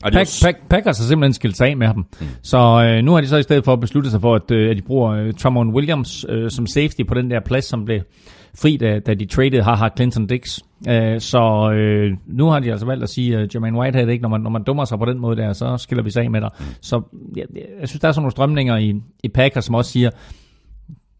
[0.03, 2.07] Pack, Pack, Packers har simpelthen skilt sig af med ham.
[2.21, 2.27] Mm.
[2.43, 4.77] Så øh, nu har de så i stedet for besluttet sig for, at, øh, at
[4.77, 8.01] de bruger øh, Tramon Williams øh, som safety på den der plads, som blev
[8.59, 10.59] fri, da, da de traded haha Clinton Dix.
[10.89, 14.29] Øh, så øh, nu har de altså valgt at sige, at Jermaine Whitehead, ikke, når,
[14.29, 16.41] man, når man dummer sig på den måde der, så skiller vi sig af med
[16.41, 16.51] dig.
[16.59, 16.65] Mm.
[16.81, 17.03] Så
[17.37, 17.43] ja,
[17.81, 20.11] jeg synes, der er sådan nogle strømninger i, i Packers, som også siger,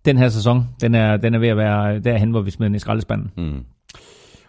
[0.07, 2.77] den her sæson, den er, den er ved at være derhen, hvor vi smider den
[2.77, 3.31] i skraldespanden.
[3.37, 3.65] Mm.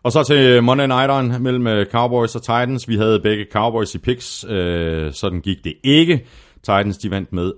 [0.03, 2.89] Og så til Monday Night'eren mellem øh, Cowboys og Titans.
[2.89, 4.45] Vi havde begge Cowboys i picks.
[4.49, 6.25] Øh, sådan gik det ikke.
[6.63, 7.51] Titans de vandt med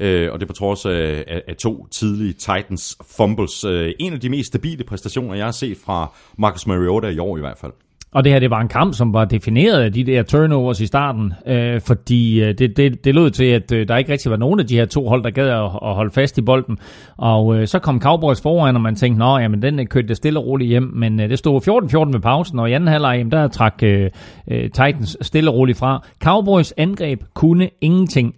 [0.00, 0.04] 28-14.
[0.04, 3.64] Øh, og det på trods af, af, af to tidlige Titans fumbles.
[3.64, 7.36] Øh, en af de mest stabile præstationer, jeg har set fra Marcus Mariota i år
[7.36, 7.72] i hvert fald.
[8.16, 10.86] Og det her, det var en kamp, som var defineret af de der turnovers i
[10.86, 14.36] starten, øh, fordi øh, det, det, det lød til, at øh, der ikke rigtig var
[14.36, 16.78] nogen af de her to hold, der gad at, at holde fast i bolden.
[17.16, 20.16] Og øh, så kom Cowboys foran, og man tænkte, nå, jamen den øh, kørte det
[20.16, 21.60] stille og roligt hjem, men øh, det stod
[22.08, 24.10] 14-14 ved pausen, og i anden halvleg, jamen, der trak øh,
[24.50, 26.02] øh, Titans stille og roligt fra.
[26.22, 28.34] Cowboys angreb kunne ingenting.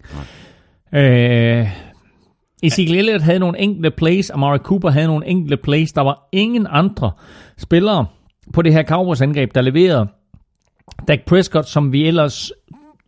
[0.94, 1.66] Øh,
[2.62, 5.92] Ezekiel Elliott havde nogle enkelte plays, Amari Cooper havde nogle enkelte plays.
[5.92, 7.10] Der var ingen andre
[7.58, 8.06] spillere
[8.52, 10.06] på det her Cowboys angreb, der leverede.
[11.08, 12.52] Dak Prescott, som vi ellers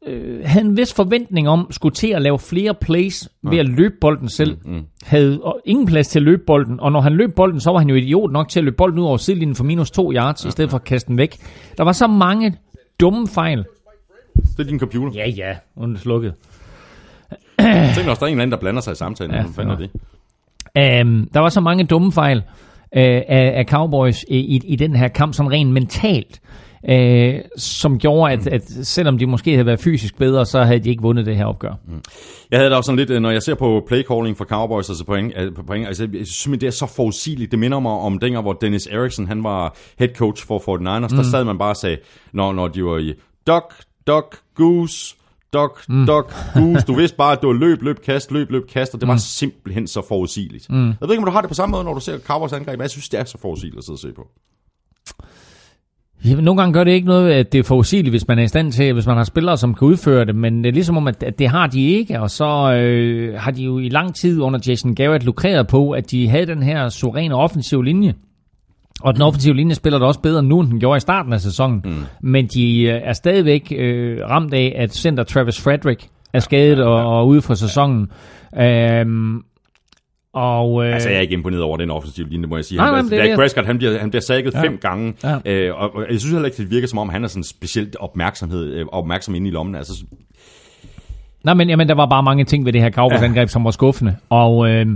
[0.07, 3.95] øh, havde en vis forventning om, skulle til at lave flere plays ved at løbe
[4.01, 7.35] bolden selv, mm, havde og ingen plads til at løbe bolden, og når han løb
[7.37, 9.65] bolden, så var han jo idiot nok til at løbe bolden ud over sidelinjen for
[9.65, 11.37] minus to yards, i stedet for at kaste den væk.
[11.79, 12.57] Der var så mange
[13.01, 13.65] dumme fejl.
[14.37, 15.13] Det er din computer.
[15.21, 16.35] Ja, ja, hun er slukket.
[17.59, 19.31] Jeg tænker også, der er en eller anden, der blander sig i samtalen.
[19.31, 19.91] Ja, Ja, Hvad fanden er det?
[21.07, 22.43] Um, der var så mange dumme fejl
[22.97, 26.41] uh, af, af Cowboys i, i, i den her kamp, sådan rent mentalt,
[26.91, 30.91] uh, som gjorde, at, at selvom de måske havde været fysisk bedre, så havde de
[30.91, 31.75] ikke vundet det her opgør.
[32.51, 35.05] Jeg havde da også sådan lidt, øh, når jeg ser på playcalling for Cowboys, altså
[35.05, 37.51] point, øh, på point altså, jeg synes det er så forudsigeligt.
[37.51, 41.09] Det minder mig om dengang, hvor Dennis Erickson, han var head coach for 49ers.
[41.11, 41.17] Mm.
[41.17, 41.97] Der sad man bare og sagde,
[42.33, 43.13] når, når de var i
[43.47, 43.75] duck,
[44.07, 45.17] duck, goose,
[45.53, 46.07] duck, mm.
[46.07, 46.87] duck, goose.
[46.87, 49.17] Du vidste bare, at det var løb, løb, kast, løb, løb, kast, og det var
[49.17, 50.71] simpelthen så forudsigeligt.
[50.71, 50.87] Mm.
[50.87, 52.79] Jeg ved ikke, om du har det på samme måde, når du ser Cowboys angreb,
[52.79, 54.29] men jeg synes, det er så forudsigeligt at sidde og se på.
[56.25, 58.43] Ja, men nogle gange gør det ikke noget, at det er forudsigeligt, hvis man er
[58.43, 60.97] i stand til, hvis man har spillere, som kan udføre det, men det er ligesom
[60.97, 64.15] om, at, at det har de ikke, og så øh, har de jo i lang
[64.15, 68.15] tid under Jason Garrett lukreret på, at de havde den her suveræne offensive linje.
[69.03, 71.41] Og den offensive linje spiller da også bedre nu, end den gjorde i starten af
[71.41, 71.81] sæsonen.
[71.85, 71.93] Mm.
[72.23, 76.95] Men de øh, er stadigvæk øh, ramt af, at center Travis Frederick er skadet og,
[77.19, 78.11] og ude for sæsonen.
[78.61, 79.41] Øhm,
[80.35, 82.77] og, øh, Altså, jeg er ikke imponeret over den offensive linje, må jeg sige.
[82.79, 83.37] Nej, Han, nej, altså, er Dak.
[83.39, 84.63] Prescott, han bliver, han bliver sækket Ja.
[84.63, 85.37] fem gange, Ja.
[85.45, 87.97] øh, og, og jeg synes heller ikke, det virker som om, han er sådan specielt
[88.01, 89.75] opmærksomhed, øh, opmærksom inde i lommen.
[89.75, 90.05] Altså,
[91.45, 94.17] Nej, men jamen, der var bare mange ting ved det her Cowboys-angreb, som var skuffende.
[94.31, 94.87] Og øh,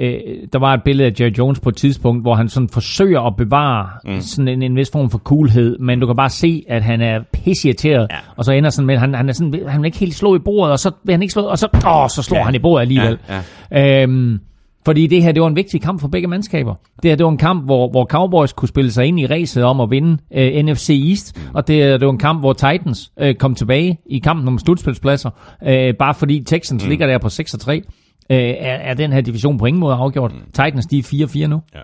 [0.00, 0.20] øh,
[0.52, 3.36] der var et billede af Jerry Jones på et tidspunkt, hvor han sådan forsøger at
[3.36, 4.20] bevare mm.
[4.20, 7.20] sådan en, en vis form for coolhed, men du kan bare se, at han er
[7.32, 8.16] pisseirriteret, ja.
[8.36, 10.38] og så ender sådan med, han, han er sådan, han vil ikke helt slå i
[10.38, 12.44] bordet, og så vil han ikke slå, og så, åh, så slår ja.
[12.44, 13.18] han i bordet alligevel.
[13.28, 14.02] Ja, ja.
[14.02, 14.40] Øhm,
[14.84, 16.74] fordi det her, det var en vigtig kamp for begge mandskaber.
[17.02, 19.64] Det her, det var en kamp, hvor, hvor Cowboys kunne spille sig ind i racet
[19.64, 21.42] om at vinde øh, NFC East, mm.
[21.54, 25.30] og det, det var en kamp, hvor Titans øh, kom tilbage i kampen om slutspilspladser,
[25.66, 26.88] øh, bare fordi Texans mm.
[26.88, 27.82] ligger der på 6 og 3,
[28.30, 30.32] øh, er, er den her division på ingen måde afgjort.
[30.32, 30.44] Mm.
[30.44, 31.62] Titans, de er 4-4 nu.
[31.74, 31.80] Ja.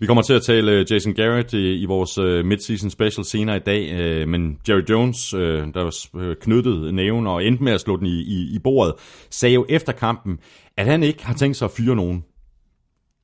[0.00, 3.56] Vi kommer til at tale øh, Jason Garrett i, i vores øh, midseason special senere
[3.56, 7.80] i dag, øh, men Jerry Jones, øh, der var knyttet næven og endte med at
[7.80, 8.94] slå den i, i, i bordet,
[9.30, 10.38] sagde jo efter kampen,
[10.76, 12.24] at han ikke har tænkt sig at fyre nogen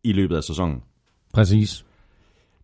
[0.05, 0.81] i løbet af sæsonen.
[1.35, 1.85] Præcis.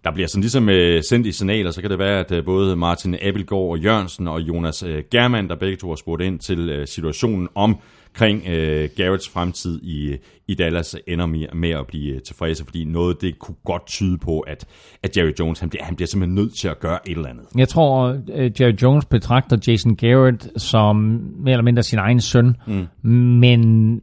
[0.05, 2.77] Der bliver sådan ligesom øh, sendt i signaler, så kan det være, at øh, både
[2.77, 6.71] Martin Abelgaard og Jørgensen og Jonas øh, German, der begge to har spurgt ind til
[6.71, 10.17] øh, situationen omkring øh, Garretts fremtid i,
[10.49, 14.19] i Dallas, ender med, med at blive øh, tilfredse, fordi noget det kunne godt tyde
[14.19, 14.67] på, at,
[15.03, 17.45] at Jerry Jones han bliver, han bliver simpelthen nødt til at gøre et eller andet.
[17.57, 20.97] Jeg tror, øh, Jerry Jones betragter Jason Garrett som
[21.39, 22.87] mere eller mindre sin egen søn, mm.
[23.13, 24.03] men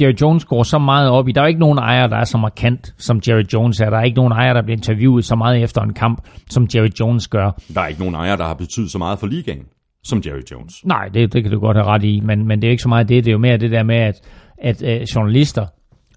[0.00, 1.32] Jerry Jones går så meget op i.
[1.32, 3.90] Der er ikke nogen ejer, der er så markant, som Jerry Jones er.
[3.90, 6.20] Der er ikke nogen ejer, der bliver interviewet så meget efter en kamp,
[6.50, 7.50] som Jerry Jones gør.
[7.74, 9.62] Der er ikke nogen ejer, der har betydet så meget for ligaen,
[10.04, 10.74] som Jerry Jones.
[10.84, 12.88] Nej, det, det kan du godt have ret i, men, men det er ikke så
[12.88, 13.24] meget det.
[13.24, 14.20] Det er jo mere det der med, at,
[14.58, 15.66] at uh, journalister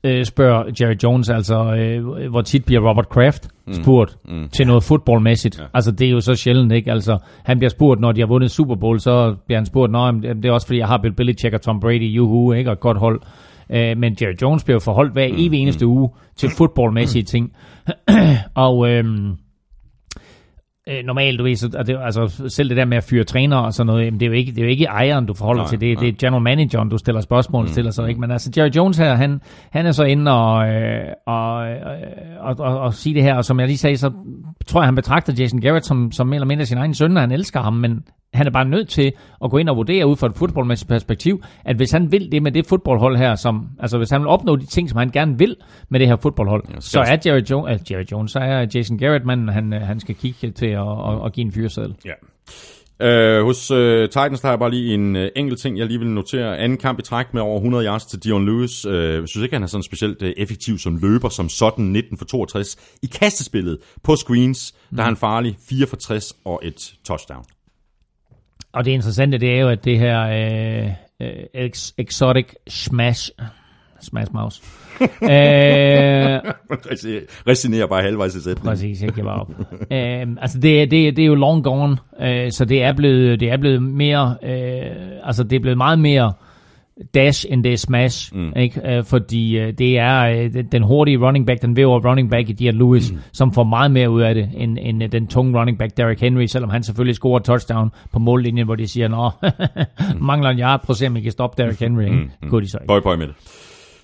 [0.07, 3.73] uh, spørger Jerry Jones, altså uh, hvor tit bliver Robert Kraft mm.
[3.73, 4.35] spurgt mm.
[4.35, 4.49] Mm.
[4.49, 5.59] til noget fodboldmæssigt.
[5.59, 5.65] Ja.
[5.73, 6.91] Altså det er jo så sjældent, ikke?
[6.91, 10.11] Altså han bliver spurgt, når de har vundet Super Bowl, så bliver han spurgt, Nå,
[10.11, 12.69] det er også fordi, jeg har Bill Belichick og Tom Brady, juhu, ikke?
[12.69, 13.21] Og et godt hold.
[13.73, 15.91] Øh, men Jerry Jones bliver forholdt hver evig mm, eneste mm.
[15.91, 17.51] uge til fodboldmæssige ting.
[18.55, 19.35] og øhm,
[20.89, 23.73] øh, normalt, du ved, så, det, altså, selv det der med at fyre træner og
[23.73, 25.69] sådan noget, jamen, det, er jo ikke, det er jo ikke ejeren, du forholder nej,
[25.69, 25.99] til, det, nej.
[26.03, 27.71] det er general manageren, du stiller spørgsmål mm.
[27.71, 28.21] til, og så, ikke?
[28.21, 29.41] men altså Jerry Jones her, han,
[29.71, 31.77] han er så inde og, øh, og, øh,
[32.39, 34.11] og, og, og sige det her, og som jeg lige sagde, så
[34.67, 37.23] tror jeg, han betragter Jason Garrett som, som mere eller mindre sin egen søn, og
[37.23, 39.11] han elsker ham, men han er bare nødt til
[39.43, 42.43] at gå ind og vurdere ud fra et fodboldmæssigt perspektiv, at hvis han vil det
[42.43, 45.37] med det fodboldhold her, som, altså hvis han vil opnå de ting, som han gerne
[45.37, 45.55] vil
[45.89, 48.97] med det her fodboldhold, ja, så er Jerry, jo- uh, Jerry Jones, så er Jason
[48.97, 51.95] Garrett manden, han, han skal kigge til at, at, at give en fyrsædel.
[52.05, 52.11] Ja.
[53.03, 55.99] Uh, hos uh, Titans der har jeg bare lige en uh, enkelt ting, jeg lige
[55.99, 56.57] vil notere.
[56.57, 58.85] Anden kamp i træk med over 100 yards til Dion Lewis.
[58.85, 62.17] Uh, jeg synes ikke, han er sådan specielt uh, effektiv som løber, som sådan 19
[62.17, 62.77] for 62.
[63.03, 64.95] I kastespillet på screens, mm.
[64.95, 67.45] der er han farlig 4 for 60 og et touchdown.
[68.73, 70.89] Og det interessante, det er jo, at det her øh,
[71.21, 73.31] øh, exotic smash,
[74.01, 74.61] smash mouse,
[75.01, 76.39] øh,
[77.47, 78.69] Resinerer bare halvvejs i sætningen.
[78.69, 79.49] Præcis, jeg giver op.
[79.91, 83.51] øh, altså det, det, det er jo long gone, øh, så det er blevet, det
[83.51, 84.91] er blevet mere, øh,
[85.23, 86.50] altså det er blevet meget mere øh,
[87.13, 88.53] dash end det er smash, mm.
[88.55, 88.97] ikke?
[88.97, 92.53] Uh, fordi uh, det er uh, den hurtige running back, den væver running back i
[92.53, 93.17] Dion Lewis, mm.
[93.33, 96.21] som får meget mere ud af det, end, end uh, den tunge running back Derrick
[96.21, 100.25] Henry, selvom han selvfølgelig scorer touchdown på mållinjen, hvor de siger, nå, mm.
[100.25, 102.09] mangler en yard, prøv at se, om I kan stoppe Derrick Henry.
[102.09, 102.29] Mm.
[102.41, 102.49] Mm.
[102.49, 102.87] Kunne de så ikke.
[102.87, 103.35] Bøj, bøj med det.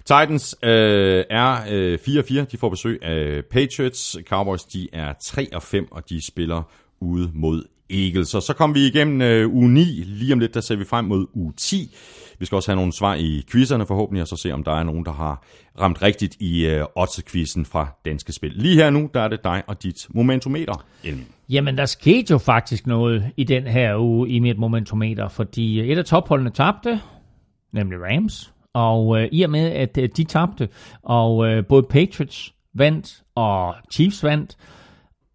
[0.08, 4.18] Titans øh, er øh, 4-4, de får besøg af Patriots.
[4.30, 6.64] Cowboys, de er 3-5, og de spiller
[7.02, 8.28] ude mod Eagles.
[8.30, 9.84] Så så kom vi igennem øh, uge 9.
[10.06, 11.96] Lige om lidt, der ser vi frem mod uge 10.
[12.40, 14.84] Vi skal også have nogle svar i quizzerne forhåbentlig, og så se, om der er
[14.84, 15.44] nogen, der har
[15.82, 18.52] ramt rigtigt i øh, odds-quizzen fra Danske Spil.
[18.56, 21.26] Lige her nu, der er det dig og dit momentometer, Elmin.
[21.50, 25.88] Jamen, der skete jo faktisk noget i den her uge i mit momentometer, fordi øh,
[25.88, 27.02] et af topholdene tabte,
[27.74, 30.70] nemlig Rams, og øh, i og med, at øh, de tabte,
[31.04, 34.58] og øh, både Patriots vandt, og Chiefs vandt,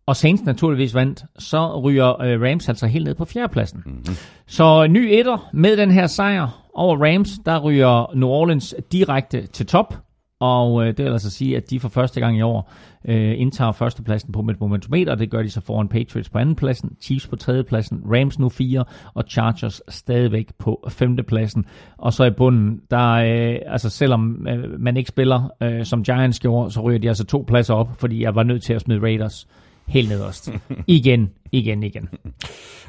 [0.06, 3.82] og Saints naturligvis vandt, så ryger øh, Rams altså helt ned på fjerdepladsen.
[3.86, 4.16] Mm-hmm.
[4.46, 9.66] Så ny etter med den her sejr over Rams, der ryger New Orleans direkte til
[9.66, 9.94] top,
[10.40, 12.72] og øh, det vil altså sige, at de for første gang i år
[13.08, 15.14] øh, indtager førstepladsen på mit momentometer.
[15.14, 18.84] Det gør de så foran Patriots på andenpladsen, Chiefs på tredjepladsen, Rams nu fire,
[19.14, 21.64] og Chargers stadigvæk på femtepladsen.
[21.98, 26.40] Og så i bunden, der øh, altså selvom øh, man ikke spiller øh, som Giants
[26.40, 29.00] gjorde, så ryger de altså to pladser op, fordi jeg var nødt til at smide
[29.02, 29.48] Raiders
[29.92, 30.52] helt nederst.
[30.86, 32.08] Igen, igen, igen.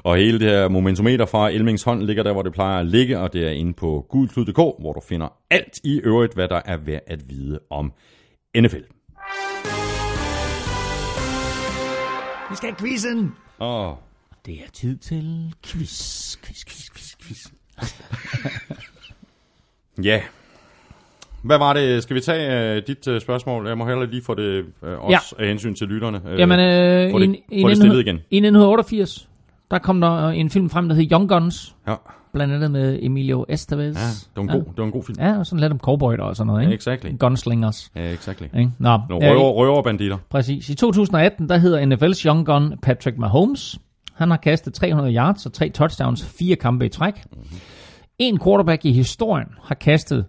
[0.04, 3.20] Og hele det her momentometer fra Elmings hånd ligger der, hvor det plejer at ligge,
[3.20, 6.78] og det er inde på gulklud.dk, hvor du finder alt i øvrigt, hvad der er
[6.78, 7.94] værd at vide om
[8.58, 8.82] NFL.
[12.50, 13.32] Vi skal have quizzen!
[13.60, 13.90] Åh.
[13.90, 13.96] Oh.
[14.46, 17.48] Det er tid til quiz, quiz, quiz, quiz, quiz.
[20.04, 20.22] ja,
[21.44, 22.04] hvad var det?
[22.04, 23.68] Skal vi tage uh, dit uh, spørgsmål?
[23.68, 25.44] Jeg må heller lige få det uh, også ja.
[25.44, 26.22] af hensyn til lytterne.
[26.34, 28.16] Uh, Jamen, uh, få det, få det stillet igen.
[28.16, 29.30] I 1988,
[29.72, 31.76] der kom der en film frem, der hed Young Guns.
[31.88, 31.96] Ja.
[32.34, 33.96] Blandt andet med Emilio Estevez.
[33.96, 34.72] Ja, det var en, god, ja.
[34.72, 35.18] det var en god film.
[35.20, 36.62] Ja, og sådan lidt om cowboy og sådan noget.
[36.62, 36.74] Ikke?
[36.74, 37.10] Exactly.
[37.20, 37.92] Gunslingers.
[37.96, 38.46] Ja, exactly.
[38.60, 38.72] Ikke?
[38.80, 40.18] Nå, Nogle røver, røverbanditter.
[40.30, 40.70] Præcis.
[40.70, 43.80] I 2018, der hedder NFL's Young Gun Patrick Mahomes.
[44.14, 47.14] Han har kastet 300 yards og tre touchdowns, fire kampe i træk.
[47.32, 47.58] Mm-hmm.
[48.20, 50.26] En quarterback i historien har kastet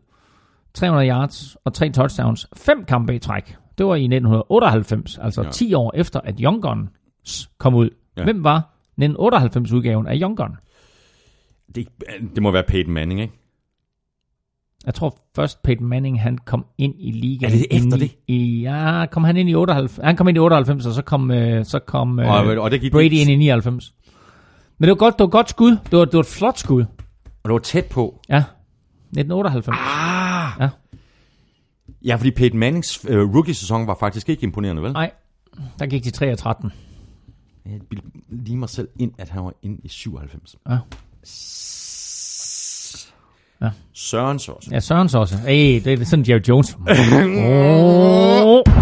[0.75, 3.57] 300 yards og tre touchdowns, fem kampe i træk.
[3.79, 5.51] Det var i 1998, altså ja.
[5.51, 7.91] 10 år efter, at Young Guns kom ud.
[8.17, 8.25] Ja.
[8.25, 8.71] Hvem var
[9.01, 10.57] 1998-udgaven af Young Gun?
[11.75, 11.87] Det,
[12.35, 13.33] det må være Peyton Manning, ikke?
[14.87, 17.53] Jeg tror først Peyton Manning, han kom ind i ligaen.
[17.53, 18.17] Er det efter det?
[18.29, 20.01] I, ja, kom han ind i 98.
[20.05, 22.81] Han kom ind i 98, og så kom, øh, så kom øh, Og- og det
[22.81, 23.95] gik- Brady ind i 99.
[24.79, 25.71] Men det var godt, det var godt skud.
[25.71, 26.81] Det var, det var et flot skud.
[27.43, 28.21] Og det var tæt på.
[28.29, 28.43] Ja.
[29.13, 29.69] 1998.
[29.81, 30.14] Ah!
[32.05, 32.17] Ja.
[32.17, 34.93] Fordi Peyton Mannings øh, rookie-sæson var faktisk ikke imponerende, vel?
[34.93, 35.11] Nej,
[35.79, 36.73] der gik de 3 og 13.
[37.67, 40.57] Jeg bildte lige mig selv ind, at han var inde i 97.
[40.69, 40.79] Ja.
[43.63, 43.71] Ja.
[43.93, 44.69] Sørens også.
[44.73, 45.37] Ja, Sørens også.
[45.37, 46.75] Ej, det er sådan Jerry Jones.
[46.75, 48.63] oh.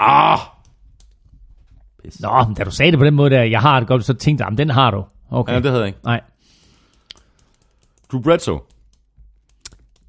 [0.00, 0.38] Ah!
[2.20, 4.14] Nå, men da du sagde det på den måde der, jeg har det godt, så
[4.14, 5.04] tænkte jeg, "Jamen, den har du.
[5.30, 5.52] Okay.
[5.52, 5.98] Ja, det havde jeg ikke.
[6.04, 6.20] Nej.
[8.12, 8.60] Drew Bledsoe.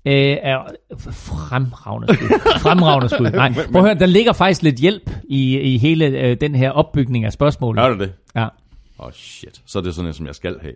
[0.06, 0.72] Øh, er
[1.12, 2.60] fremragende skud.
[2.60, 3.32] fremragende skud.
[3.42, 6.72] Nej, prøv at høre, der ligger faktisk lidt hjælp i, i hele øh, den her
[6.72, 7.84] opbygning af spørgsmålet.
[7.84, 8.14] Er det det?
[8.36, 8.44] Ja.
[8.44, 9.62] Åh, oh, shit.
[9.66, 10.76] Så er det sådan en, som jeg skal have.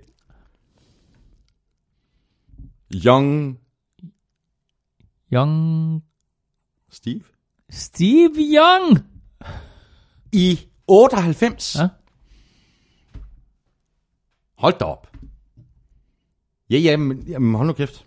[3.06, 3.58] Young
[5.34, 6.04] Young...
[6.92, 7.22] Steve.
[7.70, 9.00] Steve Young!
[10.32, 11.76] I 98.
[11.76, 11.88] Ja.
[14.58, 15.12] Hold da op.
[16.70, 18.06] Ja, jamen, jamen hold nu kæft.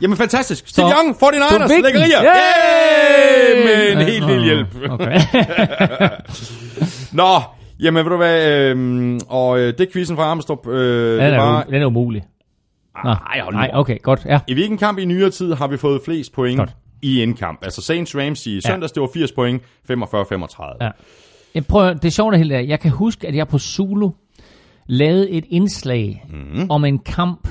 [0.00, 0.68] Jamen fantastisk.
[0.68, 1.82] Steve Så- Young, 49ers, vigtig.
[1.82, 2.22] lækkerier.
[2.22, 3.64] Yay!
[3.64, 4.68] Med en Ja, helt vild hjælp.
[4.90, 5.20] Okay.
[7.12, 7.40] Nå,
[7.80, 10.66] jamen ved du hvad, øhm, og øh, det er quizzen fra Armstrong.
[10.68, 12.22] Øh, den, det er, var, u- den er umulig.
[13.04, 13.10] Nå.
[13.10, 14.20] Ej, hold Nej, okay, godt.
[14.26, 14.38] Ja.
[14.48, 16.70] I hvilken kamp i nyere tid har vi fået flest point Godt.
[17.02, 17.58] i en kamp?
[17.64, 20.76] Altså Saints Rams i søndags, det var 80 point, 45-35.
[20.80, 20.88] Ja.
[21.54, 24.10] Jeg prøver, det sjove det hele er, jeg kan huske, at jeg på Zulu
[24.86, 26.70] lavede et indslag mm.
[26.70, 27.48] om en kamp,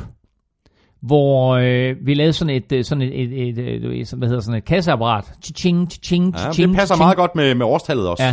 [1.01, 4.27] hvor øh, vi lavede sådan et, øh, sådan et, et, et, et, et sådan- hvad
[4.27, 5.33] hedder sådan et kasseapparat.
[5.57, 8.23] Ching, ching, Ja, ching, det passer meget godt med, med årstallet også.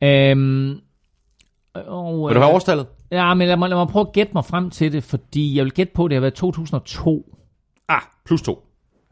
[0.00, 0.30] Ja.
[0.30, 0.80] Øhm,
[1.74, 2.86] og, Vil du have årstallet?
[3.10, 5.64] Ja, men lad mig, lad mig prøve at gætte mig frem til det, fordi jeg
[5.64, 7.36] vil gætte på, at det har været 2002.
[7.88, 8.64] Ah, plus to.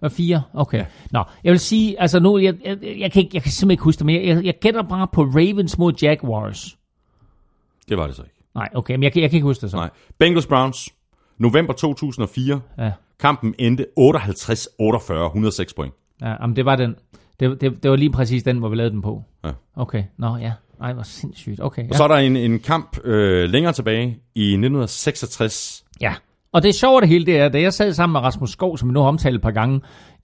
[0.03, 0.43] Og fire?
[0.55, 0.85] Okay.
[1.11, 3.83] Nå, jeg vil sige, altså nu, jeg, jeg, jeg, kan, ikke, jeg kan simpelthen ikke
[3.83, 6.77] huske det, men jeg, jeg, jeg gætter bare på Ravens mod Jaguars.
[7.89, 8.35] Det var det så ikke.
[8.55, 9.77] Nej, okay, men jeg, kan- jeg kan ikke huske det så.
[9.77, 9.91] Nej.
[10.19, 10.89] Bengals Browns,
[11.41, 12.61] november 2004.
[12.79, 15.95] Ja, Kampen endte 58-48, 106 point.
[16.23, 16.95] ja jamen, det var den.
[17.41, 19.23] Det, det, det var lige præcis den, hvor vi lavede den på.
[19.45, 19.51] Ja.
[19.77, 20.53] Okay, nå ja.
[20.83, 21.61] Ej, hvor sindssygt.
[21.63, 21.97] Okay, Og ja.
[21.97, 24.55] så er der en, en kamp øh, længere tilbage i
[25.05, 25.85] 1966.
[26.01, 26.15] ja.
[26.53, 28.79] Og det sjove af det hele, det er, da jeg sad sammen med Rasmus Skov,
[28.79, 29.81] som vi nu har omtalt et par gange,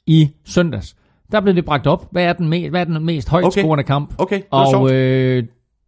[0.06, 0.96] i søndags,
[1.32, 2.06] der blev det bragt op.
[2.12, 3.60] Hvad er den, me- hvad er den mest højt Okay.
[3.60, 4.14] scorende kamp?
[4.18, 4.92] Okay, det Og sjovt.
[4.92, 5.44] øh,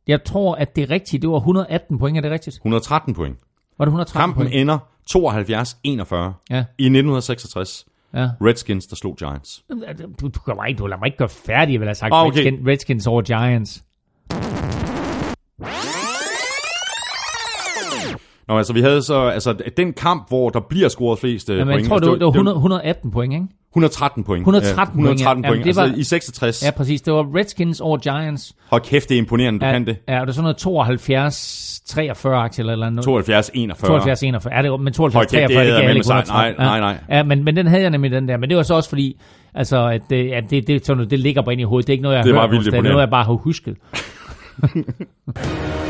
[0.09, 1.23] jeg tror, at det er rigtigt.
[1.23, 2.57] Det var 118 point, er det rigtigt?
[2.57, 3.37] 113 point.
[3.79, 4.61] Var det 113 Kampen point?
[4.61, 4.79] ender
[5.11, 5.15] 72-41
[6.51, 7.87] Ja, i 1966.
[8.15, 8.29] ja.
[8.41, 9.65] Redskins, der slog Giants.
[10.21, 12.15] Du, du, kan mig ikke, du lader mig ikke gøre færdig, jeg vil have sagt
[12.15, 12.39] Ah, okay.
[12.39, 13.85] Redskins, Redskins over Giants.
[18.49, 21.81] Nå, altså vi havde så, altså den kamp, hvor der bliver scoret flest Jamen, point.
[21.81, 23.47] jeg tror, altså, det var, det var 100, 118 point, ikke?
[23.73, 24.41] 113 point.
[24.41, 25.25] 113 ja, 113 point, ja.
[25.25, 25.47] point.
[25.47, 26.63] Jamen, det altså var- i 66.
[26.65, 27.01] Ja, præcis.
[27.03, 28.55] Det var Redskins over Giants.
[28.71, 29.97] Hold kæft, det er imponerende, du Ja, kan det.
[30.09, 33.05] Ja, og det er sådan noget 72, 43 aktier eller eller andet.
[33.05, 33.89] 72, 41.
[33.89, 34.55] 72, 41.
[34.57, 36.25] Ja, det var, men 72, Hold kæft, det 43, det, er gav ikke mig sejt.
[36.25, 36.67] 113.
[36.67, 37.17] Nej, nej, nej.
[37.19, 38.37] Ja, men, men den havde jeg nemlig, den der.
[38.37, 39.21] Men det var så også fordi,
[39.55, 41.87] altså, at det, at det, det, sådan, noget, det ligger bare inde i hovedet.
[41.87, 42.65] Det er ikke noget, jeg Det er har bare hørt.
[42.65, 43.77] det er noget, jeg bare har husket.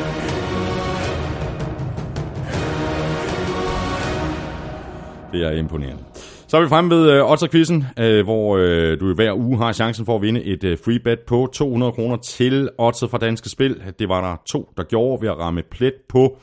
[5.33, 6.05] Det er imponerende.
[6.49, 10.07] Så er vi fremme ved øh, Odds-quizzen, øh, hvor øh, du hver uge har chancen
[10.07, 13.83] for at vinde et øh, free bet på 200 kroner til Otter fra Danske Spil.
[13.99, 16.37] Det var der to, der gjorde ved at ramme plet på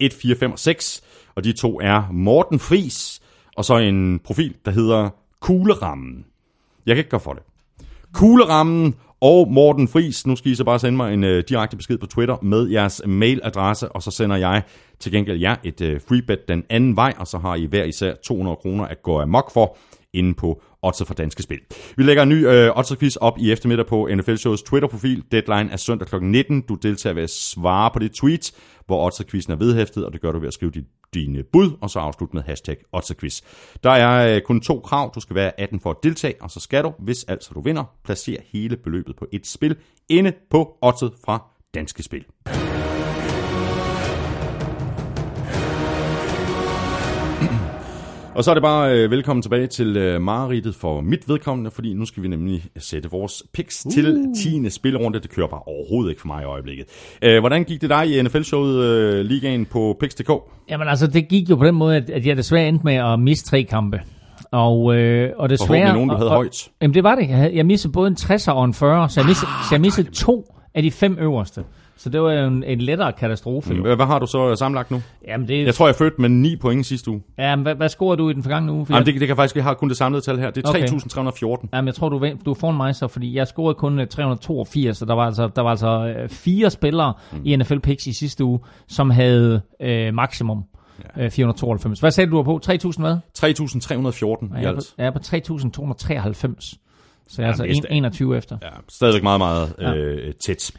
[0.00, 1.02] 1, 4, 5 og 6.
[1.34, 3.20] Og de to er Morten Fris
[3.56, 5.10] og så en profil, der hedder
[5.40, 6.24] Kuglerammen.
[6.86, 7.42] Jeg kan ikke gøre for det.
[8.14, 10.26] Kuglerammen og Morten Fris.
[10.26, 13.02] Nu skal I så bare sende mig en øh, direkte besked på Twitter med jeres
[13.06, 14.62] mailadresse, og så sender jeg
[14.98, 18.14] til gengæld jer et øh, freebet den anden vej, og så har I hver især
[18.24, 19.76] 200 kroner at gå amok for
[20.12, 21.58] inde på Odds for Danske Spil.
[21.96, 25.24] Vi lægger en ny øh, Odds quiz op i eftermiddag på NFL Shows Twitter-profil.
[25.32, 26.16] Deadline er søndag kl.
[26.20, 26.60] 19.
[26.60, 28.52] Du deltager ved at svare på det tweet,
[28.86, 30.84] hvor Odds quiz'en er vedhæftet, og det gør du ved at skrive dit
[31.14, 33.40] dine bud, og så afslut med hashtag Otterquiz.
[33.84, 35.12] Der er øh, kun to krav.
[35.14, 37.84] Du skal være 18 for at deltage, og så skal du, hvis altså du vinder,
[38.04, 39.76] placere hele beløbet på et spil
[40.08, 42.24] inde på Ottet fra Danske Spil.
[48.40, 51.94] Og så er det bare øh, velkommen tilbage til øh, mareridtet for mit vedkommende, fordi
[51.94, 53.92] nu skal vi nemlig sætte vores picks uh.
[53.92, 54.70] til 10.
[54.70, 55.20] spilrunde.
[55.20, 56.86] Det kører bare overhovedet ikke for mig i øjeblikket.
[57.22, 60.30] Øh, hvordan gik det dig i NFL-showet øh, ligaen på Pix.dk?
[60.70, 63.20] Jamen altså, det gik jo på den måde, at, at jeg desværre endte med at
[63.20, 64.00] miste tre kampe.
[64.52, 65.66] Og, øh, og desværre...
[65.66, 66.68] Forhåbentlig nogen, du havde og, højt.
[66.82, 67.28] Jamen det var det.
[67.28, 69.80] Jeg, havde, jeg missede både en 60'er og en 40'er, så jeg missede, så jeg
[69.80, 71.64] missede to af de fem øverste.
[72.00, 73.74] Så det var jo en, en lettere katastrofe.
[73.74, 73.94] Jo.
[73.94, 75.02] Hvad, har du så sammenlagt nu?
[75.28, 77.22] Jamen, det, Jeg tror, jeg fødte med 9 point sidste uge.
[77.38, 78.86] jamen, hvad, hvad scorede du i den forgangne uge?
[78.86, 80.50] Fordi Jamen, det, det kan faktisk, jeg har kun det samlede tal her.
[80.50, 80.86] Det er Okay.
[80.86, 81.68] 3.314.
[81.72, 84.96] Jamen, jeg tror, du, du er foran mig så, fordi jeg scorede kun øh, 382,
[84.96, 87.40] så der var altså, der var altså øh, fire spillere mm.
[87.44, 90.64] i NFL Picks i sidste uge, som havde øh, maksimum
[91.18, 92.00] øh, 492.
[92.00, 92.60] Hvad sagde du, du var på?
[92.66, 93.16] 3.000 hvad?
[93.38, 94.94] 3.314 i Jeg er, på, alt.
[94.98, 96.89] jeg er på 3.293.
[97.30, 98.58] Så jeg er altså det er en, 21 efter.
[98.62, 100.70] Ja, stadigvæk meget, meget øh, tæt.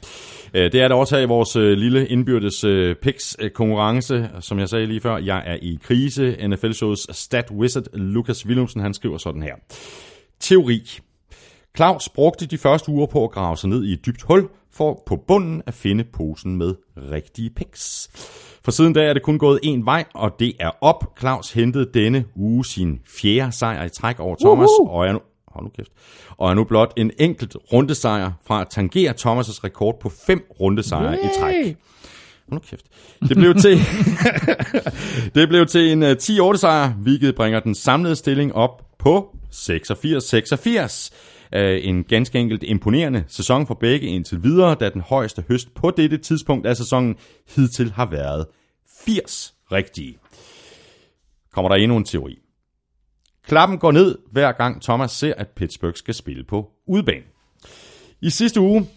[0.53, 4.30] Øh, Det er der også her i vores øh, lille indbyrdes øh, picks-konkurrence.
[4.39, 6.47] Som jeg sagde lige før, jeg er i krise.
[6.47, 9.55] NFL-shows stat wizard Lukas Willumsen, han skriver sådan her.
[10.39, 10.81] Teori.
[11.77, 15.03] Claus brugte de første uger på at grave sig ned i et dybt hul, for
[15.05, 16.73] på bunden at finde posen med
[17.11, 18.09] rigtige picks.
[18.63, 21.19] For siden da er det kun gået en vej, og det er op.
[21.19, 25.19] Claus hentede denne uge sin fjerde sejr i træk over Thomas, og er nu,
[25.53, 25.91] hold nu kæft,
[26.38, 31.15] og er nu blot en enkelt rundesejr fra at tangere Thomas' rekord på fem rundesejre
[31.15, 31.65] i træk.
[31.65, 31.75] Hold
[32.51, 32.85] nu kæft.
[33.30, 33.80] Det blev til,
[35.35, 41.11] det blev til en uh, 10-8 sejr, hvilket bringer den samlede stilling op på 86-86.
[41.55, 45.91] Uh, en ganske enkelt imponerende sæson for begge indtil videre, da den højeste høst på
[45.91, 47.15] dette tidspunkt af sæsonen
[47.55, 48.45] hidtil har været
[49.05, 50.17] 80 rigtige.
[51.53, 52.39] Kommer der endnu en teori.
[53.51, 57.23] Klappen går ned, hver gang Thomas ser, at Pittsburgh skal spille på udebane.
[58.21, 58.88] I sidste uge,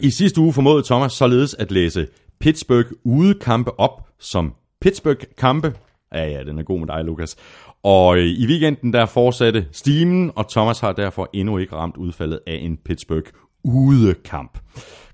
[0.00, 2.06] i sidste uge formåede Thomas således at læse
[2.40, 5.74] Pittsburgh udekampe op som Pittsburgh-kampe.
[6.12, 7.36] Ja, ja, den er god med dig, Lukas.
[7.82, 12.40] Og øh, i weekenden der fortsatte stimen, og Thomas har derfor endnu ikke ramt udfaldet
[12.46, 13.26] af en Pittsburgh
[13.64, 14.58] udekamp.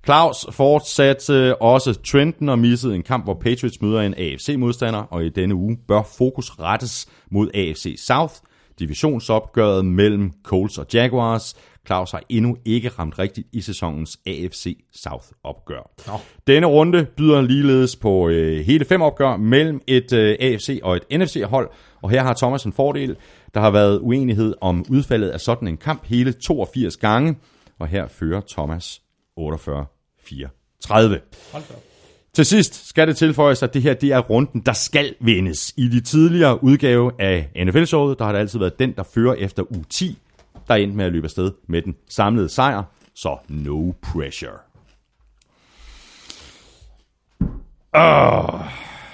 [0.05, 5.29] Claus fortsatte også trenden og missede en kamp, hvor Patriots møder en AFC-modstander, og i
[5.29, 8.35] denne uge bør fokus rettes mod AFC South,
[8.79, 11.57] divisionsopgøret mellem Colts og Jaguars.
[11.87, 15.91] Claus har endnu ikke ramt rigtigt i sæsonens AFC South-opgør.
[16.07, 16.13] Nå.
[16.47, 21.19] Denne runde byder ligeledes på øh, hele fem opgør mellem et øh, AFC og et
[21.19, 21.71] NFC-hold,
[22.03, 23.17] og her har Thomas en fordel.
[23.55, 27.37] Der har været uenighed om udfaldet af sådan en kamp hele 82 gange,
[27.79, 29.01] og her fører Thomas
[29.41, 31.19] 48-34.
[32.35, 35.75] Til sidst skal det tilføjes, at det her det er runden, der skal vindes.
[35.77, 39.63] I de tidligere udgave af NFL-showet, der har det altid været den, der fører efter
[39.63, 40.19] u 10,
[40.69, 42.83] der er endt med at løbe afsted med den samlede sejr,
[43.15, 44.59] så no pressure.
[47.97, 48.61] Uh,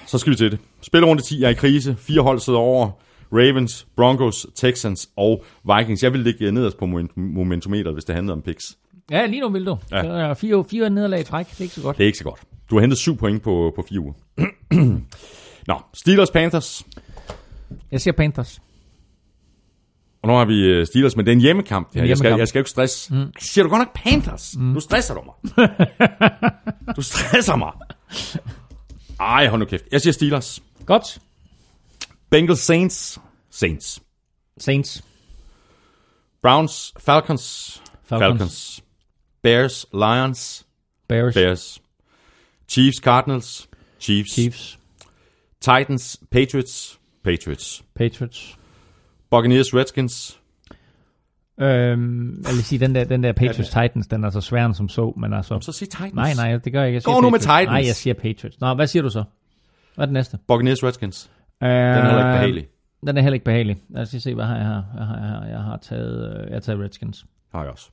[0.07, 0.59] så skal vi til det.
[0.81, 1.97] Spillerunde 10 er i krise.
[1.99, 2.91] Fire hold sidder over.
[3.33, 5.45] Ravens, Broncos, Texans og
[5.77, 6.03] Vikings.
[6.03, 8.77] Jeg vil ligge nederst på moment- momentometeret, hvis det handlede om picks.
[9.11, 9.79] Ja, lige nu vil du.
[9.91, 9.97] Ja.
[10.03, 11.51] Der er fire, fire nederlag i træk.
[11.51, 11.97] Det er ikke så godt.
[11.99, 12.41] Det er ikke så godt.
[12.71, 14.13] Du har hentet syv point på, på fire uger.
[15.69, 16.87] Nå, Steelers, Panthers.
[17.91, 18.61] Jeg siger Panthers.
[20.23, 21.89] Og nu har vi øh, Steelers, men det er en hjemmekamp.
[21.89, 22.03] Det her.
[22.03, 22.39] En Jeg, skal, hjemmekamp.
[22.39, 23.15] jeg skal jo ikke stresse.
[23.15, 23.33] Mm.
[23.39, 24.57] Siger du godt nok Panthers?
[24.57, 24.63] Mm.
[24.65, 25.35] Nu stresser du mig.
[26.97, 27.73] du stresser mig.
[29.21, 29.85] Ej, hold nu kæft.
[29.93, 30.63] Jeg siger Steelers.
[30.87, 31.19] Godt.
[32.31, 33.21] Bengals, Saints.
[33.51, 34.03] Saints.
[34.59, 35.05] Saints.
[36.43, 37.83] Browns, Falcons.
[38.05, 38.23] Falcons.
[38.39, 38.83] Falcons.
[39.47, 40.67] Bears, Lions.
[41.09, 41.35] Bears.
[41.35, 41.81] Bears.
[42.69, 43.69] Chiefs, Cardinals.
[44.01, 44.33] Chiefs.
[44.33, 44.79] Chiefs.
[45.61, 46.99] Titans, Patriots.
[47.23, 47.85] Patriots.
[47.95, 48.57] Patriots.
[49.31, 50.41] Buccaneers, Redskins.
[51.61, 54.89] Øhm, jeg vil sige, den der, den der Patriots Titans, den er så svær som
[54.89, 55.61] så, men altså...
[55.61, 56.15] Så sig Titans.
[56.15, 56.97] Nej, nej, det gør jeg ikke.
[56.97, 57.39] Jeg Gå nu med.
[57.39, 57.67] Titans.
[57.67, 58.61] Nej, jeg siger Patriots.
[58.61, 59.25] Nå, hvad siger du så?
[59.95, 60.39] Hvad er den næste?
[60.49, 61.31] Buccaneers, Redskins.
[61.61, 62.69] Den Den er heller ikke behagelig.
[63.07, 63.77] Den er heller ikke behagelig.
[63.89, 64.83] Lad os lige se, hvad har jeg her.
[64.97, 67.27] Jeg har, jeg har, jeg har, taget, øh, jeg har taget Redskins.
[67.53, 67.91] Har jeg også.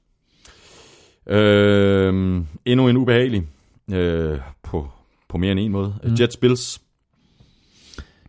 [1.27, 3.43] Øhm, endnu en ubehagelig.
[3.91, 4.87] Øh, på,
[5.29, 5.95] på mere end en måde.
[6.03, 6.15] Mm.
[6.19, 6.81] Jets, Bills.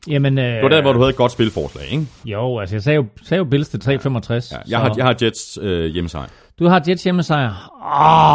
[0.09, 2.07] Jamen, øh, Det var der, hvor du havde et godt spilforslag, ikke?
[2.25, 4.53] Jo, altså jeg sagde jo, sagde jo Bills til 365.
[4.53, 6.29] Ja, jeg, har, jeg har Jets øh, hjemmesejr.
[6.59, 7.51] Du har Jets hjemmesejr.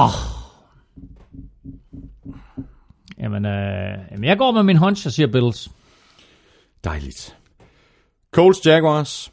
[0.05, 0.09] Åh!
[3.19, 5.69] Jamen, øh, jamen, jeg går med min hunch og siger Bills.
[6.83, 7.35] Dejligt.
[8.31, 9.31] Colts, Jaguars.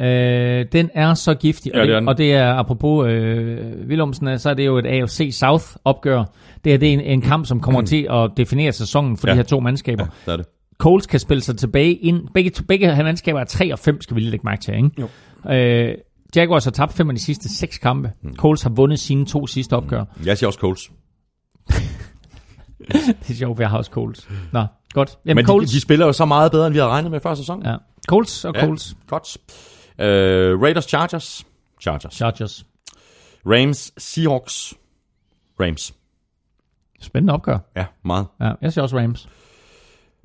[0.00, 3.58] Øh, den er så giftig, Ja, og, det er det, og det er apropos øh,
[3.88, 6.24] Willumsen, så er det jo et AFC South opgør.
[6.64, 9.32] Det her det er en, en kamp, som kommer til at definere sæsonen for Ja.
[9.32, 10.04] de her to mandskaber.
[10.04, 10.46] Ja, der er det.
[10.78, 12.28] Colts kan spille sig tilbage ind.
[12.34, 14.90] Begge, begge mandskaber er 3 og 5, skal vi lige lægge mærke til, ikke?
[15.00, 15.52] Jo.
[15.52, 15.94] Øh,
[16.36, 18.10] Jaguars har tabt fem af de sidste seks kampe.
[18.22, 18.34] Mm.
[18.36, 20.04] Colts har vundet sine to sidste opgør.
[20.24, 20.90] Jeg siger også Colts.
[22.88, 24.28] Det er sjovt, jeg har også Colts.
[24.52, 24.64] Nå,
[24.94, 25.18] godt.
[25.26, 25.70] Jamen, Men Colts.
[25.70, 27.66] de, de spiller jo så meget bedre, end vi havde regnet med før sæsonen.
[27.66, 27.74] Ja.
[28.08, 28.96] Colts og Colts.
[29.08, 29.36] Godt.
[30.00, 31.46] Øh, Raiders, Chargers.
[31.80, 32.14] Chargers.
[32.14, 32.66] Chargers.
[33.46, 34.74] Rams, Seahawks.
[35.60, 35.94] Rams.
[37.00, 37.58] Spændende opgør.
[37.76, 38.26] Ja, meget.
[38.40, 39.28] Ja, jeg siger også Rams.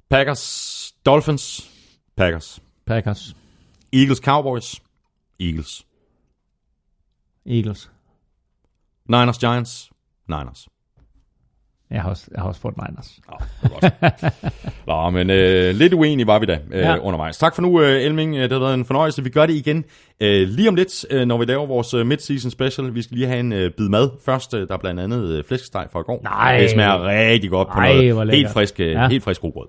[0.09, 1.71] Packers, Dolphins.
[2.17, 2.59] Packers.
[2.85, 3.35] Packers.
[3.93, 4.81] Eagles, Cowboys.
[5.39, 5.85] Eagles.
[7.45, 7.91] Eagles.
[9.09, 9.91] Niners, Giants.
[10.27, 10.67] Niners.
[11.91, 13.19] Jeg har også, jeg har også fået Niners.
[13.29, 14.33] Nå, det godt.
[14.87, 16.97] Nå, men øh, lidt uenige var vi da øh, ja.
[16.97, 17.37] Undervejs.
[17.37, 18.35] Tak for nu, øh, Elming.
[18.35, 19.23] Det har været en fornøjelse.
[19.23, 19.83] Vi gør det igen
[20.19, 22.95] øh, lige om lidt, øh, når vi laver vores øh, mid-season special.
[22.95, 24.53] Vi skal lige have en øh, bid mad først.
[24.53, 26.19] Øh, der er blandt andet øh, flæskesteg fra i går.
[26.23, 26.57] Nej.
[26.57, 29.07] Det smager rigtig godt på Ej, hvor noget helt frisk, øh, Ja.
[29.07, 29.67] helt frisk rugbrød.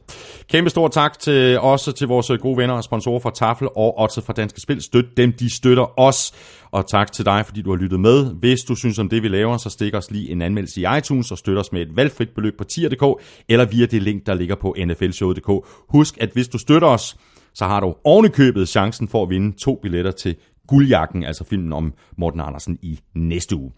[0.50, 3.98] Kæmpe stor tak til også til vores øh, gode venner og sponsorer fra Tafel og
[3.98, 4.82] også fra Danske Spil.
[4.82, 6.32] Støt dem, de støtter os.
[6.76, 8.34] Og tak til dig, fordi du har lyttet med.
[8.34, 11.32] Hvis du synes om det, vi laver, så stik os lige en anmeldelse i iTunes
[11.32, 14.54] og støt os med et valgfrit beløb på tier.dk eller via det link, der ligger
[14.54, 15.66] på nflshowet.dk.
[15.88, 17.16] Husk, at hvis du støtter os,
[17.54, 20.36] så har du ovenikøbet chancen for at vinde to billetter til
[20.68, 23.72] Guldjakken, altså filmen om Morten Andersen i næste uge.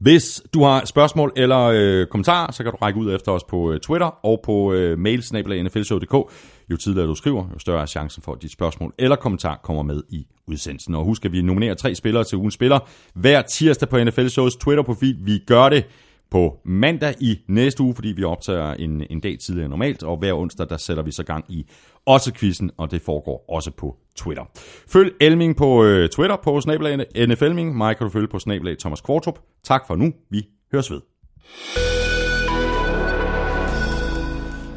[0.00, 3.72] Hvis du har spørgsmål eller øh, kommentarer, så kan du række ud efter os på
[3.72, 6.32] øh, Twitter og på øh, mailsnabel.nflshow.dk.
[6.70, 9.82] Jo tidligere du skriver, jo større er chancen for, at dit spørgsmål eller kommentar kommer
[9.82, 10.94] med i udsendelsen.
[10.94, 12.78] Og husk, at vi nominerer tre spillere til ugens spiller
[13.14, 15.16] hver tirsdag på NFL Shows Twitter-profil.
[15.20, 15.84] Vi gør det
[16.30, 20.16] på mandag i næste uge, fordi vi optager en, en dag tidligere end normalt, og
[20.16, 21.66] hver onsdag, der sætter vi så gang i
[22.06, 24.44] også quizzen, og det foregår også på Twitter.
[24.88, 27.76] Følg Elming på øh, Twitter på snabelag NFLming.
[27.76, 29.38] Mig kan du følge på snablag Thomas Kvartrup.
[29.64, 30.12] Tak for nu.
[30.30, 31.00] Vi høres ved.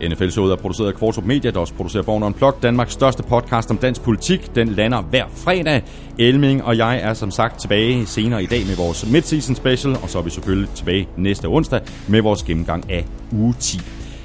[0.01, 3.71] NFL-showet er produceret af Kvartrup Media, der også producerer Born on Unplugged, Danmarks største podcast
[3.71, 4.55] om dansk politik.
[4.55, 5.83] Den lander hver fredag.
[6.17, 10.09] Elming og jeg er som sagt tilbage senere i dag med vores midseason special, og
[10.09, 13.79] så er vi selvfølgelig tilbage næste onsdag med vores gennemgang af uge 10.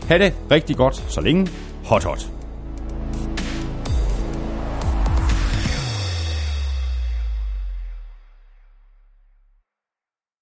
[0.09, 1.49] Ha' det rigtig godt så længe.
[1.85, 2.44] Hot hot.